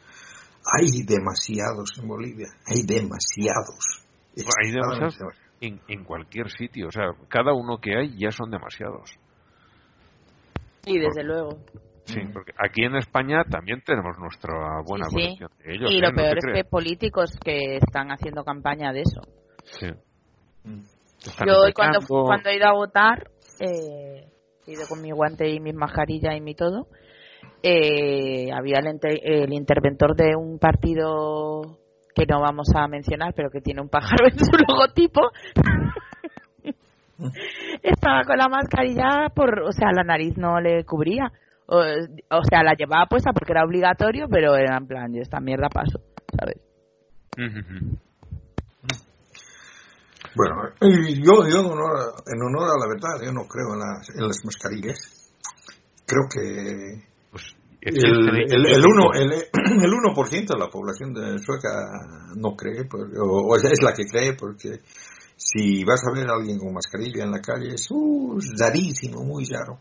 hay 0.73 1.03
demasiados 1.07 1.91
en 2.01 2.09
Bolivia 2.09 2.47
hay 2.67 2.83
demasiados 2.87 4.05
Hay 4.37 4.73
demasiados 4.73 5.19
en, 5.61 5.81
en 5.89 6.05
cualquier 6.05 6.51
sitio. 6.51 6.89
O 6.89 6.91
sea, 6.91 7.13
cada 7.29 7.53
uno 7.55 7.79
que 7.79 7.97
hay 7.97 8.19
ya 8.19 8.31
son 8.31 8.51
demasiados. 8.51 9.17
Y 10.85 10.99
desde 10.99 11.23
luego. 11.25 11.59
Sí, 12.05 12.21
porque 12.33 12.53
aquí 12.59 12.85
en 12.85 12.97
España 12.97 13.45
también 13.51 13.81
tenemos 13.83 14.19
nuestra 14.19 14.53
buena 14.85 15.07
Sí, 15.07 15.17
sí. 15.17 15.39
colección 15.39 15.51
de 15.65 15.75
ellos. 15.75 15.91
y 15.91 15.97
¿eh? 15.97 16.01
lo 16.01 16.11
¿No 16.11 16.17
peor 16.17 16.39
es 16.39 16.45
crees? 16.45 16.57
que 16.65 16.69
políticos 16.69 17.31
que 17.43 17.77
están 17.77 18.09
haciendo 18.11 18.45
campaña 18.45 18.93
de 18.93 19.01
eso. 19.03 19.21
Sí. 19.65 19.87
Yo 21.47 21.61
hoy 21.65 21.73
cuando, 21.73 22.01
he 22.45 22.57
ido 22.57 22.67
a 22.67 22.73
votar, 22.75 23.31
eh, 23.61 24.29
he 24.67 24.73
ido 24.73 24.83
con 24.89 25.01
mi 25.01 25.11
guante 25.13 25.49
y 25.49 25.61
mi 25.61 25.73
mascarilla 25.73 26.35
y 26.37 26.41
mi 26.43 26.55
todo, 26.55 26.89
eh, 27.63 28.51
había 28.53 28.79
el, 28.79 28.99
el 29.23 29.53
interventor 29.53 30.15
de 30.17 30.37
un 30.37 30.59
partido 30.59 31.79
que 32.15 32.27
no 32.27 32.41
vamos 32.41 32.69
a 32.75 32.87
mencionar, 32.87 33.33
pero 33.35 33.51
que 33.51 33.61
tiene 33.61 33.83
un 33.83 33.89
pájaro 33.89 34.27
en 34.31 34.39
su 34.39 34.53
logotipo. 34.69 35.21
Estaba 37.83 38.25
con 38.25 38.39
la 38.39 38.49
mascarilla 38.49 39.29
por, 39.35 39.61
o 39.61 39.73
sea, 39.73 39.93
la 39.93 40.05
nariz 40.05 40.37
no 40.37 40.61
le 40.61 40.85
cubría. 40.85 41.33
O, 41.67 41.79
o 41.79 42.45
sea, 42.45 42.63
la 42.63 42.75
llevaba 42.75 43.07
puesta 43.07 43.33
porque 43.33 43.53
era 43.53 43.65
obligatorio, 43.65 44.27
pero 44.29 44.55
era 44.55 44.77
en 44.77 44.87
plan, 44.87 45.13
yo 45.15 45.23
esta 45.23 45.41
mierda 45.41 45.69
paso, 45.71 46.01
¿sabes? 46.39 46.61
Bueno, 50.37 50.57
y 50.81 51.25
yo, 51.25 51.33
yo 51.49 51.61
en, 51.61 51.67
honor 51.67 51.97
a, 51.97 52.13
en 52.31 52.43
honor 52.43 52.71
a 52.71 52.79
la 52.79 52.89
verdad, 52.89 53.25
yo 53.25 53.33
no 53.33 53.47
creo 53.47 53.73
en 53.73 53.81
las, 53.81 54.11
en 54.11 54.27
las 54.27 54.45
mascarillas. 54.45 55.33
Creo 56.07 56.25
que 56.29 57.14
el, 57.85 58.49
el, 58.51 58.67
el, 58.73 58.85
uno, 58.87 59.13
el, 59.15 59.33
el 59.33 59.93
1% 59.93 60.47
de 60.47 60.59
la 60.59 60.69
población 60.71 61.13
de 61.13 61.39
Sueca 61.39 61.71
no 62.37 62.55
cree, 62.57 62.85
por- 62.85 63.09
o, 63.19 63.47
o 63.49 63.57
es 63.57 63.83
la 63.83 63.93
que 63.93 64.05
cree, 64.07 64.35
porque 64.35 64.81
si 65.37 65.85
vas 65.85 66.03
a 66.07 66.13
ver 66.19 66.29
a 66.29 66.35
alguien 66.35 66.59
con 66.59 66.73
mascarilla 66.73 67.25
en 67.25 67.31
la 67.33 67.41
calle, 67.41 67.75
es, 67.75 67.87
uh, 67.91 68.39
rarísimo, 68.59 69.23
muy 69.25 69.45
raro. 69.47 69.79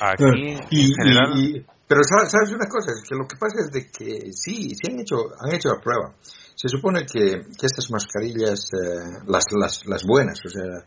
Aquí, 0.00 0.24
Y- 0.70 0.86
en 0.86 0.92
general, 0.94 1.32
y- 1.38 1.56
y- 1.58 1.66
pero 1.86 2.00
sabes, 2.02 2.30
sabes 2.32 2.50
una 2.52 2.66
cosa, 2.68 2.90
es 2.92 3.02
que 3.08 3.14
lo 3.14 3.26
que 3.26 3.36
pasa 3.38 3.60
es 3.60 3.70
de 3.70 3.86
que 3.90 4.32
sí, 4.32 4.70
sí 4.74 4.90
han 4.90 4.98
hecho, 5.00 5.16
han 5.40 5.54
hecho 5.54 5.68
la 5.68 5.80
prueba. 5.80 6.14
Se 6.54 6.68
supone 6.68 7.04
que, 7.06 7.42
que 7.58 7.66
estas 7.66 7.90
mascarillas, 7.90 8.68
eh, 8.72 9.22
las, 9.26 9.44
las, 9.58 9.84
las 9.86 10.04
buenas, 10.04 10.38
o 10.44 10.48
sea, 10.48 10.86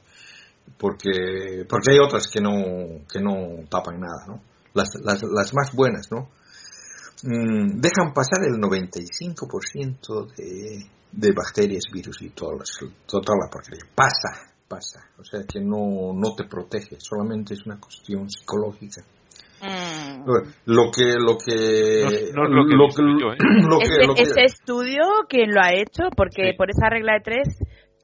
porque, 0.77 1.65
porque 1.69 1.91
hay 1.91 1.99
otras 1.99 2.27
que 2.27 2.41
no, 2.41 2.51
que 3.11 3.19
no 3.21 3.63
tapan 3.69 3.99
nada, 3.99 4.25
¿no? 4.27 4.41
Las, 4.77 4.89
las, 5.03 5.23
las 5.23 5.53
más 5.53 5.73
buenas, 5.73 6.11
¿no? 6.11 6.29
Mm, 7.23 7.81
dejan 7.81 8.13
pasar 8.13 8.45
el 8.45 8.61
95% 8.61 10.35
de, 10.35 10.85
de 11.11 11.31
bacterias, 11.33 11.85
virus 11.91 12.21
y 12.21 12.29
todas 12.29 12.59
las, 12.59 12.91
toda 13.07 13.35
la 13.43 13.49
porquería. 13.51 13.83
Pasa, 13.95 14.53
pasa. 14.67 14.99
O 15.19 15.23
sea 15.23 15.41
que 15.51 15.59
no, 15.59 16.13
no 16.13 16.35
te 16.35 16.43
protege, 16.43 16.97
solamente 16.99 17.55
es 17.55 17.65
una 17.65 17.79
cuestión 17.79 18.29
psicológica. 18.29 19.01
Mm. 19.61 20.23
Lo 20.65 20.91
que, 20.91 21.15
lo 21.17 21.35
que, 21.43 22.31
No 22.35 22.47
no 22.47 22.63
lo 22.63 22.87
estudio, 24.45 25.01
¿quién 25.27 25.51
lo 25.51 25.61
ha 25.61 25.71
hecho? 25.73 26.09
Porque 26.15 26.51
Sí. 26.51 26.57
por 26.57 26.69
esa 26.69 26.89
regla 26.89 27.13
de 27.13 27.21
tres, 27.21 27.57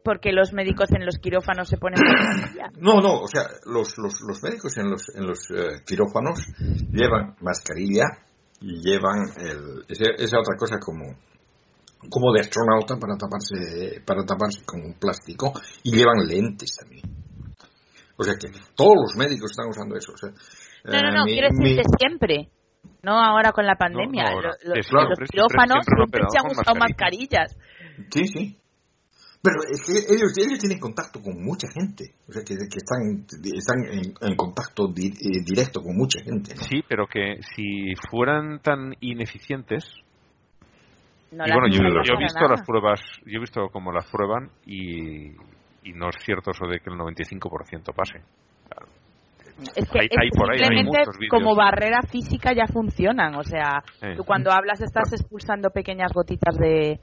porque 0.04 0.32
los 0.32 0.54
médicos 0.54 0.90
en 0.92 1.06
los 1.06 1.18
quirófanos 1.18 1.68
se 1.70 1.78
ponen 1.78 2.00
mascarilla. 2.04 2.70
No, 2.80 3.00
no, 3.02 3.20
o 3.22 3.28
sea, 3.28 3.44
los, 3.66 3.98
los, 3.98 4.14
los 4.28 4.44
médicos 4.44 4.78
en 4.78 4.90
los, 4.90 5.04
en 5.16 5.26
los 5.28 5.40
eh, 5.52 5.82
quirófanos 5.86 6.40
llevan 6.92 7.36
mascarilla 7.42 8.06
y 8.62 8.82
llevan 8.82 9.20
el, 9.38 9.84
esa, 9.88 10.12
esa 10.18 10.40
otra 10.40 10.56
cosa 10.58 10.78
como, 10.80 11.04
como 12.10 12.34
de 12.34 12.42
astronauta 12.42 12.96
para 12.98 13.16
taparse, 13.18 14.02
para 14.06 14.26
taparse 14.26 14.64
con 14.66 14.82
un 14.82 14.94
plástico 15.00 15.54
y 15.84 15.92
llevan 15.96 16.28
lentes 16.28 16.76
también. 16.80 17.04
O 18.18 18.24
sea 18.24 18.34
que 18.36 18.48
todos 18.76 18.94
los 18.96 19.16
médicos 19.18 19.52
están 19.52 19.68
usando 19.70 19.96
eso. 19.96 20.12
O 20.14 20.18
sea, 20.18 20.30
No, 20.86 21.02
no, 21.02 21.08
eh, 21.10 21.12
no, 21.14 21.26
mi- 21.26 21.32
quiero 21.34 21.48
decir 21.50 21.64
mi- 21.64 21.76
que 21.76 21.84
siempre. 21.98 22.50
No 23.02 23.14
ahora 23.22 23.52
con 23.54 23.66
la 23.66 23.76
pandemia. 23.76 24.24
No, 24.24 24.30
no 24.30 24.36
ahora. 24.36 24.50
Lo- 24.64 24.70
lo- 24.76 24.80
Es 24.80 24.88
claro, 24.88 25.10
los 25.18 25.30
quirófanos 25.30 25.86
siempre- 25.86 25.96
siempre, 25.98 26.22
se 26.30 26.38
han 26.38 26.52
usado 26.52 26.76
mascarillas. 26.80 27.58
Sí, 28.12 28.28
sí. 28.28 28.58
Pero 29.44 29.58
es 29.70 29.84
que 29.86 29.92
ellos, 30.16 30.32
ellos 30.38 30.58
tienen 30.60 30.80
contacto 30.80 31.20
con 31.22 31.44
mucha 31.44 31.68
gente. 31.68 32.16
O 32.30 32.32
sea, 32.32 32.44
que, 32.48 32.56
que 32.56 32.80
están, 32.80 33.28
están 33.28 33.84
en, 33.92 34.14
en 34.22 34.36
contacto 34.38 34.88
di- 34.88 35.12
eh, 35.12 35.44
directo 35.46 35.82
con 35.82 35.98
mucha 35.98 36.24
gente. 36.24 36.56
¿no? 36.56 36.62
sí, 36.64 36.82
pero 36.88 37.06
que 37.08 37.40
si 37.54 37.94
fueran 38.10 38.60
tan 38.62 38.94
ineficientes, 39.02 39.84
No 41.32 41.46
y 41.46 41.52
bueno, 41.52 41.68
yo, 41.68 41.84
yo 42.08 42.14
he 42.16 42.24
visto 42.24 42.40
nada. 42.40 42.56
las 42.56 42.66
pruebas, 42.66 43.02
yo 43.26 43.38
he 43.38 43.40
visto 43.42 43.68
cómo 43.70 43.92
las 43.92 44.10
prueban 44.10 44.50
y, 44.66 45.32
y 45.84 45.92
no 45.94 46.08
es 46.08 46.16
cierto 46.24 46.52
eso 46.52 46.66
de 46.66 46.80
que 46.80 46.90
el 46.90 46.96
95% 46.98 47.94
pase. 47.94 48.20
Es 49.76 49.88
que 49.90 50.00
Hay- 50.00 50.08
es 50.10 50.18
hay 50.20 50.30
por 50.32 50.52
ahí, 50.52 50.60
hay 50.60 50.66
simplemente 50.66 51.00
muchos 51.00 51.18
vídeos. 51.18 51.30
como 51.32 51.56
barrera 51.56 52.02
física 52.10 52.54
ya 52.54 52.66
funcionan. 52.68 53.36
O 53.36 53.44
sea, 53.44 53.84
Eh. 54.02 54.16
tú 54.16 54.24
cuando 54.24 54.52
hablas 54.52 54.82
estás 54.82 55.12
expulsando 55.14 55.70
pequeñas 55.70 56.12
gotitas 56.14 56.56
de, 56.58 57.00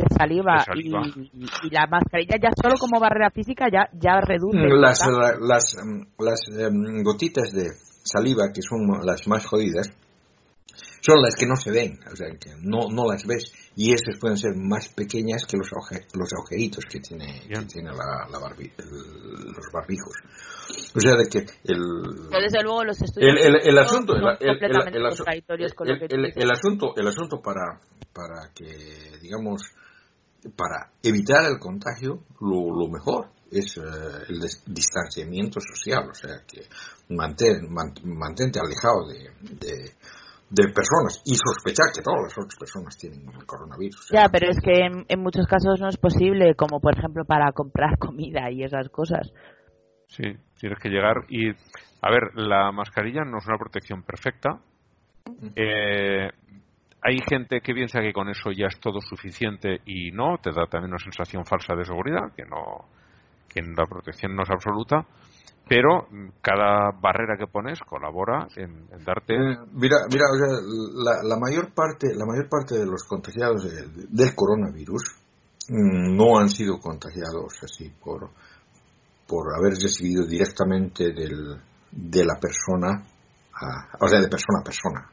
de 0.00 0.14
saliva, 0.16 0.54
De 0.58 0.64
saliva. 0.64 1.02
Y, 1.16 1.66
y 1.66 1.70
la 1.70 1.86
mascarilla 1.86 2.36
ya 2.42 2.50
solo 2.60 2.74
como 2.78 3.00
barrera 3.00 3.30
física 3.30 3.66
ya, 3.72 3.88
ya 3.98 4.20
reduce. 4.20 4.58
Las, 4.58 5.00
¿verdad? 5.06 5.38
la- 5.40 5.46
las, 5.54 5.76
mm, 5.76 6.02
las 6.24 6.40
em, 6.58 7.02
gotitas 7.02 7.52
de 7.52 7.68
saliva, 8.02 8.52
que 8.54 8.62
son 8.62 8.88
las 9.04 9.26
más 9.28 9.46
jodidas, 9.46 9.90
son 11.02 11.22
las 11.22 11.34
que 11.34 11.46
no 11.46 11.56
se 11.56 11.70
ven, 11.70 11.98
o 12.12 12.14
sea, 12.16 12.28
que 12.38 12.50
no, 12.60 12.88
no 12.90 13.06
las 13.10 13.24
ves. 13.26 13.52
Y 13.76 13.92
esas 13.92 14.18
pueden 14.20 14.36
ser 14.36 14.52
más 14.56 14.88
pequeñas 14.88 15.46
que 15.46 15.56
los, 15.56 15.68
ague- 15.72 16.04
los 16.14 16.28
agujeritos 16.34 16.84
que 16.84 17.00
tiene, 17.00 17.40
que 17.48 17.54
tiene 17.66 17.90
la, 17.90 18.28
la 18.30 18.38
barbi- 18.38 18.72
el- 18.76 19.46
los 19.52 19.66
barbijos. 19.72 20.14
O 20.94 21.00
sea, 21.00 21.16
de 21.16 21.26
que 21.28 21.38
el, 21.64 21.80
Pero 22.30 22.42
desde 22.42 22.62
luego 22.62 22.84
los 22.84 23.00
estudios 23.00 23.34
el, 23.40 23.56
el, 26.12 26.32
el 26.36 26.50
asunto 26.50 26.94
el 26.96 27.08
asunto 27.08 27.40
para 27.42 27.80
para 28.12 28.50
que 28.54 29.18
digamos 29.22 29.62
para 30.56 30.90
evitar 31.02 31.44
el 31.50 31.58
contagio 31.58 32.20
lo, 32.40 32.74
lo 32.74 32.88
mejor 32.88 33.28
es 33.50 33.76
eh, 33.76 33.80
el 34.28 34.40
distanciamiento 34.72 35.60
social 35.60 36.08
o 36.10 36.14
sea 36.14 36.42
que 36.46 36.62
mantén, 37.14 37.66
man- 37.72 37.94
mantente 38.04 38.60
alejado 38.60 39.08
de, 39.08 39.30
de, 39.58 39.90
de 40.50 40.72
personas 40.72 41.20
y 41.24 41.34
sospechar 41.34 41.86
que 41.94 42.02
todas 42.02 42.22
las 42.22 42.38
otras 42.38 42.56
personas 42.58 42.96
tienen 42.96 43.28
el 43.28 43.44
coronavirus. 43.46 44.08
Ya, 44.12 44.28
pero 44.30 44.50
es 44.50 44.58
que 44.62 44.86
en, 44.86 45.04
en 45.08 45.20
muchos 45.20 45.46
casos 45.46 45.80
no 45.80 45.88
es 45.88 45.96
posible, 45.96 46.54
como 46.54 46.80
por 46.80 46.96
ejemplo 46.96 47.24
para 47.24 47.52
comprar 47.52 47.98
comida 47.98 48.50
y 48.50 48.62
esas 48.64 48.88
cosas. 48.88 49.32
Sí, 50.08 50.24
tienes 50.58 50.78
que 50.80 50.88
llegar 50.88 51.24
y... 51.28 51.50
A 52.02 52.10
ver, 52.10 52.34
la 52.34 52.72
mascarilla 52.72 53.24
no 53.24 53.38
es 53.38 53.46
una 53.46 53.58
protección 53.58 54.02
perfecta. 54.02 54.58
Eh, 55.54 56.30
hay 57.02 57.18
gente 57.28 57.60
que 57.60 57.74
piensa 57.74 58.00
que 58.00 58.12
con 58.12 58.28
eso 58.28 58.50
ya 58.52 58.66
es 58.66 58.78
todo 58.80 59.00
suficiente 59.00 59.80
y 59.86 60.10
no, 60.12 60.38
te 60.42 60.50
da 60.52 60.66
también 60.66 60.90
una 60.92 60.98
sensación 60.98 61.44
falsa 61.44 61.74
de 61.74 61.84
seguridad, 61.84 62.32
que 62.36 62.44
no, 62.44 62.86
que 63.48 63.62
la 63.62 63.86
protección 63.86 64.34
no 64.36 64.42
es 64.42 64.50
absoluta, 64.50 65.06
pero 65.68 66.08
cada 66.42 66.90
barrera 67.00 67.36
que 67.38 67.46
pones 67.46 67.78
colabora 67.80 68.48
en, 68.56 68.86
darte. 69.04 69.34
Eh, 69.34 69.56
mira, 69.72 69.96
mira, 70.10 70.24
o 70.32 70.36
sea, 70.36 70.48
la, 71.04 71.22
la 71.22 71.38
mayor 71.38 71.72
parte, 71.72 72.08
la 72.14 72.26
mayor 72.26 72.48
parte 72.48 72.76
de 72.78 72.86
los 72.86 73.04
contagiados 73.04 73.64
del, 73.64 74.08
del 74.10 74.34
coronavirus 74.34 75.02
mm, 75.68 76.16
no 76.16 76.38
han 76.38 76.48
sido 76.48 76.78
contagiados 76.78 77.62
así 77.62 77.90
por 78.02 78.30
por 79.30 79.54
haber 79.56 79.74
recibido 79.74 80.26
directamente 80.26 81.04
del, 81.12 81.54
de 81.92 82.24
la 82.24 82.34
persona, 82.40 83.06
a- 83.54 84.04
o 84.04 84.08
sea, 84.08 84.18
de 84.20 84.26
persona 84.28 84.58
a 84.60 84.64
persona, 84.64 85.08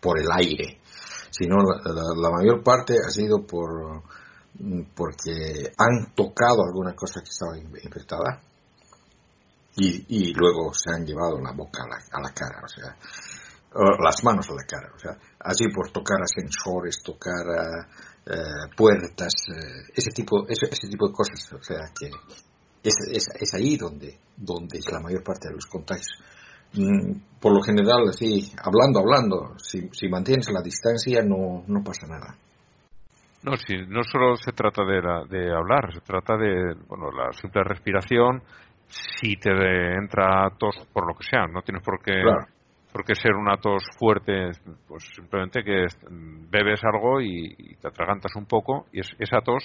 por 0.00 0.16
el 0.20 0.28
aire, 0.30 0.78
sino 1.30 1.56
la, 1.56 1.92
la- 1.92 2.14
la 2.16 2.30
mayor 2.30 2.62
parte 2.62 2.94
ha 3.04 3.10
sido 3.10 3.46
por 3.46 4.02
porque 4.94 5.70
han 5.78 6.12
tocado 6.14 6.64
alguna 6.64 6.94
cosa 6.94 7.20
que 7.20 7.30
estaba 7.30 7.56
in- 7.56 7.70
infectada 7.84 8.42
y, 9.76 10.34
luego 10.34 10.72
se 10.74 10.90
han 10.92 11.06
llevado 11.06 11.38
la 11.40 11.52
boca 11.52 11.84
a 11.84 12.20
la, 12.20 12.30
cara, 12.32 12.60
o 12.64 12.68
sea, 12.68 12.96
las 14.02 14.24
manos 14.24 14.48
a 14.50 14.54
la 14.54 14.64
cara, 14.64 14.90
o 14.92 14.98
sea, 14.98 15.16
así 15.38 15.68
por 15.72 15.92
tocar 15.92 16.18
ascensores, 16.20 16.98
tocar 17.04 17.46
ah, 17.56 17.86
eh, 18.26 18.74
puertas, 18.76 19.32
eh, 19.54 19.92
ese 19.94 20.10
tipo, 20.10 20.48
ese, 20.48 20.66
ese 20.66 20.88
tipo 20.88 21.06
de 21.06 21.14
cosas, 21.14 21.52
o 21.52 21.62
sea, 21.62 21.92
que 21.96 22.10
es, 22.82 22.94
es, 23.12 23.28
es 23.40 23.54
ahí 23.54 23.76
donde, 23.76 24.18
donde 24.36 24.78
es 24.78 24.90
la 24.90 24.98
mayor 24.98 25.22
parte 25.22 25.48
de 25.48 25.54
los 25.54 25.66
contagios. 25.66 26.08
Mm, 26.74 27.12
Por 27.40 27.52
lo 27.54 27.62
general, 27.62 28.08
así, 28.08 28.52
hablando, 28.62 28.98
hablando, 28.98 29.56
si, 29.58 29.88
si 29.92 30.08
mantienes 30.08 30.50
la 30.50 30.60
distancia 30.60 31.22
no, 31.22 31.62
no 31.68 31.84
pasa 31.84 32.06
nada. 32.08 32.34
No, 33.44 33.56
sí, 33.56 33.76
no 33.86 34.02
solo 34.02 34.34
se 34.36 34.50
trata 34.52 34.84
de, 34.84 35.00
la- 35.00 35.24
de 35.24 35.54
hablar, 35.54 35.92
se 35.94 36.00
trata 36.00 36.36
de 36.36 36.74
bueno, 36.88 37.12
la 37.12 37.32
simple 37.32 37.62
respiración. 37.62 38.42
Si 38.88 39.36
te 39.36 39.50
entra 39.94 40.50
tos 40.58 40.74
por 40.92 41.06
lo 41.06 41.14
que 41.14 41.24
sea, 41.24 41.46
no 41.46 41.62
tienes 41.62 41.84
por 41.84 42.02
qué, 42.02 42.20
Claro. 42.22 42.46
por 42.92 43.04
qué 43.04 43.14
ser 43.14 43.34
una 43.34 43.56
tos 43.58 43.84
fuerte, 43.98 44.50
pues 44.88 45.04
simplemente 45.14 45.62
que 45.62 45.84
es- 45.84 45.98
bebes 46.50 46.80
algo 46.84 47.20
y, 47.20 47.54
y 47.56 47.74
te 47.76 47.86
atragantas 47.88 48.34
un 48.34 48.46
poco 48.46 48.86
y 48.92 49.00
es- 49.00 49.14
esa 49.20 49.40
tos 49.42 49.62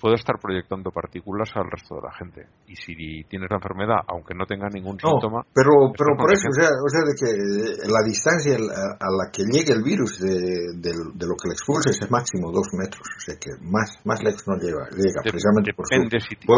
puede 0.00 0.16
estar 0.16 0.36
proyectando 0.40 0.90
partículas 0.90 1.50
al 1.56 1.70
resto 1.70 1.96
de 1.96 2.02
la 2.02 2.12
gente. 2.12 2.46
Y 2.68 2.76
si 2.76 2.94
tienes 3.28 3.48
la 3.50 3.56
enfermedad, 3.56 4.00
aunque 4.08 4.34
no 4.34 4.44
tenga 4.46 4.68
ningún 4.68 4.98
No, 5.02 5.10
síntoma, 5.16 5.42
pero, 5.54 5.92
pero 5.96 6.16
por 6.16 6.28
eso, 6.32 6.48
o 6.48 6.52
sea, 6.52 6.68
o 6.68 6.88
sea, 6.92 7.00
de 7.00 7.14
que 7.16 7.28
eh, 7.32 7.88
la 7.88 8.04
distancia 8.04 8.56
a, 8.56 9.08
la 9.08 9.30
que 9.32 9.42
llegue 9.48 9.72
el 9.72 9.82
virus 9.82 10.20
de, 10.20 10.76
de- 10.76 11.12
de 11.16 11.26
lo 11.26 11.34
que 11.40 11.48
le 11.48 11.54
expulsa 11.56 11.90
es 11.90 12.10
máximo 12.10 12.52
dos 12.52 12.68
metros, 12.76 13.04
o 13.08 13.20
sea 13.20 13.34
que 13.40 13.50
más, 13.64 13.96
más 14.04 14.22
lejos 14.22 14.44
no 14.46 14.56
llega, 14.60 14.84
llega 14.92 15.20
Dep- 15.24 15.32
precisamente 15.32 15.72
por 15.72 15.86
su- 15.88 15.94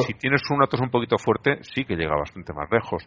si, 0.07 0.15
tienes 0.19 0.43
una 0.51 0.67
tos 0.67 0.81
un 0.81 0.91
poquito 0.91 1.17
fuerte, 1.19 1.63
sí 1.63 1.85
que 1.85 1.95
llega 1.95 2.17
bastante 2.17 2.53
más 2.53 2.69
lejos. 2.71 3.03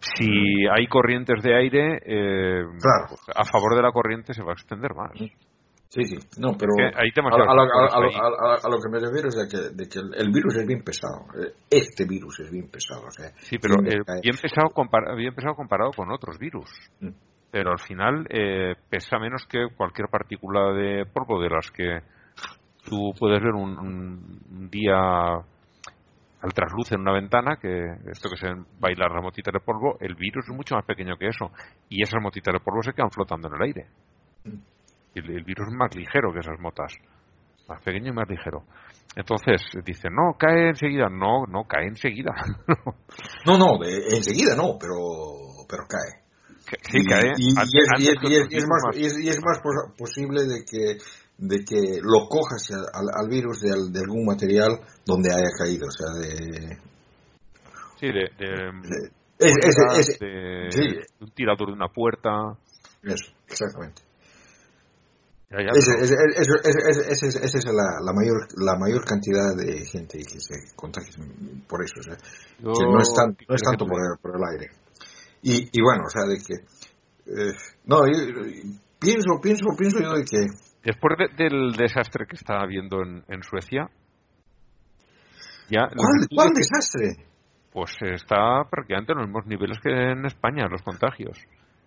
Si 0.00 0.66
hay 0.68 0.86
corrientes 0.86 1.42
de 1.42 1.56
aire, 1.56 1.96
eh, 2.04 2.64
Claro. 2.80 3.16
a 3.34 3.44
favor 3.44 3.74
de 3.74 3.82
la 3.82 3.90
corriente 3.92 4.34
se 4.34 4.42
va 4.42 4.50
a 4.50 4.52
extender 4.52 4.92
más. 4.94 5.12
Sí, 5.94 6.02
sí, 6.06 6.16
no, 6.40 6.56
pero 6.58 6.72
a, 7.30 7.36
a 7.94 8.00
lo- 8.00 8.10
a- 8.16 8.54
a 8.56 8.68
que 8.82 8.88
me 8.90 8.98
refiero 8.98 9.28
es 9.28 9.36
de 9.36 9.46
que, 9.46 9.58
de 9.76 9.88
que 9.88 10.00
el, 10.00 10.32
virus 10.32 10.56
es 10.56 10.66
bien 10.66 10.82
pesado, 10.82 11.26
eh, 11.40 11.52
este 11.70 12.04
virus 12.04 12.40
es 12.40 12.50
bien 12.50 12.68
pesado, 12.68 13.06
o 13.06 13.10
sea, 13.12 13.30
Sí, 13.36 13.58
pero 13.58 13.74
eh, 13.86 14.02
bien, 14.20 14.34
pesado 14.42 14.70
compara- 14.74 15.14
bien 15.14 15.32
pesado 15.36 15.54
comparado 15.54 15.92
con 15.92 16.10
otros 16.10 16.36
virus. 16.36 16.68
Mm. 16.98 17.10
Pero 17.52 17.70
al 17.70 17.78
final 17.78 18.26
eh, 18.28 18.74
pesa 18.90 19.20
menos 19.20 19.46
que 19.46 19.68
cualquier 19.76 20.08
partícula 20.08 20.72
de 20.72 21.06
polvo 21.06 21.40
de 21.40 21.48
las 21.50 21.70
que 21.70 22.00
tú 22.84 23.12
puedes 23.16 23.40
ver 23.40 23.52
un, 23.52 23.78
un- 23.78 24.68
día 24.70 24.96
al 24.96 26.52
trasluz 26.52 26.90
en 26.90 27.02
una 27.02 27.12
ventana, 27.12 27.56
que 27.62 27.86
esto 28.10 28.28
que 28.28 28.36
se 28.36 28.48
bailar 28.80 29.12
las 29.12 29.22
motitas 29.22 29.54
de 29.54 29.60
polvo, 29.60 29.96
el 30.00 30.16
virus 30.16 30.44
es 30.48 30.54
mucho 30.56 30.74
más 30.74 30.84
pequeño 30.84 31.16
que 31.16 31.28
eso. 31.28 31.52
Y 31.88 32.02
esas 32.02 32.20
motitas 32.20 32.52
de 32.52 32.58
polvo 32.58 32.82
se 32.82 32.92
quedan 32.92 33.12
flotando 33.12 33.46
en 33.46 33.54
el 33.54 33.62
aire. 33.62 33.86
El, 35.14 35.30
el 35.30 35.44
virus 35.44 35.68
es 35.68 35.74
más 35.74 35.94
ligero 35.94 36.32
que 36.32 36.40
esas 36.40 36.58
motas. 36.60 36.92
Más 37.68 37.80
pequeño 37.82 38.10
y 38.10 38.12
más 38.14 38.28
ligero. 38.28 38.64
Entonces, 39.16 39.62
dicen, 39.84 40.12
no, 40.14 40.36
cae 40.38 40.68
enseguida. 40.70 41.08
No, 41.08 41.46
no, 41.46 41.64
cae 41.64 41.86
enseguida. 41.86 42.32
No, 43.46 43.56
no, 43.58 43.78
de- 43.78 44.16
enseguida 44.16 44.56
no, 44.56 44.76
pero, 44.80 44.94
pero 45.68 45.84
cae. 45.88 46.22
Sí, 46.90 46.98
y, 46.98 47.04
cae. 47.04 47.32
y- 47.36 47.50
antes- 47.56 47.74
es, 47.74 48.00
y 48.00 48.08
y 48.56 48.66
más, 48.66 48.82
es- 48.96 49.98
posible 49.98 50.42
de 50.44 50.64
que 50.64 50.98
de 51.36 51.64
que 51.64 51.98
lo 52.00 52.26
cojas 52.28 52.70
al, 52.92 53.06
al 53.12 53.28
virus 53.28 53.60
de, 53.60 53.70
de 53.90 54.00
algún 54.00 54.24
material 54.24 54.78
donde 55.04 55.30
haya 55.32 55.50
caído, 55.58 55.86
o 55.88 55.90
sea, 55.90 56.10
de, 56.20 56.78
Sí, 57.98 58.06
de, 58.06 58.30
de, 58.38 58.48
de- 58.48 59.10
es- 59.38 59.56
es- 59.62 59.98
es- 60.10 60.18
de- 60.20 60.68
sí. 60.70 60.80
de 60.80 61.02
un 61.20 61.30
tirador 61.32 61.68
de 61.68 61.72
una 61.74 61.88
puerta. 61.88 62.30
eso, 63.02 63.32
exactamente. 63.48 64.02
Ya, 64.02 64.02
ya, 64.02 64.02
Ese- 64.02 64.02
pero- 64.02 64.02
ese- 64.02 64.72
ese- 64.72 64.72
ese- 65.04 65.12
ese- 65.12 65.38
ese 65.38 65.40
es- 65.40 65.43
Esa 65.56 67.26
es 67.58 67.64
la, 67.66 68.00
la 68.02 68.12
mayor 68.12 68.46
la 68.56 68.76
mayor 68.78 69.04
cantidad 69.04 69.54
de 69.56 69.84
gente 69.86 70.18
que 70.18 70.40
se 70.40 70.74
contagia 70.74 71.12
por 71.68 71.82
eso, 71.84 71.94
o 72.00 72.02
sea, 72.02 72.16
yo- 72.58 72.72
que 72.72 72.84
no 72.86 72.98
es, 72.98 73.14
tan- 73.14 73.34
¿qué 73.36 73.44
no 73.48 73.54
es 73.54 73.62
tanto 73.62 73.86
por 73.86 74.00
el, 74.00 74.18
por 74.20 74.36
el 74.36 74.42
aire. 74.52 74.72
Y, 75.42 75.68
y 75.70 75.82
bueno, 75.82 76.04
o 76.06 76.10
sea, 76.10 76.24
de 76.24 76.36
que 76.38 76.54
eh, 77.30 77.52
no, 77.86 77.98
yo- 78.06 78.32
pienso 78.98 79.40
pienso 79.42 79.66
pienso 79.78 80.00
yo 80.00 80.12
de 80.14 80.24
que 80.24 80.46
Después 80.84 81.16
de- 81.18 81.44
del 81.44 81.72
desastre 81.72 82.26
que 82.26 82.36
está 82.36 82.60
habiendo 82.60 83.02
en, 83.02 83.24
en 83.28 83.42
Suecia, 83.42 83.88
ya 85.70 85.88
¿cuál, 85.96 86.28
cuál 86.34 86.50
desastre? 86.54 87.24
pues 87.72 87.90
está 88.02 88.64
prácticamente 88.70 89.12
en 89.12 89.18
los 89.18 89.26
mismos 89.28 89.46
niveles 89.46 89.78
que 89.82 89.90
en 89.90 90.26
España 90.26 90.66
los 90.70 90.82
contagios. 90.82 91.38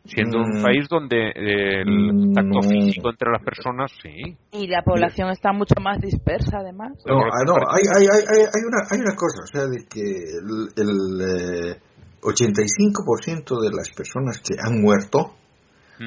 Siendo 0.08 0.40
un 0.40 0.60
Mm. 0.60 0.64
país 0.64 0.88
donde 0.90 1.30
eh, 1.30 1.82
el 1.82 2.14
Mm, 2.14 2.34
contacto 2.34 2.60
no. 2.62 2.70
físico 2.70 3.10
entre 3.10 3.32
las 3.32 3.44
personas, 3.44 3.92
sí. 4.02 4.38
Y 4.52 4.68
la 4.68 4.82
población 4.82 5.30
está 5.32 5.52
mucho 5.54 5.76
más 5.82 6.00
dispersa, 6.00 6.60
además. 6.60 6.94
No, 7.06 7.20
ah, 7.20 7.44
no 7.46 7.54
hay, 7.70 7.84
hay, 7.96 8.06
hay, 8.08 8.40
hay, 8.40 8.64
una, 8.66 8.80
hay 8.90 9.00
una 9.00 9.16
cosa, 9.16 9.44
o 9.44 9.48
sea, 9.48 9.64
de 9.68 9.86
que 9.88 10.02
el, 10.02 10.70
el, 10.76 11.72
eh, 11.76 11.80
85% 12.22 13.60
de 13.62 13.70
las 13.76 13.90
personas 13.96 14.40
que 14.42 14.56
han 14.60 14.82
muerto 14.82 15.36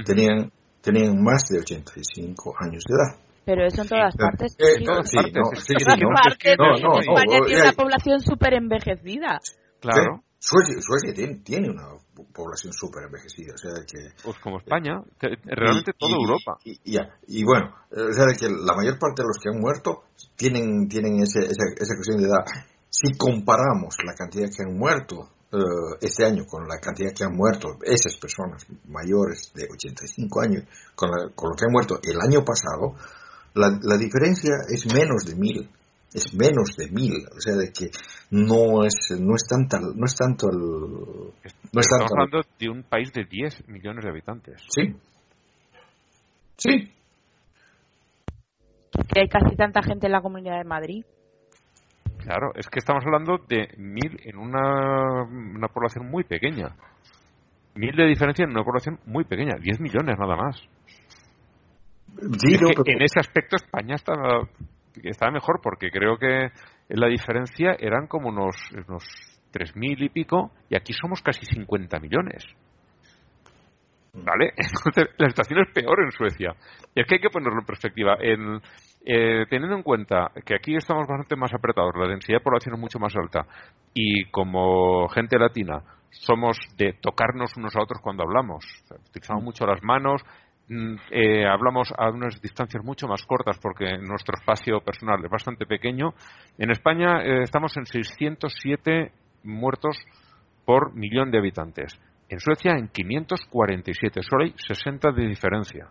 tenían, 0.04 0.50
tenían 0.82 1.22
más 1.22 1.42
de 1.50 1.58
85 1.60 2.54
años 2.60 2.82
de 2.88 2.94
edad. 2.94 3.20
Pero 3.44 3.66
eso 3.66 3.82
en 3.82 3.88
todas 3.88 4.14
partes. 4.16 4.54
Eh, 4.58 4.78
En 4.78 4.84
no. 4.84 4.92
todas 4.92 5.10
partes. 5.12 5.34
No, 5.34 5.44
no, 5.96 6.92
no, 6.92 6.98
España 7.00 7.38
tiene 7.46 7.58
eh, 7.60 7.62
una 7.62 7.72
población 7.72 8.20
súper 8.20 8.54
envejecida. 8.54 9.40
Claro, 9.80 10.22
Suecia, 10.42 10.80
Suecia 10.80 11.12
tiene, 11.14 11.36
tiene 11.44 11.68
una 11.68 11.84
población 12.32 12.72
súper 12.72 13.04
envejecida, 13.04 13.52
o 13.54 13.58
sea 13.58 13.72
que... 13.86 14.08
pues 14.24 14.38
como 14.42 14.58
España, 14.58 15.02
que- 15.20 15.36
realmente 15.44 15.90
y- 15.94 15.98
toda 15.98 16.12
y- 16.12 16.22
Europa. 16.22 16.58
Y, 16.64 16.70
y- 16.82 16.92
ya, 16.94 17.14
y 17.28 17.44
bueno, 17.44 17.74
eh, 17.92 18.00
o 18.08 18.12
sea 18.14 18.24
que 18.38 18.48
la 18.48 18.74
mayor 18.74 18.98
parte 18.98 19.20
de 19.22 19.28
los 19.28 19.36
que 19.36 19.50
han 19.50 19.60
muerto 19.60 20.04
tienen, 20.36 20.88
tienen 20.88 21.20
ese, 21.22 21.40
esa, 21.40 21.64
esa 21.76 21.94
cuestión 21.94 22.18
de 22.22 22.28
edad. 22.28 22.44
Si 22.88 23.16
comparamos 23.18 23.94
la 24.02 24.14
cantidad 24.14 24.48
que 24.48 24.62
han 24.64 24.78
muerto 24.78 25.28
eh, 25.52 25.58
este 26.00 26.24
año 26.24 26.46
con 26.46 26.66
la 26.66 26.78
cantidad 26.80 27.12
que 27.14 27.24
han 27.24 27.36
muerto 27.36 27.76
esas 27.84 28.16
personas 28.16 28.64
mayores 28.88 29.52
de 29.54 29.68
85 29.70 30.40
años 30.40 30.64
con, 30.94 31.10
la- 31.10 31.28
con 31.34 31.50
lo 31.50 31.54
que 31.56 31.66
han 31.66 31.72
muerto 31.72 32.00
el 32.02 32.18
año 32.18 32.42
pasado, 32.44 32.96
la, 33.54 33.78
la 33.82 33.96
diferencia 33.98 34.54
es 34.70 34.86
menos 34.86 35.24
de 35.26 35.34
mil. 35.34 35.68
Es 36.12 36.34
menos 36.34 36.76
de 36.76 36.90
mil, 36.90 37.12
o 37.36 37.40
sea, 37.40 37.54
de 37.54 37.70
que 37.72 37.90
no 38.30 38.84
es 38.84 38.94
no 39.20 39.34
es 39.36 39.46
tanta 39.48 39.78
no 39.80 40.04
es 40.04 40.14
tanto 40.16 40.48
el 40.50 40.58
no 40.58 41.32
es 41.80 41.86
Estamos 41.86 41.86
tanto 41.88 42.14
el- 42.14 42.20
hablando 42.20 42.40
de 42.58 42.68
un 42.68 42.82
país 42.82 43.12
de 43.12 43.24
10 43.24 43.68
millones 43.68 44.02
de 44.04 44.10
habitantes. 44.10 44.60
sí 44.68 44.94
sí 46.56 46.92
Que 49.12 49.20
hay 49.20 49.28
casi 49.28 49.54
tanta 49.56 49.82
gente 49.82 50.06
en 50.06 50.12
la 50.12 50.20
Comunidad 50.20 50.58
de 50.58 50.64
Madrid. 50.64 51.04
Claro, 52.18 52.52
es 52.54 52.68
que 52.68 52.80
estamos 52.80 53.02
hablando 53.06 53.38
de 53.48 53.68
mil 53.78 54.20
en 54.24 54.36
una, 54.36 55.22
una 55.22 55.68
población 55.68 56.10
muy 56.10 56.22
pequeña. 56.24 56.74
Mil 57.76 57.94
de 57.96 58.06
diferencia 58.06 58.44
en 58.44 58.50
una 58.50 58.62
población 58.64 58.98
muy 59.06 59.24
pequeña, 59.24 59.54
10 59.60 59.80
millones 59.80 60.18
nada 60.18 60.36
más. 60.36 60.56
Sí, 62.16 62.54
Es 62.54 62.60
no, 62.60 62.68
que 62.68 62.74
pero- 62.84 62.96
en 62.98 63.02
ese 63.02 63.20
aspecto 63.20 63.56
España 63.56 63.94
estaba, 63.94 64.46
estaba 65.04 65.32
mejor 65.32 65.60
porque 65.62 65.90
creo 65.90 66.16
que 66.16 66.48
la 66.88 67.08
diferencia 67.08 67.76
eran 67.78 68.06
como 68.06 68.28
unos, 68.28 68.56
unos 68.72 69.04
3.000 69.52 70.02
y 70.02 70.08
pico 70.08 70.50
y 70.68 70.76
aquí 70.76 70.92
somos 70.92 71.22
casi 71.22 71.44
50 71.44 71.98
millones. 72.00 72.44
¿Vale? 74.12 74.52
Entonces, 74.56 75.14
la 75.18 75.28
situación 75.28 75.60
es 75.60 75.72
peor 75.72 76.02
en 76.02 76.10
Suecia. 76.10 76.54
Es 76.94 77.06
que 77.06 77.14
hay 77.16 77.20
que 77.20 77.30
ponerlo 77.30 77.60
en 77.60 77.66
perspectiva. 77.66 78.16
En, 78.20 78.60
eh, 79.04 79.46
teniendo 79.48 79.76
en 79.76 79.82
cuenta 79.82 80.30
que 80.44 80.54
aquí 80.54 80.74
estamos 80.74 81.06
bastante 81.06 81.36
más 81.36 81.52
apretados, 81.54 81.94
la 81.96 82.08
densidad 82.08 82.38
de 82.38 82.44
población 82.44 82.74
es 82.74 82.80
mucho 82.80 82.98
más 82.98 83.14
alta 83.16 83.46
y 83.94 84.24
como 84.30 85.08
gente 85.08 85.38
latina 85.38 85.82
somos 86.10 86.58
de 86.76 86.94
tocarnos 87.00 87.56
unos 87.56 87.74
a 87.76 87.82
otros 87.82 88.00
cuando 88.02 88.24
hablamos, 88.24 88.64
utilizamos 89.08 89.44
mucho 89.44 89.64
las 89.64 89.82
manos, 89.82 90.22
eh, 91.10 91.46
hablamos 91.46 91.92
a 91.96 92.10
unas 92.10 92.40
distancias 92.40 92.84
mucho 92.84 93.08
más 93.08 93.24
cortas 93.24 93.58
porque 93.60 93.98
nuestro 93.98 94.36
espacio 94.38 94.80
personal 94.80 95.24
es 95.24 95.30
bastante 95.30 95.66
pequeño. 95.66 96.14
En 96.58 96.70
España 96.70 97.22
eh, 97.22 97.42
estamos 97.42 97.76
en 97.76 97.86
607 97.86 99.12
muertos 99.44 99.98
por 100.64 100.94
millón 100.94 101.30
de 101.30 101.38
habitantes. 101.38 101.92
En 102.28 102.38
Suecia 102.38 102.72
en 102.72 102.88
547, 102.88 104.22
solo 104.22 104.44
hay 104.44 104.54
60 104.56 105.10
de 105.10 105.26
diferencia 105.26 105.88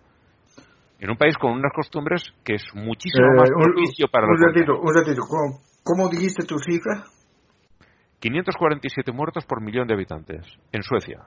en 0.99 1.09
un 1.09 1.17
país 1.17 1.37
con 1.37 1.53
unas 1.53 1.71
costumbres 1.73 2.23
que 2.43 2.55
es 2.55 2.63
muchísimo 2.73 3.27
Eh, 3.27 3.37
más 3.37 3.49
propicio 3.49 4.07
para 4.11 4.27
un 4.27 4.33
los 4.33 4.53
ratito, 4.53 4.79
un 4.79 4.93
ratito. 4.93 5.21
¿Cómo, 5.27 5.59
cómo 5.83 6.09
dijiste 6.09 6.45
tu 6.45 6.57
cifra? 6.59 7.03
547 8.19 9.11
muertos 9.13 9.45
por 9.45 9.61
millón 9.61 9.87
de 9.87 9.93
habitantes 9.93 10.45
en 10.71 10.83
Suecia 10.83 11.23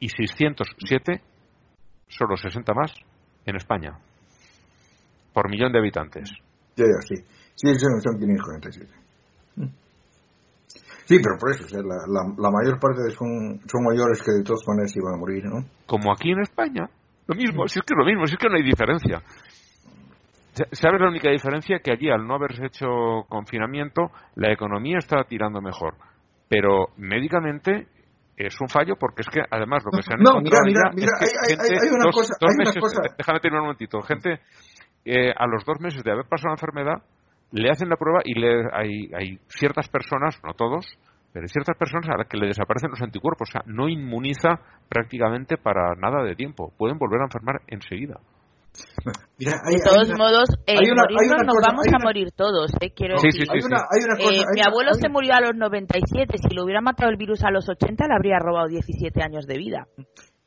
y 0.00 0.08
607, 0.08 1.22
solo 2.16 2.36
60 2.36 2.72
más, 2.74 2.92
en 3.46 3.56
España 3.56 3.98
por 5.32 5.48
millón 5.50 5.72
de 5.72 5.78
habitantes. 5.80 6.30
Ya, 6.76 6.84
ya, 6.84 7.00
sí. 7.08 7.16
Sí, 7.56 7.74
son, 7.78 8.00
son 8.00 8.18
547. 8.18 8.92
Mm. 9.56 9.66
Sí, 11.06 11.16
pero 11.22 11.36
por 11.38 11.50
eso, 11.50 11.64
o 11.64 11.68
sea, 11.68 11.80
la, 11.82 11.96
la, 12.06 12.22
la 12.38 12.50
mayor 12.50 12.78
parte 12.80 13.02
de 13.02 13.10
son, 13.10 13.60
son 13.68 13.82
mayores 13.84 14.22
que 14.22 14.32
de 14.32 14.42
todas 14.44 14.62
maneras 14.68 14.94
iban 14.96 15.14
a 15.14 15.16
morir, 15.18 15.44
¿no? 15.44 15.64
Como 15.86 16.12
aquí 16.12 16.30
en 16.30 16.40
España, 16.40 16.88
lo 17.26 17.34
mismo, 17.34 17.66
si 17.68 17.78
es 17.80 17.84
que 17.84 17.94
es 17.94 17.98
lo 17.98 18.04
mismo, 18.06 18.26
si 18.26 18.34
es 18.34 18.38
que 18.38 18.48
no 18.48 18.56
hay 18.56 18.62
diferencia. 18.62 19.22
Sa- 20.52 20.68
¿Sabes 20.72 21.00
la 21.00 21.08
única 21.08 21.30
diferencia? 21.30 21.80
Que 21.80 21.90
allí, 21.92 22.08
al 22.10 22.26
no 22.26 22.34
haberse 22.36 22.66
hecho 22.66 22.86
confinamiento, 23.28 24.10
la 24.36 24.52
economía 24.52 24.98
está 24.98 25.24
tirando 25.24 25.60
mejor. 25.60 25.94
Pero 26.48 26.88
médicamente 26.96 27.88
es 28.36 28.60
un 28.60 28.68
fallo 28.68 28.96
porque 28.98 29.22
es 29.22 29.28
que, 29.28 29.40
además, 29.50 29.82
lo 29.84 29.90
que 29.92 30.02
se 30.02 30.12
han 30.14 30.20
No, 30.20 30.30
encontrado 30.38 30.64
mira, 30.66 30.80
mira, 30.94 31.08
es 31.18 31.18
que 31.18 31.24
hay- 31.24 31.56
hay- 31.60 31.68
gente, 31.68 31.84
hay 31.86 31.90
una 31.94 32.04
dos, 32.04 32.14
cosa- 32.16 32.36
dos 32.40 32.50
hay 32.50 32.54
una 32.56 32.64
meses, 32.64 32.80
cosa- 32.82 33.14
déjame 33.16 33.40
terminar 33.40 33.60
un 33.62 33.66
momentito, 33.68 34.00
gente 34.02 34.40
eh, 35.04 35.32
a 35.36 35.46
los 35.46 35.64
dos 35.64 35.78
meses 35.80 36.02
de 36.02 36.10
haber 36.10 36.24
pasado 36.26 36.48
la 36.48 36.54
enfermedad 36.54 37.02
le 37.52 37.70
hacen 37.70 37.88
la 37.88 37.96
prueba 37.96 38.20
y 38.24 38.34
le, 38.40 38.64
hay, 38.72 39.10
hay 39.14 39.38
ciertas 39.48 39.88
personas, 39.88 40.40
no 40.42 40.54
todos, 40.54 40.86
pero 41.32 41.44
hay 41.44 41.48
ciertas 41.48 41.76
personas 41.76 42.08
a 42.08 42.16
las 42.18 42.26
que 42.26 42.36
le 42.38 42.46
desaparecen 42.46 42.90
los 42.90 43.02
anticuerpos, 43.02 43.48
o 43.48 43.52
sea, 43.52 43.62
no 43.66 43.88
inmuniza 43.88 44.58
prácticamente 44.88 45.56
para 45.56 45.94
nada 45.96 46.22
de 46.24 46.34
tiempo, 46.34 46.72
pueden 46.78 46.98
volver 46.98 47.20
a 47.20 47.24
enfermar 47.24 47.60
enseguida. 47.68 48.18
Mira, 49.38 49.60
hay, 49.64 49.76
De 49.76 49.82
todos 49.84 50.02
hay 50.08 50.14
una- 50.14 50.16
modos, 50.18 50.48
eh, 50.66 50.74
hay 50.78 50.90
una- 50.90 51.02
hay 51.06 51.14
morirnos 51.14 51.36
una 51.36 51.44
nos 51.44 51.54
cosa- 51.56 51.68
vamos 51.70 51.84
hay 51.86 51.92
a 51.94 52.04
morir 52.04 52.28
todos, 52.34 52.70
eh, 52.80 52.92
quiero 52.94 53.18
Sí, 53.18 53.26
decir. 53.28 53.42
sí, 53.46 53.48
hay 53.52 53.60
sí, 53.60 53.66
una, 53.66 53.78
hay 53.90 54.00
una 54.04 54.16
cosa. 54.16 54.30
Eh, 54.30 54.38
hay 54.38 54.54
mi 54.54 54.60
una- 54.60 54.68
abuelo 54.70 54.90
hay 54.94 55.00
se 55.00 55.08
murió 55.08 55.34
a 55.34 55.40
los 55.40 55.54
97. 55.56 56.38
Si 56.38 56.54
lo 56.54 56.64
hubiera 56.64 56.80
matado 56.80 57.10
el 57.10 57.16
virus 57.16 57.42
a 57.44 57.50
los 57.50 57.68
80, 57.68 58.06
le 58.08 58.14
habría 58.14 58.38
robado 58.38 58.66
17 58.68 59.22
años 59.22 59.46
de 59.46 59.58
vida. 59.58 59.86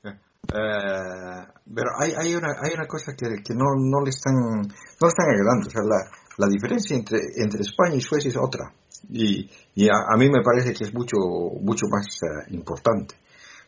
Eh, 0.03 1.43
pero 1.75 1.89
hay, 1.99 2.13
hay, 2.17 2.33
una, 2.35 2.47
hay 2.63 2.71
una 2.73 2.87
cosa 2.87 3.11
que, 3.17 3.27
que 3.43 3.53
no, 3.53 3.65
no 3.75 3.99
le 4.03 4.09
están 4.11 4.33
no 4.35 5.03
le 5.03 5.07
están 5.11 5.27
agregando. 5.27 5.67
O 5.67 5.69
sea, 5.69 5.81
la, 5.83 5.99
la 6.37 6.47
diferencia 6.47 6.95
entre, 6.95 7.19
entre 7.35 7.61
España 7.61 7.95
y 7.95 8.01
Suecia 8.01 8.29
es 8.29 8.37
otra. 8.37 8.71
Y, 9.09 9.49
y 9.75 9.89
a, 9.89 9.95
a 10.13 10.17
mí 10.17 10.29
me 10.29 10.41
parece 10.41 10.73
que 10.73 10.85
es 10.85 10.93
mucho, 10.93 11.17
mucho 11.61 11.85
más 11.89 12.05
eh, 12.23 12.53
importante. 12.55 13.15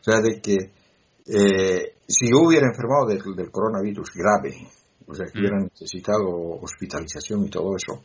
O 0.00 0.04
sea, 0.04 0.20
de 0.20 0.40
que 0.40 0.56
eh, 1.26 1.94
si 2.06 2.30
yo 2.30 2.46
hubiera 2.46 2.66
enfermado 2.66 3.06
del, 3.06 3.20
del 3.36 3.50
coronavirus 3.50 4.10
grave, 4.14 4.54
o 5.06 5.14
sea, 5.14 5.26
que 5.26 5.38
Mm. 5.38 5.40
hubiera 5.40 5.58
necesitado 5.60 6.28
hospitalización 6.62 7.46
y 7.46 7.50
todo 7.50 7.74
eso, 7.76 8.02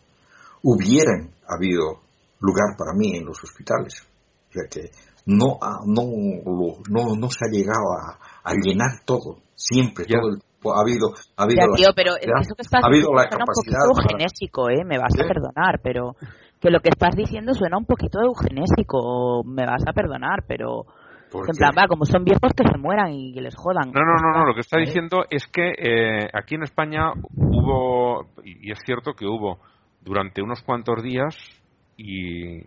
hubieran 0.63 1.29
habido 1.47 2.01
lugar 2.39 2.75
para 2.77 2.93
mí 2.95 3.15
en 3.17 3.25
los 3.25 3.37
hospitales. 3.43 4.01
O 4.49 4.53
sea 4.53 4.63
que 4.69 4.89
no, 5.27 5.57
ha- 5.61 5.81
no, 5.85 6.03
no, 6.89 7.15
no 7.15 7.29
se 7.29 7.45
ha 7.45 7.51
llegado 7.51 7.93
a, 7.99 8.19
a 8.43 8.53
llenar 8.53 9.03
todo, 9.05 9.37
siempre, 9.55 10.05
Ya. 10.07 10.19
todo 10.19 10.29
el 10.31 10.39
tiempo. 10.39 10.73
Ha 10.75 10.81
habido, 10.81 11.09
ha 11.37 11.43
habido 11.43 11.61
Ya, 11.61 11.67
la 11.67 11.75
tío, 11.75 11.89
pero 11.95 12.15
eso 12.17 12.55
que 12.55 12.63
estás 12.63 12.81
ha 12.83 12.87
habido 12.87 13.09
diciendo 13.11 13.21
la 13.21 13.29
suena 13.29 13.45
un 13.45 13.53
poquito 13.53 13.77
para- 13.77 14.01
eugenésico, 14.17 14.69
¿eh? 14.69 14.83
Me 14.85 14.97
vas 14.97 15.13
a 15.13 15.27
perdonar, 15.27 15.79
pero 15.83 16.15
que 16.59 16.69
lo 16.71 16.79
que 16.79 16.89
estás 16.89 17.15
diciendo 17.15 17.53
suena 17.53 17.77
un 17.77 17.85
poquito 17.85 18.17
eugenésico. 18.23 19.43
Me 19.45 19.65
vas 19.65 19.83
a 19.85 19.93
perdonar, 19.93 20.43
pero 20.47 20.85
en 21.47 21.55
plan, 21.55 21.71
va, 21.77 21.87
como 21.87 22.05
son 22.05 22.23
viejos 22.23 22.51
que 22.55 22.63
se 22.67 22.77
mueran 22.77 23.11
y 23.13 23.33
que 23.33 23.41
les 23.41 23.55
jodan. 23.55 23.91
No, 23.91 24.01
no, 24.01 24.15
no, 24.21 24.39
no, 24.39 24.45
lo 24.45 24.53
que 24.53 24.61
está 24.61 24.77
¿Vale? 24.77 24.87
diciendo 24.87 25.25
es 25.29 25.45
que 25.47 25.73
eh, 25.77 26.29
aquí 26.33 26.55
en 26.55 26.63
España 26.63 27.11
hubo, 27.35 28.27
y 28.43 28.71
es 28.71 28.79
cierto 28.85 29.13
que 29.13 29.25
hubo 29.25 29.59
durante 30.01 30.41
unos 30.41 30.61
cuantos 30.63 31.01
días, 31.03 31.35
y 31.97 32.59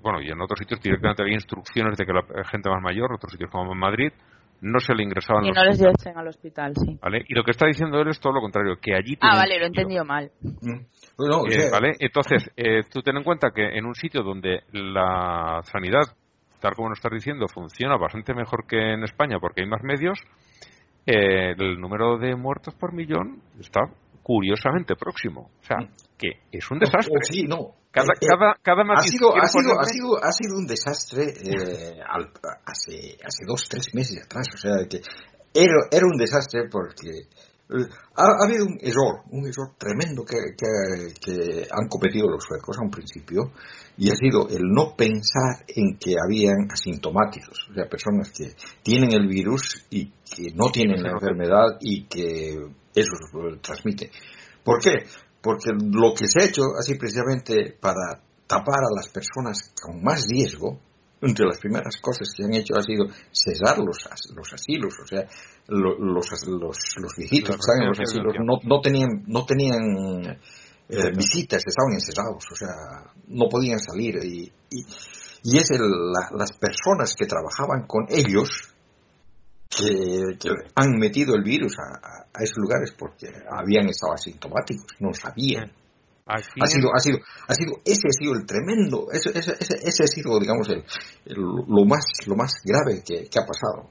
bueno, 0.00 0.20
y 0.20 0.28
en 0.30 0.40
otros 0.40 0.58
sitios 0.58 0.80
directamente 0.80 1.22
había 1.22 1.34
instrucciones 1.34 1.96
de 1.98 2.06
que 2.06 2.12
la 2.12 2.22
gente 2.44 2.70
más 2.70 2.82
mayor, 2.82 3.12
otros 3.12 3.32
sitios 3.32 3.50
como 3.50 3.72
en 3.72 3.78
Madrid, 3.78 4.12
no 4.60 4.78
se 4.80 4.94
le 4.94 5.02
ingresaban 5.02 5.44
Y 5.44 5.48
los 5.48 5.56
no 5.56 5.64
les 5.64 5.78
lleven 5.78 6.18
al 6.18 6.28
hospital, 6.28 6.72
sí. 6.76 6.98
¿vale? 7.02 7.24
Y 7.28 7.34
lo 7.34 7.44
que 7.44 7.50
está 7.50 7.66
diciendo 7.66 8.00
él 8.00 8.08
es 8.08 8.18
todo 8.20 8.32
lo 8.32 8.40
contrario, 8.40 8.76
que 8.80 8.94
allí 8.94 9.16
Ah, 9.20 9.36
vale, 9.36 9.58
lo 9.58 9.64
he 9.64 9.68
entendido 9.68 10.04
mal. 10.04 10.30
Mm. 10.40 10.80
Bueno, 11.18 11.40
o 11.40 11.46
Eh, 11.46 11.52
sea, 11.52 11.70
¿Vale? 11.72 11.92
Entonces, 11.98 12.50
eh, 12.56 12.82
tú 12.90 13.02
ten 13.02 13.16
en 13.16 13.24
cuenta 13.24 13.50
que 13.50 13.76
en 13.76 13.84
un 13.84 13.94
sitio 13.94 14.22
donde 14.22 14.60
la 14.72 15.60
sanidad, 15.64 16.02
tal 16.60 16.74
como 16.74 16.88
nos 16.88 16.98
estás 16.98 17.12
diciendo, 17.12 17.46
funciona 17.48 17.96
bastante 17.96 18.34
mejor 18.34 18.66
que 18.66 18.94
en 18.94 19.04
España 19.04 19.38
porque 19.40 19.62
hay 19.62 19.68
más 19.68 19.82
medios, 19.82 20.18
eh, 21.06 21.54
el 21.58 21.80
número 21.80 22.18
de 22.18 22.34
muertos 22.34 22.74
por 22.74 22.92
millón 22.92 23.40
está 23.60 23.80
curiosamente 24.22 24.96
próximo. 24.96 25.50
O 25.62 25.64
sea, 25.64 25.76
que 26.18 26.28
es 26.50 26.68
un 26.70 26.78
desastre. 26.80 27.14
oh, 27.14 27.22
sí, 27.22 27.42
no. 27.44 27.74
Cada, 27.92 28.08
Eh, 28.12 28.18
eh, 28.20 28.26
cada, 28.28 28.54
cada 28.62 28.82
ha 28.94 29.00
sido, 29.00 29.34
ha, 29.36 29.46
sido, 29.46 29.80
ha, 29.80 29.84
sido, 29.84 30.16
ha 30.22 30.32
sido 30.32 30.56
un 30.58 30.66
desastre 30.66 31.24
eh, 31.44 32.00
al- 32.06 32.32
hace, 32.66 33.16
hace 33.24 33.44
dos, 33.46 33.68
tres 33.68 33.94
meses 33.94 34.22
atrás. 34.24 34.48
O 34.52 34.58
sea, 34.58 34.72
que 34.90 34.98
era, 35.54 35.74
era 35.90 36.04
un 36.04 36.18
desastre 36.18 36.68
porque 36.70 37.08
eh, 37.08 37.28
ha, 37.68 38.22
ha 38.22 38.46
habido 38.46 38.64
un 38.64 38.78
error, 38.80 39.22
un 39.30 39.46
error 39.46 39.74
tremendo 39.76 40.24
que, 40.24 40.36
que, 40.56 41.14
que 41.20 41.66
han 41.70 41.88
cometido 41.88 42.28
los 42.28 42.44
suecos 42.44 42.76
a 42.78 42.84
un 42.84 42.90
principio 42.90 43.52
y 43.96 44.10
ha 44.10 44.14
sido 44.14 44.48
el 44.48 44.62
no 44.62 44.94
pensar 44.96 45.64
en 45.66 45.98
que 45.98 46.14
habían 46.22 46.70
asintomáticos, 46.70 47.68
o 47.70 47.74
sea, 47.74 47.88
personas 47.88 48.30
que 48.30 48.54
tienen 48.82 49.12
el 49.12 49.26
virus 49.26 49.84
y 49.90 50.06
que 50.06 50.52
no 50.54 50.70
tienen 50.70 51.02
la 51.02 51.12
enfermedad 51.12 51.78
y 51.80 52.04
que 52.04 52.54
eso 52.94 53.12
lo 53.32 53.58
transmite. 53.58 54.10
¿Por 54.62 54.80
qué? 54.80 55.04
Porque 55.42 55.70
lo 55.74 56.14
que 56.14 56.26
se 56.26 56.40
ha 56.40 56.44
hecho 56.44 56.62
así 56.78 56.94
precisamente 56.96 57.76
para 57.80 58.22
tapar 58.46 58.80
a 58.80 58.94
las 58.94 59.08
personas 59.08 59.72
con 59.80 60.02
más 60.02 60.26
riesgo, 60.28 60.80
entre 61.26 61.46
las 61.46 61.58
primeras 61.58 61.96
cosas 62.00 62.28
que 62.36 62.44
han 62.44 62.54
hecho 62.54 62.74
ha 62.76 62.82
sido 62.82 63.06
cerrar 63.32 63.78
los, 63.78 64.06
as- 64.06 64.32
los 64.34 64.52
asilos, 64.52 64.94
o 65.02 65.06
sea, 65.06 65.26
lo- 65.68 65.98
los, 65.98 66.26
los, 66.46 66.78
los 66.96 67.12
viejitos 67.16 67.56
que 67.56 67.60
están 67.60 67.82
en 67.82 67.88
los 67.88 68.00
asilos 68.00 68.34
no, 68.44 68.58
no 68.64 68.80
tenían, 68.80 69.24
no 69.26 69.44
tenían 69.44 70.38
eh, 70.88 71.10
visitas, 71.16 71.62
estaban 71.66 71.92
encerrados, 71.94 72.44
o 72.50 72.54
sea, 72.54 73.12
no 73.28 73.48
podían 73.48 73.78
salir. 73.80 74.16
Y, 74.24 74.52
y, 74.70 74.80
y 75.42 75.58
es 75.58 75.70
el- 75.72 75.80
la- 76.12 76.30
las 76.36 76.52
personas 76.58 77.14
que 77.16 77.26
trabajaban 77.26 77.86
con 77.86 78.06
ellos 78.08 78.48
que, 79.68 80.38
que 80.38 80.50
han 80.74 80.92
metido 80.98 81.34
el 81.34 81.42
virus 81.42 81.74
a, 81.78 81.96
a- 82.06 82.26
a 82.32 82.42
esos 82.42 82.58
lugares 82.58 82.92
porque 82.98 83.26
habían 83.50 83.88
estado 83.88 84.14
asintomáticos, 84.14 84.86
no 85.00 85.12
sabían. 85.12 85.72
Ha 86.60 86.66
sido, 86.66 86.88
ha 86.94 86.98
sido, 86.98 87.18
ha 87.48 87.54
sido, 87.54 87.72
ese 87.84 88.08
ha 88.08 88.12
sido 88.12 88.32
el 88.34 88.44
tremendo, 88.46 89.06
ese, 89.12 89.30
ese, 89.30 89.52
ese, 89.60 89.74
ese 89.82 90.02
ha 90.04 90.06
sido, 90.08 90.38
digamos, 90.40 90.68
el, 90.68 90.82
el- 91.26 91.36
lo 91.36 91.84
más, 91.84 92.04
lo 92.26 92.34
más 92.34 92.52
grave 92.64 93.02
que, 93.06 93.28
que 93.28 93.38
ha 93.38 93.46
pasado. 93.46 93.90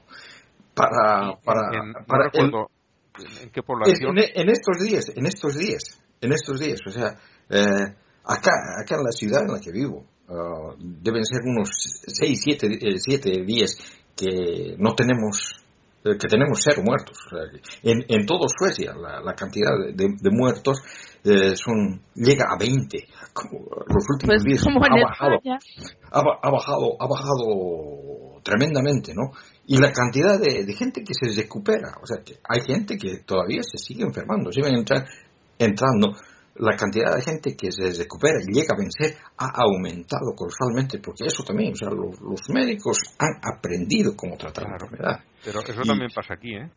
Para, 0.74 1.30
en- 1.30 1.38
para, 1.44 1.60
en- 1.82 1.92
no 1.92 2.06
para 2.06 2.24
el- 2.26 2.30
recuerdo 2.32 2.66
en 3.42 3.50
qué 3.50 3.62
población. 3.62 4.18
en, 4.18 4.42
en 4.42 4.48
estos 4.50 4.78
días, 4.82 5.10
en 5.14 5.26
estos 5.26 5.56
días, 5.56 5.98
en 6.20 6.32
estos 6.32 6.60
días, 6.60 6.80
o 6.86 6.90
sea, 6.90 7.16
eh, 7.48 7.94
acá, 8.24 8.52
acá 8.82 8.96
en 8.96 9.04
la 9.04 9.12
ciudad 9.12 9.40
en 9.42 9.52
la 9.54 9.60
que 9.60 9.72
vivo, 9.72 10.04
ah, 10.28 10.74
deben 10.78 11.24
ser 11.24 11.40
unos 11.44 11.70
6, 12.06 12.40
7, 12.42 12.68
siete 12.98 13.30
días 13.46 13.78
que 14.14 14.76
no 14.78 14.94
tenemos, 14.94 15.38
eh, 15.58 15.65
que 16.12 16.28
tenemos 16.28 16.60
cero 16.62 16.82
muertos. 16.84 17.16
En, 17.82 18.04
en 18.08 18.26
todo 18.26 18.46
Suecia 18.48 18.94
la, 18.94 19.20
la 19.20 19.34
cantidad 19.34 19.70
de, 19.86 19.92
de- 19.92 20.30
muertos 20.30 20.78
eh, 21.24 21.56
son, 21.56 22.02
llega 22.14 22.44
a 22.48 22.58
20. 22.58 23.06
Como 23.32 23.58
los 23.86 24.04
últimos 24.14 24.36
Pues 24.36 24.44
días 24.44 24.62
en 24.66 24.74
ha 24.76 25.04
bajado. 25.08 25.36
Ha, 26.12 26.20
ha 26.20 26.50
bajado 26.50 26.96
ha 27.00 27.06
bajado 27.06 28.40
tremendamente 28.42 29.12
no 29.14 29.32
y 29.66 29.78
la 29.78 29.90
cantidad 29.92 30.38
de, 30.38 30.64
de 30.64 30.72
gente 30.74 31.02
que 31.02 31.12
se 31.14 31.40
recupera. 31.40 31.98
O 32.02 32.06
sea 32.06 32.22
que 32.24 32.34
hay 32.48 32.60
gente 32.64 32.96
que 32.96 33.18
todavía 33.26 33.62
se 33.62 33.78
sigue 33.78 34.04
enfermando 34.04 34.52
siguen 34.52 34.74
entra- 34.76 35.04
entrando 35.58 36.12
la 36.58 36.76
cantidad 36.76 37.14
de 37.14 37.22
gente 37.22 37.56
que 37.56 37.70
se 37.70 37.92
recupera 38.02 38.38
y 38.46 38.52
llega 38.52 38.74
a 38.74 38.78
vencer 38.78 39.16
ha 39.38 39.50
aumentado 39.62 40.34
colosalmente, 40.34 40.98
porque 40.98 41.24
eso 41.26 41.42
también, 41.44 41.72
o 41.72 41.76
sea, 41.76 41.90
los, 41.90 42.20
los 42.20 42.40
médicos 42.50 42.98
han 43.18 43.40
aprendido 43.42 44.12
cómo 44.16 44.36
tratar 44.36 44.64
la 44.64 44.76
enfermedad. 44.80 45.20
Pero 45.44 45.60
eso 45.60 45.80
Y- 45.82 45.88
también 45.88 46.10
pasa 46.14 46.34
aquí, 46.34 46.54
¿eh? 46.54 46.70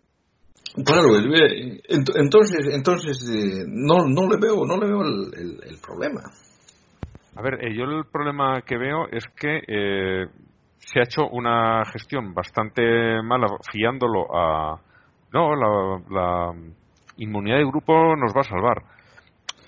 Claro, 0.85 1.15
eh, 1.15 1.81
ent- 1.89 2.13
entonces, 2.15 2.67
entonces 2.71 3.17
eh, 3.27 3.63
no, 3.67 4.05
no 4.07 4.29
le 4.29 4.37
veo, 4.39 4.65
no 4.65 4.77
le 4.77 4.85
veo 4.87 5.01
el, 5.01 5.33
el- 5.33 5.59
el 5.67 5.77
problema. 5.79 6.21
A 7.35 7.41
ver, 7.41 7.55
eh, 7.65 7.75
yo 7.75 7.85
el 7.85 8.05
problema 8.11 8.61
que 8.61 8.77
veo 8.77 9.07
es 9.11 9.23
que 9.39 9.61
eh, 9.67 10.27
se 10.79 10.99
ha 10.99 11.03
hecho 11.03 11.27
una 11.31 11.83
gestión 11.85 12.33
bastante 12.33 12.81
mala 13.23 13.47
fiándolo 13.71 14.27
a... 14.35 14.79
No, 15.31 15.55
la, 15.55 16.01
la 16.09 16.53
inmunidad 17.17 17.57
de 17.57 17.65
grupo 17.65 18.15
nos 18.15 18.33
va 18.35 18.41
a 18.41 18.43
salvar. 18.43 18.83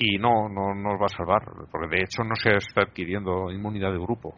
Y 0.04 0.18
no, 0.18 0.50
no 0.50 0.74
nos 0.74 1.00
va 1.00 1.06
a 1.06 1.16
salvar, 1.16 1.44
porque 1.72 1.96
de 1.96 2.04
hecho 2.04 2.24
no 2.24 2.34
se 2.36 2.56
está 2.58 2.82
adquiriendo 2.82 3.52
inmunidad 3.52 3.92
de 3.92 4.00
grupo. 4.00 4.34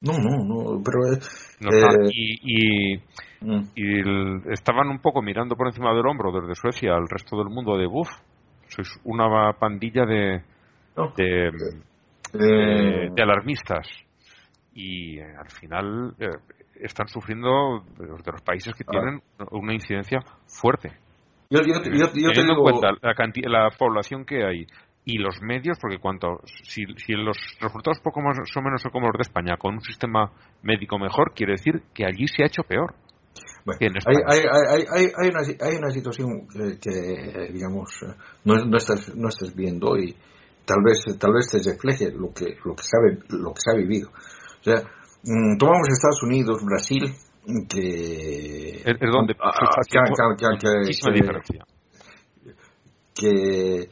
No, 0.00 0.12
no, 0.18 0.44
no, 0.44 0.82
pero... 0.84 1.14
eh, 1.14 1.20
No 1.60 1.70
eh, 1.70 2.10
y, 2.12 2.38
y, 2.42 2.96
mm, 3.40 3.62
y 3.76 4.00
el- 4.00 4.42
estaban 4.50 4.88
un 4.88 4.98
poco 4.98 5.22
mirando 5.22 5.54
por 5.54 5.68
encima 5.68 5.94
del 5.94 6.04
hombro 6.06 6.32
desde 6.32 6.56
Suecia 6.56 6.94
al 6.94 7.08
resto 7.08 7.36
del 7.38 7.48
mundo 7.48 7.76
de 7.76 7.86
buf, 7.86 8.08
sois 8.68 8.88
una 9.04 9.52
pandilla 9.52 10.04
de, 10.04 10.42
no, 10.96 11.12
de, 11.16 11.48
eh, 12.34 13.10
de- 13.14 13.22
alarmistas 13.22 13.86
y 14.74 15.18
eh, 15.20 15.36
al 15.38 15.48
final 15.50 16.14
eh, 16.18 16.26
están 16.80 17.06
sufriendo 17.06 17.84
de 17.98 18.06
los, 18.08 18.22
de 18.24 18.32
los 18.32 18.42
países 18.42 18.74
que 18.74 18.84
Ah. 18.86 18.90
tienen 18.90 19.20
una 19.52 19.74
incidencia 19.74 20.18
fuerte. 20.46 20.90
yo, 21.50 21.60
yo, 21.60 21.74
yo, 21.84 22.06
yo 22.12 22.32
te 22.32 22.40
en 22.40 22.56
cuenta 22.56 22.88
la, 23.00 23.14
la 23.48 23.70
población 23.78 24.24
que 24.24 24.44
hay 24.44 24.66
y 25.06 25.18
los 25.18 25.40
medios, 25.42 25.78
porque 25.80 25.98
cuanto 25.98 26.40
si, 26.62 26.82
si 26.96 27.12
los 27.12 27.36
resultados 27.60 28.00
poco 28.00 28.20
más 28.22 28.38
o 28.38 28.62
menos 28.62 28.80
son 28.80 28.90
como 28.92 29.08
los 29.08 29.18
de 29.18 29.22
España, 29.22 29.56
con 29.58 29.74
un 29.74 29.80
sistema 29.80 30.32
médico 30.62 30.98
mejor, 30.98 31.32
quiere 31.34 31.52
decir 31.52 31.82
que 31.92 32.06
allí 32.06 32.26
se 32.26 32.42
ha 32.42 32.46
hecho 32.46 32.62
peor. 32.62 32.94
Bueno, 33.66 33.78
hay, 33.80 33.88
España. 33.96 34.18
hay, 34.28 34.38
hay, 34.40 34.84
hay, 34.90 35.06
hay, 35.22 35.28
una, 35.28 35.40
hay 35.40 35.76
una 35.76 35.90
situación 35.90 36.46
que, 36.80 37.52
digamos, 37.52 37.90
no, 38.44 38.56
no, 38.64 38.76
estás, 38.76 39.14
no 39.14 39.28
estás 39.28 39.54
viendo 39.54 39.96
y 39.96 40.14
tal 40.64 40.82
vez, 40.84 41.02
tal 41.18 41.32
vez 41.34 41.48
te 41.50 41.58
refleje 41.70 42.10
lo 42.10 42.32
que, 42.32 42.56
lo 42.64 42.74
que, 42.74 42.82
sabe, 42.82 43.18
lo 43.30 43.52
que 43.52 43.60
se 43.60 43.70
ha 43.72 43.76
vivido. 43.76 44.10
O 44.10 44.62
sea, 44.64 44.80
mm, 45.24 45.58
tomamos 45.58 45.88
Estados 45.88 46.22
Unidos, 46.22 46.62
Brasil, 46.64 47.04
que... 47.68 48.82
Es, 48.84 48.98
donde 49.12 49.34
ah, 49.40 49.50
está 49.80 50.00
que- 50.00 50.12
que- 50.12 50.46
que- 50.46 50.58
que- 50.58 50.78
muchísima 50.78 51.12
que- 51.12 51.20
diferencia. 51.20 51.64
que 53.14 53.88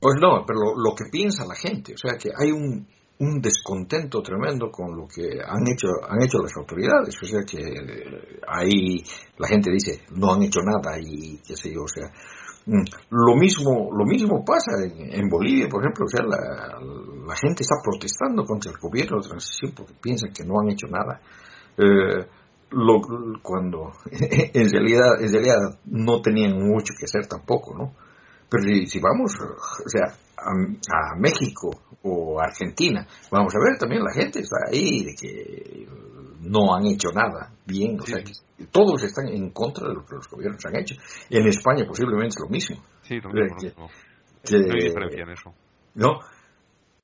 pues 0.00 0.16
no, 0.20 0.44
pero 0.46 0.74
lo, 0.76 0.94
que 0.94 1.04
piensa 1.10 1.44
la 1.44 1.54
gente, 1.54 1.94
o 1.94 1.98
sea 1.98 2.16
que 2.18 2.30
hay 2.36 2.50
un, 2.50 2.86
descontento 3.42 4.22
tremendo 4.22 4.70
con 4.70 4.96
lo 4.96 5.06
que 5.06 5.28
han 5.44 5.68
hecho 5.70 5.88
han 6.08 6.22
hecho 6.22 6.38
las 6.38 6.56
autoridades, 6.56 7.14
o 7.22 7.26
sea 7.26 7.40
que 7.44 7.58
eh, 7.58 8.40
ahí 8.48 9.04
la 9.36 9.46
gente 9.46 9.70
dice 9.70 10.06
no 10.16 10.32
han 10.32 10.42
hecho 10.42 10.60
nada 10.64 10.96
y 10.98 11.36
qué 11.46 11.54
sé 11.54 11.70
yo, 11.70 11.82
o 11.82 11.88
sea 11.88 12.08
mm, 12.64 12.82
lo 13.10 13.36
mismo 13.36 13.90
lo 13.92 14.06
mismo 14.06 14.42
pasa 14.42 14.72
en, 14.88 15.28
Bolivia, 15.28 15.68
por 15.68 15.82
ejemplo, 15.82 16.06
o 16.06 16.08
sea 16.08 16.24
la, 16.24 16.80
la 17.26 17.36
gente 17.36 17.62
está 17.62 17.74
protestando 17.84 18.42
contra 18.46 18.72
el 18.72 18.78
gobierno 18.78 19.20
de 19.20 19.28
transición 19.28 19.72
porque 19.76 19.92
piensan 20.00 20.32
que 20.32 20.44
no 20.44 20.58
han 20.58 20.70
hecho 20.70 20.86
nada. 20.86 21.20
Eh, 21.76 22.26
lo, 22.70 23.00
cuando 23.42 23.92
en 24.10 24.70
realidad 24.70 25.20
en 25.20 25.32
realidad 25.32 25.78
no 25.84 26.22
tenían 26.22 26.52
mucho 26.52 26.94
que 26.98 27.04
hacer 27.04 27.26
tampoco, 27.26 27.76
¿no? 27.76 27.92
Pero 28.50 28.64
si, 28.86 28.98
vamos, 28.98 29.32
o 29.40 29.88
sea, 29.88 30.12
a, 30.36 31.12
a 31.12 31.16
México 31.16 31.70
o 32.02 32.40
Argentina, 32.40 33.06
vamos 33.30 33.54
a 33.54 33.58
ver 33.60 33.78
también 33.78 34.02
la 34.02 34.12
gente 34.12 34.40
está 34.40 34.56
ahí 34.72 35.04
de 35.04 35.14
que 35.14 35.86
no 36.40 36.74
han 36.74 36.86
hecho 36.86 37.10
nada 37.14 37.52
bien, 37.66 37.98
o 38.00 38.04
sea, 38.06 38.22
que 38.24 38.32
todos 38.72 39.02
están 39.04 39.28
en 39.28 39.50
contra 39.50 39.86
de 39.88 39.94
lo 39.94 40.04
que 40.04 40.16
los 40.16 40.28
gobiernos 40.28 40.64
han 40.66 40.76
hecho. 40.76 40.96
En 41.28 41.46
España 41.46 41.84
posiblemente 41.86 42.34
es 42.36 42.40
lo 42.42 42.48
mismo. 42.48 42.76
Sí, 43.02 43.20
lo 43.20 43.30
mismo, 43.30 43.56
lo 43.56 43.60
que- 43.60 43.68
No 44.66 44.72
hay 44.74 44.80
diferencia 44.88 45.22
en 45.22 45.30
eso. 45.30 45.54
¿no? 45.94 46.18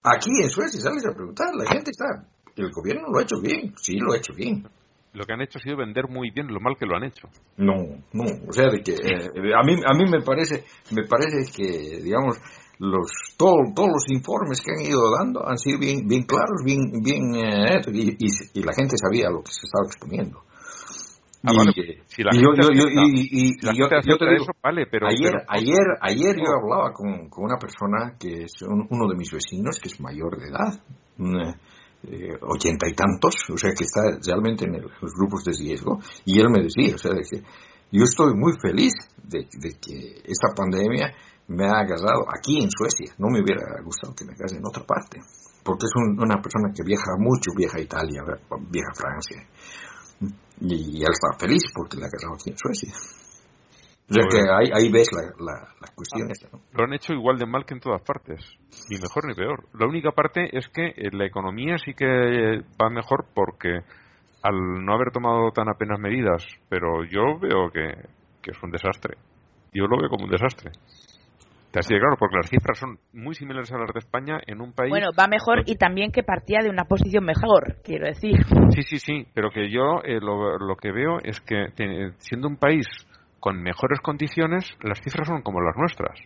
Aquí 0.03 0.31
en 0.43 0.49
Suecia 0.51 0.81
sales 0.81 1.05
a 1.07 1.13
preguntar, 1.13 1.49
la 1.55 1.69
gente 1.71 1.91
está, 1.91 2.25
el 2.57 2.71
gobierno 2.73 3.09
lo 3.13 3.19
ha 3.19 3.23
hecho 3.23 3.41
bien, 3.41 3.75
sí 3.77 3.99
lo 3.99 4.13
ha 4.13 4.17
hecho 4.17 4.33
bien. 4.35 4.67
Lo 5.17 5.25
que 5.25 5.33
han 5.33 5.41
hecho 5.41 5.59
ha 5.59 5.63
sido 5.63 5.79
vender 5.79 6.09
muy 6.09 6.31
bien 6.31 6.47
lo 6.49 6.61
mal 6.61 6.77
que 6.79 6.85
lo 6.85 6.95
han 6.97 7.05
hecho. 7.05 7.29
No, 7.57 7.75
no, 8.13 8.25
o 8.49 8.53
sea, 8.53 8.69
de 8.71 8.83
que 8.83 8.93
eh, 8.93 9.55
a 9.57 9.63
mí 9.65 9.75
a 9.83 9.95
mí 9.97 10.11
me 10.11 10.21
parece 10.21 10.65
me 10.93 11.05
parece 11.05 11.51
que 11.57 12.03
digamos 12.03 12.37
los 12.79 13.07
todo- 13.39 13.73
todos 13.75 13.89
los 13.89 14.05
informes 14.13 14.61
que 14.61 14.73
han 14.73 14.85
ido 14.87 15.01
dando 15.19 15.49
han 15.49 15.57
sido 15.57 15.79
bien 15.79 16.07
bien 16.07 16.25
claros, 16.25 16.61
bien 16.63 17.01
bien 17.03 17.35
eh, 17.35 17.81
y, 17.93 18.11
y- 18.11 18.61
y 18.61 18.63
la 18.63 18.75
gente 18.75 18.97
sabía 18.99 19.31
lo 19.31 19.41
que 19.43 19.53
se 19.53 19.65
estaba 19.65 19.87
exponiendo. 19.87 20.43
Ah, 21.49 21.53
Y, 21.75 21.81
eh, 21.81 22.03
la 22.25 22.31
y 22.35 22.43
yo, 23.79 23.89
te 24.19 24.25
digo, 24.25 24.43
eso, 24.43 24.53
vale, 24.63 24.87
pero... 24.91 25.07
ayer, 25.07 25.31
pero- 25.33 25.45
ayer, 25.49 25.87
ayer 26.01 26.37
yo 26.37 26.51
hablaba 26.61 26.93
con, 26.93 27.29
con 27.29 27.45
una 27.45 27.57
persona 27.57 28.17
que 28.19 28.43
es 28.45 28.53
un- 28.63 28.87
uno 28.91 29.07
de 29.09 29.17
mis 29.17 29.31
vecinos, 29.31 29.79
que 29.81 29.89
es 29.89 30.01
mayor 30.01 30.37
de 30.39 30.49
edad, 30.49 30.75
eh, 31.19 31.49
eh, 31.49 31.55
ochenta 32.43 32.89
y 32.89 32.95
tantos, 32.95 33.35
o 33.53 33.57
sea 33.59 33.73
que 33.73 33.85
está 33.85 34.03
realmente 34.25 34.65
en, 34.65 34.81
los 34.83 35.13
grupos 35.19 35.45
de 35.45 35.53
riesgo, 35.53 35.99
y 36.25 36.41
él 36.41 36.49
me 36.51 36.63
decía, 36.63 36.95
o 36.95 36.99
sea, 36.99 37.13
de 37.13 37.23
que 37.23 37.43
yo 37.93 38.05
estoy 38.05 38.35
muy 38.35 38.53
feliz 38.61 38.93
de, 39.23 39.47
de 39.61 39.79
que 39.81 40.23
esta 40.25 40.55
pandemia 40.55 41.15
me 41.49 41.65
ha 41.67 41.81
agarrado 41.81 42.27
aquí 42.37 42.63
en 42.63 42.71
Suecia, 42.71 43.15
no 43.19 43.29
me 43.29 43.41
hubiera 43.43 43.63
gustado 43.85 44.15
que 44.15 44.25
me 44.25 44.33
agarre 44.33 44.57
en 44.59 44.67
otra 44.67 44.85
parte, 44.85 45.21
porque 45.65 45.87
es 45.87 45.93
un- 45.97 46.19
una 46.21 46.41
persona 46.43 46.73
que 46.75 46.83
viaja 46.85 47.17
mucho, 47.19 47.51
viaja 47.57 47.79
a 47.79 47.83
Italia, 47.83 48.23
viaja 48.71 48.91
a 48.91 48.95
Francia, 48.95 49.49
y 50.61 51.03
él 51.03 51.13
está 51.13 51.39
feliz 51.39 51.63
porque 51.75 51.97
le 51.97 52.05
ha 52.05 52.09
agarrado 52.09 52.35
aquí 52.35 52.51
en 52.51 52.57
Suecia. 52.59 52.93
O 54.09 54.15
sea 54.15 54.25
que 54.29 54.39
ahí, 54.39 54.71
ahí 54.73 54.91
ves 54.93 55.09
la, 55.13 55.23
la, 55.45 55.61
la 55.81 55.89
cuestión 55.95 56.31
esta, 56.31 56.49
¿no? 56.53 56.61
Lo 56.73 56.85
han 56.85 56.93
hecho 56.95 57.13
igual 57.13 57.39
de 57.39 57.47
mal 57.47 57.65
que 57.65 57.75
en 57.75 57.81
todas 57.81 58.03
partes. 58.03 58.41
Ni 58.89 58.99
mejor 59.01 59.27
ni 59.27 59.35
peor. 59.35 59.65
La 59.75 59.87
única 59.87 60.13
parte 60.13 60.57
es 60.57 60.69
que 60.69 60.87
eh, 60.89 61.11
la 61.13 61.27
economía 61.27 61.77
sí 61.79 61.93
que 61.93 62.63
va 62.81 62.89
mejor 62.89 63.27
porque 63.35 63.81
al 64.43 64.85
no 64.85 64.95
haber 64.95 65.11
tomado 65.11 65.51
tan 65.51 65.69
apenas 65.69 65.99
medidas, 65.99 66.47
pero 66.69 67.03
yo 67.05 67.39
veo 67.41 67.71
que, 67.73 67.95
que 68.43 68.53
es 68.53 68.63
un 68.63 68.71
desastre. 68.71 69.17
Yo 69.73 69.87
lo 69.87 69.99
veo 69.99 70.09
como 70.09 70.25
un 70.27 70.31
desastre. 70.31 70.71
Así 71.75 71.93
de 71.93 72.01
claro, 72.01 72.17
porque 72.19 72.37
las 72.37 72.49
cifras 72.49 72.79
son 72.79 72.99
muy 73.13 73.35
similares 73.35 73.71
a 73.71 73.77
las 73.77 73.93
de 73.93 73.99
España 73.99 74.39
en 74.47 74.63
un 74.63 74.73
país... 74.73 74.89
Bueno, 74.89 75.09
va 75.19 75.27
mejor 75.27 75.63
y 75.67 75.77
también 75.77 76.11
que 76.11 76.23
partía 76.23 76.61
de 76.63 76.71
una 76.71 76.85
posición 76.85 77.25
mejor, 77.25 77.77
quiero 77.85 78.07
decir. 78.07 78.37
Sí, 78.71 78.83
sí, 78.83 78.99
sí, 78.99 79.27
pero 79.35 79.51
que 79.51 79.69
yo 79.71 80.01
eh, 80.03 80.19
lo, 80.21 80.57
lo 80.57 80.77
que 80.77 80.91
veo 80.91 81.19
es 81.23 81.39
que 81.41 81.67
te- 81.75 82.13
siendo 82.19 82.49
un 82.49 82.57
país 82.57 82.87
con 83.41 83.63
mejores 83.63 84.01
condiciones, 84.01 84.65
las 84.83 85.01
cifras 85.01 85.29
son 85.29 85.43
como 85.43 85.61
las 85.61 85.77
nuestras. 85.77 86.19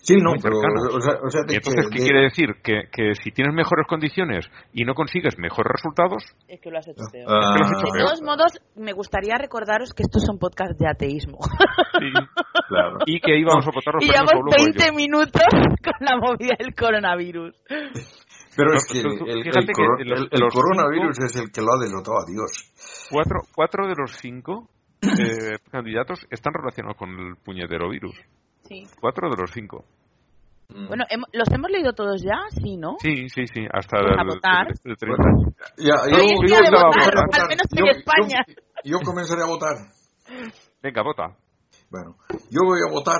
Sí, 0.00 0.16
no, 0.16 0.32
pero, 0.42 0.56
o 0.56 1.00
sea, 1.02 1.18
o 1.22 1.28
sea, 1.28 1.42
entonces, 1.46 1.88
que- 1.90 1.96
¿qué 1.96 2.00
de- 2.00 2.04
quiere 2.06 2.20
decir? 2.22 2.48
Que, 2.62 2.82
que 2.90 3.14
si 3.14 3.30
tienes 3.30 3.52
mejores 3.52 3.84
condiciones 3.86 4.46
y 4.72 4.84
no 4.84 4.94
consigues 4.94 5.36
mejores 5.38 5.70
resultados, 5.74 6.22
Es 6.48 6.60
que 6.62 6.70
lo 6.70 6.78
has 6.78 6.88
hecho 6.88 7.02
peor. 7.12 7.26
Ah, 7.28 7.40
Es 7.40 7.46
que 7.52 7.60
has 7.66 7.72
hecho 7.72 7.86
De 7.92 7.98
peor. 7.98 8.06
todos 8.08 8.22
modos, 8.22 8.52
me 8.76 8.92
gustaría 8.94 9.34
recordaros 9.36 9.92
que 9.92 10.02
estos 10.04 10.22
son 10.24 10.38
podcasts 10.38 10.78
de 10.78 10.88
ateísmo. 10.88 11.38
sí, 11.98 12.10
claro. 12.68 12.98
y 13.06 13.20
que 13.20 13.36
íbamos 13.38 13.66
a 13.66 13.70
votar 13.74 13.94
los 13.94 14.04
y 14.04 14.06
llevamos 14.06 14.32
Pablo 14.32 14.50
20 14.56 14.78
Coelho. 14.78 14.94
minutos 14.96 15.50
con 15.84 15.98
la 16.00 16.16
movida 16.16 16.54
del 16.58 16.74
coronavirus. 16.74 17.54
Pero 18.56 18.70
No, 18.70 18.76
es 18.76 18.86
que 18.90 19.02
tú- 19.02 19.08
el, 19.26 19.38
el 19.38 19.42
que 19.44 20.04
los- 20.06 20.28
el- 20.30 20.48
coronavirus 20.48 21.18
es 21.20 21.36
el 21.36 21.50
que 21.52 21.60
lo 21.60 21.74
ha 21.74 21.84
derrotado 21.84 22.16
a 22.22 22.24
Dios. 22.24 22.72
Cuatro, 23.10 23.40
cuatro 23.54 23.86
de 23.88 23.94
los 23.98 24.12
cinco 24.16 24.70
eh, 25.18 25.58
candidatos 25.70 26.26
están 26.30 26.52
relacionados 26.54 26.96
con 26.96 27.10
el 27.10 27.36
puñetero 27.36 27.88
virus. 27.90 28.14
Sí. 28.64 28.84
Cuatro 29.00 29.30
de 29.30 29.36
los 29.40 29.50
cinco. 29.52 29.84
Bueno, 30.68 31.04
hemo- 31.10 31.28
¿los 31.32 31.48
hemos 31.52 31.70
leído 31.70 31.92
todos 31.92 32.20
ya? 32.22 32.38
Sí, 32.50 32.76
¿no? 32.76 32.96
Sí, 33.00 33.28
sí, 33.28 33.46
sí, 33.46 33.64
hasta 33.72 33.98
Pues 34.02 34.18
a 34.18 34.22
el, 34.22 34.26
votar. 34.28 34.66
el- 34.82 34.90
el 34.90 34.96
30. 34.96 35.22
Ya, 35.78 35.94
Hoy 36.16 36.32
es 36.32 36.40
día 36.50 36.58
de 36.58 36.64
estaba 36.66 36.86
votar, 36.88 37.14
votando. 37.14 37.42
al 37.42 37.48
menos 37.48 37.66
en 37.70 37.78
Yo- 37.78 37.90
España. 37.92 38.38
Yo, 38.48 38.54
yo 38.84 38.98
comenzaré 39.04 39.42
a 39.42 39.46
votar. 39.46 39.76
Venga, 40.82 41.02
vota. 41.02 41.36
Bueno, 41.88 42.16
yo 42.50 42.60
voy 42.66 42.80
a 42.82 42.90
votar 42.92 43.18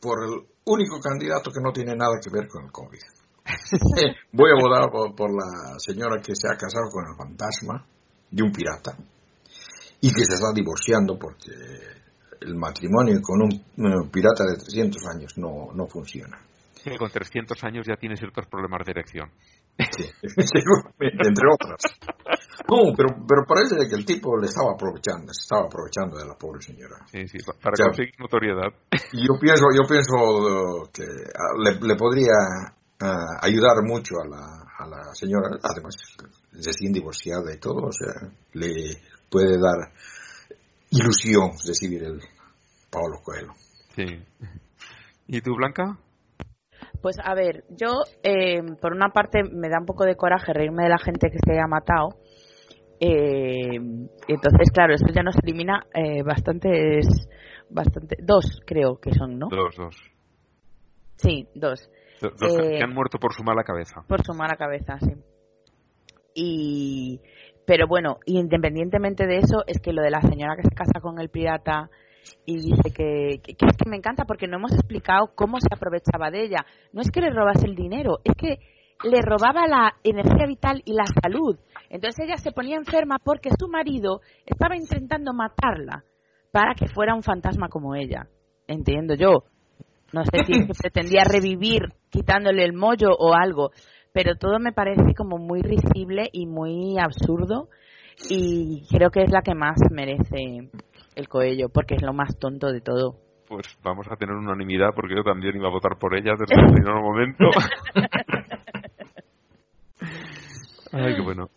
por 0.00 0.24
el 0.24 0.40
único 0.64 0.98
candidato 1.00 1.50
que 1.52 1.60
no 1.62 1.70
tiene 1.72 1.94
nada 1.94 2.16
que 2.22 2.30
ver 2.32 2.48
con 2.48 2.64
el 2.64 2.72
COVID. 2.72 2.98
voy 4.32 4.50
a 4.50 4.60
votar 4.60 4.90
por, 4.90 5.14
por 5.14 5.30
la 5.30 5.78
señora 5.78 6.16
que 6.22 6.34
se 6.34 6.48
ha 6.48 6.56
casado 6.56 6.88
con 6.90 7.04
el 7.06 7.14
fantasma 7.16 7.84
de 8.30 8.42
un 8.42 8.50
pirata 8.52 8.96
y 10.06 10.12
que 10.14 10.24
se 10.24 10.34
está 10.34 10.52
divorciando 10.54 11.18
porque 11.18 11.50
el 12.40 12.54
matrimonio 12.54 13.20
con 13.20 13.42
un, 13.42 13.50
un 13.76 14.08
pirata 14.10 14.44
de 14.44 14.54
300 14.56 15.02
años 15.08 15.32
no, 15.36 15.72
no 15.74 15.86
funciona. 15.88 16.38
Que 16.84 16.96
con 16.96 17.10
300 17.10 17.58
años 17.64 17.84
ya 17.88 17.96
tiene 17.96 18.16
ciertos 18.16 18.46
problemas 18.46 18.86
de 18.86 18.92
erección. 18.92 19.28
Sí, 19.76 20.04
entre 20.22 21.46
otras. 21.50 21.82
No, 22.70 22.94
pero, 22.96 23.08
pero 23.26 23.42
parece 23.48 23.74
que 23.88 23.96
el 23.96 24.06
tipo 24.06 24.38
le 24.38 24.46
estaba 24.46 24.72
aprovechando, 24.74 25.34
se 25.34 25.42
estaba 25.42 25.66
aprovechando 25.66 26.16
de 26.18 26.26
la 26.26 26.34
pobre 26.34 26.62
señora. 26.62 27.02
Sí, 27.10 27.26
sí, 27.26 27.38
pa- 27.44 27.58
para 27.60 27.74
O 27.74 27.76
sea, 27.76 27.86
conseguir 27.86 28.14
notoriedad. 28.20 28.70
Yo 29.12 29.34
pienso, 29.40 29.66
yo 29.74 29.82
pienso 29.88 30.14
uh, 30.14 30.86
que 30.92 31.02
ah, 31.02 31.58
le, 31.58 31.80
le 31.82 31.96
podría 31.96 32.38
ah, 33.00 33.42
ayudar 33.42 33.82
mucho 33.82 34.14
a 34.22 34.26
la, 34.28 34.46
a 34.78 34.86
la 34.86 35.14
señora, 35.14 35.58
además 35.62 35.96
recién 36.52 36.92
divorciada 36.92 37.52
y 37.52 37.58
todo, 37.58 37.88
o 37.88 37.92
sea, 37.92 38.30
le 38.54 38.70
puede 39.30 39.58
dar 39.60 39.90
ilusión 40.90 41.50
recibir 41.66 42.02
el 42.04 42.20
Pablo 42.90 43.20
Coelho. 43.22 43.52
Sí. 43.94 44.04
¿Y 45.28 45.40
tú, 45.40 45.54
Blanca? 45.56 45.98
Pues 47.02 47.16
a 47.22 47.34
ver, 47.34 47.64
yo 47.70 48.02
eh, 48.22 48.62
por 48.80 48.92
una 48.92 49.08
parte 49.10 49.42
me 49.44 49.68
da 49.68 49.78
un 49.80 49.86
poco 49.86 50.04
de 50.04 50.16
coraje 50.16 50.52
reírme 50.52 50.84
de 50.84 50.88
la 50.90 50.98
gente 50.98 51.30
que 51.30 51.38
se 51.44 51.52
haya 51.52 51.66
matado. 51.66 52.08
Eh, 53.00 53.76
entonces, 54.28 54.70
claro, 54.72 54.94
esto 54.94 55.12
ya 55.14 55.22
nos 55.22 55.36
elimina 55.42 55.84
eh, 55.94 56.22
bastantes, 56.22 57.06
bastante, 57.68 58.16
dos 58.22 58.60
creo 58.66 58.98
que 59.00 59.12
son, 59.12 59.38
¿no? 59.38 59.48
Dos, 59.50 59.76
dos. 59.76 59.96
Sí, 61.16 61.48
dos. 61.54 61.90
Do- 62.20 62.30
Dos 62.30 62.52
Eh, 62.58 62.78
que 62.78 62.82
han 62.84 62.94
muerto 62.94 63.18
por 63.18 63.34
su 63.34 63.42
mala 63.42 63.62
cabeza. 63.64 64.02
Por 64.08 64.24
su 64.24 64.32
mala 64.32 64.56
cabeza, 64.56 64.98
sí. 65.00 65.12
Y, 66.34 67.20
pero 67.66 67.86
bueno, 67.88 68.18
independientemente 68.26 69.26
de 69.26 69.38
eso, 69.38 69.64
es 69.66 69.80
que 69.80 69.92
lo 69.92 70.02
de 70.02 70.10
la 70.10 70.20
señora 70.20 70.56
que 70.56 70.62
se 70.62 70.74
casa 70.74 71.00
con 71.00 71.20
el 71.20 71.28
pirata 71.28 71.90
y 72.44 72.56
dice 72.56 72.92
que, 72.94 73.40
que, 73.42 73.54
que 73.54 73.66
es 73.66 73.76
que 73.76 73.90
me 73.90 73.96
encanta 73.96 74.24
porque 74.24 74.46
no 74.46 74.56
hemos 74.56 74.72
explicado 74.72 75.32
cómo 75.34 75.58
se 75.60 75.68
aprovechaba 75.70 76.30
de 76.30 76.44
ella. 76.44 76.64
No 76.92 77.00
es 77.02 77.10
que 77.10 77.20
le 77.20 77.30
robase 77.30 77.66
el 77.66 77.74
dinero, 77.74 78.18
es 78.24 78.34
que 78.36 78.58
le 79.04 79.20
robaba 79.22 79.66
la 79.66 79.94
energía 80.02 80.46
vital 80.46 80.82
y 80.84 80.92
la 80.94 81.04
salud. 81.22 81.58
Entonces 81.90 82.24
ella 82.24 82.36
se 82.36 82.52
ponía 82.52 82.76
enferma 82.76 83.18
porque 83.22 83.50
su 83.58 83.68
marido 83.68 84.20
estaba 84.46 84.76
intentando 84.76 85.32
matarla 85.32 86.04
para 86.50 86.74
que 86.74 86.88
fuera 86.88 87.14
un 87.14 87.22
fantasma 87.22 87.68
como 87.68 87.94
ella. 87.94 88.28
Entiendo 88.66 89.14
yo. 89.14 89.44
No 90.12 90.22
sé 90.24 90.44
si 90.46 90.52
pretendía 90.80 91.24
revivir 91.24 91.82
quitándole 92.10 92.64
el 92.64 92.72
mollo 92.72 93.10
o 93.18 93.34
algo, 93.34 93.72
pero 94.16 94.34
todo 94.36 94.58
me 94.58 94.72
parece 94.72 95.14
como 95.14 95.36
muy 95.36 95.60
risible 95.60 96.30
y 96.32 96.46
muy 96.46 96.98
absurdo 96.98 97.68
y 98.30 98.86
creo 98.90 99.10
que 99.10 99.20
es 99.20 99.30
la 99.30 99.42
que 99.42 99.54
más 99.54 99.76
merece 99.90 100.70
el 101.14 101.28
Coello 101.28 101.68
porque 101.68 101.96
es 101.96 102.02
lo 102.02 102.14
más 102.14 102.38
tonto 102.38 102.72
de 102.72 102.80
todo. 102.80 103.16
Pues 103.46 103.66
vamos 103.84 104.06
a 104.10 104.16
tener 104.16 104.34
unanimidad 104.34 104.94
porque 104.96 105.16
yo 105.16 105.22
también 105.22 105.54
iba 105.56 105.68
a 105.68 105.70
votar 105.70 105.98
por 105.98 106.16
ella 106.16 106.32
desde 106.32 106.58
el 106.58 106.66
primer 106.72 106.94
momento. 106.94 107.44
Ay, 110.92 111.14
qué 111.16 111.22
bueno. 111.22 111.48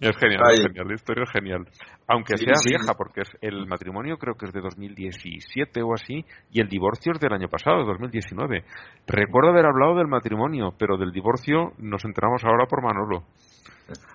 Es 0.00 0.16
genial, 0.16 0.40
Ay. 0.44 0.54
es 0.54 0.62
genial, 0.62 0.88
la 0.88 0.94
historia 0.94 1.24
es 1.24 1.30
genial. 1.30 1.66
Aunque 2.08 2.36
Sí, 2.36 2.44
sea 2.44 2.54
sí. 2.56 2.70
vieja, 2.70 2.94
porque 2.94 3.20
es, 3.20 3.28
el 3.40 3.66
matrimonio 3.66 4.16
creo 4.18 4.34
que 4.34 4.46
es 4.46 4.52
de 4.52 4.60
2017 4.60 5.82
o 5.82 5.94
así, 5.94 6.24
y 6.50 6.60
el 6.60 6.68
divorcio 6.68 7.12
es 7.12 7.20
del 7.20 7.32
año 7.32 7.48
pasado, 7.48 7.84
2019. 7.84 8.64
Recuerdo 9.06 9.50
haber 9.50 9.66
hablado 9.66 9.96
del 9.96 10.08
matrimonio, 10.08 10.74
pero 10.76 10.96
del 10.96 11.12
divorcio 11.12 11.72
nos 11.78 12.04
enteramos 12.04 12.42
ahora 12.44 12.66
por 12.66 12.82
Manolo. 12.82 13.24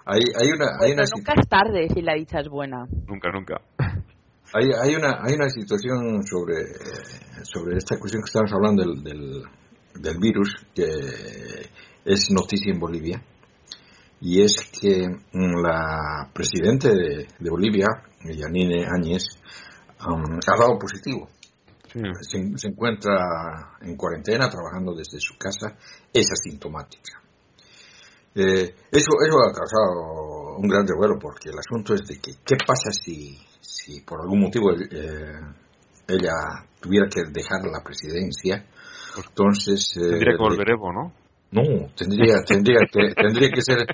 Hay, 0.06 0.22
hay 0.42 0.50
una, 0.56 0.72
hay 0.82 0.92
una, 0.94 1.04
nunca 1.16 1.34
es 1.38 1.48
tarde 1.48 1.88
si 1.94 2.02
la 2.02 2.14
dicha 2.16 2.40
es 2.40 2.50
buena. 2.50 2.86
Nunca, 3.08 3.32
nunca. 3.32 3.62
hay, 4.54 4.66
hay 4.84 4.96
una, 4.96 5.20
hay 5.22 5.34
una 5.36 5.50
situación 5.50 6.24
sobre, 6.24 6.64
sobre 7.44 7.78
esta 7.78 7.98
cuestión 8.00 8.24
que 8.24 8.28
estamos 8.28 8.52
hablando 8.54 8.84
del, 8.84 9.04
del, 9.04 9.44
del 10.02 10.18
virus 10.20 10.54
que 10.74 10.84
es 12.06 12.30
noticia 12.32 12.74
en 12.74 12.80
Bolivia 12.80 13.22
y 14.26 14.42
es 14.42 14.56
que 14.72 15.08
mm, 15.08 15.62
la 15.62 16.32
presidenta 16.34 16.90
de, 16.90 17.28
de 17.38 17.50
Bolivia, 17.50 17.86
Yanine 18.24 18.88
Áñez, 18.92 19.24
um, 20.02 20.40
ha 20.40 20.60
dado 20.60 20.80
positivo. 20.80 21.30
Sí. 21.94 22.00
Se, 22.22 22.58
se 22.58 22.68
encuentra 22.70 23.78
en 23.82 23.96
cuarentena, 23.96 24.50
trabajando 24.50 24.96
desde 24.96 25.20
su 25.20 25.38
casa, 25.38 25.78
es 26.12 26.28
asintomática. 26.32 27.22
Eh, 28.34 28.74
eso, 28.92 29.12
eso 29.24 29.38
ha 29.48 29.54
causado 29.54 30.58
un 30.58 30.68
gran 30.68 30.88
revuelo 30.88 31.20
porque 31.22 31.50
el 31.50 31.60
asunto 31.60 31.94
es 31.94 32.08
de 32.08 32.18
que, 32.18 32.32
¿qué 32.44 32.56
pasa 32.66 32.90
si, 32.92 33.38
si 33.62 34.02
por 34.02 34.22
algún 34.22 34.42
motivo 34.42 34.72
eh, 34.72 35.40
ella 36.08 36.34
tuviera 36.82 37.08
que 37.08 37.22
dejar 37.32 37.62
la 37.72 37.84
presidencia? 37.84 38.66
Entonces, 39.16 39.96
eh, 39.98 40.10
Tendría 40.10 40.36
que 40.36 40.44
volver 40.44 40.72
Evo, 40.72 40.92
¿no? 40.92 41.25
No, 41.56 41.88
tendría, 41.96 42.42
tendría, 42.48 42.80
que, 42.92 43.14
tendría 43.16 43.50
que 43.50 43.62
ser, 43.62 43.88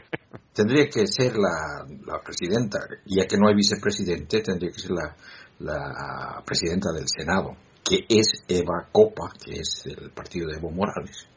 tendría 0.54 0.90
que 0.90 1.06
ser 1.08 1.38
la, 1.38 1.86
la 2.06 2.20
presidenta, 2.22 2.80
ya 3.06 3.28
que 3.28 3.38
no 3.38 3.48
hay 3.48 3.56
vicepresidente, 3.56 4.42
tendría 4.42 4.72
que 4.72 4.80
ser 4.80 4.92
la, 4.92 5.16
la 5.60 6.44
presidenta 6.46 6.92
del 6.92 7.06
Senado, 7.08 7.56
que 7.84 8.06
es 8.10 8.44
Eva 8.48 8.88
Copa, 8.92 9.32
que 9.44 9.60
es 9.60 9.84
del 9.86 10.10
partido 10.12 10.48
de 10.48 10.58
Evo 10.58 10.72
Morales. 10.72 11.28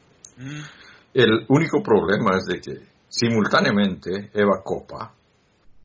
El 1.12 1.46
único 1.48 1.82
problema 1.82 2.36
es 2.36 2.44
de 2.46 2.60
que 2.60 2.86
simultáneamente 3.08 4.30
Eva 4.32 4.62
Copa 4.64 5.14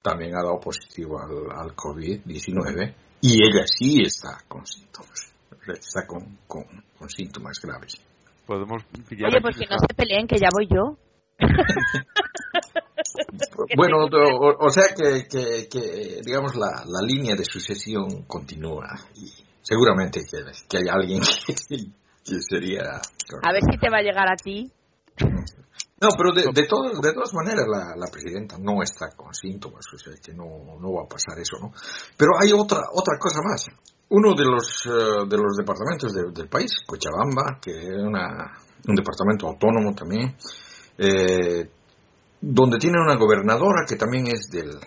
también 0.01 0.35
ha 0.35 0.41
dado 0.43 0.59
positivo 0.59 1.19
al, 1.19 1.51
al 1.55 1.75
COVID-19 1.75 2.95
y 3.21 3.43
ella 3.43 3.65
sí 3.67 4.01
está 4.01 4.37
con 4.47 4.65
síntomas, 4.65 5.33
está 5.67 6.07
con, 6.07 6.39
con, 6.47 6.63
con 6.97 7.09
síntomas 7.09 7.59
graves. 7.61 8.08
Podemos 8.49 8.83
pillar 9.07 9.29
Oye, 9.29 9.41
pues 9.41 9.57
que 9.57 9.67
no 9.67 9.77
se 9.77 9.93
peleen, 9.93 10.25
que 10.25 10.39
ya 10.39 10.49
voy 10.51 10.67
yo. 10.67 10.97
Bueno, 13.75 14.05
o, 14.05 14.65
o 14.65 14.69
sea 14.69 14.85
que, 14.95 15.27
que, 15.27 15.67
que, 15.69 16.21
digamos, 16.25 16.55
la, 16.55 16.83
la 16.85 17.01
línea 17.05 17.35
de 17.35 17.43
sucesión 17.43 18.23
continúa 18.25 18.87
y 19.15 19.27
seguramente 19.61 20.21
que, 20.21 20.39
que 20.67 20.77
hay 20.77 20.87
alguien 20.89 21.21
que, 21.45 21.75
que 22.25 22.41
sería... 22.41 22.83
A 23.43 23.51
ver 23.51 23.61
si 23.69 23.77
te 23.77 23.89
va 23.89 23.97
a 23.97 24.01
llegar 24.01 24.27
a 24.27 24.35
ti. 24.35 24.71
No, 26.01 26.09
pero 26.17 26.31
de, 26.31 26.43
de, 26.53 26.67
todo- 26.67 26.99
de 27.01 27.13
todas 27.13 27.33
maneras 27.33 27.65
la, 27.67 27.93
la 27.95 28.07
presidenta 28.11 28.57
no 28.57 28.81
está 28.81 29.09
con 29.17 29.33
síntomas, 29.33 29.83
o 29.93 29.97
sea 29.97 30.13
que 30.23 30.33
no, 30.33 30.45
no 30.79 30.93
va 30.93 31.03
a 31.03 31.07
pasar 31.07 31.37
eso, 31.39 31.57
¿no? 31.61 31.71
Pero 32.17 32.31
hay 32.39 32.51
otra, 32.53 32.79
otra 32.93 33.17
cosa 33.19 33.39
más. 33.43 33.65
Uno 34.09 34.33
de 34.33 34.45
los, 34.45 34.85
eh, 34.87 35.27
de 35.27 35.37
los 35.37 35.55
departamentos 35.57 36.13
de- 36.13 36.31
del 36.33 36.47
país, 36.49 36.71
Cochabamba, 36.87 37.59
que 37.61 37.71
es 37.71 37.89
una- 38.01 38.57
un 38.87 38.95
departamento 38.95 39.47
autónomo 39.47 39.93
también, 39.93 40.35
eh, 40.97 41.69
donde 42.41 42.77
tiene 42.77 42.97
una 43.01 43.15
gobernadora 43.17 43.83
que 43.87 43.97
también 43.97 44.27
es 44.27 44.47
del, 44.51 44.79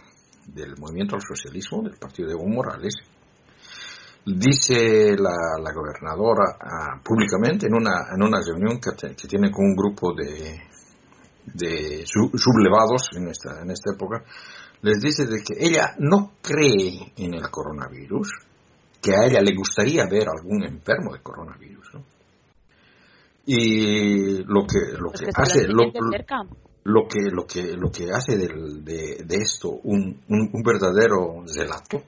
del 0.46 0.74
movimiento 0.78 1.14
al 1.16 1.22
socialismo, 1.22 1.82
del 1.82 1.98
partido 1.98 2.28
de 2.28 2.34
Evo 2.34 2.46
Morales, 2.48 2.94
dice 4.24 5.16
la, 5.18 5.34
la 5.62 5.72
gobernadora 5.74 6.56
ah, 6.60 7.00
públicamente 7.04 7.66
en 7.66 7.74
una, 7.74 8.08
en 8.14 8.22
una 8.22 8.38
reunión 8.40 8.80
que, 8.80 9.14
que 9.14 9.28
tiene 9.28 9.50
con 9.50 9.64
un 9.66 9.74
grupo 9.76 10.14
de, 10.14 10.60
de 11.46 12.04
su- 12.06 12.36
sublevados 12.38 13.08
en 13.16 13.28
esta, 13.28 13.60
en 13.62 13.70
esta 13.70 13.92
época, 13.94 14.24
les 14.82 15.00
dice 15.00 15.26
de 15.26 15.42
que 15.42 15.54
ella 15.58 15.94
no 15.98 16.32
cree 16.42 17.12
en 17.16 17.34
el 17.34 17.50
coronavirus, 17.50 18.28
que 19.00 19.12
a 19.16 19.26
ella 19.26 19.40
le 19.40 19.54
gustaría 19.54 20.06
ver 20.06 20.28
algún 20.28 20.64
enfermo 20.64 21.12
de 21.14 21.20
coronavirus. 21.22 21.94
¿no? 21.94 22.04
Y 23.46 24.44
lo 24.44 24.66
que, 24.66 24.92
lo 24.98 25.08
Pues 25.10 25.20
que 25.20 25.26
hace, 25.34 25.66
lo 25.68 25.90
lo, 26.84 27.06
que 27.08 27.20
lo 27.30 27.46
que 27.46 27.76
lo 27.76 27.90
que 27.90 28.10
hace 28.12 28.36
del- 28.36 28.84
de, 28.84 29.22
de 29.24 29.36
esto 29.36 29.68
un, 29.70 30.20
un, 30.28 30.50
un 30.52 30.62
verdadero 30.62 31.44
relato 31.54 32.02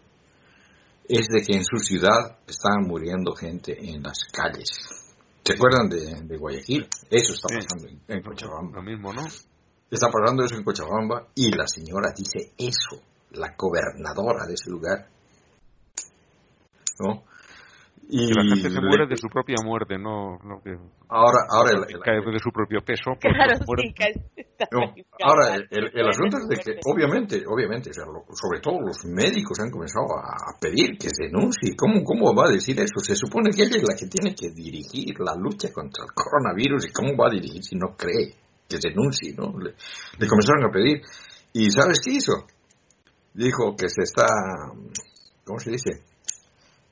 es 1.09 1.27
de 1.29 1.43
que 1.43 1.55
en 1.57 1.65
su 1.65 1.77
ciudad 1.79 2.39
están 2.47 2.87
muriendo 2.87 3.33
gente 3.35 3.77
en 3.79 4.03
las 4.03 4.19
calles. 4.33 5.04
¿Se 5.45 5.53
acuerdan 5.55 5.89
de, 5.89 6.23
de 6.23 6.37
Guayaquil? 6.39 6.89
Eso 7.11 7.33
está 7.35 7.49
Sí. 7.49 7.57
pasando 7.57 7.89
en, 7.89 8.01
en 8.09 8.23
Cochabamba. 8.23 8.77
Lo 8.79 8.83
mismo, 8.83 9.13
¿no? 9.13 9.27
Está 9.91 10.09
pasando 10.11 10.45
eso 10.45 10.55
en 10.57 10.65
Cochabamba 10.65 11.29
y 11.35 11.51
la 11.55 11.67
señora 11.69 12.13
dice 12.17 12.53
eso, 12.57 13.03
la 13.33 13.55
gobernadora 13.57 14.47
de 14.47 14.55
ese 14.55 14.71
lugar. 14.71 15.09
¿No? 17.01 17.25
Y 18.09 18.29
Que 18.29 18.35
la 18.35 18.43
gente 18.45 18.69
se 18.71 18.81
le- 18.81 18.87
muere 18.87 19.07
de 19.07 19.17
su 19.17 19.29
propia 19.29 19.57
muerte, 19.65 19.97
no, 19.99 20.37
no 20.45 20.61
que 20.63 20.77
ahora, 21.09 21.39
ahora 21.49 21.71
el- 21.73 21.95
el- 21.97 22.01
cae 22.05 22.21
de 22.21 22.39
su 22.39 22.51
propio 22.53 22.81
peso. 22.85 23.17
Claro, 23.19 23.55
muere- 23.67 23.83
sí, 23.89 23.95
No, 24.71 24.81
ahí, 24.83 25.05
ahora, 25.25 25.57
el, 25.57 25.91
el 25.95 26.09
asunto 26.09 26.37
es 26.39 26.49
de 26.49 26.57
que, 26.57 26.81
obviamente, 26.85 27.43
obviamente, 27.49 27.91
o 27.91 27.95
sea, 27.95 28.05
lo- 28.05 28.25
sobre 28.37 28.61
todo 28.61 28.81
los 28.81 29.05
médicos 29.07 29.59
han 29.61 29.71
comenzado 29.71 30.07
a, 30.21 30.37
a 30.37 30.59
pedir 30.61 30.99
que 30.99 31.09
se 31.09 31.25
denuncie. 31.33 31.75
¿Cómo, 31.77 32.05
¿Cómo 32.05 32.35
va 32.35 32.47
a 32.49 32.53
decir 32.53 32.79
eso? 32.79 33.01
Se 33.01 33.17
supone 33.17 33.51
que 33.51 33.63
ella 33.63 33.77
es 33.79 33.85
la 33.89 33.97
que 33.97 34.07
tiene 34.07 34.35
que 34.35 34.51
dirigir 34.51 35.19
la 35.21 35.35
lucha 35.35 35.73
contra 35.73 36.05
el 36.05 36.13
coronavirus 36.13 36.87
y 36.89 36.93
cómo 36.93 37.17
va 37.17 37.29
a 37.29 37.31
dirigir 37.33 37.63
si 37.65 37.77
no 37.77 37.97
cree 37.97 38.35
que 38.69 38.79
denuncie, 38.79 39.35
¿no? 39.37 39.49
Le, 39.59 39.75
le 40.19 40.27
comenzaron 40.29 40.65
a 40.65 40.71
pedir. 40.71 41.01
¿Y 41.53 41.71
sabes 41.71 42.01
qué 42.05 42.13
hizo? 42.17 42.33
Dijo 43.33 43.75
que 43.77 43.89
se 43.89 44.03
está, 44.03 44.27
¿cómo 45.45 45.59
se 45.59 45.71
dice? 45.71 45.91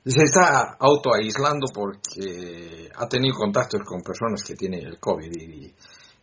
Se 0.05 0.23
está 0.23 0.75
autoaislando 0.79 1.67
porque 1.73 2.89
ha 2.93 3.07
tenido 3.07 3.35
contactos 3.35 3.81
con 3.85 4.01
personas 4.01 4.43
que 4.43 4.55
tienen 4.55 4.85
el 4.85 4.99
COVID 4.99 5.31
y, 5.31 5.73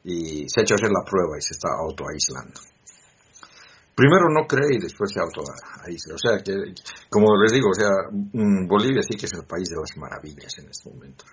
y 0.05 0.48
se 0.48 0.61
ha 0.61 0.62
hecho 0.62 0.74
hacer 0.74 0.90
la 0.90 1.05
prueba 1.05 1.39
y 1.39 1.43
se 1.43 1.55
está 1.55 1.69
autoaislando. 1.78 2.61
primero 3.94 4.28
no 4.28 4.47
cree 4.47 4.77
y 4.77 4.81
después 4.81 5.12
se 5.12 5.20
aísla. 5.20 6.15
O 6.15 6.19
sea, 6.19 6.43
que, 6.43 6.52
como 7.09 7.36
les 7.36 7.52
digo, 7.52 7.69
o 7.70 7.74
sea, 7.74 7.90
mm, 8.11 8.66
Bolivia 8.66 9.02
sí 9.02 9.16
que 9.16 9.27
es 9.27 9.32
el 9.35 9.47
país 9.47 9.69
de 9.69 9.77
las 9.77 9.97
maravillas 9.97 10.59
en 10.59 10.69
este 10.70 10.90
momento. 10.90 11.24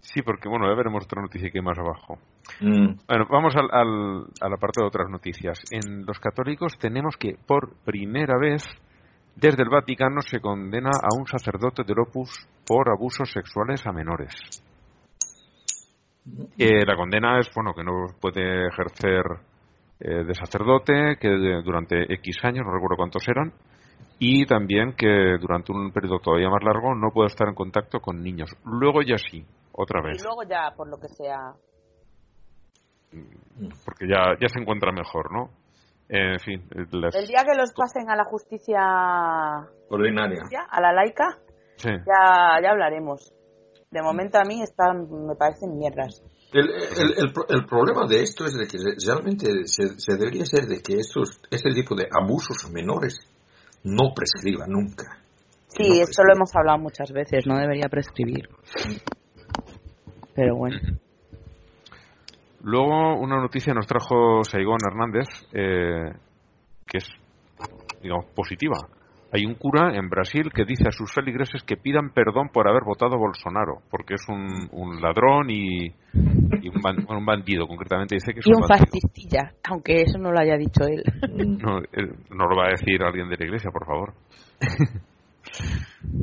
Sí, 0.00 0.22
porque 0.22 0.48
bueno, 0.48 0.68
ya 0.68 0.74
veremos 0.76 1.04
otra 1.04 1.22
noticia 1.22 1.50
que 1.50 1.58
hay 1.58 1.64
más 1.64 1.78
abajo. 1.78 2.18
Mm. 2.60 2.96
Bueno, 3.06 3.26
vamos 3.30 3.54
al, 3.56 3.68
a 3.70 4.48
la 4.48 4.56
parte 4.56 4.80
de 4.80 4.86
otras 4.86 5.08
noticias. 5.08 5.60
En 5.70 6.04
los 6.04 6.18
católicos 6.18 6.76
tenemos 6.78 7.16
que 7.16 7.36
por 7.46 7.76
primera 7.84 8.36
vez 8.38 8.64
desde 9.36 9.62
el 9.62 9.68
Vaticano 9.68 10.20
se 10.20 10.40
condena 10.40 10.90
a 10.90 11.16
un 11.18 11.26
sacerdote 11.26 11.82
del 11.84 12.00
Opus 12.00 12.48
por 12.66 12.90
abusos 12.90 13.30
sexuales 13.30 13.86
a 13.86 13.92
menores. 13.92 14.34
Eh, 16.58 16.84
la 16.84 16.96
condena 16.96 17.38
es 17.38 17.50
bueno 17.54 17.72
que 17.74 17.82
no 17.82 18.06
puede 18.20 18.68
ejercer 18.68 19.22
eh, 19.98 20.24
de 20.24 20.34
sacerdote, 20.34 21.16
que 21.18 21.28
durante 21.64 22.12
X 22.14 22.38
años, 22.44 22.64
no 22.64 22.72
recuerdo 22.72 22.96
cuántos 22.96 23.26
eran, 23.28 23.52
y 24.18 24.44
también 24.44 24.92
que 24.92 25.38
durante 25.40 25.72
un 25.72 25.92
periodo 25.92 26.18
todavía 26.18 26.50
más 26.50 26.62
largo 26.62 26.94
no 26.94 27.10
puede 27.10 27.28
estar 27.28 27.48
en 27.48 27.54
contacto 27.54 28.00
con 28.00 28.22
niños. 28.22 28.50
Luego 28.64 29.00
ya 29.02 29.16
sí, 29.16 29.44
otra 29.72 30.02
vez. 30.02 30.20
Y 30.20 30.24
luego 30.24 30.42
ya, 30.42 30.70
por 30.76 30.88
lo 30.88 30.98
que 30.98 31.08
sea. 31.08 31.54
Porque 33.84 34.06
ya, 34.06 34.36
ya 34.38 34.48
se 34.48 34.60
encuentra 34.60 34.92
mejor, 34.92 35.32
¿no? 35.32 35.50
En 36.10 36.38
fin. 36.40 36.68
El 36.70 37.26
día 37.26 37.44
que 37.44 37.56
los 37.56 37.72
pasen 37.72 38.10
a 38.10 38.16
la 38.16 38.24
justicia 38.24 38.80
ordinaria, 39.88 40.42
a 40.68 40.80
la 40.80 40.92
laica, 40.92 41.38
ya, 41.78 42.60
ya 42.62 42.70
hablaremos. 42.70 43.32
De 43.90 44.02
momento 44.02 44.38
a 44.38 44.44
mí 44.44 44.62
están, 44.62 45.08
me 45.26 45.34
parecen 45.36 45.76
mierdas. 45.78 46.22
El, 46.52 46.68
el, 46.68 47.32
el, 47.48 47.64
problema 47.64 48.06
de 48.08 48.22
esto 48.22 48.44
es 48.44 48.54
de 48.54 48.66
que 48.66 48.78
realmente 49.06 49.46
se, 49.66 50.00
se, 50.00 50.16
debería 50.16 50.44
ser 50.44 50.66
de 50.66 50.80
que 50.80 50.94
estos, 50.94 51.40
este 51.48 51.70
tipo 51.70 51.94
de 51.94 52.08
abusos 52.10 52.68
menores 52.72 53.20
no 53.84 54.12
prescriba 54.14 54.66
nunca. 54.66 55.18
Sí, 55.68 56.00
esto 56.00 56.24
lo 56.24 56.34
hemos 56.34 56.54
hablado 56.56 56.78
muchas 56.78 57.12
veces, 57.12 57.46
no 57.46 57.56
debería 57.56 57.88
prescribir. 57.88 58.48
Pero 60.34 60.56
bueno. 60.56 60.76
Luego 62.62 63.16
una 63.16 63.36
noticia 63.36 63.72
nos 63.72 63.86
trajo 63.86 64.42
Saigón 64.44 64.78
Hernández, 64.86 65.26
eh, 65.52 66.12
que 66.86 66.98
es, 66.98 67.08
digamos, 68.02 68.26
positiva. 68.34 68.76
Hay 69.32 69.46
un 69.46 69.54
cura 69.54 69.94
en 69.94 70.08
Brasil 70.08 70.50
que 70.52 70.64
dice 70.64 70.88
a 70.88 70.90
sus 70.90 71.12
feligreses 71.12 71.62
que 71.62 71.76
pidan 71.76 72.10
perdón 72.10 72.48
por 72.52 72.68
haber 72.68 72.82
votado 72.84 73.14
a 73.14 73.18
Bolsonaro, 73.18 73.78
porque 73.88 74.14
es 74.14 74.28
un, 74.28 74.68
un 74.72 75.00
ladrón 75.00 75.48
y, 75.50 75.88
un, 75.88 77.24
bandido, 77.24 77.68
concretamente 77.68 78.16
dice 78.16 78.32
que 78.32 78.40
es 78.40 78.46
y 78.46 78.52
un, 78.52 78.66
fascistilla, 78.66 79.52
aunque 79.68 80.02
eso 80.02 80.18
no 80.18 80.32
lo 80.32 80.40
haya 80.40 80.56
dicho 80.56 80.84
él. 80.84 81.02
No, 81.62 81.80
no 82.30 82.46
lo 82.48 82.56
va 82.56 82.66
a 82.66 82.70
decir 82.70 83.02
alguien 83.02 83.28
de 83.28 83.36
la 83.36 83.44
iglesia, 83.44 83.70
por 83.70 83.86
favor. 83.86 84.14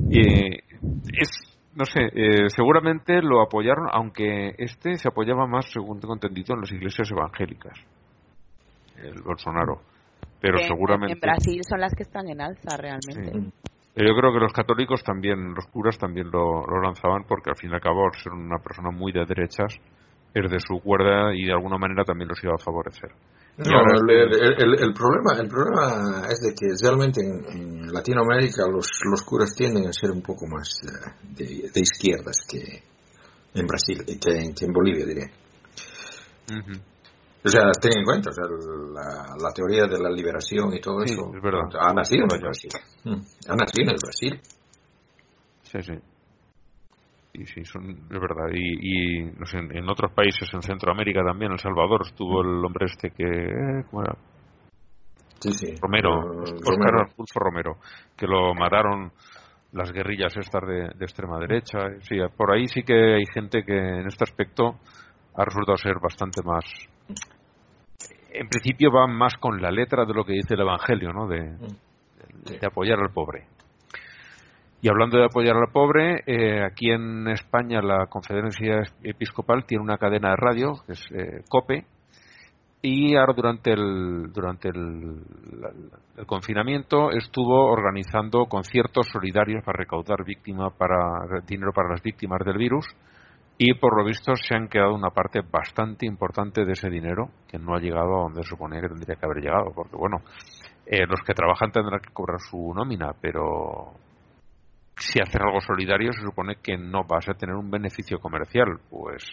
y, 0.09 0.57
es 1.22 1.56
no 1.77 1.85
sé, 1.85 2.09
eh, 2.11 2.49
seguramente 2.49 3.21
lo 3.21 3.39
apoyaron, 3.39 3.85
aunque 3.91 4.55
este 4.57 4.95
se 4.95 5.07
apoyaba 5.07 5.45
más, 5.45 5.69
según 5.71 5.99
tengo 5.99 6.15
entendido, 6.15 6.55
en 6.55 6.61
las 6.61 6.71
iglesias 6.71 7.11
evangélicas, 7.11 7.77
el 8.97 9.21
Bolsonaro. 9.21 9.81
Pero 10.41 10.57
seguramente. 10.57 11.13
En 11.13 11.19
Brasil 11.19 11.61
son 11.63 11.79
las 11.79 11.93
que 11.93 12.01
están 12.01 12.27
en 12.29 12.41
alza 12.41 12.77
realmente. 12.77 13.51
Yo 13.95 14.15
creo 14.15 14.33
que 14.33 14.39
los 14.39 14.53
católicos 14.53 15.03
también, 15.03 15.53
los 15.53 15.65
curas 15.67 15.97
también 15.99 16.29
lo, 16.31 16.65
lo 16.65 16.81
lanzaban 16.81 17.23
porque 17.27 17.51
al 17.51 17.57
fin 17.57 17.69
y 17.71 17.73
al 17.73 17.81
cabo, 17.81 18.09
ser 18.13 18.33
una 18.33 18.57
persona 18.57 18.89
muy 18.89 19.11
de 19.11 19.25
derechas, 19.25 19.79
es 20.33 20.51
de 20.51 20.59
su 20.59 20.79
cuerda 20.81 21.33
y 21.35 21.45
de 21.45 21.51
alguna 21.51 21.77
manera 21.77 22.03
también 22.03 22.27
los 22.27 22.43
iba 22.43 22.53
a 22.53 22.63
favorecer. 22.63 23.11
No, 23.57 23.81
el, 23.81 24.93
problema, 24.93 25.41
el 25.41 25.47
problema 25.47 26.27
es 26.29 26.39
de 26.41 26.53
que 26.53 26.67
realmente 26.79 27.21
en, 27.21 27.91
Latinoamérica 27.91 28.67
los, 28.71 28.88
los, 29.09 29.23
curas 29.23 29.55
tienden 29.55 29.88
a 29.88 29.93
ser 29.93 30.11
un 30.11 30.21
poco 30.21 30.45
más 30.45 30.79
de, 31.23 31.69
de, 31.73 31.79
izquierdas 31.79 32.45
que 32.47 32.84
en 33.53 33.65
Brasil, 33.65 34.03
que, 34.05 34.53
que 34.53 34.65
en 34.65 34.73
Bolivia, 34.73 35.05
diré. 35.05 35.31
O 37.43 37.49
sea, 37.49 37.71
ten 37.81 37.97
en 37.97 38.03
cuenta, 38.03 38.29
o 38.29 38.34
sea, 38.34 38.43
la, 38.45 39.35
la, 39.41 39.53
teoría 39.53 39.88
de 39.88 39.97
la 39.99 40.11
liberación 40.11 40.73
y 40.75 40.81
todo 40.81 41.01
eso 41.03 41.31
es 41.34 41.75
ha 41.79 41.93
nacido 41.93 42.25
en 42.25 42.35
el 42.35 42.41
Brasil. 42.41 42.71
Mm, 43.05 43.21
ha 43.49 43.55
nacido 43.55 43.84
en 43.84 43.89
el 43.89 43.99
Brasil. 44.03 44.41
Sí, 45.63 45.81
sí 45.81 45.93
y 47.38 47.45
sí, 47.45 47.64
son, 47.64 47.91
es 47.91 48.19
verdad. 48.19 48.47
Y, 48.53 49.23
no 49.38 49.45
sé, 49.45 49.59
en, 49.59 49.89
otros 49.89 50.11
países, 50.11 50.49
en 50.53 50.61
Centroamérica 50.61 51.23
también, 51.23 51.51
El 51.51 51.59
Salvador, 51.59 52.01
estuvo 52.05 52.41
el 52.41 52.65
hombre 52.65 52.85
este 52.85 53.11
que. 53.11 53.23
Eh, 53.23 53.84
¿Cómo 53.89 54.03
era? 54.03 54.15
Sí, 55.39 55.51
sí. 55.51 55.76
Romero, 55.80 56.41
Oscar 56.41 57.43
Romero, 57.43 57.77
que 58.18 58.26
lo 58.26 58.55
mataron 58.55 59.11
las 59.73 59.91
guerrillas 59.91 60.35
estas 60.35 60.68
de, 60.68 60.85
extrema 60.99 61.39
derecha. 61.39 61.77
Sí, 62.01 62.18
por 62.35 62.51
ahí 62.51 62.68
sí 62.68 62.81
que 62.81 63.15
hay 63.15 63.26
gente 63.31 63.64
que 63.64 63.77
en 63.77 64.07
este 64.07 64.23
aspecto 64.23 64.80
ha 65.35 65.45
resultado 65.45 65.77
ser 65.77 65.99
bastante 66.01 66.41
más. 66.41 66.65
En 68.31 68.49
principio 68.49 68.91
va 68.91 69.05
más 69.05 69.35
con 69.38 69.61
la 69.61 69.69
letra 69.69 70.05
de 70.05 70.14
lo 70.14 70.26
que 70.26 70.34
dice 70.34 70.55
el 70.55 70.61
Evangelio, 70.61 71.14
¿no? 71.14 71.27
de 71.27 71.51
mm. 71.51 72.65
apoyar 72.65 72.99
al 72.99 73.14
pobre. 73.14 73.45
Y 74.88 74.89
hablando 74.89 75.18
de 75.18 75.26
apoyar 75.26 75.57
al 75.57 75.69
pobre, 75.69 76.23
eh, 76.26 76.64
aquí 76.64 76.91
en 76.91 77.27
España 77.27 77.81
la 77.81 78.05
Conferencia 78.05 78.84
Episcopal 79.03 79.65
tiene 79.65 79.84
una 79.84 79.97
cadena 79.97 80.30
de 80.30 80.38
radio, 80.38 80.76
que 80.85 80.93
es 80.93 81.05
eh, 81.11 81.43
COPE, 81.49 81.85
y 82.81 83.14
ahora 83.18 83.34
durante 83.35 83.73
el, 83.73 84.31
durante 84.31 84.69
el, 84.69 85.23
confinamiento 86.26 87.11
estuvo 87.11 87.65
organizando 87.69 88.45
conciertos 88.45 89.09
solidarios 89.09 89.61
para 89.65 89.80
recaudar 89.80 90.23
víctima 90.23 90.69
para, 90.69 91.41
dinero 91.45 91.73
para 91.73 91.89
las 91.89 92.01
víctimas 92.01 92.39
del 92.45 92.57
virus 92.57 92.85
y 93.57 93.73
por 93.73 93.97
lo 93.97 94.05
visto 94.05 94.35
se 94.35 94.55
han 94.55 94.69
quedado 94.69 94.95
una 94.95 95.09
parte 95.09 95.41
bastante 95.41 96.05
importante 96.05 96.64
de 96.64 96.72
ese 96.72 96.89
dinero 96.89 97.30
que 97.45 97.59
no 97.59 97.76
ha 97.76 97.81
llegado 97.81 98.19
a 98.19 98.22
donde 98.22 98.41
se 98.41 98.51
supone 98.51 98.80
que 98.80 98.88
tendría 98.88 99.18
que 99.18 99.26
haber 99.26 99.43
llegado, 99.43 99.69
porque 99.76 99.97
bueno, 99.97 100.19
eh, 100.85 101.05
los 101.05 101.19
que 101.26 101.34
trabajan 101.34 101.73
tendrán 101.73 101.99
que 101.99 102.14
cobrar 102.14 102.39
su 102.39 102.73
nómina, 102.73 103.11
pero 103.19 104.06
si 104.97 105.19
haces 105.19 105.39
algo 105.39 105.61
solidario 105.61 106.11
se 106.11 106.21
supone 106.21 106.55
que 106.61 106.77
no 106.77 107.03
vas 107.03 107.27
a 107.29 107.33
tener 107.33 107.55
un 107.55 107.69
beneficio 107.69 108.19
comercial, 108.19 108.79
pues 108.89 109.23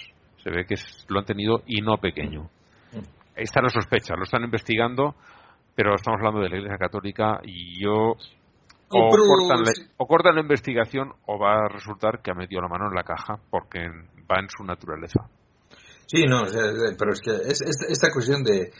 se 0.43 0.51
ve 0.51 0.67
que 0.67 0.75
lo 1.09 1.21
han 1.21 1.25
tenido 1.25 1.63
y 1.67 1.81
no 1.81 1.97
pequeño. 1.99 2.51
Ahí 3.37 3.45
está 3.45 3.61
la 3.63 3.71
sospecha, 3.71 4.15
lo 4.15 4.25
están 4.25 4.45
investigando, 4.45 5.15
pero 5.75 5.95
estamos 5.95 6.19
hablando 6.21 6.41
de 6.41 6.51
la 6.51 6.57
Iglesia 6.57 6.79
Católica 6.79 7.41
y 7.43 7.83
yo 7.83 8.17
o, 8.91 9.09
cortan 10.07 10.35
la, 10.35 10.41
investigación 10.41 11.13
o 11.27 11.39
va 11.39 11.65
a 11.65 11.69
resultar 11.69 12.21
que 12.23 12.31
ha 12.31 12.35
metido 12.35 12.61
la 12.61 12.69
mano 12.69 12.89
en 12.89 12.95
la 12.95 13.03
caja 13.03 13.41
porque 13.51 13.81
va 14.31 14.41
en 14.41 14.49
su 14.49 14.63
naturaleza. 14.63 15.29
Sí, 16.07 16.25
no, 16.29 16.43
pero 16.99 17.13
es 17.13 17.21
que 17.21 17.33
esta 17.49 18.11
cuestión 18.13 18.45
de 18.45 18.71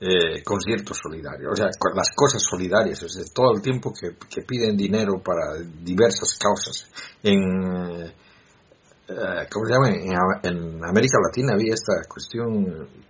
eh, 0.00 0.42
conciertos 0.42 0.98
solidarios, 1.00 1.52
o 1.52 1.56
sea, 1.56 1.66
las 1.94 2.10
cosas 2.14 2.42
solidarias, 2.42 3.02
o 3.02 3.08
sea, 3.08 3.22
todo 3.32 3.52
el 3.54 3.62
tiempo 3.62 3.92
que, 3.92 4.42
piden 4.42 4.76
dinero 4.76 5.22
para 5.22 5.58
diversas 5.60 6.36
causas. 6.38 6.90
En, 7.22 7.40
eh, 9.08 9.46
¿cómo 9.50 9.66
se 9.66 9.72
llama? 9.72 10.40
En, 10.42 10.84
América 10.84 11.18
Latina 11.24 11.54
había 11.54 11.74
esta 11.74 11.94
cuestión, 12.08 12.64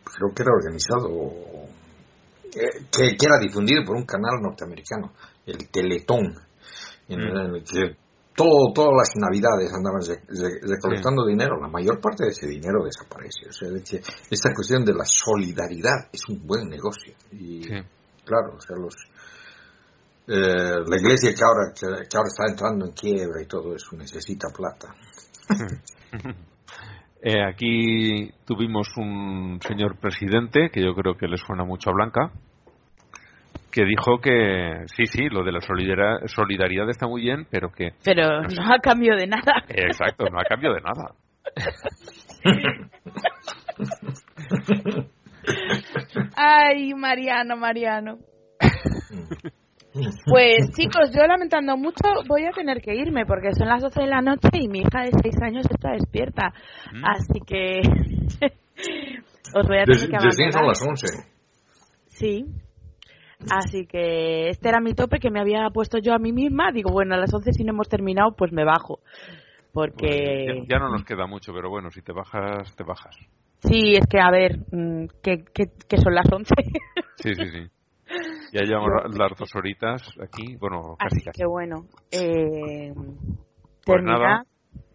creo 0.04 0.34
que 0.34 0.42
era 0.42 0.52
organizado, 0.52 1.08
eh, 2.54 2.86
que, 2.90 3.16
era 3.24 3.38
difundido 3.40 3.84
por 3.86 3.96
un 3.96 4.04
canal 4.04 4.42
norteamericano, 4.42 5.12
el 5.46 5.70
Teletón, 5.70 6.34
en, 7.08 7.20
mm. 7.20 7.54
el 7.54 7.64
que 7.64 8.01
todo, 8.34 8.72
todas 8.74 8.92
las 8.96 9.16
navidades 9.16 9.72
andaban 9.72 10.00
recolectando 10.62 11.26
dinero, 11.26 11.60
la 11.60 11.68
mayor 11.68 12.00
parte 12.00 12.24
de 12.24 12.30
ese 12.30 12.46
dinero 12.48 12.84
desaparece. 12.84 13.48
O 13.48 13.52
sea, 13.52 13.68
esta 14.30 14.54
cuestión 14.54 14.84
de 14.84 14.94
la 14.94 15.04
solidaridad 15.04 16.08
es 16.12 16.28
un 16.28 16.46
buen 16.46 16.68
negocio. 16.68 17.14
Y 17.32 17.62
claro, 18.24 18.56
o 18.56 18.60
sea, 18.60 18.76
los, 18.76 18.94
eh, 20.28 20.84
la 20.86 20.96
iglesia 20.96 21.34
que 21.34 21.44
ahora, 21.44 21.72
que, 21.74 22.16
ahora 22.16 22.28
está 22.28 22.44
entrando 22.48 22.86
en 22.86 22.92
quiebra 22.92 23.42
y 23.42 23.46
todo 23.46 23.74
eso 23.74 23.96
necesita 23.96 24.48
plata. 24.48 24.94
Eh, 27.24 27.40
aquí 27.40 28.32
tuvimos 28.44 28.88
un 28.96 29.60
señor 29.62 29.96
presidente 30.00 30.70
que 30.72 30.82
yo 30.82 30.92
creo 30.92 31.16
que 31.16 31.28
le 31.28 31.36
suena 31.36 31.62
mucho 31.62 31.90
a 31.90 31.92
Blanca, 31.92 32.32
que 33.72 33.84
dijo 33.84 34.20
que 34.20 34.84
sí, 34.94 35.06
sí, 35.06 35.28
lo 35.30 35.42
de 35.42 35.52
la 35.52 35.60
solidaridad 35.60 36.90
está 36.90 37.06
muy 37.08 37.22
bien, 37.22 37.46
pero 37.50 37.70
que... 37.70 37.92
Pero 38.04 38.42
no, 38.42 38.62
ha 38.72 38.78
cambio 38.78 39.16
de 39.16 39.26
nada. 39.26 39.64
Exacto, 39.68 40.26
no 40.30 40.38
ha 40.38 40.44
cambio 40.44 40.74
de 40.74 40.80
nada. 40.80 41.14
Ay, 46.36 46.92
Mariano, 46.94 47.56
Mariano. 47.56 48.18
Pues 50.26 50.70
chicos, 50.72 51.12
yo 51.14 51.26
lamentando 51.26 51.76
mucho 51.76 52.02
voy 52.26 52.44
a 52.44 52.50
tener 52.50 52.80
que 52.80 52.94
irme 52.94 53.26
porque 53.26 53.52
son 53.52 53.68
las 53.68 53.82
12 53.82 54.00
de 54.02 54.06
la 54.06 54.22
noche 54.22 54.48
y 54.54 54.68
mi 54.68 54.80
hija 54.80 55.02
de 55.04 55.10
6 55.22 55.42
años 55.42 55.66
está 55.70 55.92
despierta. 55.92 56.52
Mm. 56.92 57.04
Así 57.04 57.40
que 57.46 57.80
os 59.54 59.66
voy 59.66 59.78
a 59.78 59.84
tener 59.84 60.08
que 60.08 60.16
abandonar. 60.16 60.52
son 60.52 60.66
las 60.66 60.82
11. 60.82 61.06
Sí. 62.06 62.46
Así 63.50 63.86
que 63.86 64.48
este 64.48 64.68
era 64.68 64.80
mi 64.80 64.94
tope 64.94 65.18
que 65.18 65.30
me 65.30 65.40
había 65.40 65.68
puesto 65.70 65.98
yo 65.98 66.14
a 66.14 66.18
mí 66.18 66.32
misma. 66.32 66.72
Digo, 66.72 66.90
bueno, 66.90 67.14
a 67.14 67.18
las 67.18 67.32
11 67.32 67.52
si 67.52 67.64
no 67.64 67.72
hemos 67.72 67.88
terminado, 67.88 68.34
pues 68.36 68.52
me 68.52 68.64
bajo. 68.64 69.00
Porque... 69.72 70.44
Bueno, 70.46 70.64
ya, 70.68 70.76
ya, 70.76 70.78
no 70.78 70.90
nos 70.90 71.04
queda 71.04 71.26
mucho, 71.26 71.52
pero 71.52 71.70
bueno, 71.70 71.90
si 71.90 72.02
te 72.02 72.12
bajas, 72.12 72.74
te 72.76 72.84
bajas. 72.84 73.16
Sí, 73.60 73.94
es 73.94 74.06
que 74.06 74.20
a 74.20 74.30
ver, 74.30 74.58
mm, 74.70 75.06
que, 75.22 75.44
que, 75.44 75.70
que 75.88 75.96
son 75.98 76.14
las 76.14 76.26
11. 76.30 76.54
Sí, 77.16 77.34
sí, 77.34 77.48
sí. 77.50 77.66
Ya 78.52 78.60
llevamos 78.66 78.90
las 79.16 79.38
dos 79.38 79.48
horitas 79.54 80.02
aquí, 80.20 80.56
bueno, 80.56 80.96
casi 80.98 81.16
Así 81.16 81.24
casi. 81.24 81.40
que 81.40 81.46
bueno, 81.46 81.86
eh, 82.10 82.92
Pues 83.86 84.02
nada, 84.02 84.44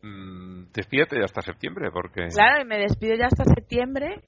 mm, 0.03 0.72
despídete 0.72 1.24
hasta 1.24 1.41
septiembre, 1.41 1.90
porque 1.91 2.28
Claro, 2.28 2.61
y 2.61 2.65
me 2.65 2.78
despido 2.78 3.15
ya 3.15 3.26
hasta 3.26 3.45
septiembre. 3.45 4.22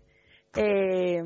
Eh, 0.56 1.22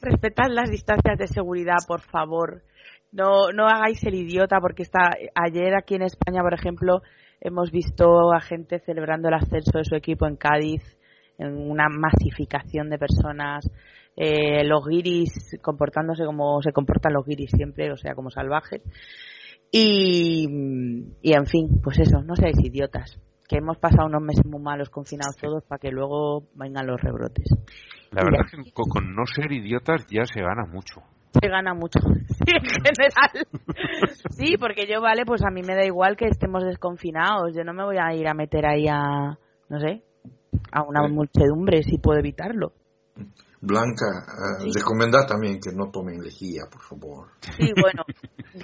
respetad 0.00 0.46
las 0.50 0.70
distancias 0.70 1.18
de 1.18 1.26
seguridad, 1.26 1.78
por 1.86 2.00
favor. 2.00 2.62
No, 3.10 3.52
no 3.52 3.66
hagáis 3.66 4.02
el 4.04 4.14
idiota, 4.14 4.60
porque 4.60 4.82
está 4.82 5.10
ayer 5.34 5.74
aquí 5.74 5.94
en 5.94 6.02
España, 6.02 6.42
por 6.42 6.54
ejemplo, 6.54 7.00
hemos 7.40 7.70
visto 7.70 8.32
a 8.32 8.40
gente 8.40 8.80
celebrando 8.80 9.28
el 9.28 9.34
ascenso 9.34 9.78
de 9.78 9.84
su 9.84 9.94
equipo 9.94 10.26
en 10.26 10.36
Cádiz, 10.36 10.82
en 11.38 11.56
una 11.56 11.88
masificación 11.88 12.90
de 12.90 12.98
personas. 12.98 13.70
Eh, 14.16 14.64
los 14.64 14.84
guiris 14.84 15.58
comportándose 15.62 16.24
como 16.24 16.60
se 16.60 16.72
comportan 16.72 17.12
los 17.12 17.24
guiris 17.24 17.50
siempre, 17.52 17.92
o 17.92 17.96
sea, 17.96 18.14
como 18.14 18.30
salvajes. 18.30 18.82
Y, 19.70 20.46
y 21.22 21.32
en 21.32 21.46
fin, 21.46 21.80
pues 21.82 21.98
eso, 22.00 22.22
no 22.22 22.34
seáis 22.34 22.56
idiotas. 22.62 23.18
Que 23.48 23.56
hemos 23.58 23.78
pasado 23.78 24.06
unos 24.06 24.22
meses 24.22 24.44
muy 24.44 24.60
malos 24.62 24.90
confinados 24.90 25.36
todos 25.36 25.64
para 25.64 25.78
que 25.78 25.90
luego 25.90 26.42
vengan 26.54 26.86
los 26.86 27.00
rebrotes. 27.00 27.46
la 28.12 28.22
verdad 28.22 28.42
es 28.44 28.64
que 28.64 28.72
con, 28.72 28.88
con 28.90 29.14
no 29.14 29.24
ser 29.26 29.50
idiotas 29.52 30.06
ya 30.10 30.24
se 30.24 30.40
gana 30.42 30.66
mucho. 30.66 31.00
Se 31.40 31.48
gana 31.48 31.72
mucho, 31.74 31.98
sí, 32.28 32.52
en 32.54 32.64
general. 32.64 33.46
Sí, 34.30 34.56
porque 34.58 34.86
yo, 34.86 35.00
vale, 35.00 35.24
pues 35.26 35.42
a 35.44 35.50
mí 35.50 35.62
me 35.62 35.74
da 35.74 35.84
igual 35.84 36.16
que 36.16 36.26
estemos 36.26 36.64
desconfinados. 36.64 37.54
Yo 37.56 37.64
no 37.64 37.72
me 37.74 37.84
voy 37.84 37.96
a 37.98 38.14
ir 38.14 38.28
a 38.28 38.34
meter 38.34 38.64
ahí 38.66 38.86
a, 38.88 39.36
no 39.68 39.80
sé, 39.80 40.02
a 40.72 40.82
una 40.82 41.06
Sí. 41.06 41.12
muchedumbre 41.12 41.82
si 41.82 41.98
puedo 41.98 42.18
evitarlo. 42.18 42.72
Blanca, 43.60 44.06
eh, 44.60 44.70
recomendad 44.72 45.26
también 45.26 45.58
que 45.60 45.72
no 45.74 45.90
tomen 45.90 46.20
lejía, 46.22 46.62
por 46.70 46.80
favor. 46.82 47.28
Sí, 47.40 47.72
bueno, 47.80 48.04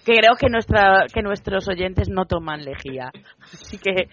creo 0.04 0.36
que 0.38 0.48
nuestra, 0.48 1.06
que 1.12 1.20
nuestros 1.22 1.68
oyentes 1.68 2.08
no 2.08 2.26
toman 2.26 2.64
lejía, 2.64 3.10
así 3.42 3.76
que 3.78 4.08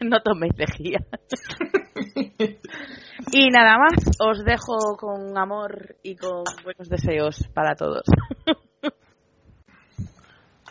no 0.00 0.20
toméis 0.22 0.54
lejía. 0.56 0.98
Y 3.30 3.50
nada 3.50 3.78
más, 3.78 3.92
os 4.18 4.44
dejo 4.44 4.96
con 4.98 5.38
amor 5.38 5.94
y 6.02 6.16
con 6.16 6.42
buenos 6.64 6.88
deseos 6.88 7.46
para 7.54 7.74
todos. 7.76 8.02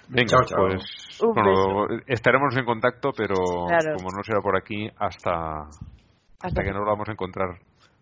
Venga, 0.09 0.27
Chao, 0.27 0.43
chao. 0.45 0.67
pues 0.67 0.83
bueno, 1.33 1.85
estaremos 2.07 2.55
en 2.57 2.65
contacto, 2.65 3.11
pero 3.15 3.35
Claro. 3.67 3.95
como 3.95 4.09
no 4.15 4.23
será 4.23 4.41
por 4.41 4.57
aquí, 4.57 4.89
hasta, 4.97 5.69
hasta 6.41 6.63
que 6.63 6.71
nos 6.71 6.85
vamos 6.85 7.07
a 7.07 7.13
encontrar 7.13 7.59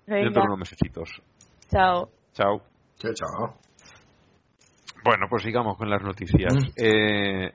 dentro 0.08 0.42
de 0.42 0.48
unos 0.48 0.60
mesecitos. 0.60 1.22
Chao. 1.70 2.10
Chao. 2.34 2.62
Chao, 2.98 3.14
chao. 3.14 3.58
Bueno, 5.04 5.28
pues 5.30 5.44
sigamos 5.44 5.78
con 5.78 5.90
las 5.90 6.02
noticias. 6.04 6.54
Mm. 6.54 6.72
Eh, 6.76 7.54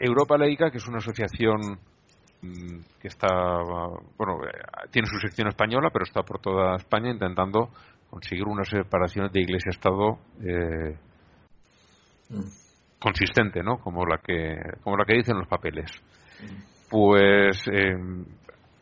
Europa 0.00 0.36
Laica, 0.36 0.70
que 0.70 0.78
es 0.78 0.86
una 0.88 0.98
asociación 0.98 1.78
mm, 2.42 2.78
que 3.00 3.08
está, 3.08 3.28
bueno, 4.18 4.44
eh, 4.44 4.88
tiene 4.90 5.08
su 5.08 5.18
sección 5.18 5.48
española, 5.48 5.90
pero 5.92 6.04
está 6.04 6.22
por 6.22 6.40
toda 6.40 6.76
España 6.76 7.10
intentando 7.10 7.70
conseguir 8.10 8.44
unas 8.44 8.68
separaciones 8.68 9.32
de 9.32 9.40
Iglesia-Estado 9.40 10.18
eh, 10.42 10.96
Mm. 12.30 12.48
consistente, 12.98 13.62
¿no? 13.62 13.78
Como 13.78 14.04
la 14.04 14.18
que, 14.18 14.56
como 14.82 14.96
la 14.96 15.04
que 15.04 15.14
dicen 15.14 15.38
los 15.38 15.48
papeles. 15.48 15.90
Pues 16.90 17.62
eh, 17.70 17.94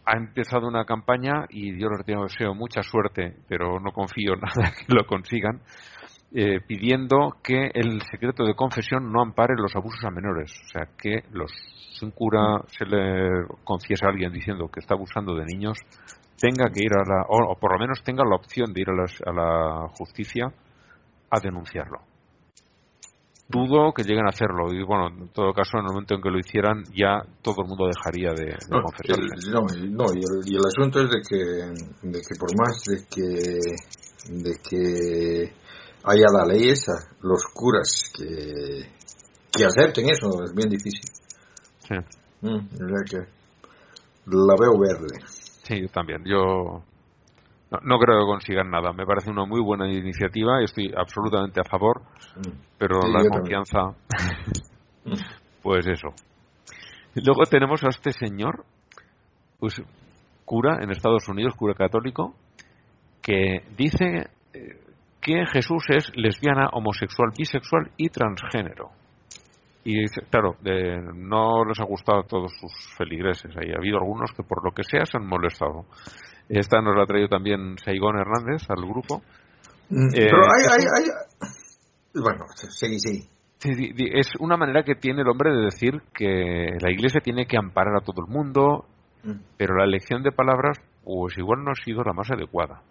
ha 0.07 0.17
empezado 0.17 0.67
una 0.69 0.85
campaña 0.85 1.47
y 1.49 1.79
yo 1.79 1.89
les 1.89 2.05
deseo 2.07 2.55
mucha 2.55 2.83
suerte, 2.83 3.37
pero 3.49 3.81
no 3.81 3.93
confío 3.93 4.35
nada 4.37 4.73
que 4.73 4.93
lo 4.95 5.07
consigan, 5.07 5.61
eh, 6.35 6.61
pidiendo 6.67 7.37
que 7.43 7.71
el 7.75 8.01
secreto 8.03 8.45
de 8.45 8.55
confesión 8.55 9.13
no 9.13 9.23
ampare 9.23 9.55
los 9.57 9.75
abusos 9.77 10.05
a 10.05 10.11
menores. 10.11 10.53
O 10.67 10.69
sea, 10.69 10.89
que 10.99 11.23
los, 11.33 11.51
si 11.99 12.05
un 12.05 12.11
cura 12.11 12.61
se 12.69 12.85
le 12.85 13.47
confiesa 13.65 14.07
a 14.07 14.11
alguien 14.11 14.33
diciendo 14.33 14.69
que 14.69 14.81
está 14.81 14.95
abusando 14.95 15.35
de 15.35 15.45
niños, 15.45 15.79
tenga 16.41 16.69
que 16.71 16.83
ir 16.85 16.93
a 16.93 17.05
la, 17.09 17.23
o, 17.29 17.53
o 17.53 17.57
por 17.59 17.73
lo 17.73 17.79
menos 17.79 18.03
tenga 18.03 18.25
la 18.25 18.37
opción 18.37 18.73
de 18.73 18.81
ir 18.81 18.91
a, 18.91 18.95
las- 18.95 19.23
a 19.25 19.33
la 19.33 19.89
justicia 19.97 20.47
a 21.31 21.41
denunciarlo. 21.41 22.01
Dudo 23.47 23.93
que 23.93 24.03
lleguen 24.05 24.25
a 24.27 24.31
hacerlo 24.31 24.73
y 24.73 24.83
bueno, 24.83 25.09
en 25.09 25.29
todo 25.29 25.53
caso, 25.53 25.77
en 25.79 25.85
el 25.85 25.93
momento 25.93 26.15
en 26.15 26.23
que 26.23 26.31
lo 26.31 26.39
hicieran, 26.39 26.83
ya 26.97 27.21
todo 27.43 27.57
el 27.63 27.69
mundo 27.69 27.87
dejaría 27.87 28.31
de, 28.33 28.47
de 28.47 28.57
No, 28.71 28.83
confesarse. 28.83 29.23
el, 29.23 29.53
no, 29.53 29.61
el- 29.75 29.93
no, 29.95 30.05
y, 30.15 30.19
el, 30.19 30.41
y 30.51 30.55
el 30.57 30.63
asunto 30.67 31.01
es 31.03 31.11
de 31.11 31.21
que, 31.29 32.09
de 32.09 32.21
que 32.21 32.35
por 32.41 32.51
más 32.57 32.83
de 32.87 33.05
que, 33.11 34.33
de 34.33 34.53
que 34.67 35.53
haya 36.05 36.27
la 36.33 36.47
ley 36.47 36.71
esa, 36.71 36.93
los 37.21 37.45
curas 37.53 38.11
que, 38.17 38.89
que 39.53 39.65
acepten 39.67 40.09
eso 40.09 40.43
es 40.43 40.55
bien 40.55 40.71
difícil. 40.71 41.11
Sí. 41.87 41.95
Mm, 42.41 42.57
o 42.57 42.89
sea 42.89 43.05
que 43.11 43.19
la 44.27 44.55
veo 44.59 44.79
verde. 44.81 45.21
Sí, 45.65 45.83
yo 45.83 45.89
también. 45.89 46.25
Yo 46.25 46.83
no, 47.83 47.97
no 47.97 47.99
creo 47.99 48.21
que 48.21 48.27
consigan 48.27 48.71
nada. 48.71 48.93
Me 48.93 49.07
parece 49.07 49.31
una 49.31 49.45
muy 49.45 49.61
buena 49.61 49.91
iniciativa 49.91 50.61
y 50.61 50.65
estoy 50.65 50.93
absolutamente 50.97 51.61
a 51.61 51.65
favor, 51.65 52.03
Mm. 52.37 52.51
pero 52.79 53.01
Sí, 53.03 53.13
la 53.13 53.29
confianza, 53.29 53.79
pues 55.63 55.87
eso. 55.87 56.09
Luego 57.15 57.45
tenemos 57.49 57.85
a 57.85 57.89
este 57.89 58.11
señor, 58.13 58.65
pues 59.61 59.81
cura 60.45 60.79
en 60.83 60.91
Estados 60.91 61.29
Unidos, 61.29 61.55
cura 61.57 61.75
católico, 61.75 62.35
que 63.23 63.63
dice 63.77 64.31
eh, 64.53 64.81
que 65.21 65.47
Jesús 65.47 65.85
es 65.91 66.11
lesbiana, 66.17 66.69
homosexual, 66.73 67.31
bisexual 67.37 67.91
y 67.97 68.09
transgénero. 68.09 68.91
Y 69.85 70.07
claro, 70.31 70.57
de- 70.63 71.01
no 71.15 71.65
les 71.67 71.79
ha 71.79 71.85
gustado 71.85 72.21
a 72.21 72.27
todos 72.27 72.53
sus 72.59 72.73
feligreses. 72.97 73.55
Ahí 73.57 73.71
ha 73.71 73.79
habido 73.79 73.99
algunos 73.99 74.31
que 74.37 74.43
por 74.43 74.65
lo 74.65 74.73
que 74.73 74.83
sea 74.83 75.05
se 75.05 75.19
han 75.19 75.27
molestado. 75.27 75.85
Esta 76.49 76.81
nos 76.81 76.97
la 76.97 77.03
ha 77.03 77.07
traído 77.07 77.29
también 77.29 77.77
Saigón 77.85 78.17
Hernández 78.19 78.63
al 78.71 78.83
grupo. 78.87 79.23
Mm, 79.91 80.07
Eh, 80.09 80.11
Pero 80.15 80.39
hay, 80.39 80.65
hay, 80.71 80.85
hay- 80.97 82.21
Bueno. 82.23 82.45
Sí, 83.59 83.75
di- 83.75 84.11
Es 84.13 84.29
una 84.41 84.57
manera 84.57 84.83
que 84.85 84.95
tiene 84.95 85.23
el 85.23 85.29
hombre 85.29 85.51
de 85.53 85.65
decir 85.65 86.01
que 86.15 86.69
la 86.81 86.91
Iglesia 86.91 87.21
tiene 87.23 87.47
que 87.47 87.57
amparar 87.57 87.97
a 87.97 88.05
todo 88.05 88.23
el 88.27 88.33
mundo, 88.33 88.87
Mm. 89.25 89.41
pero 89.57 89.77
la 89.77 89.85
elección 89.85 90.23
de 90.23 90.33
palabras, 90.33 90.79
pues 91.03 91.37
igual 91.39 91.65
no 91.65 91.71
ha 91.71 91.85
sido 91.85 92.03
la 92.03 92.13
más 92.13 92.31
adecuada. 92.31 92.83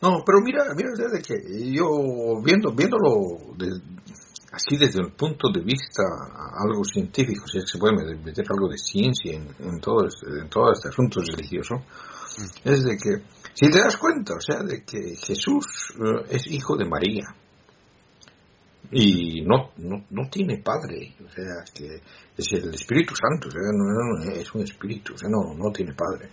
No, 0.00 0.22
pero 0.24 0.38
mira, 0.44 0.64
mira, 0.76 0.90
de 0.94 1.20
que 1.22 1.72
yo 1.74 2.40
viendo, 2.44 2.72
viéndolo 2.72 3.54
de- 3.56 3.80
así 4.52 4.76
desde 4.76 5.00
el 5.00 5.12
punto 5.12 5.50
de 5.52 5.60
vista 5.60 6.02
algo 6.58 6.82
científico, 6.84 7.46
si 7.46 7.58
es 7.58 7.64
que 7.64 7.72
se 7.72 7.78
puede 7.78 8.16
meter 8.16 8.44
algo 8.50 8.68
de 8.68 8.78
ciencia 8.78 9.34
en, 9.34 9.48
en 9.58 9.80
todo, 9.80 10.06
este, 10.06 10.26
en 10.26 10.48
todo 10.48 10.72
este 10.72 10.88
asunto 10.88 11.20
religioso, 11.20 11.76
es 12.64 12.84
de 12.84 12.96
que, 12.96 13.22
si 13.52 13.70
te 13.70 13.78
das 13.78 13.96
cuenta, 13.96 14.34
o 14.34 14.40
sea, 14.40 14.62
de 14.62 14.84
que 14.84 15.16
Jesús 15.16 15.94
eh, 15.98 16.26
es 16.30 16.46
hijo 16.46 16.76
de 16.76 16.84
María 16.84 17.24
y 18.90 19.42
no, 19.42 19.72
no, 19.76 20.04
no 20.10 20.30
tiene 20.30 20.62
padre, 20.62 21.14
o 21.24 21.30
sea, 21.30 21.64
que 21.74 22.00
es 22.36 22.52
el 22.52 22.72
Espíritu 22.72 23.14
Santo, 23.14 23.48
o 23.48 23.50
sea, 23.50 23.60
no, 23.72 24.32
es 24.32 24.54
un 24.54 24.62
espíritu, 24.62 25.14
o 25.14 25.18
sea, 25.18 25.28
no, 25.28 25.54
no 25.54 25.70
tiene 25.72 25.92
padre. 25.92 26.30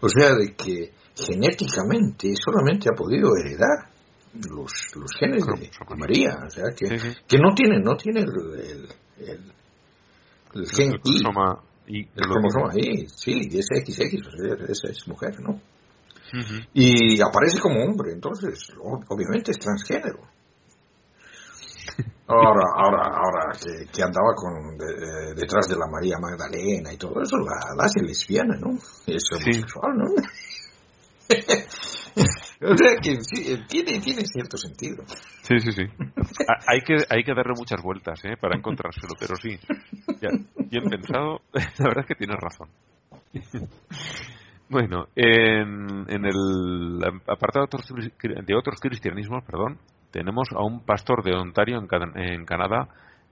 O 0.00 0.08
sea, 0.08 0.34
de 0.34 0.54
que 0.54 0.92
genéticamente 1.16 2.34
solamente 2.36 2.90
ha 2.90 2.96
podido 2.96 3.30
heredar 3.36 3.93
los, 4.34 4.72
los 4.96 5.12
genes 5.18 5.44
de, 5.46 5.70
de 5.88 5.96
María, 5.96 6.36
o 6.46 6.50
sea, 6.50 6.64
que, 6.76 6.86
Sí, 6.86 6.98
sí. 6.98 7.16
que 7.28 7.38
no 7.38 7.54
tiene, 7.54 7.78
no 7.80 7.96
tiene 7.96 8.20
el, 8.20 8.28
el, 8.58 8.88
el, 9.28 9.52
el 10.54 10.68
gen 10.70 10.92
El 10.92 11.00
cromosoma 11.00 11.62
Y. 11.86 12.00
el 12.00 12.08
cromosoma 12.14 12.72
Y, 12.76 13.08
sí, 13.08 13.48
es 13.52 13.66
XX, 13.66 14.26
o 14.26 14.30
sea, 14.30 14.66
esa 14.68 14.88
es 14.90 15.06
mujer, 15.08 15.40
¿no? 15.40 15.60
Y 16.72 17.20
aparece 17.20 17.60
como 17.60 17.84
hombre, 17.84 18.12
entonces 18.12 18.72
obviamente 19.08 19.52
es 19.52 19.58
transgénero. 19.58 20.18
Ahora, 22.26 22.62
ahora, 22.74 23.02
ahora 23.06 23.52
que, 23.62 23.84
que 23.92 24.02
andaba 24.02 24.34
con 24.34 24.78
de- 24.78 25.34
detrás 25.34 25.68
de 25.68 25.76
la 25.76 25.86
María 25.86 26.16
Magdalena 26.18 26.90
y 26.90 26.96
todo 26.96 27.20
eso, 27.22 27.36
la, 27.36 27.74
la 27.76 27.84
hace 27.84 28.00
lesbiana, 28.00 28.56
¿no? 28.56 28.78
Es 29.06 29.22
homosexual, 29.30 29.92
¿no? 29.94 30.06
o 32.72 32.76
sea 32.76 32.96
que 33.02 33.16
sí, 33.22 33.52
eh, 33.52 33.64
tiene, 33.68 34.00
tiene 34.00 34.22
cierto 34.24 34.56
sentido. 34.56 35.04
Sí, 35.42 35.58
sí, 35.60 35.72
sí. 35.72 35.82
Ha- 36.48 36.72
hay, 36.72 36.80
que, 36.80 36.96
hay 37.08 37.22
que 37.24 37.34
darle 37.34 37.54
muchas 37.56 37.82
vueltas 37.82 38.24
¿eh? 38.24 38.36
para 38.40 38.56
encontrárselo, 38.56 39.14
pero 39.18 39.36
sí. 39.36 39.58
Ya, 40.20 40.30
bien 40.70 40.84
pensado, 40.88 41.40
la 41.52 41.84
verdad 41.88 42.00
es 42.00 42.06
que 42.06 42.14
tienes 42.14 42.38
razón. 42.40 42.68
Bueno, 44.68 45.06
en, 45.14 46.06
en 46.08 46.24
el 46.24 47.04
apartado 47.26 47.66
de 47.66 47.76
otros, 47.76 47.86
cri- 48.18 48.44
de 48.44 48.54
otros 48.56 48.80
cristianismos, 48.80 49.44
perdón, 49.44 49.78
Tenemos 50.10 50.48
a 50.52 50.62
un 50.64 50.80
pastor 50.84 51.22
de 51.22 51.34
Ontario, 51.34 51.78
en, 51.78 51.86
Can- 51.86 52.16
en 52.16 52.44
Canadá, 52.44 52.88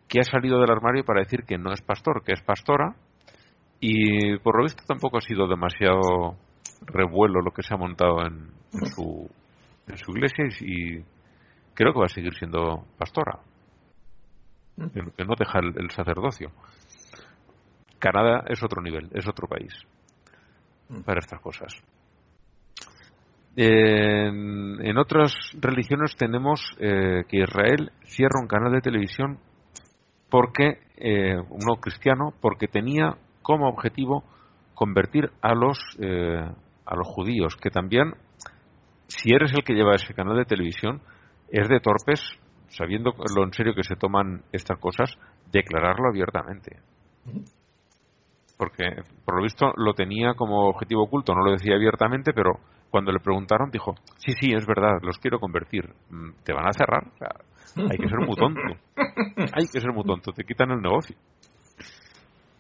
que 0.09 0.20
ha 0.20 0.24
salido 0.24 0.60
del 0.60 0.70
armario 0.70 1.04
para 1.04 1.20
decir 1.20 1.44
que 1.44 1.56
no 1.56 1.72
es 1.72 1.80
pastor, 1.80 2.22
que 2.24 2.32
es 2.32 2.42
pastora, 2.42 2.94
y 3.80 4.36
por 4.38 4.56
lo 4.56 4.64
visto 4.64 4.82
tampoco 4.86 5.18
ha 5.18 5.20
sido 5.22 5.48
demasiado 5.48 6.36
revuelo 6.86 7.40
lo 7.40 7.50
que 7.52 7.62
se 7.62 7.72
ha 7.74 7.76
montado 7.78 8.20
en, 8.26 8.50
en 8.73 8.86
su, 8.86 9.31
en 9.89 9.97
su 9.97 10.12
iglesia 10.12 10.44
y, 10.61 11.05
creo 11.74 11.93
que 11.93 12.01
va 12.01 12.07
a 12.07 12.09
seguir 12.09 12.35
siendo 12.35 12.85
pastora, 12.99 13.39
que, 14.77 15.01
que 15.16 15.24
no 15.24 15.35
deja 15.39 15.59
el, 15.59 15.74
el 15.78 15.90
sacerdocio. 15.90 16.51
Canadá 17.99 18.44
es 18.49 18.62
otro 18.62 18.82
nivel, 18.82 19.09
es 19.15 19.27
otro 19.28 19.47
país 19.47 19.73
para 21.05 21.20
estas 21.20 21.40
cosas. 21.40 21.82
En, 23.55 24.85
en 24.85 24.97
otras 24.97 25.35
religiones 25.61 26.16
tenemos 26.16 26.61
eh, 26.78 27.24
que 27.28 27.43
Israel 27.43 27.93
cierra 28.07 28.40
un 28.40 28.49
canal 28.49 28.73
de 28.73 28.81
televisión 28.81 29.39
porque 30.31 30.78
eh, 30.97 31.36
uno 31.51 31.77
cristiano 31.81 32.32
porque 32.40 32.66
tenía 32.66 33.16
como 33.43 33.69
objetivo 33.69 34.24
convertir 34.74 35.31
a 35.43 35.55
los 35.55 35.78
eh, 36.01 36.51
a 36.86 36.97
los 36.97 37.07
judíos 37.07 37.57
que 37.57 37.70
también 37.70 38.15
si 39.18 39.34
eres 39.34 39.52
el 39.52 39.64
que 39.64 39.74
lleva 39.74 39.94
ese 39.94 40.14
canal 40.14 40.36
de 40.36 40.44
televisión 40.44 41.01
es 41.51 41.68
de 41.68 41.80
torpes 41.80 42.20
sabiendo 42.68 43.12
lo 43.34 43.44
en 43.44 43.52
serio 43.52 43.74
que 43.74 43.84
se 43.84 43.97
toman 43.97 44.43
estas 44.52 44.78
cosas 44.78 45.16
declararlo 45.51 46.09
abiertamente 46.09 46.80
porque 48.62 48.84
por 49.24 49.36
lo 49.36 49.43
visto 49.43 49.72
lo 49.76 49.93
tenía 49.93 50.34
como 50.34 50.68
objetivo 50.68 51.02
oculto, 51.02 51.34
no 51.34 51.44
lo 51.44 51.51
decía 51.51 51.74
abiertamente, 51.74 52.32
pero 52.32 52.60
cuando 52.90 53.10
le 53.10 53.18
preguntaron 53.18 53.72
dijo, 53.72 53.97
sí, 54.18 54.34
sí, 54.39 54.52
es 54.55 54.64
verdad, 54.66 55.01
los 55.02 55.18
quiero 55.18 55.40
convertir. 55.40 55.89
Mm, 56.10 56.30
¿Te 56.44 56.52
van 56.52 56.68
a 56.68 56.72
cerrar? 56.72 57.09
O 57.09 57.16
sea, 57.16 57.86
hay 57.90 57.98
que 57.98 58.09
ser 58.09 58.18
muy 58.18 58.36
tonto. 58.36 58.60
Hay 59.55 59.66
que 59.66 59.80
ser 59.80 59.93
muy 59.93 60.05
tonto, 60.05 60.30
te 60.32 60.44
quitan 60.44 60.70
el 60.70 60.80
negocio. 60.80 61.16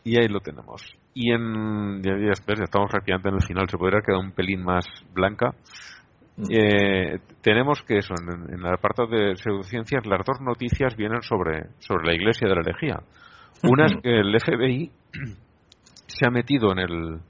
Y 0.02 0.18
ahí 0.18 0.26
lo 0.26 0.40
tenemos. 0.40 0.82
Y 1.14 1.30
en, 1.30 2.02
ya, 2.02 2.12
ya 2.16 2.32
ya 2.32 2.64
estamos 2.64 2.90
rápidamente 2.90 3.28
en 3.28 3.34
el 3.36 3.42
final, 3.42 3.68
se 3.68 3.78
podría 3.78 4.00
quedar 4.00 4.18
un 4.18 4.32
pelín 4.32 4.64
más 4.64 4.86
blanca. 5.12 5.54
Eh, 6.50 7.18
tenemos 7.40 7.82
que 7.82 7.98
eso, 7.98 8.14
en, 8.20 8.54
en 8.54 8.60
el 8.60 8.72
apartado 8.72 9.08
de 9.08 9.36
pseudociencias, 9.36 10.06
las 10.06 10.24
dos 10.24 10.40
noticias 10.40 10.96
vienen 10.96 11.22
sobre, 11.22 11.70
sobre 11.78 12.06
la 12.06 12.14
iglesia 12.14 12.48
de 12.48 12.54
la 12.54 12.60
herejía. 12.62 13.00
Una 13.64 13.86
es 13.86 13.94
que 14.02 14.20
el 14.20 14.40
FBI 14.40 14.90
se 16.06 16.26
ha 16.26 16.30
metido 16.30 16.72
en 16.72 16.78
el 16.78 17.20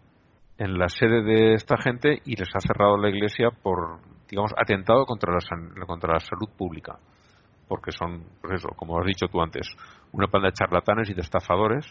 en 0.59 0.79
la 0.79 0.89
sede 0.89 1.23
de 1.23 1.55
esta 1.55 1.77
gente 1.83 2.21
y 2.25 2.37
les 2.37 2.49
ha 2.55 2.61
cerrado 2.61 2.97
la 2.97 3.09
iglesia 3.09 3.51
por 3.51 3.99
digamos 4.29 4.53
atentado 4.57 5.05
contra 5.07 5.33
la 5.33 5.87
contra 5.87 6.15
la 6.15 6.21
salud 6.21 6.49
pública. 6.57 6.99
Porque 7.69 7.91
son 7.91 8.25
pues 8.41 8.61
eso 8.61 8.69
como 8.77 8.99
has 8.99 9.07
dicho 9.07 9.27
tú 9.27 9.41
antes 9.41 9.69
una 10.13 10.29
panda 10.29 10.49
de 10.49 10.55
charlatanes 10.55 11.11
y 11.11 11.15
de 11.15 11.23
estafadores. 11.23 11.87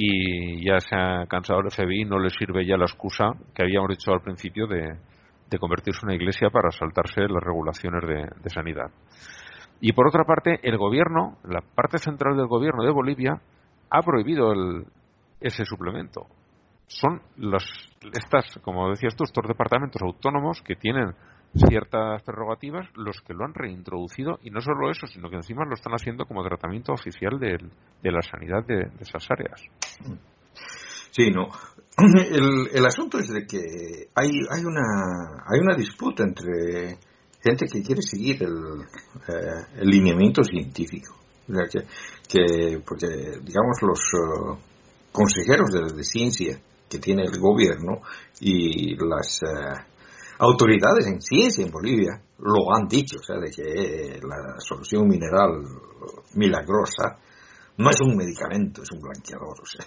Y 0.00 0.64
ya 0.64 0.78
se 0.78 0.94
ha 0.94 1.26
cansado 1.26 1.60
el 1.60 1.72
FBI 1.72 2.04
no 2.04 2.20
le 2.20 2.30
sirve 2.30 2.64
ya 2.64 2.76
la 2.76 2.84
excusa 2.84 3.32
que 3.52 3.64
habíamos 3.64 3.88
dicho 3.88 4.12
al 4.12 4.20
principio 4.20 4.68
de, 4.68 4.96
de 5.48 5.58
convertirse 5.58 6.00
en 6.02 6.08
una 6.08 6.16
iglesia 6.16 6.50
para 6.50 6.70
saltarse 6.70 7.22
las 7.22 7.42
regulaciones 7.42 8.02
de, 8.06 8.50
sanidad 8.50 8.90
y 9.80 9.92
por 9.92 10.08
otra 10.08 10.24
parte 10.24 10.58
el 10.62 10.76
gobierno 10.76 11.38
la 11.44 11.60
parte 11.60 11.98
central 11.98 12.36
del 12.36 12.46
gobierno 12.46 12.84
de 12.84 12.90
Bolivia 12.90 13.40
ha 13.90 14.02
prohibido 14.02 14.52
el, 14.52 14.86
ese 15.40 15.64
suplemento. 15.64 16.26
Son 16.86 17.20
los, 17.36 17.64
estas, 18.12 18.58
como 18.62 18.88
decías 18.88 19.14
tú, 19.14 19.24
estos 19.24 19.46
departamentos 19.46 20.00
autónomos 20.00 20.62
que 20.62 20.74
tienen 20.74 21.14
ciertas 21.54 22.22
prerrogativas 22.22 22.88
los 22.94 23.20
que 23.22 23.34
lo 23.34 23.44
han 23.44 23.54
reintroducido 23.54 24.38
y 24.42 24.50
no 24.50 24.60
solo 24.60 24.90
eso, 24.90 25.06
sino 25.06 25.28
que 25.28 25.36
encima 25.36 25.64
lo 25.64 25.74
están 25.74 25.92
haciendo 25.92 26.24
como 26.24 26.42
tratamiento 26.42 26.92
oficial 26.92 27.38
de, 27.38 27.58
la 28.10 28.22
sanidad 28.22 28.64
de, 28.66 28.76
de 28.76 29.00
esas 29.00 29.26
áreas. 29.30 29.62
Sí, 31.10 31.30
no. 31.30 31.48
El, 32.30 32.68
el 32.72 32.86
asunto 32.86 33.18
es 33.18 33.28
de 33.28 33.44
que 33.44 34.08
hay, 34.14 34.30
hay, 34.50 34.64
una, 34.64 35.42
hay 35.46 35.58
una 35.60 35.74
disputa 35.76 36.22
entre 36.22 36.98
gente 37.42 37.66
que 37.66 37.82
quiere 37.82 38.02
seguir 38.02 38.42
el, 38.42 38.82
eh, 39.28 39.66
el 39.80 39.88
lineamiento 39.88 40.42
científico. 40.44 41.14
O 41.48 41.54
sea, 41.54 41.64
que, 41.66 41.86
que, 42.28 42.80
porque, 42.86 43.08
digamos, 43.42 43.78
los 43.82 43.98
eh, 43.98 44.62
consejeros 45.10 45.70
de, 45.72 45.96
de 45.96 46.04
ciencia 46.04 46.60
que 46.88 46.98
tiene 46.98 47.22
el 47.24 47.38
gobierno 47.38 48.00
y 48.40 48.96
las 48.96 49.40
eh, 49.42 49.84
autoridades 50.38 51.06
en 51.06 51.20
ciencia 51.20 51.64
en 51.64 51.70
Bolivia 51.70 52.20
lo 52.38 52.74
han 52.74 52.86
dicho, 52.86 53.16
o 53.18 53.22
sea, 53.22 53.36
de 53.38 53.50
que 53.50 53.62
eh, 53.62 54.20
la 54.22 54.54
solución 54.58 55.06
mineral 55.08 55.64
milagrosa 56.34 57.18
no 57.78 57.90
es 57.90 58.00
un 58.00 58.16
medicamento, 58.16 58.82
es 58.82 58.90
un 58.92 59.00
blanqueador, 59.00 59.56
o 59.60 59.66
sea. 59.66 59.84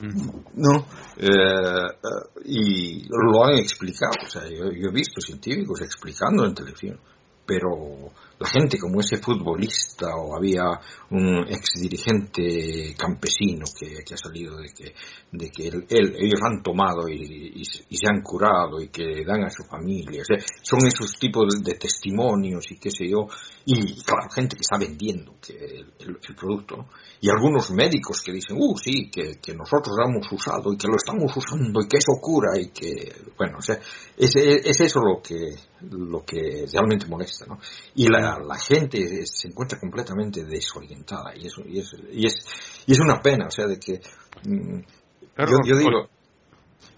No, 0.00 0.86
eh, 1.18 1.26
eh, 1.26 2.40
y 2.46 3.06
lo 3.08 3.44
han 3.44 3.58
explicado, 3.58 4.12
o 4.24 4.28
sea, 4.28 4.48
yo, 4.48 4.70
yo 4.72 4.88
he 4.88 4.92
visto 4.92 5.20
científicos 5.20 5.82
explicando 5.82 6.46
en 6.46 6.54
televisión, 6.54 6.98
pero 7.50 8.12
la 8.38 8.48
gente 8.48 8.78
como 8.78 9.00
ese 9.00 9.18
futbolista 9.18 10.14
o 10.16 10.36
había 10.36 10.62
un 11.10 11.44
ex 11.48 11.80
dirigente 11.82 12.94
campesino 12.96 13.64
que, 13.78 14.04
que 14.04 14.14
ha 14.14 14.16
salido 14.16 14.56
de 14.56 14.68
que, 14.72 14.94
de 15.32 15.50
que 15.50 15.66
él- 15.68 15.84
él- 15.90 16.14
ellos 16.16 16.40
han 16.42 16.62
tomado 16.62 17.08
y, 17.08 17.64
se- 17.64 17.84
han 18.08 18.22
curado 18.22 18.80
y 18.80 18.88
que 18.88 19.24
dan 19.26 19.42
a 19.44 19.50
su 19.50 19.64
familia, 19.64 20.22
son 20.62 20.86
esos 20.86 21.18
tipos 21.18 21.60
de, 21.62 21.74
testimonios 21.74 22.70
y 22.70 22.78
qué 22.78 22.90
sé 22.90 23.08
yo, 23.10 23.26
y 23.66 24.00
claro, 24.02 24.30
gente 24.34 24.56
que 24.56 24.62
está 24.62 24.78
vendiendo 24.78 25.34
el, 25.48 25.92
producto, 26.34 26.86
y 27.20 27.28
algunos 27.28 27.70
médicos 27.72 28.22
que 28.22 28.32
dicen, 28.32 28.56
uh, 28.58 28.76
sí, 28.76 29.10
que, 29.10 29.38
que 29.42 29.54
nosotros 29.54 29.94
lo 29.98 30.08
hemos 30.08 30.32
usado 30.32 30.72
y 30.72 30.76
que 30.78 30.86
lo 30.88 30.96
estamos 30.96 31.36
usando 31.36 31.80
y 31.82 31.88
que 31.88 31.98
eso 31.98 32.12
cura 32.20 32.58
y 32.58 32.68
que, 32.70 33.12
bueno, 33.36 33.58
o 33.58 33.62
sea, 33.62 33.76
es, 34.16 34.34
es 34.36 34.80
eso 34.80 35.00
lo 35.00 35.20
que, 35.20 35.36
lo 35.90 36.24
que 36.24 36.64
realmente 36.72 37.06
molesta, 37.06 37.39
¿no? 37.46 37.58
Y 37.94 38.08
la, 38.08 38.38
la 38.38 38.58
gente 38.58 39.26
se 39.26 39.48
encuentra 39.48 39.78
completamente 39.78 40.44
desorientada 40.44 41.34
y 41.36 41.46
eso, 41.46 41.62
y 41.66 41.78
es, 41.78 41.92
y 42.12 42.26
es, 42.26 42.34
y 42.86 42.92
es 42.92 43.00
una 43.00 43.20
pena, 43.20 43.46
o 43.46 43.50
sea, 43.50 43.66
de 43.66 43.78
que, 43.78 44.00
mm, 44.44 44.80
Claro, 45.34 45.52
yo, 45.64 45.72
yo 45.72 45.78
digo, 45.78 46.08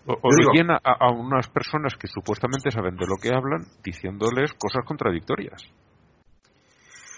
O, 0.07 0.17
digo- 0.37 0.51
a, 0.83 1.07
a 1.07 1.11
unas 1.13 1.49
personas 1.49 1.95
que 1.95 2.09
supuestamente 2.09 2.71
saben 2.71 2.97
de 2.97 3.07
lo 3.07 3.17
que 3.17 3.29
hablan 3.29 3.67
diciéndoles 3.85 4.53
cosas 4.55 4.85
contradictorias. 4.85 5.63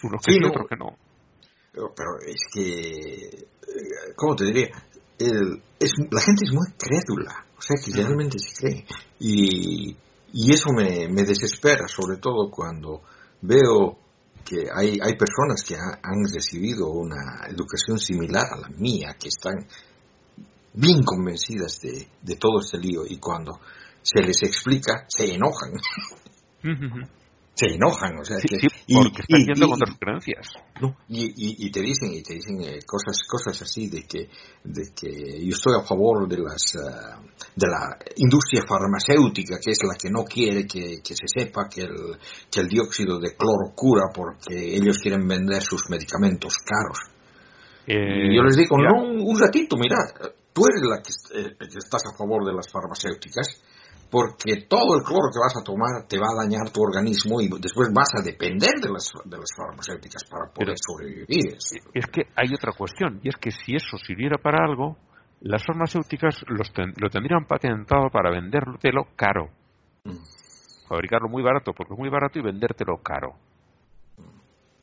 Unos 0.02 0.20
que 0.22 0.32
Sí, 0.32 0.38
sí, 0.38 0.40
no. 0.40 0.48
otros 0.48 0.68
que 0.68 0.76
no. 0.76 0.96
pero 1.72 2.18
es 2.26 2.40
que, 2.52 3.28
eh, 3.28 4.12
¿cómo 4.16 4.36
te 4.36 4.44
diría? 4.44 4.68
El- 5.18 5.62
es, 5.80 5.92
la 6.10 6.20
gente 6.20 6.44
es 6.44 6.52
muy 6.52 6.66
crédula, 6.76 7.46
o 7.56 7.62
sea, 7.62 7.76
que 7.82 7.92
realmente 8.02 8.38
se 8.38 8.54
cree. 8.54 8.86
Y, 9.18 9.96
y 10.32 10.52
eso 10.52 10.70
me, 10.76 11.08
me 11.08 11.22
desespera, 11.22 11.86
sobre 11.88 12.18
todo 12.18 12.50
cuando 12.50 13.02
veo 13.46 13.98
que 14.44 14.66
hay, 14.74 14.98
hay 15.02 15.16
personas 15.16 15.62
que 15.66 15.74
ha- 15.74 16.00
han 16.02 16.24
recibido 16.32 16.88
una 16.88 17.46
educación 17.48 17.98
similar 17.98 18.44
a 18.52 18.56
la 18.58 18.68
mía, 18.68 19.16
que 19.18 19.28
están 19.28 19.66
bien 20.74 21.02
convencidas 21.04 21.80
de, 21.80 22.08
de 22.22 22.36
todo 22.36 22.60
este 22.60 22.78
lío 22.78 23.02
y 23.08 23.18
cuando 23.18 23.60
se 24.02 24.20
les 24.20 24.42
explica, 24.42 25.04
se 25.08 25.32
enojan, 25.34 25.72
se 27.56 27.66
enojan, 27.66 28.18
o 28.18 28.24
sea, 28.24 28.38
Sí, 28.38 28.48
que, 28.48 28.58
sí, 28.58 28.66
y- 28.88 28.94
porque 28.96 29.22
están 29.22 29.40
yendo 29.46 29.66
y- 29.66 29.70
contra 29.70 29.86
sus 29.86 29.98
creencias. 29.98 30.46
no, 30.80 30.96
y, 31.08 31.66
y, 31.66 31.70
te 31.70 31.80
dicen 31.80 32.12
y 32.12 32.22
te 32.22 32.34
dicen 32.34 32.60
eh, 32.62 32.80
cosas 32.84 33.16
cosas 33.28 33.62
así 33.62 33.88
de 33.88 34.02
que 34.02 34.28
de 34.64 34.82
que 34.94 35.38
yo 35.46 35.54
estoy 35.54 35.74
a 35.80 35.86
favor 35.86 36.26
de 36.28 36.38
las 36.38 36.74
ah, 36.76 37.20
de 37.54 37.66
la 37.68 37.96
industria 38.16 38.62
farmacéutica 38.66 39.58
que 39.64 39.70
es 39.70 39.78
la 39.86 39.94
que 39.94 40.10
no 40.10 40.24
quiere 40.24 40.66
que, 40.66 40.98
que 41.00 41.14
se 41.14 41.26
sepa 41.28 41.68
que 41.68 41.82
el 41.82 42.18
que 42.50 42.60
el 42.60 42.66
dióxido 42.68 43.20
de 43.20 43.36
cloro 43.36 43.72
cura 43.74 44.06
porque 44.12 44.74
ellos 44.76 44.98
quieren 44.98 45.26
vender 45.28 45.62
sus 45.62 45.82
medicamentos 45.88 46.54
caros 46.58 46.98
Eh, 47.86 48.32
y 48.32 48.36
yo 48.36 48.42
les 48.42 48.56
digo 48.56 48.76
mira, 48.78 48.90
no 48.96 49.02
un, 49.30 49.38
ratito 49.38 49.76
mira 49.76 49.98
tú 50.52 50.62
eres 50.66 50.82
la 50.82 51.02
que, 51.02 51.12
eh, 51.38 51.56
que 51.58 51.78
estás 51.78 52.02
a 52.12 52.16
favor 52.18 52.44
de 52.46 52.52
las 52.54 52.66
farmacéuticas 52.72 53.46
porque 54.14 54.62
todo 54.70 54.94
el 54.96 55.02
cloro 55.02 55.26
que 55.34 55.42
vas 55.42 55.56
a 55.58 55.64
tomar 55.66 56.06
te 56.06 56.18
va 56.22 56.30
a 56.30 56.44
dañar 56.46 56.70
tu 56.70 56.80
organismo 56.82 57.40
y 57.40 57.48
después 57.58 57.90
vas 57.92 58.14
a 58.14 58.22
depender 58.22 58.78
de 58.80 58.88
las, 58.94 59.10
de 59.24 59.36
las 59.36 59.50
farmacéuticas 59.56 60.22
para 60.30 60.46
poder 60.54 60.74
Pero- 60.78 60.86
sobrevivir. 60.86 61.58
Es 61.92 62.06
que 62.06 62.22
hay 62.36 62.54
otra 62.54 62.70
cuestión, 62.78 63.18
y 63.24 63.28
es 63.28 63.36
que 63.36 63.50
si 63.50 63.74
eso 63.74 63.98
sirviera 64.06 64.38
para 64.38 64.64
algo, 64.64 64.96
las 65.40 65.64
farmacéuticas 65.66 66.44
los 66.46 66.72
ten- 66.72 66.94
lo 66.96 67.10
tendrían 67.10 67.44
patentado 67.44 68.08
para 68.10 68.30
vendértelo 68.30 69.08
caro. 69.16 69.50
Mm. 70.04 70.14
Fabricarlo 70.88 71.28
muy 71.28 71.42
barato, 71.42 71.72
porque 71.72 71.94
es 71.94 71.98
muy 71.98 72.08
barato, 72.08 72.38
y 72.38 72.42
vendértelo 72.42 72.98
caro. 73.02 73.34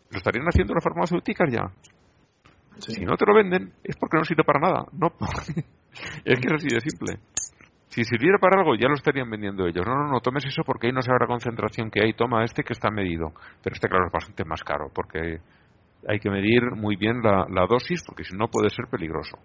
Lo 0.10 0.18
estarían 0.18 0.46
haciendo 0.46 0.74
las 0.74 0.84
farmacéuticas 0.84 1.50
ya. 1.50 1.72
Sí. 2.80 2.96
Si 2.96 3.06
no 3.06 3.16
te 3.16 3.26
lo 3.26 3.34
venden, 3.34 3.72
es 3.84 3.96
porque 3.96 4.18
no 4.18 4.26
sirve 4.26 4.44
para 4.44 4.60
nada. 4.60 4.86
No, 4.92 5.08
es 6.26 6.40
que 6.40 6.48
es 6.48 6.54
así 6.54 6.68
de 6.68 6.82
simple. 6.82 7.20
Si 7.92 8.06
sirviera 8.06 8.38
para 8.40 8.62
algo, 8.62 8.76
ya 8.76 8.88
lo 8.88 8.96
estarían 8.96 9.30
vendiendo 9.30 9.68
ellos. 9.68 9.86
No, 9.86 9.94
no, 9.96 10.08
no, 10.08 10.22
tomes 10.22 10.46
eso 10.46 10.64
porque 10.66 10.88
ahí 10.88 10.94
no 10.94 11.02
se 11.02 11.12
habrá 11.12 11.28
concentración 11.28 11.92
que 11.92 12.02
hay. 12.02 12.14
Toma 12.14 12.46
este 12.46 12.64
que 12.64 12.72
está 12.72 12.90
medido. 12.90 13.34
Pero 13.62 13.74
este, 13.74 13.90
claro, 13.90 14.08
es 14.08 14.14
bastante 14.14 14.46
más 14.46 14.64
caro 14.64 14.90
porque 14.96 15.42
hay 16.08 16.20
que 16.20 16.30
medir 16.30 16.62
muy 16.76 16.96
bien 16.96 17.22
la, 17.22 17.46
la 17.50 17.68
dosis 17.68 18.02
porque 18.08 18.24
si 18.24 18.36
no 18.38 18.48
puede 18.48 18.70
ser 18.70 18.86
peligroso. 18.90 19.38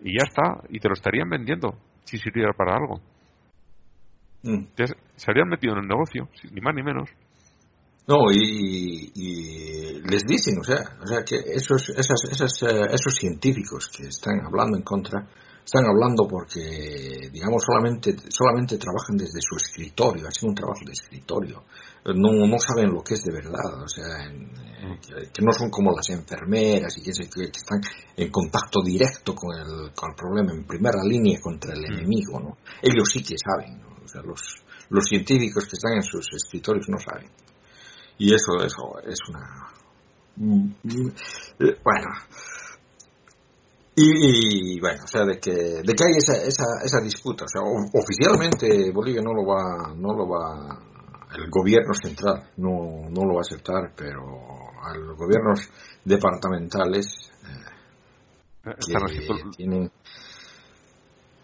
Y 0.00 0.16
ya 0.16 0.22
está. 0.22 0.62
Y 0.68 0.78
te 0.78 0.88
lo 0.88 0.94
estarían 0.94 1.28
vendiendo 1.28 1.76
si 2.04 2.18
sirviera 2.18 2.52
para 2.52 2.76
algo. 2.76 3.00
Mm. 4.44 4.66
Se 5.16 5.30
habrían 5.30 5.48
metido 5.48 5.74
en 5.74 5.80
el 5.80 5.88
negocio, 5.88 6.28
ni 6.52 6.60
más 6.60 6.74
ni 6.76 6.84
menos. 6.84 7.10
No, 8.06 8.30
y, 8.32 9.12
y 9.14 10.02
les 10.02 10.24
dicen, 10.24 10.58
o 10.60 10.64
sea, 10.64 10.78
o 11.00 11.06
sea 11.06 11.22
que 11.24 11.36
esos, 11.36 11.88
esas, 11.90 12.24
esas, 12.30 12.62
eh, 12.62 12.88
esos 12.92 13.14
científicos 13.14 13.88
que 13.88 14.08
están 14.08 14.44
hablando 14.44 14.76
en 14.76 14.82
contra, 14.82 15.28
están 15.64 15.86
hablando 15.86 16.26
porque, 16.28 17.28
digamos, 17.32 17.62
solamente, 17.64 18.14
solamente 18.28 18.76
trabajan 18.78 19.16
desde 19.16 19.40
su 19.40 19.56
escritorio, 19.56 20.26
hacen 20.28 20.48
un 20.50 20.54
trabajo 20.54 20.80
de 20.84 20.92
escritorio. 20.92 21.64
No, 22.04 22.32
no 22.46 22.58
saben 22.58 22.90
lo 22.92 23.00
que 23.02 23.14
es 23.14 23.22
de 23.22 23.32
verdad, 23.32 23.82
o 23.82 23.86
sea, 23.88 24.24
en- 24.26 24.50
eh, 24.82 24.98
que, 25.00 25.30
que 25.32 25.42
no 25.42 25.52
son 25.52 25.70
como 25.70 25.92
las 25.94 26.10
enfermeras 26.10 26.98
y 26.98 27.02
que, 27.02 27.14
se- 27.14 27.30
que 27.30 27.44
están 27.44 27.80
en 28.16 28.28
contacto 28.30 28.82
directo 28.82 29.34
con 29.36 29.56
el, 29.56 29.92
con 29.94 30.10
el 30.10 30.16
problema, 30.16 30.52
en 30.52 30.64
primera 30.66 31.02
línea 31.04 31.38
contra 31.40 31.72
el 31.74 31.84
enemigo, 31.84 32.40
¿no? 32.40 32.56
Ellos 32.82 33.08
sí 33.12 33.22
que 33.22 33.36
saben, 33.38 33.80
¿no? 33.80 33.88
O 34.04 34.08
sea, 34.08 34.20
los, 34.22 34.40
los 34.90 35.04
científicos 35.04 35.64
que 35.66 35.76
están 35.76 35.92
en 35.94 36.02
sus 36.02 36.26
escritorios 36.34 36.88
no 36.88 36.98
saben. 36.98 37.30
Y 38.18 38.34
eso, 38.34 38.56
eso 38.64 38.98
es 39.06 39.18
una... 39.30 39.68
mm, 40.36 40.74
mm, 40.82 41.08
eh, 41.60 41.76
Bueno. 41.84 42.08
Y, 43.94 44.76
y, 44.76 44.80
bueno, 44.80 45.02
o 45.04 45.06
sea, 45.06 45.24
de 45.26 45.38
que, 45.38 45.50
de 45.52 45.94
que 45.94 46.04
hay 46.04 46.16
esa, 46.16 46.36
esa, 46.46 46.64
esa 46.82 47.00
disputa. 47.02 47.44
O 47.44 47.48
sea, 47.48 47.60
oficialmente 47.62 48.90
Bolivia 48.90 49.20
no 49.22 49.34
lo 49.34 49.44
va, 49.46 49.92
no 49.94 50.14
lo 50.16 50.26
va, 50.28 50.78
el 51.36 51.50
gobierno 51.50 51.92
central 51.94 52.50
no, 52.56 53.08
no 53.10 53.24
lo 53.26 53.34
va 53.34 53.40
a 53.40 53.46
aceptar, 53.46 53.92
pero 53.96 54.22
a 54.82 54.96
los 54.96 55.16
gobiernos 55.16 55.68
departamentales 56.04 57.06
eh, 58.64 58.70
que 58.86 58.94
haciendo- 58.94 59.50
tienen... 59.56 59.90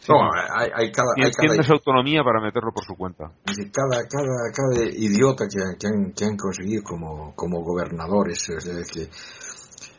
Sí, 0.01 0.13
No, 0.13 0.23
hay, 0.33 0.71
hay 0.75 0.93
cada, 0.93 1.09
hay 1.17 1.31
cada, 1.31 1.41
Tienen 1.41 1.61
esa 1.61 1.75
autonomía 1.75 2.23
para 2.25 2.41
meterlo 2.41 2.71
por 2.73 2.85
su 2.85 2.95
cuenta. 2.95 3.31
cada, 3.73 4.07
cada, 4.09 4.51
cada 4.55 4.85
idiota 4.97 5.45
que, 5.47 5.59
que 5.79 5.87
han, 5.87 6.13
que 6.13 6.25
han 6.25 6.37
conseguido 6.37 6.83
como, 6.83 7.35
como 7.35 7.63
gobernadores. 7.63 8.49
o 8.49 8.61
sea, 8.61 8.73
que, 8.91 9.03
eh, 9.03 9.05
eh, 9.05 9.09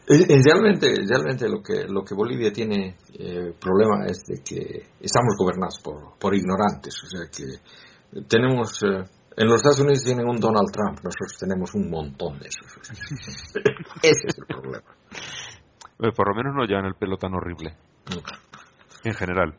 realmente, 0.09 0.91
realmente 1.07 1.47
lo 1.47 1.61
que, 1.61 1.85
lo 1.87 2.03
que 2.03 2.15
Bolivia 2.15 2.51
tiene 2.51 2.97
eh, 3.13 3.53
problema 3.59 4.07
es 4.07 4.23
de 4.25 4.41
que 4.43 4.87
estamos 4.99 5.35
gobernados 5.37 5.77
por, 5.83 6.17
por 6.17 6.33
ignorantes. 6.33 6.95
O 7.03 7.07
sea 7.07 7.29
que 7.29 7.43
tenemos, 8.27 8.81
eh, 8.83 9.03
en 9.37 9.47
los 9.47 9.57
Estados 9.57 9.81
Unidos 9.81 10.03
tienen 10.03 10.27
un 10.27 10.39
Donald 10.39 10.71
Trump, 10.71 10.97
nosotros 11.03 11.37
tenemos 11.39 11.75
un 11.75 11.91
montón 11.91 12.39
de 12.39 12.47
esos. 12.47 12.65
ese 14.01 14.27
es 14.27 14.37
el 14.37 14.45
problema. 14.47 14.95
Eh, 15.99 16.11
Por 16.15 16.29
lo 16.29 16.35
menos 16.35 16.55
no 16.55 16.65
llevan 16.65 16.85
el 16.85 16.95
pelo 16.95 17.17
tan 17.17 17.35
horrible. 17.35 17.75
En 19.03 19.13
general. 19.13 19.53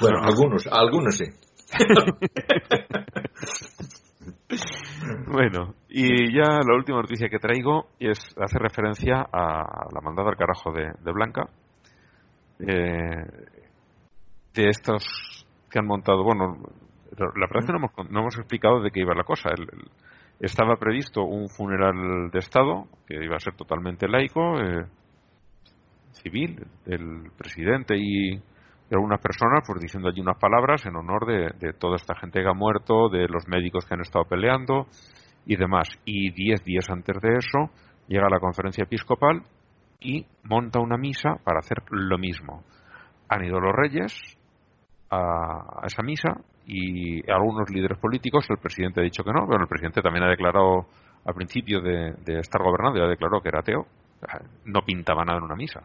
Bueno, 0.00 0.18
algunos, 0.22 0.68
algunos 0.70 1.16
sí. 1.16 1.24
Bueno, 5.26 5.74
y 5.88 6.32
ya 6.34 6.60
la 6.66 6.74
última 6.76 7.00
noticia 7.00 7.28
que 7.28 7.38
traigo 7.38 7.88
es 7.98 8.18
hace 8.38 8.58
referencia 8.58 9.26
a 9.32 9.88
la 9.92 10.00
mandada 10.02 10.30
al 10.30 10.36
carajo 10.36 10.72
de, 10.72 10.92
de 11.02 11.12
Blanca. 11.12 11.48
eh, 12.60 13.24
de 14.54 14.68
estos 14.68 15.04
que 15.70 15.78
han 15.78 15.86
montado. 15.86 16.22
Bueno, 16.22 16.56
la 17.18 17.46
verdad 17.46 17.60
es 17.60 17.66
que 17.66 17.72
no 17.72 17.78
hemos, 17.78 18.10
no 18.10 18.20
hemos 18.20 18.38
explicado 18.38 18.80
de 18.80 18.90
qué 18.90 19.00
iba 19.00 19.14
la 19.14 19.24
cosa. 19.24 19.50
El- 19.50 19.68
estaba 20.40 20.76
previsto 20.76 21.22
un 21.22 21.48
funeral 21.48 22.30
de 22.32 22.38
Estado 22.38 22.86
que 23.06 23.24
iba 23.24 23.36
a 23.36 23.40
ser 23.40 23.54
totalmente 23.54 24.08
laico, 24.08 24.60
eh, 24.60 24.84
civil, 26.22 26.64
del 26.84 27.30
presidente 27.36 27.96
y 27.96 28.40
de 28.94 29.00
algunas 29.00 29.20
personas, 29.20 29.64
pues 29.66 29.80
diciendo 29.80 30.08
allí 30.08 30.20
unas 30.20 30.38
palabras 30.38 30.86
en 30.86 30.94
honor 30.94 31.26
de, 31.26 31.50
de 31.58 31.72
toda 31.72 31.96
esta 31.96 32.14
gente 32.14 32.40
que 32.40 32.48
ha 32.48 32.54
muerto, 32.54 33.08
de 33.08 33.26
los 33.28 33.48
médicos 33.48 33.84
que 33.84 33.94
han 33.94 34.00
estado 34.00 34.24
peleando 34.24 34.86
y 35.46 35.56
demás. 35.56 35.88
Y 36.04 36.30
diez 36.30 36.62
días 36.62 36.88
antes 36.90 37.20
de 37.20 37.36
eso 37.36 37.70
llega 38.06 38.28
la 38.30 38.38
conferencia 38.38 38.84
episcopal 38.84 39.42
y 40.00 40.24
monta 40.44 40.78
una 40.78 40.96
misa 40.96 41.36
para 41.42 41.58
hacer 41.58 41.78
lo 41.90 42.18
mismo. 42.18 42.62
Han 43.28 43.44
ido 43.44 43.58
los 43.58 43.72
reyes 43.74 44.16
a, 45.10 45.82
esa 45.86 46.02
misa 46.04 46.30
y 46.64 47.28
algunos 47.28 47.68
líderes 47.70 47.98
políticos, 47.98 48.46
el 48.48 48.58
presidente 48.58 49.00
ha 49.00 49.04
dicho 49.04 49.24
que 49.24 49.32
no, 49.32 49.44
pero 49.48 49.62
el 49.62 49.68
presidente 49.68 50.02
también 50.02 50.24
ha 50.24 50.30
declarado 50.30 50.86
al 51.24 51.34
principio 51.34 51.80
de, 51.80 52.12
de 52.24 52.38
estar 52.38 52.62
gobernando, 52.62 53.00
ya 53.00 53.08
declaró 53.08 53.40
que 53.40 53.48
era 53.48 53.60
ateo, 53.60 53.86
no 54.66 54.82
pintaba 54.82 55.24
nada 55.24 55.38
en 55.38 55.44
una 55.44 55.56
misa. 55.56 55.80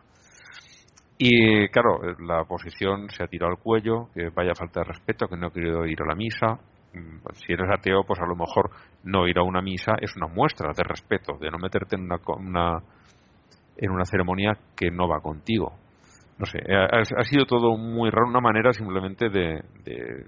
Y 1.22 1.68
claro, 1.68 2.00
la 2.20 2.44
oposición 2.44 3.10
se 3.10 3.22
ha 3.24 3.28
tirado 3.28 3.52
al 3.52 3.60
cuello, 3.60 4.08
que 4.14 4.30
vaya 4.30 4.56
falta 4.56 4.80
de 4.80 4.86
respeto, 4.86 5.28
que 5.28 5.36
no 5.36 5.48
ha 5.48 5.52
querido 5.52 5.86
ir 5.86 6.02
a 6.02 6.06
la 6.08 6.16
misa. 6.16 6.58
Mm, 6.94 7.18
Si 7.34 7.52
eres 7.52 7.68
ateo, 7.70 8.06
pues 8.06 8.22
a 8.22 8.26
lo 8.26 8.38
mejor 8.38 8.70
no 9.04 9.28
ir 9.28 9.38
a 9.38 9.44
una 9.44 9.62
misa 9.62 9.96
es 10.00 10.16
una 10.16 10.28
muestra 10.28 10.72
de 10.74 10.84
respeto, 10.84 11.38
de 11.38 11.52
no 11.52 11.58
meterte 11.60 11.98
en 11.98 12.04
una, 12.04 12.16
una- 12.38 12.82
en 13.78 13.91
una 13.91 14.06
ceremonia 14.06 14.58
que 14.78 14.90
no 14.91 15.10
va 15.10 15.20
contigo. 15.20 15.74
No 16.38 16.46
sé, 16.46 16.60
ha, 16.74 17.02
ha 17.02 17.24
sido 17.26 17.46
todo 17.46 17.76
muy 17.78 18.10
raro, 18.10 18.30
una 18.30 18.40
manera 18.40 18.72
simplemente 18.72 19.28
de, 19.30 19.62
de 19.84 20.26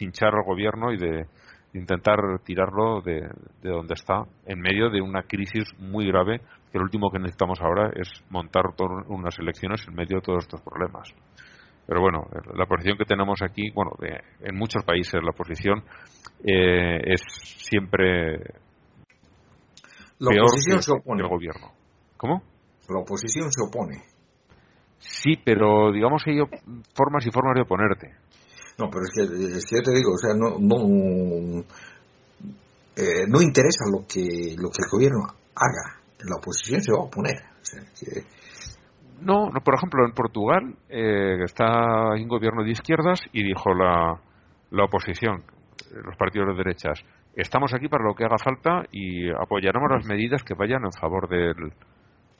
hinchar 0.00 0.34
al 0.34 0.44
gobierno 0.44 0.92
y 0.92 0.98
de 0.98 1.24
intentar 1.72 2.18
tirarlo 2.44 3.00
de, 3.00 3.20
de 3.62 3.70
donde 3.70 3.94
está, 3.94 4.24
en 4.46 4.60
medio 4.60 4.90
de 4.90 5.00
una 5.00 5.22
crisis 5.22 5.64
muy 5.78 6.06
grave, 6.06 6.40
que 6.70 6.78
lo 6.78 6.84
último 6.84 7.10
que 7.10 7.18
necesitamos 7.18 7.60
ahora 7.60 7.90
es 7.94 8.08
montar 8.30 8.64
unas 9.08 9.38
elecciones 9.38 9.86
en 9.88 9.94
medio 9.94 10.16
de 10.18 10.22
todos 10.22 10.44
estos 10.44 10.60
problemas. 10.60 11.08
Pero 11.86 12.00
bueno, 12.02 12.26
la 12.54 12.66
posición 12.66 12.98
que 12.98 13.04
tenemos 13.06 13.40
aquí, 13.42 13.70
bueno, 13.70 13.92
de- 13.98 14.20
en 14.46 14.56
muchos 14.56 14.84
países 14.84 15.20
la 15.24 15.32
posición 15.32 15.82
eh, 16.44 17.00
es 17.04 17.22
siempre 17.68 18.38
La 20.18 20.30
peor 20.30 20.44
oposición 20.46 20.78
que- 20.78 20.82
se 20.82 20.92
opone. 20.92 21.22
el 21.22 21.28
gobierno. 21.28 21.68
¿Cómo? 22.16 22.42
La 22.88 23.00
oposición 23.00 23.50
se 23.50 23.62
opone. 23.66 24.02
Sí, 24.98 25.34
pero 25.44 25.90
digamos 25.92 26.22
que 26.24 26.32
hay 26.32 26.38
formas 26.94 27.26
y 27.26 27.30
formas 27.30 27.54
de 27.54 27.62
oponerte. 27.62 28.14
No, 28.78 28.90
pero 28.90 29.02
es 29.04 29.10
que, 29.14 29.22
es 29.58 29.64
que 29.64 29.76
yo 29.76 29.82
te 29.82 29.94
digo, 29.96 30.12
o 30.12 30.18
sea, 30.18 30.34
no, 30.34 30.58
no, 30.58 31.64
eh, 32.96 33.26
no 33.28 33.40
interesa 33.40 33.84
lo 33.90 34.06
que, 34.06 34.54
lo 34.56 34.70
que 34.70 34.82
el 34.84 34.90
gobierno 34.90 35.20
haga. 35.54 35.97
La 36.24 36.36
oposición 36.36 36.80
se 36.80 36.92
va 36.92 36.98
a 36.98 37.04
oponer. 37.04 37.36
O 37.36 37.64
sea, 37.64 37.82
que, 37.98 38.22
No, 39.20 39.50
no, 39.50 39.60
por 39.60 39.74
ejemplo, 39.74 40.04
en 40.04 40.12
Portugal 40.12 40.74
eh, 40.88 41.42
está 41.44 42.12
un 42.14 42.28
gobierno 42.28 42.64
de 42.64 42.70
izquierdas 42.70 43.20
y 43.32 43.42
dijo 43.44 43.74
la, 43.74 44.20
la 44.70 44.84
oposición, 44.84 45.42
los 45.92 46.16
partidos 46.16 46.48
de 46.48 46.62
derechas, 46.64 47.00
estamos 47.34 47.72
aquí 47.74 47.88
para 47.88 48.04
lo 48.04 48.14
que 48.14 48.24
haga 48.24 48.38
falta 48.38 48.82
y 48.90 49.30
apoyaremos 49.30 49.90
las 49.90 50.06
medidas 50.06 50.42
que 50.42 50.54
vayan 50.54 50.84
en 50.84 50.92
favor 50.92 51.28
del, 51.28 51.72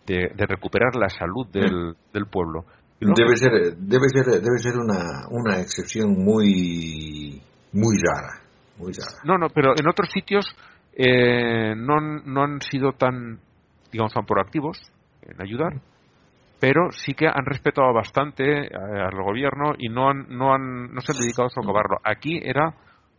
de, 0.07 0.33
de 0.35 0.47
recuperar 0.47 0.97
la 0.97 1.09
salud 1.09 1.47
del, 1.53 1.95
del 2.13 2.27
pueblo. 2.27 2.65
Debe 3.01 3.37
ser, 3.37 3.77
debe 3.77 4.09
ser, 4.09 4.25
debe 4.27 4.59
ser 4.59 4.77
una, 4.77 5.29
una 5.31 5.61
excepción 5.61 6.13
muy, 6.19 7.41
muy 7.73 7.97
rara. 8.03 8.43
Muy 8.77 8.93
rara. 8.93 9.19
No, 9.25 9.39
no, 9.39 9.49
pero 9.51 9.73
en 9.79 9.89
otros 9.89 10.11
sitios 10.13 10.45
eh, 10.95 11.75
no, 11.77 12.01
no 12.01 12.43
han 12.43 12.61
sido 12.61 12.93
tan, 12.93 13.39
digamos, 13.93 14.13
tan 14.13 14.25
proactivos 14.27 14.79
en 15.23 15.41
ayudar, 15.43 15.75
pero 16.61 16.91
sí 16.91 17.15
que 17.15 17.27
han 17.29 17.45
respetado 17.47 17.93
bastante 17.93 18.67
eh, 18.67 18.71
al 18.73 19.23
gobierno 19.23 19.73
y 19.79 19.89
no 19.89 20.09
han, 20.11 20.27
no 20.29 20.53
han, 20.55 20.93
no 20.93 21.01
se 21.01 21.13
han 21.13 21.19
dedicado 21.21 21.47
a 21.47 21.51
socavarlo. 21.51 21.99
Aquí 22.03 22.41
era, 22.43 22.75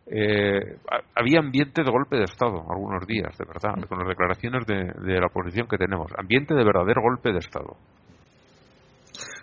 eh, 0.06 0.76
ha- 0.90 1.20
había 1.20 1.38
ambiente 1.40 1.82
de 1.82 1.90
golpe 1.90 2.16
de 2.16 2.24
Estado 2.24 2.64
algunos 2.70 3.06
días, 3.06 3.36
de 3.38 3.44
verdad, 3.46 3.88
con 3.88 3.98
las 3.98 4.08
declaraciones 4.08 4.66
de, 4.66 4.92
de 5.04 5.20
la 5.20 5.26
oposición 5.28 5.66
que 5.68 5.78
tenemos. 5.78 6.10
Ambiente 6.18 6.54
de 6.54 6.64
verdadero 6.64 7.00
golpe 7.02 7.32
de 7.32 7.38
Estado. 7.38 7.76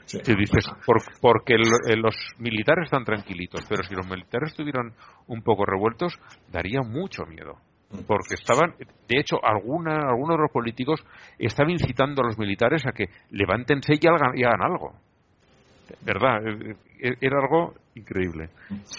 Sí. 0.06 0.20
Si 0.24 0.36
dices, 0.36 0.66
por- 0.86 1.02
porque 1.20 1.56
el- 1.56 2.00
los 2.02 2.16
militares 2.38 2.86
están 2.86 3.04
tranquilitos, 3.04 3.66
pero 3.68 3.84
si 3.84 3.94
los 3.96 4.08
militares 4.08 4.52
estuvieran 4.52 4.94
un 5.28 5.42
poco 5.42 5.66
revueltos, 5.66 6.18
daría 6.52 6.82
mucho 6.82 7.26
miedo. 7.26 7.56
Porque 8.06 8.34
estaban, 8.34 8.74
de 8.78 9.20
hecho, 9.20 9.38
alguna, 9.44 10.10
algunos 10.10 10.38
de 10.38 10.42
los 10.42 10.52
políticos 10.52 11.06
estaban 11.40 11.72
incitando 11.72 12.22
a 12.22 12.26
los 12.26 12.38
militares 12.38 12.86
a 12.86 12.92
que 12.92 13.06
levántense 13.32 13.94
y 13.94 14.08
hagan, 14.08 14.38
y 14.38 14.44
hagan 14.44 14.62
algo. 14.62 14.94
¿Verdad? 16.02 16.46
Eh, 16.46 16.76
eh, 17.00 17.16
Era 17.22 17.40
algo 17.40 17.76
increíble. 17.96 18.50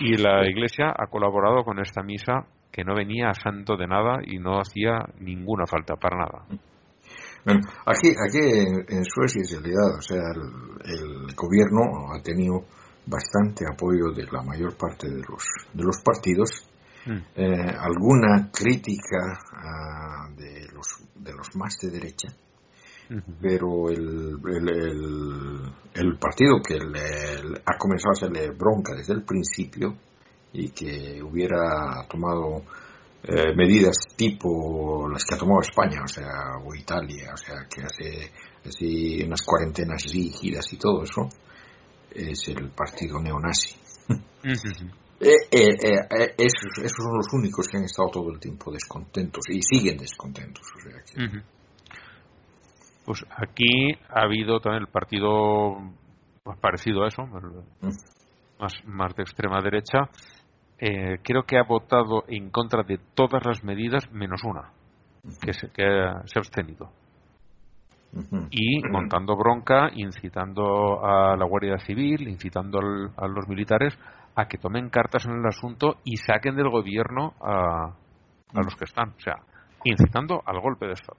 Y 0.00 0.16
la 0.16 0.48
Iglesia 0.48 0.94
ha 0.96 1.06
colaborado 1.08 1.64
con 1.64 1.78
esta 1.80 2.02
misa 2.02 2.46
que 2.72 2.82
no 2.82 2.94
venía 2.94 3.28
a 3.28 3.34
santo 3.34 3.76
de 3.76 3.86
nada 3.86 4.20
y 4.24 4.38
no 4.38 4.58
hacía 4.58 5.04
ninguna 5.20 5.66
falta, 5.66 5.96
para 5.96 6.16
nada. 6.16 6.44
Bueno, 7.44 7.60
aquí, 7.86 8.08
aquí 8.08 8.38
en, 8.88 9.04
Suecia, 9.04 9.42
en 9.42 9.62
realidad, 9.62 9.98
o 9.98 10.02
sea, 10.02 10.22
el, 10.34 11.28
el 11.28 11.34
gobierno 11.34 12.12
ha 12.14 12.22
tenido 12.22 12.64
bastante 13.08 13.64
apoyo 13.66 14.12
de 14.14 14.24
la 14.30 14.42
mayor 14.42 14.76
parte 14.76 15.08
de 15.08 15.22
los, 15.22 15.44
de 15.72 15.82
los 15.82 16.00
partidos. 16.04 16.67
Eh, 17.36 17.74
alguna 17.78 18.50
crítica 18.52 19.38
ah, 19.54 20.28
de, 20.36 20.66
los, 20.72 20.86
de 21.16 21.32
los 21.32 21.54
más 21.56 21.76
de 21.80 21.90
derecha, 21.90 22.28
pero 23.40 23.88
el, 23.88 24.36
el, 24.46 24.68
el- 24.68 25.72
el 25.94 26.18
partido 26.18 26.60
que 26.62 26.74
le- 26.78 27.60
ha 27.64 27.78
comenzado 27.78 28.10
a 28.10 28.12
hacerle 28.12 28.50
bronca 28.50 28.94
desde 28.94 29.14
el 29.14 29.22
principio 29.24 29.96
y 30.52 30.68
que 30.70 31.22
hubiera 31.22 32.06
tomado 32.08 32.62
eh, 33.22 33.54
medidas 33.56 33.96
tipo 34.16 35.08
las 35.08 35.24
que 35.24 35.34
ha 35.34 35.38
tomado 35.38 35.60
España, 35.62 36.02
o 36.04 36.08
sea, 36.08 36.58
o 36.64 36.74
Italia, 36.74 37.30
o 37.34 37.36
sea, 37.36 37.66
que 37.68 37.82
hace 37.82 38.30
así 38.64 39.22
unas 39.24 39.42
cuarentenas 39.42 40.04
rígidas 40.12 40.72
y 40.72 40.76
todo 40.76 41.02
eso, 41.02 41.28
es 42.14 42.48
el 42.48 42.70
partido 42.70 43.18
neonazi. 43.20 43.74
Eh, 45.20 45.34
eh, 45.50 45.68
eh, 45.82 46.34
esos, 46.38 46.78
esos 46.78 47.04
son 47.04 47.16
los 47.16 47.32
únicos 47.32 47.66
que 47.68 47.78
han 47.78 47.84
estado 47.84 48.10
todo 48.10 48.30
el 48.30 48.38
tiempo 48.38 48.70
descontentos 48.70 49.44
y 49.50 49.60
siguen 49.62 49.96
descontentos. 49.98 50.64
O 50.76 50.80
sea 50.80 51.02
que, 51.02 51.24
Ujú. 51.24 51.44
Pues 53.04 53.24
aquí 53.36 53.92
ha 54.10 54.22
habido 54.24 54.60
también 54.60 54.82
el 54.82 54.88
partido 54.92 55.80
más 56.44 56.58
parecido 56.60 57.04
a 57.04 57.08
eso, 57.08 57.22
el- 57.22 57.88
más, 58.60 58.72
más 58.84 59.14
de 59.16 59.22
extrema 59.22 59.60
derecha. 59.62 60.10
eh, 60.80 61.18
creo 61.24 61.42
que 61.42 61.58
ha 61.58 61.64
votado 61.64 62.22
en 62.28 62.50
contra 62.50 62.84
de 62.84 62.98
todas 63.14 63.44
las 63.44 63.64
medidas 63.64 64.08
menos 64.12 64.44
una, 64.44 64.70
que 65.40 65.52
se, 65.52 65.68
que 65.72 65.82
se 66.26 66.38
ha 66.38 66.40
abstenido. 66.40 66.92
Y 68.50 68.80
montando 68.88 69.36
bronca, 69.36 69.90
incitando 69.92 71.04
a 71.04 71.36
la 71.36 71.44
Guardia 71.46 71.78
Civil, 71.78 72.28
incitando 72.28 72.78
al- 72.78 73.10
a 73.16 73.26
los 73.26 73.48
militares 73.48 73.98
a 74.34 74.46
que 74.46 74.58
tomen 74.58 74.90
cartas 74.90 75.24
en 75.26 75.32
el 75.32 75.46
asunto 75.46 75.96
y 76.04 76.16
saquen 76.16 76.56
del 76.56 76.70
gobierno 76.70 77.34
a, 77.40 77.86
a 78.54 78.62
los 78.62 78.74
que 78.76 78.84
están. 78.84 79.10
O 79.10 79.20
sea, 79.20 79.36
incitando 79.84 80.42
al 80.44 80.60
golpe 80.60 80.86
de 80.86 80.92
Estado. 80.92 81.18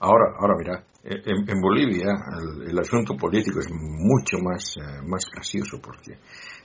Ahora, 0.00 0.34
ahora 0.38 0.54
mira, 0.56 0.84
en, 1.02 1.48
en 1.48 1.60
Bolivia 1.60 2.06
el, 2.38 2.70
el 2.70 2.78
asunto 2.78 3.16
político 3.16 3.58
es 3.60 3.68
mucho 3.72 4.38
más, 4.42 4.76
eh, 4.76 5.02
más 5.06 5.24
gracioso 5.32 5.80
porque 5.82 6.18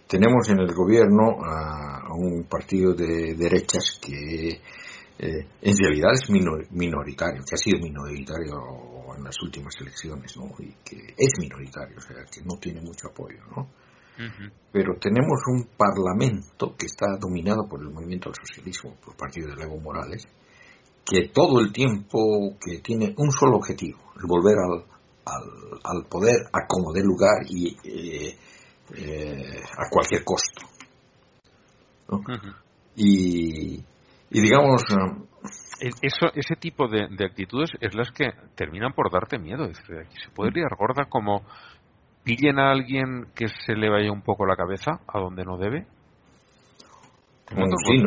tenemos 0.07 0.49
en 0.49 0.59
el 0.59 0.73
gobierno 0.73 1.43
a, 1.43 2.01
a 2.07 2.13
un 2.13 2.43
partido 2.47 2.93
de 2.93 3.33
derechas 3.35 3.99
que 3.99 4.49
eh, 5.19 5.47
en 5.61 5.77
realidad 5.77 6.13
es 6.13 6.29
minor- 6.29 6.67
minoritario, 6.71 7.41
que 7.47 7.55
ha 7.55 7.57
sido 7.57 7.79
minoritario 7.79 9.15
en 9.17 9.23
las 9.23 9.41
últimas 9.41 9.73
elecciones, 9.79 10.35
¿no? 10.37 10.45
Y 10.59 10.73
que 10.83 11.13
es 11.17 11.39
minoritario, 11.39 11.97
o 11.97 12.01
sea, 12.01 12.17
que 12.25 12.41
no 12.41 12.57
tiene 12.59 12.81
mucho 12.81 13.07
apoyo, 13.09 13.39
¿no? 13.55 13.67
Pero 14.71 14.93
tenemos 14.99 15.41
un 15.47 15.67
parlamento 15.75 16.75
que 16.77 16.85
está 16.85 17.17
dominado 17.19 17.67
por 17.67 17.81
el 17.81 17.89
movimiento 17.89 18.29
al 18.29 18.35
socialismo, 18.35 18.95
por 19.03 19.13
el 19.13 19.17
partido 19.17 19.55
de 19.55 19.63
Evo 19.63 19.79
Morales, 19.79 20.27
que 21.05 21.29
todo 21.29 21.59
el 21.59 21.71
tiempo 21.71 22.55
que 22.59 22.79
tiene 22.79 23.13
un 23.17 23.31
solo 23.31 23.57
objetivo, 23.57 23.99
el 24.15 24.27
volver 24.27 24.55
al, 24.57 24.85
al, 25.25 25.79
al 25.83 26.05
poder 26.07 26.35
a 26.51 26.67
como 26.67 26.93
dé 26.93 27.01
lugar 27.01 27.43
y 27.49 27.75
eh, 27.83 28.37
eh, 28.95 29.61
a 29.77 29.89
cualquier 29.89 30.23
costo. 30.23 30.61
¿no? 32.09 32.21
Y, 32.95 33.75
y 34.29 34.41
digamos, 34.41 34.83
Eso, 36.01 36.27
ese 36.33 36.55
tipo 36.55 36.87
de, 36.87 37.07
de 37.09 37.25
actitudes 37.25 37.71
es 37.81 37.93
las 37.95 38.11
que 38.11 38.31
terminan 38.55 38.93
por 38.93 39.11
darte 39.11 39.37
miedo. 39.37 39.65
Es 39.65 39.77
decir, 39.77 39.97
aquí 39.97 40.15
se 40.23 40.31
puede 40.31 40.51
liar 40.51 40.75
gorda 40.77 41.05
como 41.09 41.43
pillen 42.23 42.59
a 42.59 42.71
alguien 42.71 43.27
que 43.35 43.47
se 43.65 43.73
le 43.75 43.89
vaya 43.89 44.11
un 44.11 44.21
poco 44.21 44.45
la 44.45 44.55
cabeza 44.55 44.99
a 45.07 45.19
donde 45.19 45.43
no 45.45 45.57
debe. 45.57 45.85
Sí. 47.85 47.97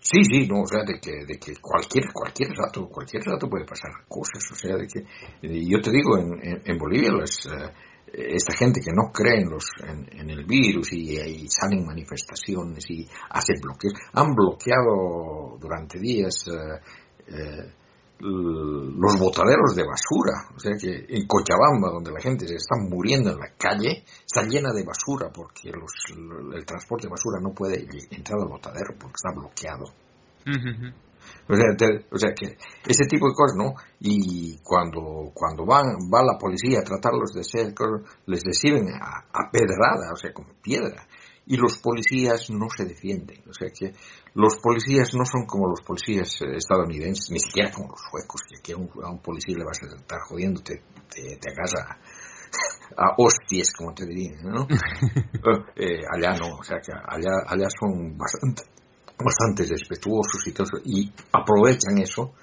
Sí, 0.00 0.24
sí, 0.24 0.46
no, 0.48 0.62
o 0.62 0.66
sea, 0.66 0.84
de 0.84 1.00
que, 1.00 1.24
de 1.26 1.38
que 1.38 1.54
cualquier, 1.60 2.04
cualquier 2.12 2.50
rato, 2.50 2.88
cualquier 2.88 3.22
rato 3.24 3.48
puede 3.48 3.64
pasar 3.66 3.90
cosas, 4.06 4.42
o 4.52 4.54
sea, 4.54 4.76
de 4.76 4.86
que, 4.86 5.04
y 5.42 5.70
yo 5.70 5.80
te 5.80 5.90
digo, 5.90 6.16
en, 6.16 6.32
en, 6.40 6.62
en 6.64 6.78
Bolivia, 6.78 7.10
las, 7.12 7.44
eh, 7.46 7.72
esta 8.12 8.54
gente 8.54 8.80
que 8.80 8.92
no 8.92 9.10
cree 9.12 9.42
en, 9.42 9.50
los, 9.50 9.64
en, 9.82 10.08
en 10.18 10.30
el 10.30 10.44
virus 10.44 10.92
y, 10.92 11.18
y 11.18 11.48
salen 11.48 11.84
manifestaciones 11.84 12.88
y 12.88 13.06
hacen 13.30 13.56
bloqueos, 13.60 13.94
han 14.14 14.34
bloqueado 14.34 15.58
durante 15.60 15.98
días 15.98 16.46
eh, 16.46 16.80
eh, 17.26 17.34
l- 17.34 17.72
los 18.20 19.16
botaderos 19.18 19.74
de 19.76 19.84
basura, 19.84 20.50
o 20.54 20.58
sea 20.58 20.72
que 20.80 21.06
en 21.08 21.26
Cochabamba, 21.26 21.90
donde 21.92 22.10
la 22.10 22.20
gente 22.20 22.46
se 22.48 22.56
está 22.56 22.74
muriendo 22.76 23.30
en 23.30 23.38
la 23.38 23.50
calle, 23.56 24.04
está 24.26 24.42
llena 24.42 24.72
de 24.72 24.84
basura 24.84 25.30
porque 25.32 25.70
los, 25.70 25.92
el 26.54 26.64
transporte 26.66 27.06
de 27.06 27.10
basura 27.10 27.38
no 27.40 27.52
puede 27.54 27.86
entrar 28.10 28.40
al 28.40 28.48
botadero 28.48 28.94
porque 28.98 29.14
está 29.16 29.30
bloqueado. 29.38 29.84
O 31.48 31.54
sea, 31.54 31.66
te- 31.76 32.06
o 32.10 32.16
sea 32.18 32.32
que 32.34 32.56
ese 32.86 33.04
tipo 33.06 33.28
de 33.28 33.34
cosas, 33.34 33.56
¿no? 33.56 33.74
Y 34.00 34.58
cuando, 34.62 35.30
cuando 35.34 35.66
van, 35.66 35.86
va 36.12 36.22
la 36.22 36.38
policía 36.38 36.78
a 36.80 36.84
tratarlos 36.84 37.32
de 37.34 37.44
cerca, 37.44 37.84
les 38.26 38.42
reciben 38.44 38.88
a, 38.94 39.26
a 39.32 39.50
pedrada, 39.50 40.12
o 40.12 40.16
sea, 40.16 40.32
con 40.32 40.46
piedra. 40.62 41.06
Y 41.50 41.56
los 41.56 41.78
policías 41.78 42.50
no 42.50 42.68
se 42.68 42.84
defienden. 42.84 43.42
O 43.48 43.54
sea 43.54 43.68
que 43.70 43.94
los 44.34 44.58
policías 44.58 45.14
no 45.14 45.24
son 45.24 45.46
como 45.46 45.66
los 45.66 45.80
policías 45.80 46.40
eh, 46.42 46.56
estadounidenses, 46.56 47.30
ni 47.30 47.40
siquiera 47.40 47.72
como 47.72 47.88
los 47.88 48.00
suecos, 48.10 48.42
que 48.48 48.58
aquí 48.58 48.72
a 48.72 48.76
un, 48.76 48.90
a 49.02 49.10
un 49.10 49.20
policía 49.20 49.56
le 49.56 49.64
vas 49.64 49.82
a 49.82 49.86
estar 49.96 50.20
jodiendo, 50.28 50.60
te, 50.60 50.82
te, 51.08 51.36
te 51.36 51.50
agarra 51.50 51.98
a 52.96 53.14
hostias, 53.16 53.72
como 53.72 53.94
te 53.94 54.04
dirían, 54.04 54.42
¿no? 54.42 54.66
Eh, 55.74 56.02
allá 56.12 56.36
no, 56.36 56.58
o 56.58 56.62
sea 56.62 56.78
que 56.84 56.92
allá, 56.92 57.30
allá 57.46 57.68
son 57.80 58.18
bastante, 58.18 58.62
bastante 59.16 59.64
respetuosos 59.64 60.46
y 60.46 60.52
todo 60.52 60.78
y 60.84 61.10
aprovechan 61.32 61.98
eso. 61.98 62.34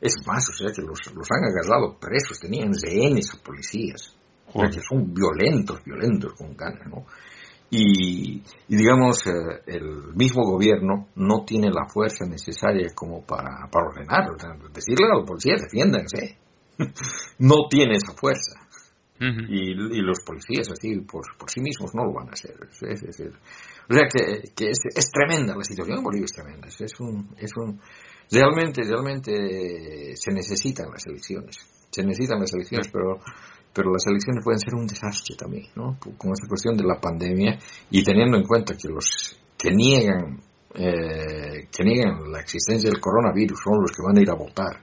Es 0.00 0.14
más, 0.26 0.48
o 0.48 0.52
sea 0.52 0.72
que 0.74 0.82
los, 0.82 0.98
los 1.14 1.28
han 1.30 1.44
agarrado 1.44 1.98
presos, 1.98 2.40
tenían 2.40 2.72
rehenes 2.72 3.30
a 3.34 3.42
policías. 3.42 4.16
O 4.52 4.60
sea 4.60 4.70
que 4.70 4.80
son 4.80 5.12
violentos, 5.12 5.84
violentos 5.84 6.32
con 6.34 6.56
ganas, 6.56 6.86
¿no? 6.88 7.04
Y, 7.70 8.42
y 8.68 8.76
digamos, 8.76 9.26
eh, 9.26 9.62
el 9.66 10.14
mismo 10.14 10.42
gobierno 10.44 11.08
no 11.16 11.44
tiene 11.44 11.68
la 11.70 11.86
fuerza 11.86 12.24
necesaria 12.24 12.88
como 12.94 13.24
para, 13.26 13.68
para 13.70 13.88
ordenar, 13.88 14.24
decirle 14.72 15.06
a 15.06 15.18
los 15.18 15.26
policías, 15.26 15.62
defiéndanse. 15.62 16.38
no 17.38 17.68
tiene 17.68 17.96
esa 17.96 18.12
fuerza. 18.14 18.60
Y, 19.20 19.72
y 19.72 20.00
los 20.00 20.20
policías 20.24 20.70
así 20.70 21.00
por, 21.00 21.24
por 21.36 21.50
sí 21.50 21.60
mismos 21.60 21.92
no 21.92 22.04
lo 22.04 22.12
van 22.12 22.28
a 22.28 22.32
hacer. 22.32 22.54
Es, 22.70 23.02
es 23.02 23.20
o 23.20 23.92
sea 23.92 24.06
que, 24.06 24.52
que 24.54 24.70
es, 24.70 24.78
es 24.94 25.10
tremenda 25.10 25.56
la 25.56 25.64
situación 25.64 25.98
en 25.98 26.04
Bolivia, 26.04 26.26
es 26.26 26.32
tremenda. 26.32 26.68
Es, 26.68 26.80
es 26.80 27.00
un, 27.00 27.34
es 27.36 27.50
un, 27.56 27.80
realmente, 28.30 28.82
realmente 28.84 30.14
se 30.14 30.32
necesitan 30.32 30.90
las 30.92 31.04
elecciones. 31.06 31.56
Se 31.90 32.04
necesitan 32.04 32.38
las 32.38 32.52
elecciones, 32.52 32.88
pero, 32.92 33.18
pero 33.72 33.92
las 33.92 34.06
elecciones 34.06 34.42
pueden 34.44 34.58
ser 34.60 34.74
un 34.74 34.86
desastre 34.86 35.36
también, 35.36 35.66
¿no? 35.76 35.96
Con 36.00 36.32
esta 36.32 36.48
cuestión 36.48 36.76
de 36.76 36.84
la 36.84 37.00
pandemia 37.00 37.58
y 37.90 38.02
teniendo 38.02 38.36
en 38.36 38.44
cuenta 38.44 38.74
que 38.76 38.88
los 38.88 39.38
que 39.56 39.70
niegan, 39.70 40.40
eh, 40.74 41.68
que 41.70 41.84
niegan 41.84 42.30
la 42.32 42.40
existencia 42.40 42.90
del 42.90 43.00
coronavirus 43.00 43.58
son 43.62 43.80
los 43.80 43.90
que 43.92 44.02
van 44.06 44.18
a 44.18 44.20
ir 44.22 44.30
a 44.30 44.34
votar 44.34 44.82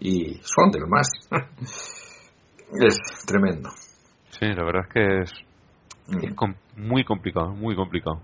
y 0.00 0.40
son 0.42 0.70
del 0.70 0.86
más. 0.86 1.08
es 2.80 2.98
tremendo. 3.26 3.70
Sí, 4.30 4.46
la 4.46 4.64
verdad 4.64 4.82
es 4.88 4.92
que 4.92 5.20
es, 5.22 6.24
es 6.24 6.34
com- 6.34 6.54
muy 6.76 7.04
complicado, 7.04 7.50
muy 7.54 7.74
complicado. 7.74 8.20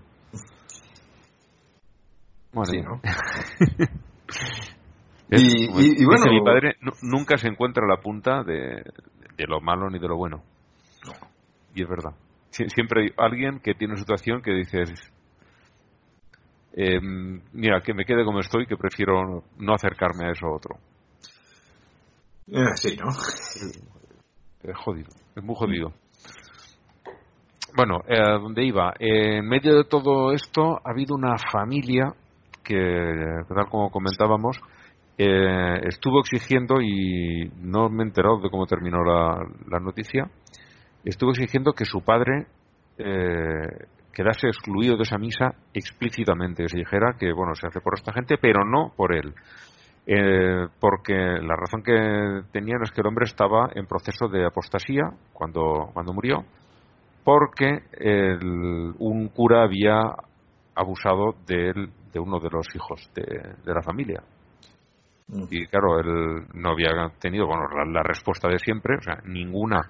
Madre 2.53 2.79
Sí. 2.79 2.81
¿no? 2.81 3.01
Es- 5.29 5.41
Y- 5.41 5.45
y- 5.45 5.65
y 5.65 5.89
dice 5.89 6.05
bueno- 6.05 6.25
mi 6.31 6.41
padre 6.43 6.75
nu- 6.81 6.91
nunca 7.01 7.37
se 7.37 7.47
encuentra 7.47 7.87
la 7.87 7.97
punta 8.01 8.43
de, 8.43 8.83
de 9.37 9.45
lo 9.47 9.59
malo 9.61 9.89
ni 9.89 9.99
de 9.99 10.07
lo 10.07 10.17
bueno. 10.17 10.43
Y 11.75 11.83
es 11.83 11.89
verdad. 11.89 12.13
Sie- 12.51 12.69
siempre 12.69 13.03
hay 13.03 13.09
alguien 13.17 13.59
que 13.59 13.73
tiene 13.73 13.93
una 13.93 14.01
situación 14.01 14.41
que 14.41 14.51
dices, 14.53 14.91
eh, 16.73 16.99
mira, 17.53 17.81
que 17.81 17.93
me 17.93 18.05
quede 18.05 18.23
como 18.25 18.39
estoy, 18.39 18.65
que 18.65 18.77
prefiero 18.77 19.43
no 19.57 19.73
acercarme 19.73 20.25
a 20.27 20.31
eso 20.31 20.47
otro. 20.47 20.77
Eh, 22.51 22.75
sí, 22.75 22.95
¿no? 22.97 23.09
Es 23.09 24.77
jodido, 24.77 25.09
es 25.35 25.43
muy 25.43 25.55
jodido. 25.55 25.93
Bueno, 27.75 28.01
eh, 28.07 28.19
¿a 28.19 28.37
¿dónde 28.37 28.63
iba? 28.63 28.93
Eh, 28.99 29.37
en 29.39 29.47
medio 29.47 29.75
de 29.75 29.83
todo 29.85 30.31
esto 30.31 30.79
ha 30.83 30.91
habido 30.91 31.15
una 31.15 31.37
familia 31.51 32.13
que, 32.63 32.75
tal 33.49 33.67
como 33.69 33.89
comentábamos, 33.89 34.57
eh, 35.17 35.79
estuvo 35.87 36.19
exigiendo, 36.19 36.81
y 36.81 37.51
no 37.61 37.89
me 37.89 38.03
he 38.03 38.07
enterado 38.07 38.39
de 38.39 38.49
cómo 38.49 38.65
terminó 38.65 39.03
la, 39.03 39.79
noticia, 39.79 40.29
estuvo 41.03 41.31
exigiendo 41.31 41.73
que 41.73 41.85
su 41.85 42.01
padre 42.01 42.47
eh, 42.97 43.87
quedase 44.13 44.47
excluido 44.47 44.95
de 44.97 45.03
esa 45.03 45.17
misa 45.17 45.53
explícitamente, 45.73 46.63
que 46.63 46.69
se 46.69 46.77
dijera 46.77 47.15
que, 47.19 47.31
bueno, 47.33 47.55
se 47.55 47.67
hace 47.67 47.81
por 47.81 47.95
esta 47.95 48.13
gente, 48.13 48.37
pero 48.37 48.65
no 48.65 48.91
por 48.95 49.15
él. 49.15 49.33
Eh, 50.05 50.67
porque 50.79 51.13
la 51.13 51.55
razón 51.55 51.81
que 51.81 52.41
tenían 52.51 52.83
es 52.83 52.91
que 52.91 53.01
el 53.01 53.07
hombre 53.07 53.25
estaba 53.25 53.69
en 53.73 53.85
proceso 53.85 54.27
de 54.27 54.45
apostasía 54.45 55.03
cuando, 55.31 55.89
cuando 55.93 56.13
murió 56.13 56.43
porque 57.23 57.83
el- 57.93 58.93
un 58.99 59.29
cura 59.29 59.63
había 59.63 60.01
abusado 60.75 61.35
de, 61.47 61.69
él- 61.69 61.89
de 62.11 62.19
uno 62.19 62.39
de 62.39 62.49
los 62.49 62.67
hijos 62.75 63.09
de 63.15 63.73
la 63.73 63.81
familia. 63.81 64.21
Y 65.49 65.65
claro, 65.67 65.99
él 65.99 66.45
no 66.53 66.69
había 66.71 66.89
tenido 67.19 67.47
bueno, 67.47 67.63
la, 67.69 67.85
la 67.85 68.03
respuesta 68.03 68.47
de 68.49 68.59
siempre, 68.59 68.97
o 68.97 69.01
sea, 69.01 69.17
ninguna, 69.25 69.81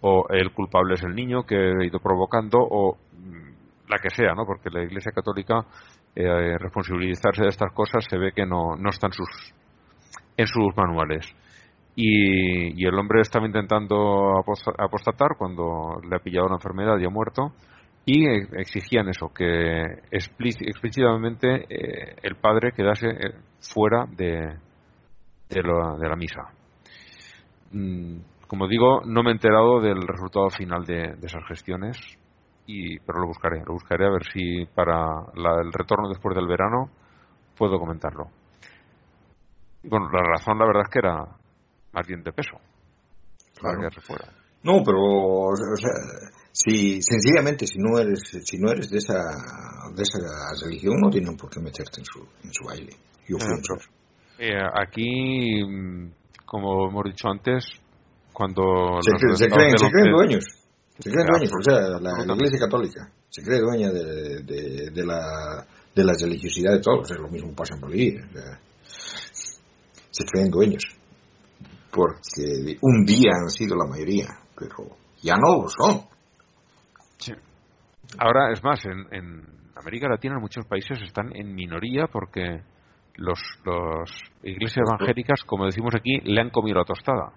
o 0.00 0.26
el 0.30 0.52
culpable 0.52 0.94
es 0.94 1.02
el 1.02 1.14
niño 1.14 1.44
que 1.44 1.56
ha 1.56 1.84
ido 1.84 2.00
provocando, 2.00 2.58
o 2.60 2.96
mm, 3.12 3.88
la 3.88 3.98
que 3.98 4.10
sea, 4.10 4.34
¿no? 4.34 4.44
Porque 4.44 4.70
la 4.70 4.82
Iglesia 4.82 5.12
Católica, 5.12 5.64
eh, 6.14 6.58
responsabilizarse 6.58 7.42
de 7.42 7.48
estas 7.48 7.72
cosas 7.72 8.04
se 8.08 8.18
ve 8.18 8.32
que 8.32 8.44
no, 8.46 8.76
no 8.76 8.90
está 8.90 9.06
en 9.06 9.12
sus, 9.12 9.28
en 10.36 10.46
sus 10.46 10.76
manuales. 10.76 11.26
Y, 11.96 12.80
y 12.82 12.86
el 12.86 12.94
hombre 12.94 13.20
estaba 13.20 13.46
intentando 13.46 14.38
aposta- 14.38 14.74
apostatar 14.78 15.36
cuando 15.38 16.00
le 16.08 16.16
ha 16.16 16.20
pillado 16.20 16.46
una 16.46 16.56
enfermedad 16.56 16.98
y 16.98 17.04
ha 17.04 17.10
muerto. 17.10 17.52
Y 18.06 18.26
exigían 18.58 19.08
eso, 19.08 19.30
que 19.34 19.84
explíci- 20.10 20.66
explícitamente 20.66 21.66
eh, 21.68 22.16
el 22.22 22.36
padre 22.36 22.72
quedase 22.72 23.08
eh, 23.08 23.34
fuera 23.60 24.06
de, 24.06 24.56
de, 25.50 25.62
la, 25.62 25.96
de 25.98 26.08
la 26.08 26.16
misa. 26.16 26.42
Mm, 27.72 28.18
Como 28.46 28.66
digo, 28.66 29.02
no 29.04 29.22
me 29.22 29.30
he 29.30 29.34
enterado 29.34 29.80
del 29.80 30.00
resultado 30.06 30.50
final 30.50 30.84
de, 30.84 31.14
de 31.14 31.26
esas 31.26 31.44
gestiones, 31.46 31.96
y, 32.66 32.98
pero 33.00 33.20
lo 33.20 33.26
buscaré. 33.28 33.60
Lo 33.64 33.74
buscaré 33.74 34.06
a 34.06 34.10
ver 34.10 34.22
si 34.32 34.64
para 34.74 34.96
la- 35.34 35.60
el 35.62 35.72
retorno 35.72 36.08
después 36.08 36.34
del 36.34 36.46
verano 36.48 36.90
puedo 37.56 37.78
comentarlo. 37.78 38.24
Y 39.82 39.88
bueno, 39.88 40.08
la 40.12 40.22
razón, 40.22 40.58
la 40.58 40.66
verdad 40.66 40.82
es 40.84 40.90
que 40.90 40.98
era 40.98 41.24
más 41.92 42.06
bien 42.06 42.22
de 42.22 42.32
peso. 42.32 42.58
Para 43.60 43.76
Claro. 43.76 43.90
fuera. 44.02 44.24
No, 44.62 44.82
pero 44.84 44.98
o 45.00 45.56
sea, 45.76 45.90
si 46.52 47.00
sencillamente 47.02 47.66
si 47.66 47.78
no 47.78 47.98
eres 47.98 48.20
si 48.44 48.58
no 48.58 48.70
eres 48.70 48.90
de 48.90 48.98
esa 48.98 49.14
de 49.94 50.02
esa 50.02 50.18
religión 50.64 50.96
no 51.00 51.08
tienen 51.08 51.36
por 51.36 51.48
qué 51.50 51.60
meterte 51.60 52.00
en 52.00 52.04
su 52.04 52.20
en 52.44 52.52
su 52.52 52.64
baile. 52.64 52.92
Yo 53.28 53.36
fui 53.38 53.54
Eh, 54.40 54.56
aquí, 54.74 55.62
mm, 55.64 56.10
como 56.46 56.88
hemos 56.88 57.04
dicho 57.04 57.28
antes, 57.28 57.66
cuando 58.32 58.98
se, 59.02 59.12
los 59.12 59.20
creen- 59.22 59.36
se 59.36 59.44
estados 59.44 59.56
creen, 59.56 59.70
del 59.70 59.78
se 59.78 59.90
creen 59.90 60.14
once- 60.14 60.16
dueños. 60.16 60.44
Se 60.98 61.10
creen 61.10 61.26
dueños, 61.26 61.50
o 61.58 61.62
sea, 61.62 61.80
la. 62.00 62.34
Iglesia 62.34 62.58
Católica 62.58 63.10
se 63.28 63.42
cree 63.42 63.60
dueña 63.60 63.90
de, 63.92 64.42
de, 64.42 64.90
de 64.90 65.06
la 65.06 65.64
de 65.94 66.04
la 66.04 66.12
religiosidad 66.20 66.72
de 66.72 66.80
todos, 66.80 67.00
o 67.00 67.04
sea, 67.04 67.16
lo 67.18 67.28
mismo 67.28 67.52
pasa 67.54 67.74
en 67.74 67.80
Bolivia. 67.80 68.22
o 68.28 68.32
sea, 68.32 68.60
se 70.10 70.24
creen 70.24 70.50
dueños 70.50 70.82
porque 71.90 72.76
un 72.82 73.04
día 73.04 73.30
han 73.40 73.50
sido 73.50 73.76
la 73.76 73.86
mayoría, 73.86 74.26
pero 74.56 74.96
ya 75.22 75.34
no 75.36 75.62
lo 75.62 75.68
son. 75.68 76.02
Sí. 77.18 77.32
Ahora, 78.18 78.52
es 78.52 78.62
más, 78.62 78.84
en, 78.84 79.06
en 79.14 79.44
América 79.76 80.08
Latina, 80.08 80.34
en 80.36 80.40
muchos 80.40 80.64
países 80.66 80.98
están 81.02 81.34
en 81.34 81.54
minoría 81.54 82.06
porque 82.12 82.62
los, 83.20 83.38
los 83.64 84.10
iglesias 84.42 84.88
evangélicas, 84.88 85.44
como 85.44 85.66
decimos 85.66 85.94
aquí, 85.94 86.20
le 86.24 86.40
han 86.40 86.50
comido 86.50 86.78
la 86.78 86.84
tostada. 86.84 87.32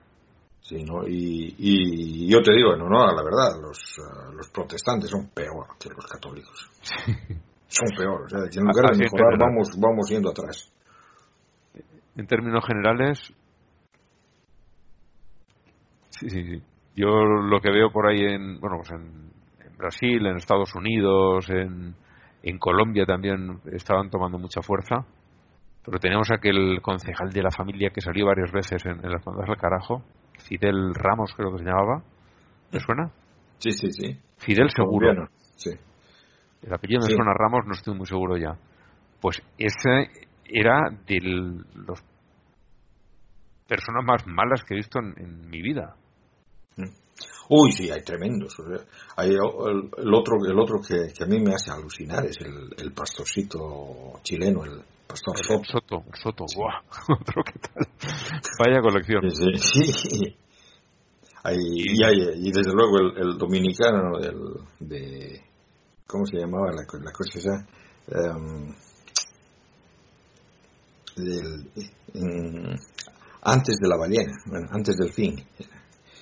Sí, 0.62 0.82
¿no? 0.84 1.06
Y, 1.06 1.56
y 1.58 2.32
yo 2.32 2.42
te 2.42 2.54
digo, 2.54 2.76
no, 2.78 2.88
no, 2.88 3.06
la 3.06 3.22
verdad, 3.22 3.62
los, 3.62 4.00
ah, 4.00 4.32
los 4.34 4.50
protestantes 4.50 5.10
son 5.10 5.28
peor 5.34 5.68
que 5.78 5.90
los 5.90 6.06
católicos. 6.08 6.70
Son 7.74 7.90
peor, 7.98 8.22
o 8.22 8.30
sea, 8.30 8.42
en 8.42 8.68
lugar 8.68 8.92
de 8.92 8.94
en 8.94 9.00
mejorar 9.00 9.36
vamos, 9.40 9.70
vamos 9.80 10.08
yendo 10.08 10.30
atrás. 10.30 10.72
En 12.16 12.28
términos 12.28 12.64
generales, 12.68 13.34
sí, 16.10 16.30
sí, 16.30 16.44
sí. 16.44 16.64
Yo 16.96 17.08
lo 17.08 17.60
que 17.62 17.72
veo 17.72 17.92
por 17.92 18.06
ahí 18.06 18.20
en, 18.20 18.60
bueno, 18.60 18.78
pues 18.78 18.92
en, 18.92 19.32
en 19.66 19.76
Brasil, 19.76 20.24
en 20.24 20.36
Estados 20.36 20.76
Unidos, 20.76 21.50
en, 21.50 21.96
en 22.44 22.60
Colombia 22.60 23.08
también 23.08 23.60
estaban 23.72 24.12
tomando 24.12 24.38
mucha 24.38 24.62
fuerza. 24.62 25.08
Pero 25.86 26.00
teníamos 26.00 26.32
aquel 26.32 26.82
concejal 26.82 27.30
de 27.32 27.44
la 27.44 27.52
familia 27.52 27.90
que 27.90 28.02
salió 28.02 28.26
varias 28.26 28.52
veces 28.52 28.86
en, 28.86 29.04
en 29.04 29.12
las 29.12 29.24
bandas 29.24 29.50
al 29.50 29.58
carajo, 29.58 30.04
Fidel 30.40 30.94
Ramos 30.94 31.34
creo 31.36 31.52
que 31.52 31.60
se 31.60 31.66
llamaba. 31.66 32.04
¿Te 32.72 32.80
suena? 32.80 33.12
Sí, 33.60 33.72
sí, 33.72 33.92
sí. 33.92 34.18
Fidel 34.38 34.70
seguro. 34.70 35.28
Sí. 35.56 35.72
El 36.62 36.74
apellido 36.74 37.02
me 37.02 37.08
Sí. 37.08 37.16
suena 37.16 37.34
Ramos, 37.34 37.66
no 37.66 37.74
estoy 37.74 37.96
muy 37.96 38.06
seguro 38.06 38.38
ya. 38.38 38.58
Pues 39.22 39.42
ese 39.58 40.08
era 40.46 40.80
de 41.06 41.20
las 41.88 42.04
personas 43.68 44.04
más 44.06 44.26
malas 44.28 44.64
que 44.64 44.74
he 44.74 44.78
visto 44.78 45.00
en, 45.00 45.14
en 45.18 45.50
mi 45.50 45.62
vida. 45.62 45.96
Uy, 47.50 47.72
sí, 47.72 47.92
hay 47.92 48.02
tremendos. 48.02 48.58
o 48.60 48.64
sea, 48.64 48.86
hay 49.18 49.30
el, 49.30 49.90
el 49.98 50.14
otro, 50.14 50.38
el 50.50 50.58
otro 50.60 50.80
que, 50.80 51.14
que 51.14 51.24
a 51.24 51.28
mí 51.28 51.40
me 51.40 51.54
hace 51.54 51.72
alucinar 51.72 52.26
es 52.26 52.38
el, 52.42 52.74
el 52.78 52.94
pastorcito 52.94 54.20
chileno, 54.24 54.64
el 54.64 54.82
pastor 55.14 55.38
Soto. 55.38 55.64
Soto, 55.72 56.03
Soto, 56.22 56.45
guau, 56.56 56.81
otro 57.22 57.44
que 57.44 57.60
tal. 57.60 57.88
Vaya 58.60 58.81
colección. 58.81 59.30
Sí, 59.30 59.85
sí. 59.85 60.35
Hay- 61.44 61.57
y, 61.60 62.03
hay- 62.03 62.48
y 62.48 62.52
desde 62.52 62.73
luego 62.73 62.98
el, 62.99 63.18
el 63.18 63.38
dominicano 63.38 64.18
del, 64.18 64.40
de 64.80 65.41
¿cómo 66.07 66.26
se 66.26 66.38
llamaba 66.38 66.72
la, 66.72 66.84
la 66.99 67.11
cosa 67.11 67.38
esa? 67.40 67.68
Em, 68.07 68.73
del, 71.15 71.69
antes 73.44 73.77
de 73.80 73.88
la 73.88 73.98
ballena, 73.98 74.34
bueno, 74.48 74.68
antes 74.72 74.95
del 74.98 75.11
fin. 75.11 75.35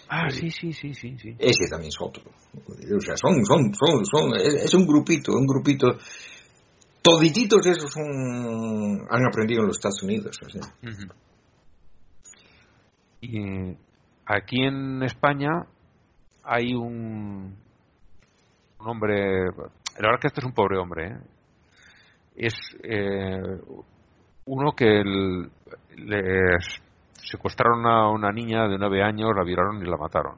Ah, 0.10 0.30
sí, 0.30 0.50
sí, 0.52 0.74
sí, 0.74 0.94
sí, 0.94 1.16
sí. 1.18 1.36
Ese 1.40 1.70
también 1.70 1.88
es 1.90 1.96
otro. 2.02 2.24
O 2.68 3.00
sea, 3.00 3.16
son, 3.16 3.46
son, 3.46 3.72
son, 3.74 4.06
son, 4.06 4.36
es 4.36 4.74
un 4.74 4.86
grupito, 4.86 5.32
un 5.32 5.46
grupito. 5.48 5.88
Todititos 7.02 7.66
esos 7.66 7.96
han 7.98 9.26
aprendido 9.26 9.62
en 9.62 9.68
los 9.68 9.78
Estados 9.78 10.04
Unidos. 10.04 10.38
Y 13.22 13.78
aquí 14.26 14.64
en 14.64 15.04
España 15.04 15.66
hay 16.44 16.74
un, 16.74 17.56
un 18.80 18.88
hombre, 18.88 19.46
la 19.46 20.08
verdad 20.10 20.20
que 20.20 20.28
este 20.28 20.40
es 20.42 20.46
un 20.46 20.54
pobre 20.54 20.78
hombre, 20.78 21.08
¿eh? 21.08 21.18
es 22.36 22.54
eh, 22.84 23.42
uno 24.46 24.72
que 24.72 25.02
el- 25.02 25.52
les 25.98 26.82
secuestraron 27.30 27.86
a 27.86 28.10
una 28.10 28.32
niña 28.32 28.68
de 28.68 28.78
nueve 28.78 29.04
años, 29.04 29.30
la 29.36 29.44
violaron 29.44 29.82
y 29.86 29.90
la 29.90 29.98
mataron. 29.98 30.38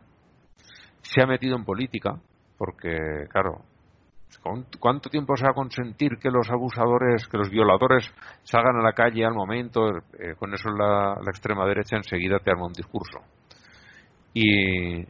Se 1.01 1.21
ha 1.21 1.25
metido 1.27 1.55
en 1.55 1.63
política 1.65 2.19
porque, 2.57 2.97
claro, 3.29 3.61
¿con- 3.63 3.72
¿cuánto 4.79 5.09
tiempo 5.09 5.35
se 5.35 5.45
va 5.45 5.51
a 5.51 5.55
consentir 5.55 6.17
que 6.17 6.29
los 6.29 6.49
abusadores, 6.49 7.27
que 7.27 7.37
los 7.37 7.49
violadores 7.49 8.11
salgan 8.43 8.77
a 8.77 8.83
la 8.83 8.93
calle 8.93 9.25
al 9.25 9.33
momento? 9.33 9.89
Eh, 10.19 10.35
con 10.37 10.53
eso 10.53 10.69
la, 10.69 11.15
la 11.15 11.31
extrema 11.31 11.65
derecha 11.65 11.97
enseguida 11.97 12.39
te 12.39 12.51
arma 12.51 12.67
un 12.67 12.73
discurso. 12.73 13.19
Y, 14.33 15.01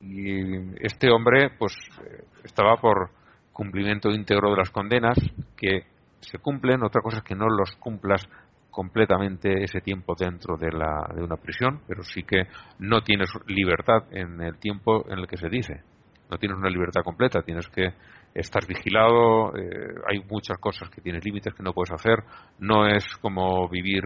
y 0.00 0.76
este 0.80 1.10
hombre, 1.10 1.50
pues, 1.58 1.74
eh, 2.04 2.24
estaba 2.44 2.76
por 2.76 3.10
cumplimiento 3.52 4.10
íntegro 4.10 4.50
de 4.50 4.56
las 4.56 4.70
condenas 4.70 5.18
que 5.56 5.84
se 6.20 6.38
cumplen. 6.38 6.82
Otra 6.82 7.02
cosa 7.02 7.18
es 7.18 7.24
que 7.24 7.34
no 7.34 7.46
los 7.48 7.76
cumplas 7.76 8.28
completamente 8.70 9.64
ese 9.64 9.80
tiempo 9.80 10.14
dentro 10.18 10.56
de, 10.56 10.70
la, 10.70 11.10
de 11.14 11.22
una 11.22 11.36
prisión, 11.36 11.80
pero 11.86 12.02
sí 12.02 12.22
que 12.22 12.44
no 12.78 13.02
tienes 13.02 13.28
libertad 13.46 14.04
en 14.12 14.40
el 14.40 14.58
tiempo 14.58 15.04
en 15.10 15.18
el 15.18 15.26
que 15.26 15.36
se 15.36 15.48
dice. 15.48 15.82
No 16.30 16.38
tienes 16.38 16.56
una 16.56 16.70
libertad 16.70 17.02
completa, 17.02 17.42
tienes 17.42 17.68
que 17.68 17.92
estar 18.34 18.66
vigilado, 18.66 19.56
eh, 19.56 19.94
hay 20.08 20.20
muchas 20.30 20.58
cosas 20.58 20.88
que 20.90 21.00
tienes 21.00 21.24
límites 21.24 21.54
que 21.54 21.62
no 21.62 21.72
puedes 21.72 21.92
hacer, 21.92 22.22
no 22.58 22.86
es 22.86 23.04
como 23.20 23.68
vivir 23.68 24.04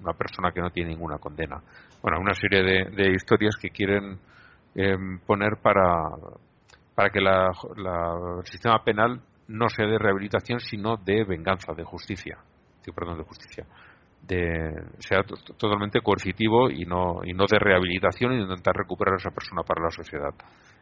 una 0.00 0.12
persona 0.12 0.52
que 0.52 0.60
no 0.60 0.70
tiene 0.70 0.90
ninguna 0.90 1.18
condena. 1.18 1.62
Bueno, 2.02 2.20
una 2.20 2.34
serie 2.34 2.62
de, 2.62 2.90
de 2.90 3.12
historias 3.12 3.56
que 3.56 3.70
quieren 3.70 4.18
eh, 4.74 4.96
poner 5.26 5.56
para, 5.62 6.10
para 6.94 7.10
que 7.10 7.20
el 7.20 8.44
sistema 8.44 8.82
penal 8.84 9.20
no 9.48 9.68
sea 9.68 9.86
de 9.86 9.98
rehabilitación, 9.98 10.60
sino 10.60 10.96
de 10.96 11.24
venganza, 11.24 11.72
de 11.72 11.84
justicia. 11.84 12.38
De 12.84 13.24
justicia. 13.24 13.64
Sea 14.98 15.22
to- 15.22 15.36
totalmente 15.56 16.00
coercitivo 16.00 16.70
y 16.70 16.84
no, 16.84 17.20
y 17.24 17.32
no 17.32 17.44
de 17.50 17.58
rehabilitación 17.58 18.32
y 18.32 18.42
intentar 18.42 18.74
recuperar 18.74 19.14
a 19.14 19.16
esa 19.16 19.30
persona 19.30 19.62
para 19.62 19.84
la 19.84 19.90
sociedad. 19.90 20.34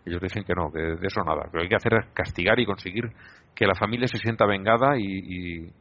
Ellos 0.04 0.20
dicen 0.20 0.44
que 0.44 0.54
no, 0.54 0.70
que 0.72 0.80
de 0.80 1.06
eso 1.06 1.22
nada. 1.22 1.44
Lo 1.46 1.52
que 1.52 1.62
hay 1.62 1.68
que 1.68 1.76
hacer 1.76 1.94
es 1.94 2.06
castigar 2.12 2.58
y 2.58 2.66
conseguir 2.66 3.04
que 3.54 3.66
la 3.66 3.74
familia 3.74 4.08
se 4.08 4.18
sienta 4.18 4.46
vengada 4.46 4.98
y, 4.98 5.66
eh, 5.66 5.72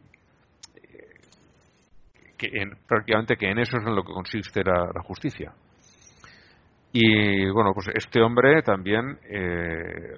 que 2.37 2.47
en- 2.53 2.77
prácticamente 2.87 3.35
que 3.35 3.49
en 3.49 3.59
eso 3.59 3.77
es 3.77 3.85
en 3.85 3.95
lo 3.95 4.03
que 4.03 4.13
consiste 4.13 4.63
la, 4.63 5.01
justicia. 5.03 5.53
Y 6.93 7.49
bueno, 7.49 7.73
pues 7.73 7.87
este 7.93 8.21
hombre 8.21 8.61
también 8.61 9.17
eh, 9.29 10.17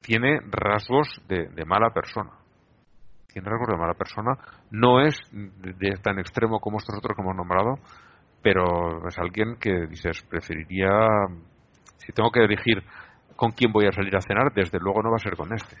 tiene 0.00 0.40
rasgos 0.48 1.20
de, 1.28 1.64
mala 1.66 1.90
persona. 1.90 2.30
Tiene 3.32 3.48
rasgos 3.48 3.68
de 3.68 3.76
mala 3.76 3.94
persona. 3.94 4.38
No 4.70 5.00
es 5.04 5.16
de 5.32 5.90
tan 6.02 6.18
extremo 6.18 6.60
como 6.60 6.78
estos 6.78 6.96
otros 6.96 7.16
que 7.16 7.22
hemos 7.22 7.36
nombrado, 7.36 7.74
pero 8.42 9.06
es 9.08 9.18
alguien 9.18 9.56
que 9.56 9.86
dices, 9.86 10.22
preferiría, 10.22 10.90
si 12.00 12.12
tengo 12.12 12.30
que 12.30 12.40
elegir 12.40 12.82
con 13.36 13.52
quién 13.52 13.72
voy 13.72 13.86
a 13.86 13.92
salir 13.92 14.14
a 14.16 14.20
cenar, 14.20 14.52
desde 14.52 14.78
luego 14.78 15.02
no 15.02 15.10
va 15.10 15.16
a 15.16 15.24
ser 15.24 15.36
con 15.36 15.52
este. 15.52 15.76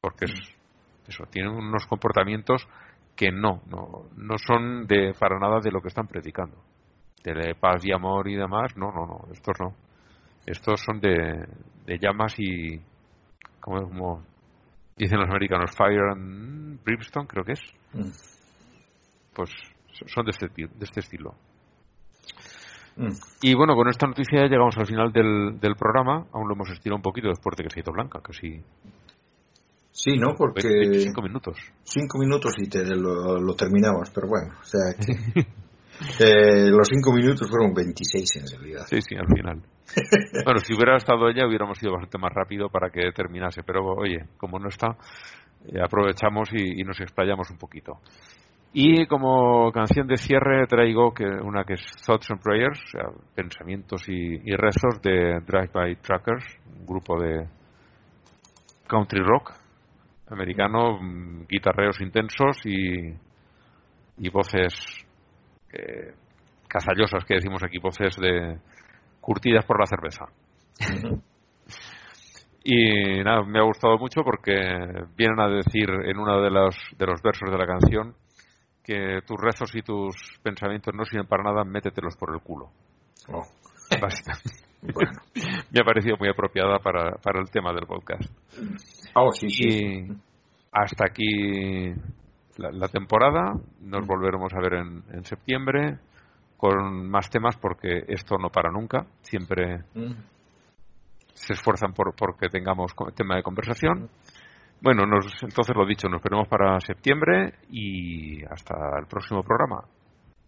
Porque 0.00 0.26
es, 0.26 0.32
eso, 1.08 1.24
tienen 1.30 1.52
unos 1.52 1.86
comportamientos 1.86 2.66
que 3.16 3.30
no, 3.30 3.62
no, 3.66 4.08
no 4.16 4.38
son 4.38 4.86
de 4.86 5.14
para 5.18 5.38
nada 5.38 5.60
de 5.60 5.70
lo 5.70 5.80
que 5.80 5.88
están 5.88 6.06
predicando. 6.06 6.56
De 7.22 7.54
paz 7.54 7.84
y 7.84 7.92
amor 7.92 8.28
y 8.28 8.34
demás, 8.34 8.76
no, 8.76 8.90
no, 8.90 9.06
no, 9.06 9.32
estos 9.32 9.56
no. 9.60 9.74
Estos 10.44 10.80
son 10.80 11.00
de, 11.00 11.46
de 11.86 11.98
llamas 11.98 12.34
y, 12.38 12.80
como, 13.60 13.88
como 13.88 14.22
dicen 14.96 15.20
los 15.20 15.28
americanos, 15.28 15.70
fire 15.76 16.10
and 16.10 16.82
brimstone, 16.82 17.28
creo 17.28 17.44
que 17.44 17.52
es. 17.52 17.62
Mm. 17.92 18.10
Pues 19.34 19.50
son 20.06 20.24
de 20.24 20.30
este, 20.30 20.48
de 20.48 20.84
este 20.84 21.00
estilo. 21.00 21.34
Mm. 22.96 23.12
Y 23.42 23.54
bueno, 23.54 23.74
con 23.74 23.88
esta 23.88 24.06
noticia 24.06 24.40
ya 24.40 24.48
llegamos 24.48 24.76
al 24.76 24.86
final 24.86 25.12
del, 25.12 25.58
del 25.60 25.76
programa. 25.76 26.26
Aún 26.32 26.48
lo 26.48 26.54
hemos 26.54 26.70
estirado 26.70 26.96
un 26.96 27.02
poquito 27.02 27.28
después 27.28 27.56
de 27.56 27.64
que 27.64 27.70
se 27.70 27.80
hizo 27.80 27.92
blanca, 27.92 28.20
casi 28.22 28.62
Sí, 29.92 30.16
¿no? 30.16 30.34
Porque 30.34 30.66
25 30.66 31.22
minutos. 31.22 31.58
cinco 31.84 32.18
minutos 32.18 32.54
y 32.58 32.68
te 32.68 32.82
lo, 32.96 33.38
lo 33.38 33.54
terminamos, 33.54 34.10
pero 34.10 34.26
bueno, 34.26 34.54
o 34.58 34.64
sea 34.64 34.94
que 34.98 35.44
eh, 36.18 36.70
los 36.70 36.88
cinco 36.88 37.12
minutos 37.12 37.48
fueron 37.48 37.74
26 37.74 38.36
en 38.36 38.58
realidad. 38.58 38.86
Sí, 38.88 39.02
sí, 39.02 39.14
al 39.14 39.26
final. 39.26 39.62
bueno, 40.44 40.60
si 40.60 40.74
hubiera 40.74 40.96
estado 40.96 41.28
ella, 41.28 41.46
hubiéramos 41.46 41.80
ido 41.82 41.92
bastante 41.92 42.18
más 42.18 42.32
rápido 42.34 42.70
para 42.70 42.90
que 42.90 43.12
terminase. 43.14 43.62
Pero 43.62 43.84
oye, 43.84 44.24
como 44.38 44.58
no 44.58 44.68
está, 44.68 44.96
eh, 45.66 45.80
aprovechamos 45.84 46.48
y, 46.54 46.80
y 46.80 46.84
nos 46.84 46.98
explayamos 47.00 47.50
un 47.50 47.58
poquito. 47.58 48.00
Y 48.74 49.06
como 49.06 49.70
canción 49.70 50.06
de 50.06 50.16
cierre 50.16 50.66
traigo 50.66 51.12
que 51.12 51.26
una 51.26 51.64
que 51.64 51.74
es 51.74 51.84
Thoughts 52.06 52.30
and 52.30 52.42
Prayers, 52.42 52.80
o 52.80 52.86
sea, 52.86 53.02
pensamientos 53.34 54.08
y, 54.08 54.40
y 54.50 54.56
rezos 54.56 55.02
de 55.02 55.40
Drive 55.46 55.70
By 55.74 55.96
Truckers, 55.96 56.58
un 56.80 56.86
grupo 56.86 57.20
de 57.20 57.46
country 58.86 59.20
rock 59.22 59.52
americano, 60.28 60.98
mm, 60.98 61.46
guitarreos 61.48 62.00
intensos 62.00 62.64
y, 62.64 63.14
y 64.18 64.28
voces 64.30 64.72
eh, 65.70 66.14
cazallosas 66.66 67.26
que 67.26 67.34
decimos 67.34 67.62
aquí, 67.62 67.78
voces 67.78 68.16
de 68.16 68.58
curtidas 69.20 69.66
por 69.66 69.78
la 69.78 69.86
cerveza. 69.86 70.26
Y 72.64 73.24
nada, 73.24 73.42
me 73.42 73.58
ha 73.58 73.64
gustado 73.64 73.98
mucho 73.98 74.22
porque 74.22 74.54
vienen 75.16 75.40
a 75.40 75.48
decir 75.48 75.90
en 75.90 76.16
uno 76.16 76.40
de 76.40 76.48
los, 76.48 76.76
de 76.96 77.06
los 77.06 77.20
versos 77.20 77.50
de 77.50 77.58
la 77.58 77.66
canción 77.66 78.14
que 78.82 79.20
tus 79.26 79.38
rezos 79.40 79.74
y 79.74 79.82
tus 79.82 80.16
pensamientos 80.42 80.94
no 80.94 81.04
sirven 81.04 81.26
para 81.26 81.44
nada, 81.44 81.64
métetelos 81.64 82.16
por 82.16 82.34
el 82.34 82.40
culo. 82.40 82.70
Oh, 83.28 83.44
bueno. 84.80 85.12
Me 85.70 85.80
ha 85.80 85.84
parecido 85.84 86.16
muy 86.18 86.28
apropiada 86.28 86.78
para, 86.78 87.12
para 87.22 87.40
el 87.40 87.50
tema 87.50 87.72
del 87.72 87.86
podcast. 87.86 88.30
Oh, 89.14 89.30
sí, 89.32 89.48
sí. 89.48 89.68
Y 89.68 90.12
hasta 90.72 91.04
aquí 91.06 91.90
la, 92.56 92.70
la 92.72 92.88
temporada. 92.88 93.54
Nos 93.80 94.06
volveremos 94.06 94.52
a 94.54 94.60
ver 94.60 94.74
en, 94.74 95.02
en 95.12 95.24
septiembre 95.24 95.98
con 96.56 97.08
más 97.08 97.28
temas 97.30 97.56
porque 97.56 98.04
esto 98.08 98.36
no 98.38 98.48
para 98.50 98.70
nunca. 98.70 99.06
Siempre 99.22 99.84
Mm. 99.94 100.12
se 101.34 101.52
esfuerzan 101.54 101.92
por 101.92 102.14
porque 102.14 102.48
tengamos 102.48 102.92
tema 103.14 103.36
de 103.36 103.42
conversación. 103.42 104.08
Bueno, 104.82 105.06
nos, 105.06 105.40
entonces 105.42 105.76
lo 105.76 105.86
dicho, 105.86 106.08
nos 106.08 106.20
veremos 106.20 106.48
para 106.48 106.80
septiembre 106.80 107.54
y 107.70 108.44
hasta 108.44 108.98
el 108.98 109.06
próximo 109.06 109.44
programa. 109.44 109.84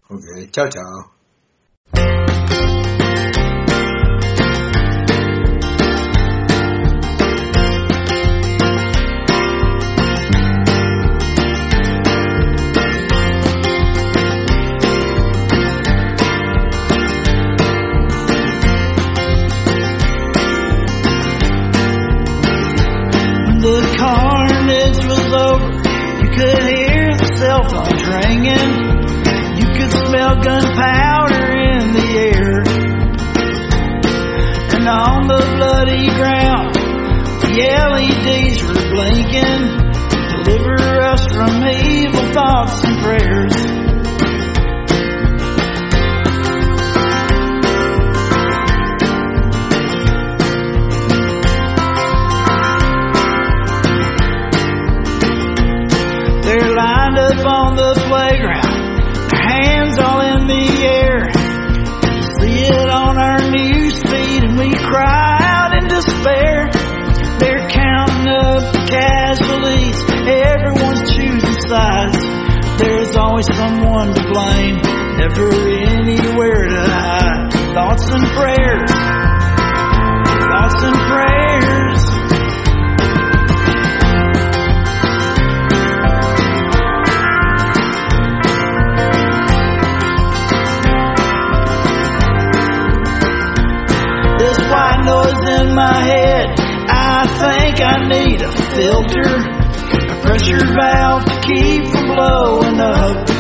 Ok, 0.09 0.51
chao, 0.51 0.69
chao. 0.69 1.15
Bloody 35.57 36.07
ground, 36.09 36.75
the 36.75 37.55
LEDs 37.91 38.63
were 38.63 38.85
blinking. 38.91 39.63
Deliver 40.45 41.01
us 41.01 41.25
from 41.33 41.63
evil 41.65 42.33
thoughts 42.33 42.85
and 42.85 42.99
prayers. 42.99 43.54
Someone 73.53 74.15
to 74.15 74.23
blame, 74.33 74.81
never 75.19 75.53
anywhere 75.53 76.65
to 76.69 76.81
hide. 76.81 77.53
Thoughts 77.75 78.09
and 78.09 78.27
prayers, 78.33 78.91
thoughts 80.49 80.83
and 80.83 80.97
prayers. 80.97 82.25
this 94.39 94.59
white 94.71 95.03
noise 95.05 95.61
in 95.61 95.75
my 95.75 95.97
head. 96.01 96.47
I 96.87 97.27
think 97.27 97.81
I 97.81 98.09
need 98.09 98.43
a 98.43 98.53
filter, 98.53 99.31
pressure 100.23 100.67
valve 100.79 101.25
to 101.25 101.41
keep 101.43 101.87
from 101.89 102.07
blowing 102.15 102.81
up. 102.81 103.34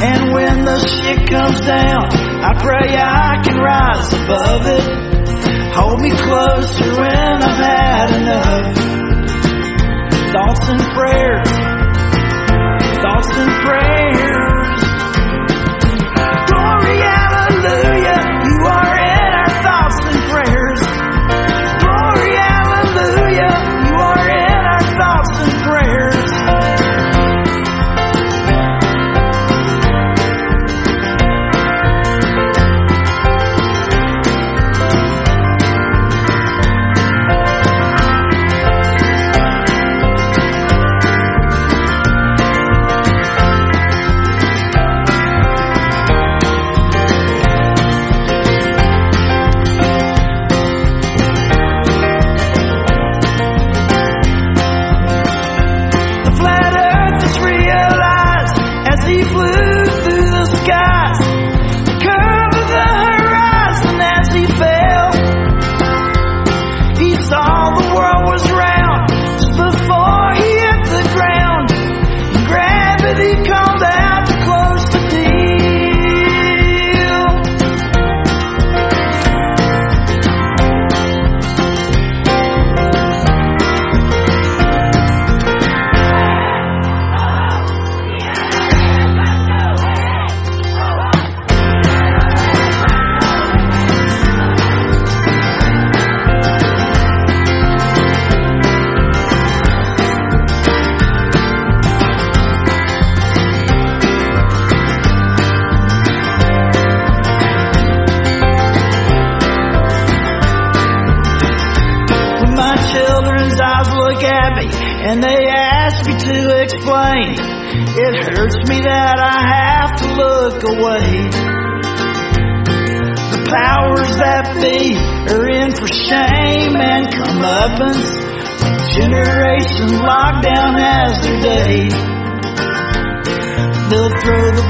And 0.00 0.32
when 0.32 0.64
the 0.64 0.78
shit 0.78 1.28
comes 1.28 1.60
down, 1.60 2.06
I 2.44 2.54
pray 2.62 2.96
I 2.96 3.42
can 3.42 3.58
rise 3.58 4.12
above 4.14 4.66
it. 4.66 5.74
Hold 5.74 6.00
me 6.00 6.10
closer 6.10 7.00
when 7.00 7.42
I've 7.42 7.58
had 7.58 8.10
enough. 8.20 8.76
Thoughts 10.32 10.68
and 10.68 10.80
prayers, 10.94 11.50
thoughts 13.02 13.36
and 13.36 13.50
prayers. 13.66 14.57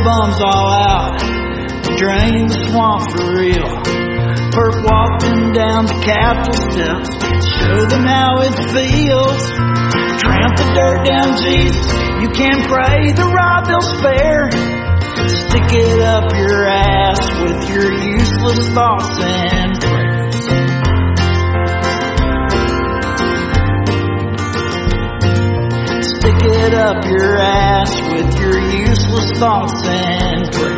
Bums 0.08 0.40
all 0.40 0.72
out, 0.72 1.20
drain 2.00 2.48
the 2.48 2.58
swamp 2.72 3.04
for 3.12 3.28
real. 3.36 3.68
Perk 4.56 4.80
walking 4.80 5.52
down 5.52 5.84
the 5.84 6.00
Capitol 6.00 6.56
steps, 6.72 7.12
show 7.60 7.84
them 7.92 8.08
how 8.08 8.40
it 8.40 8.56
feels. 8.72 9.42
Tramp 10.16 10.56
the 10.56 10.68
dirt 10.72 11.04
down 11.04 11.36
Jesus, 11.44 11.92
you 12.24 12.28
can't 12.32 12.64
pray 12.72 13.12
the 13.12 13.28
rod 13.28 13.68
they'll 13.68 13.84
spare. 14.00 14.48
Stick 15.28 15.76
it 15.76 16.00
up 16.00 16.32
your 16.32 16.64
ass 16.64 17.20
with 17.44 17.68
your 17.68 17.92
useless 17.92 18.64
thoughts 18.72 19.12
and 19.20 19.87
up 26.78 27.04
your 27.04 27.36
ass 27.38 27.90
with 28.12 28.38
your 28.38 28.58
useless 28.86 29.32
thoughts 29.38 29.82
and 29.84 30.52
prayers. 30.52 30.77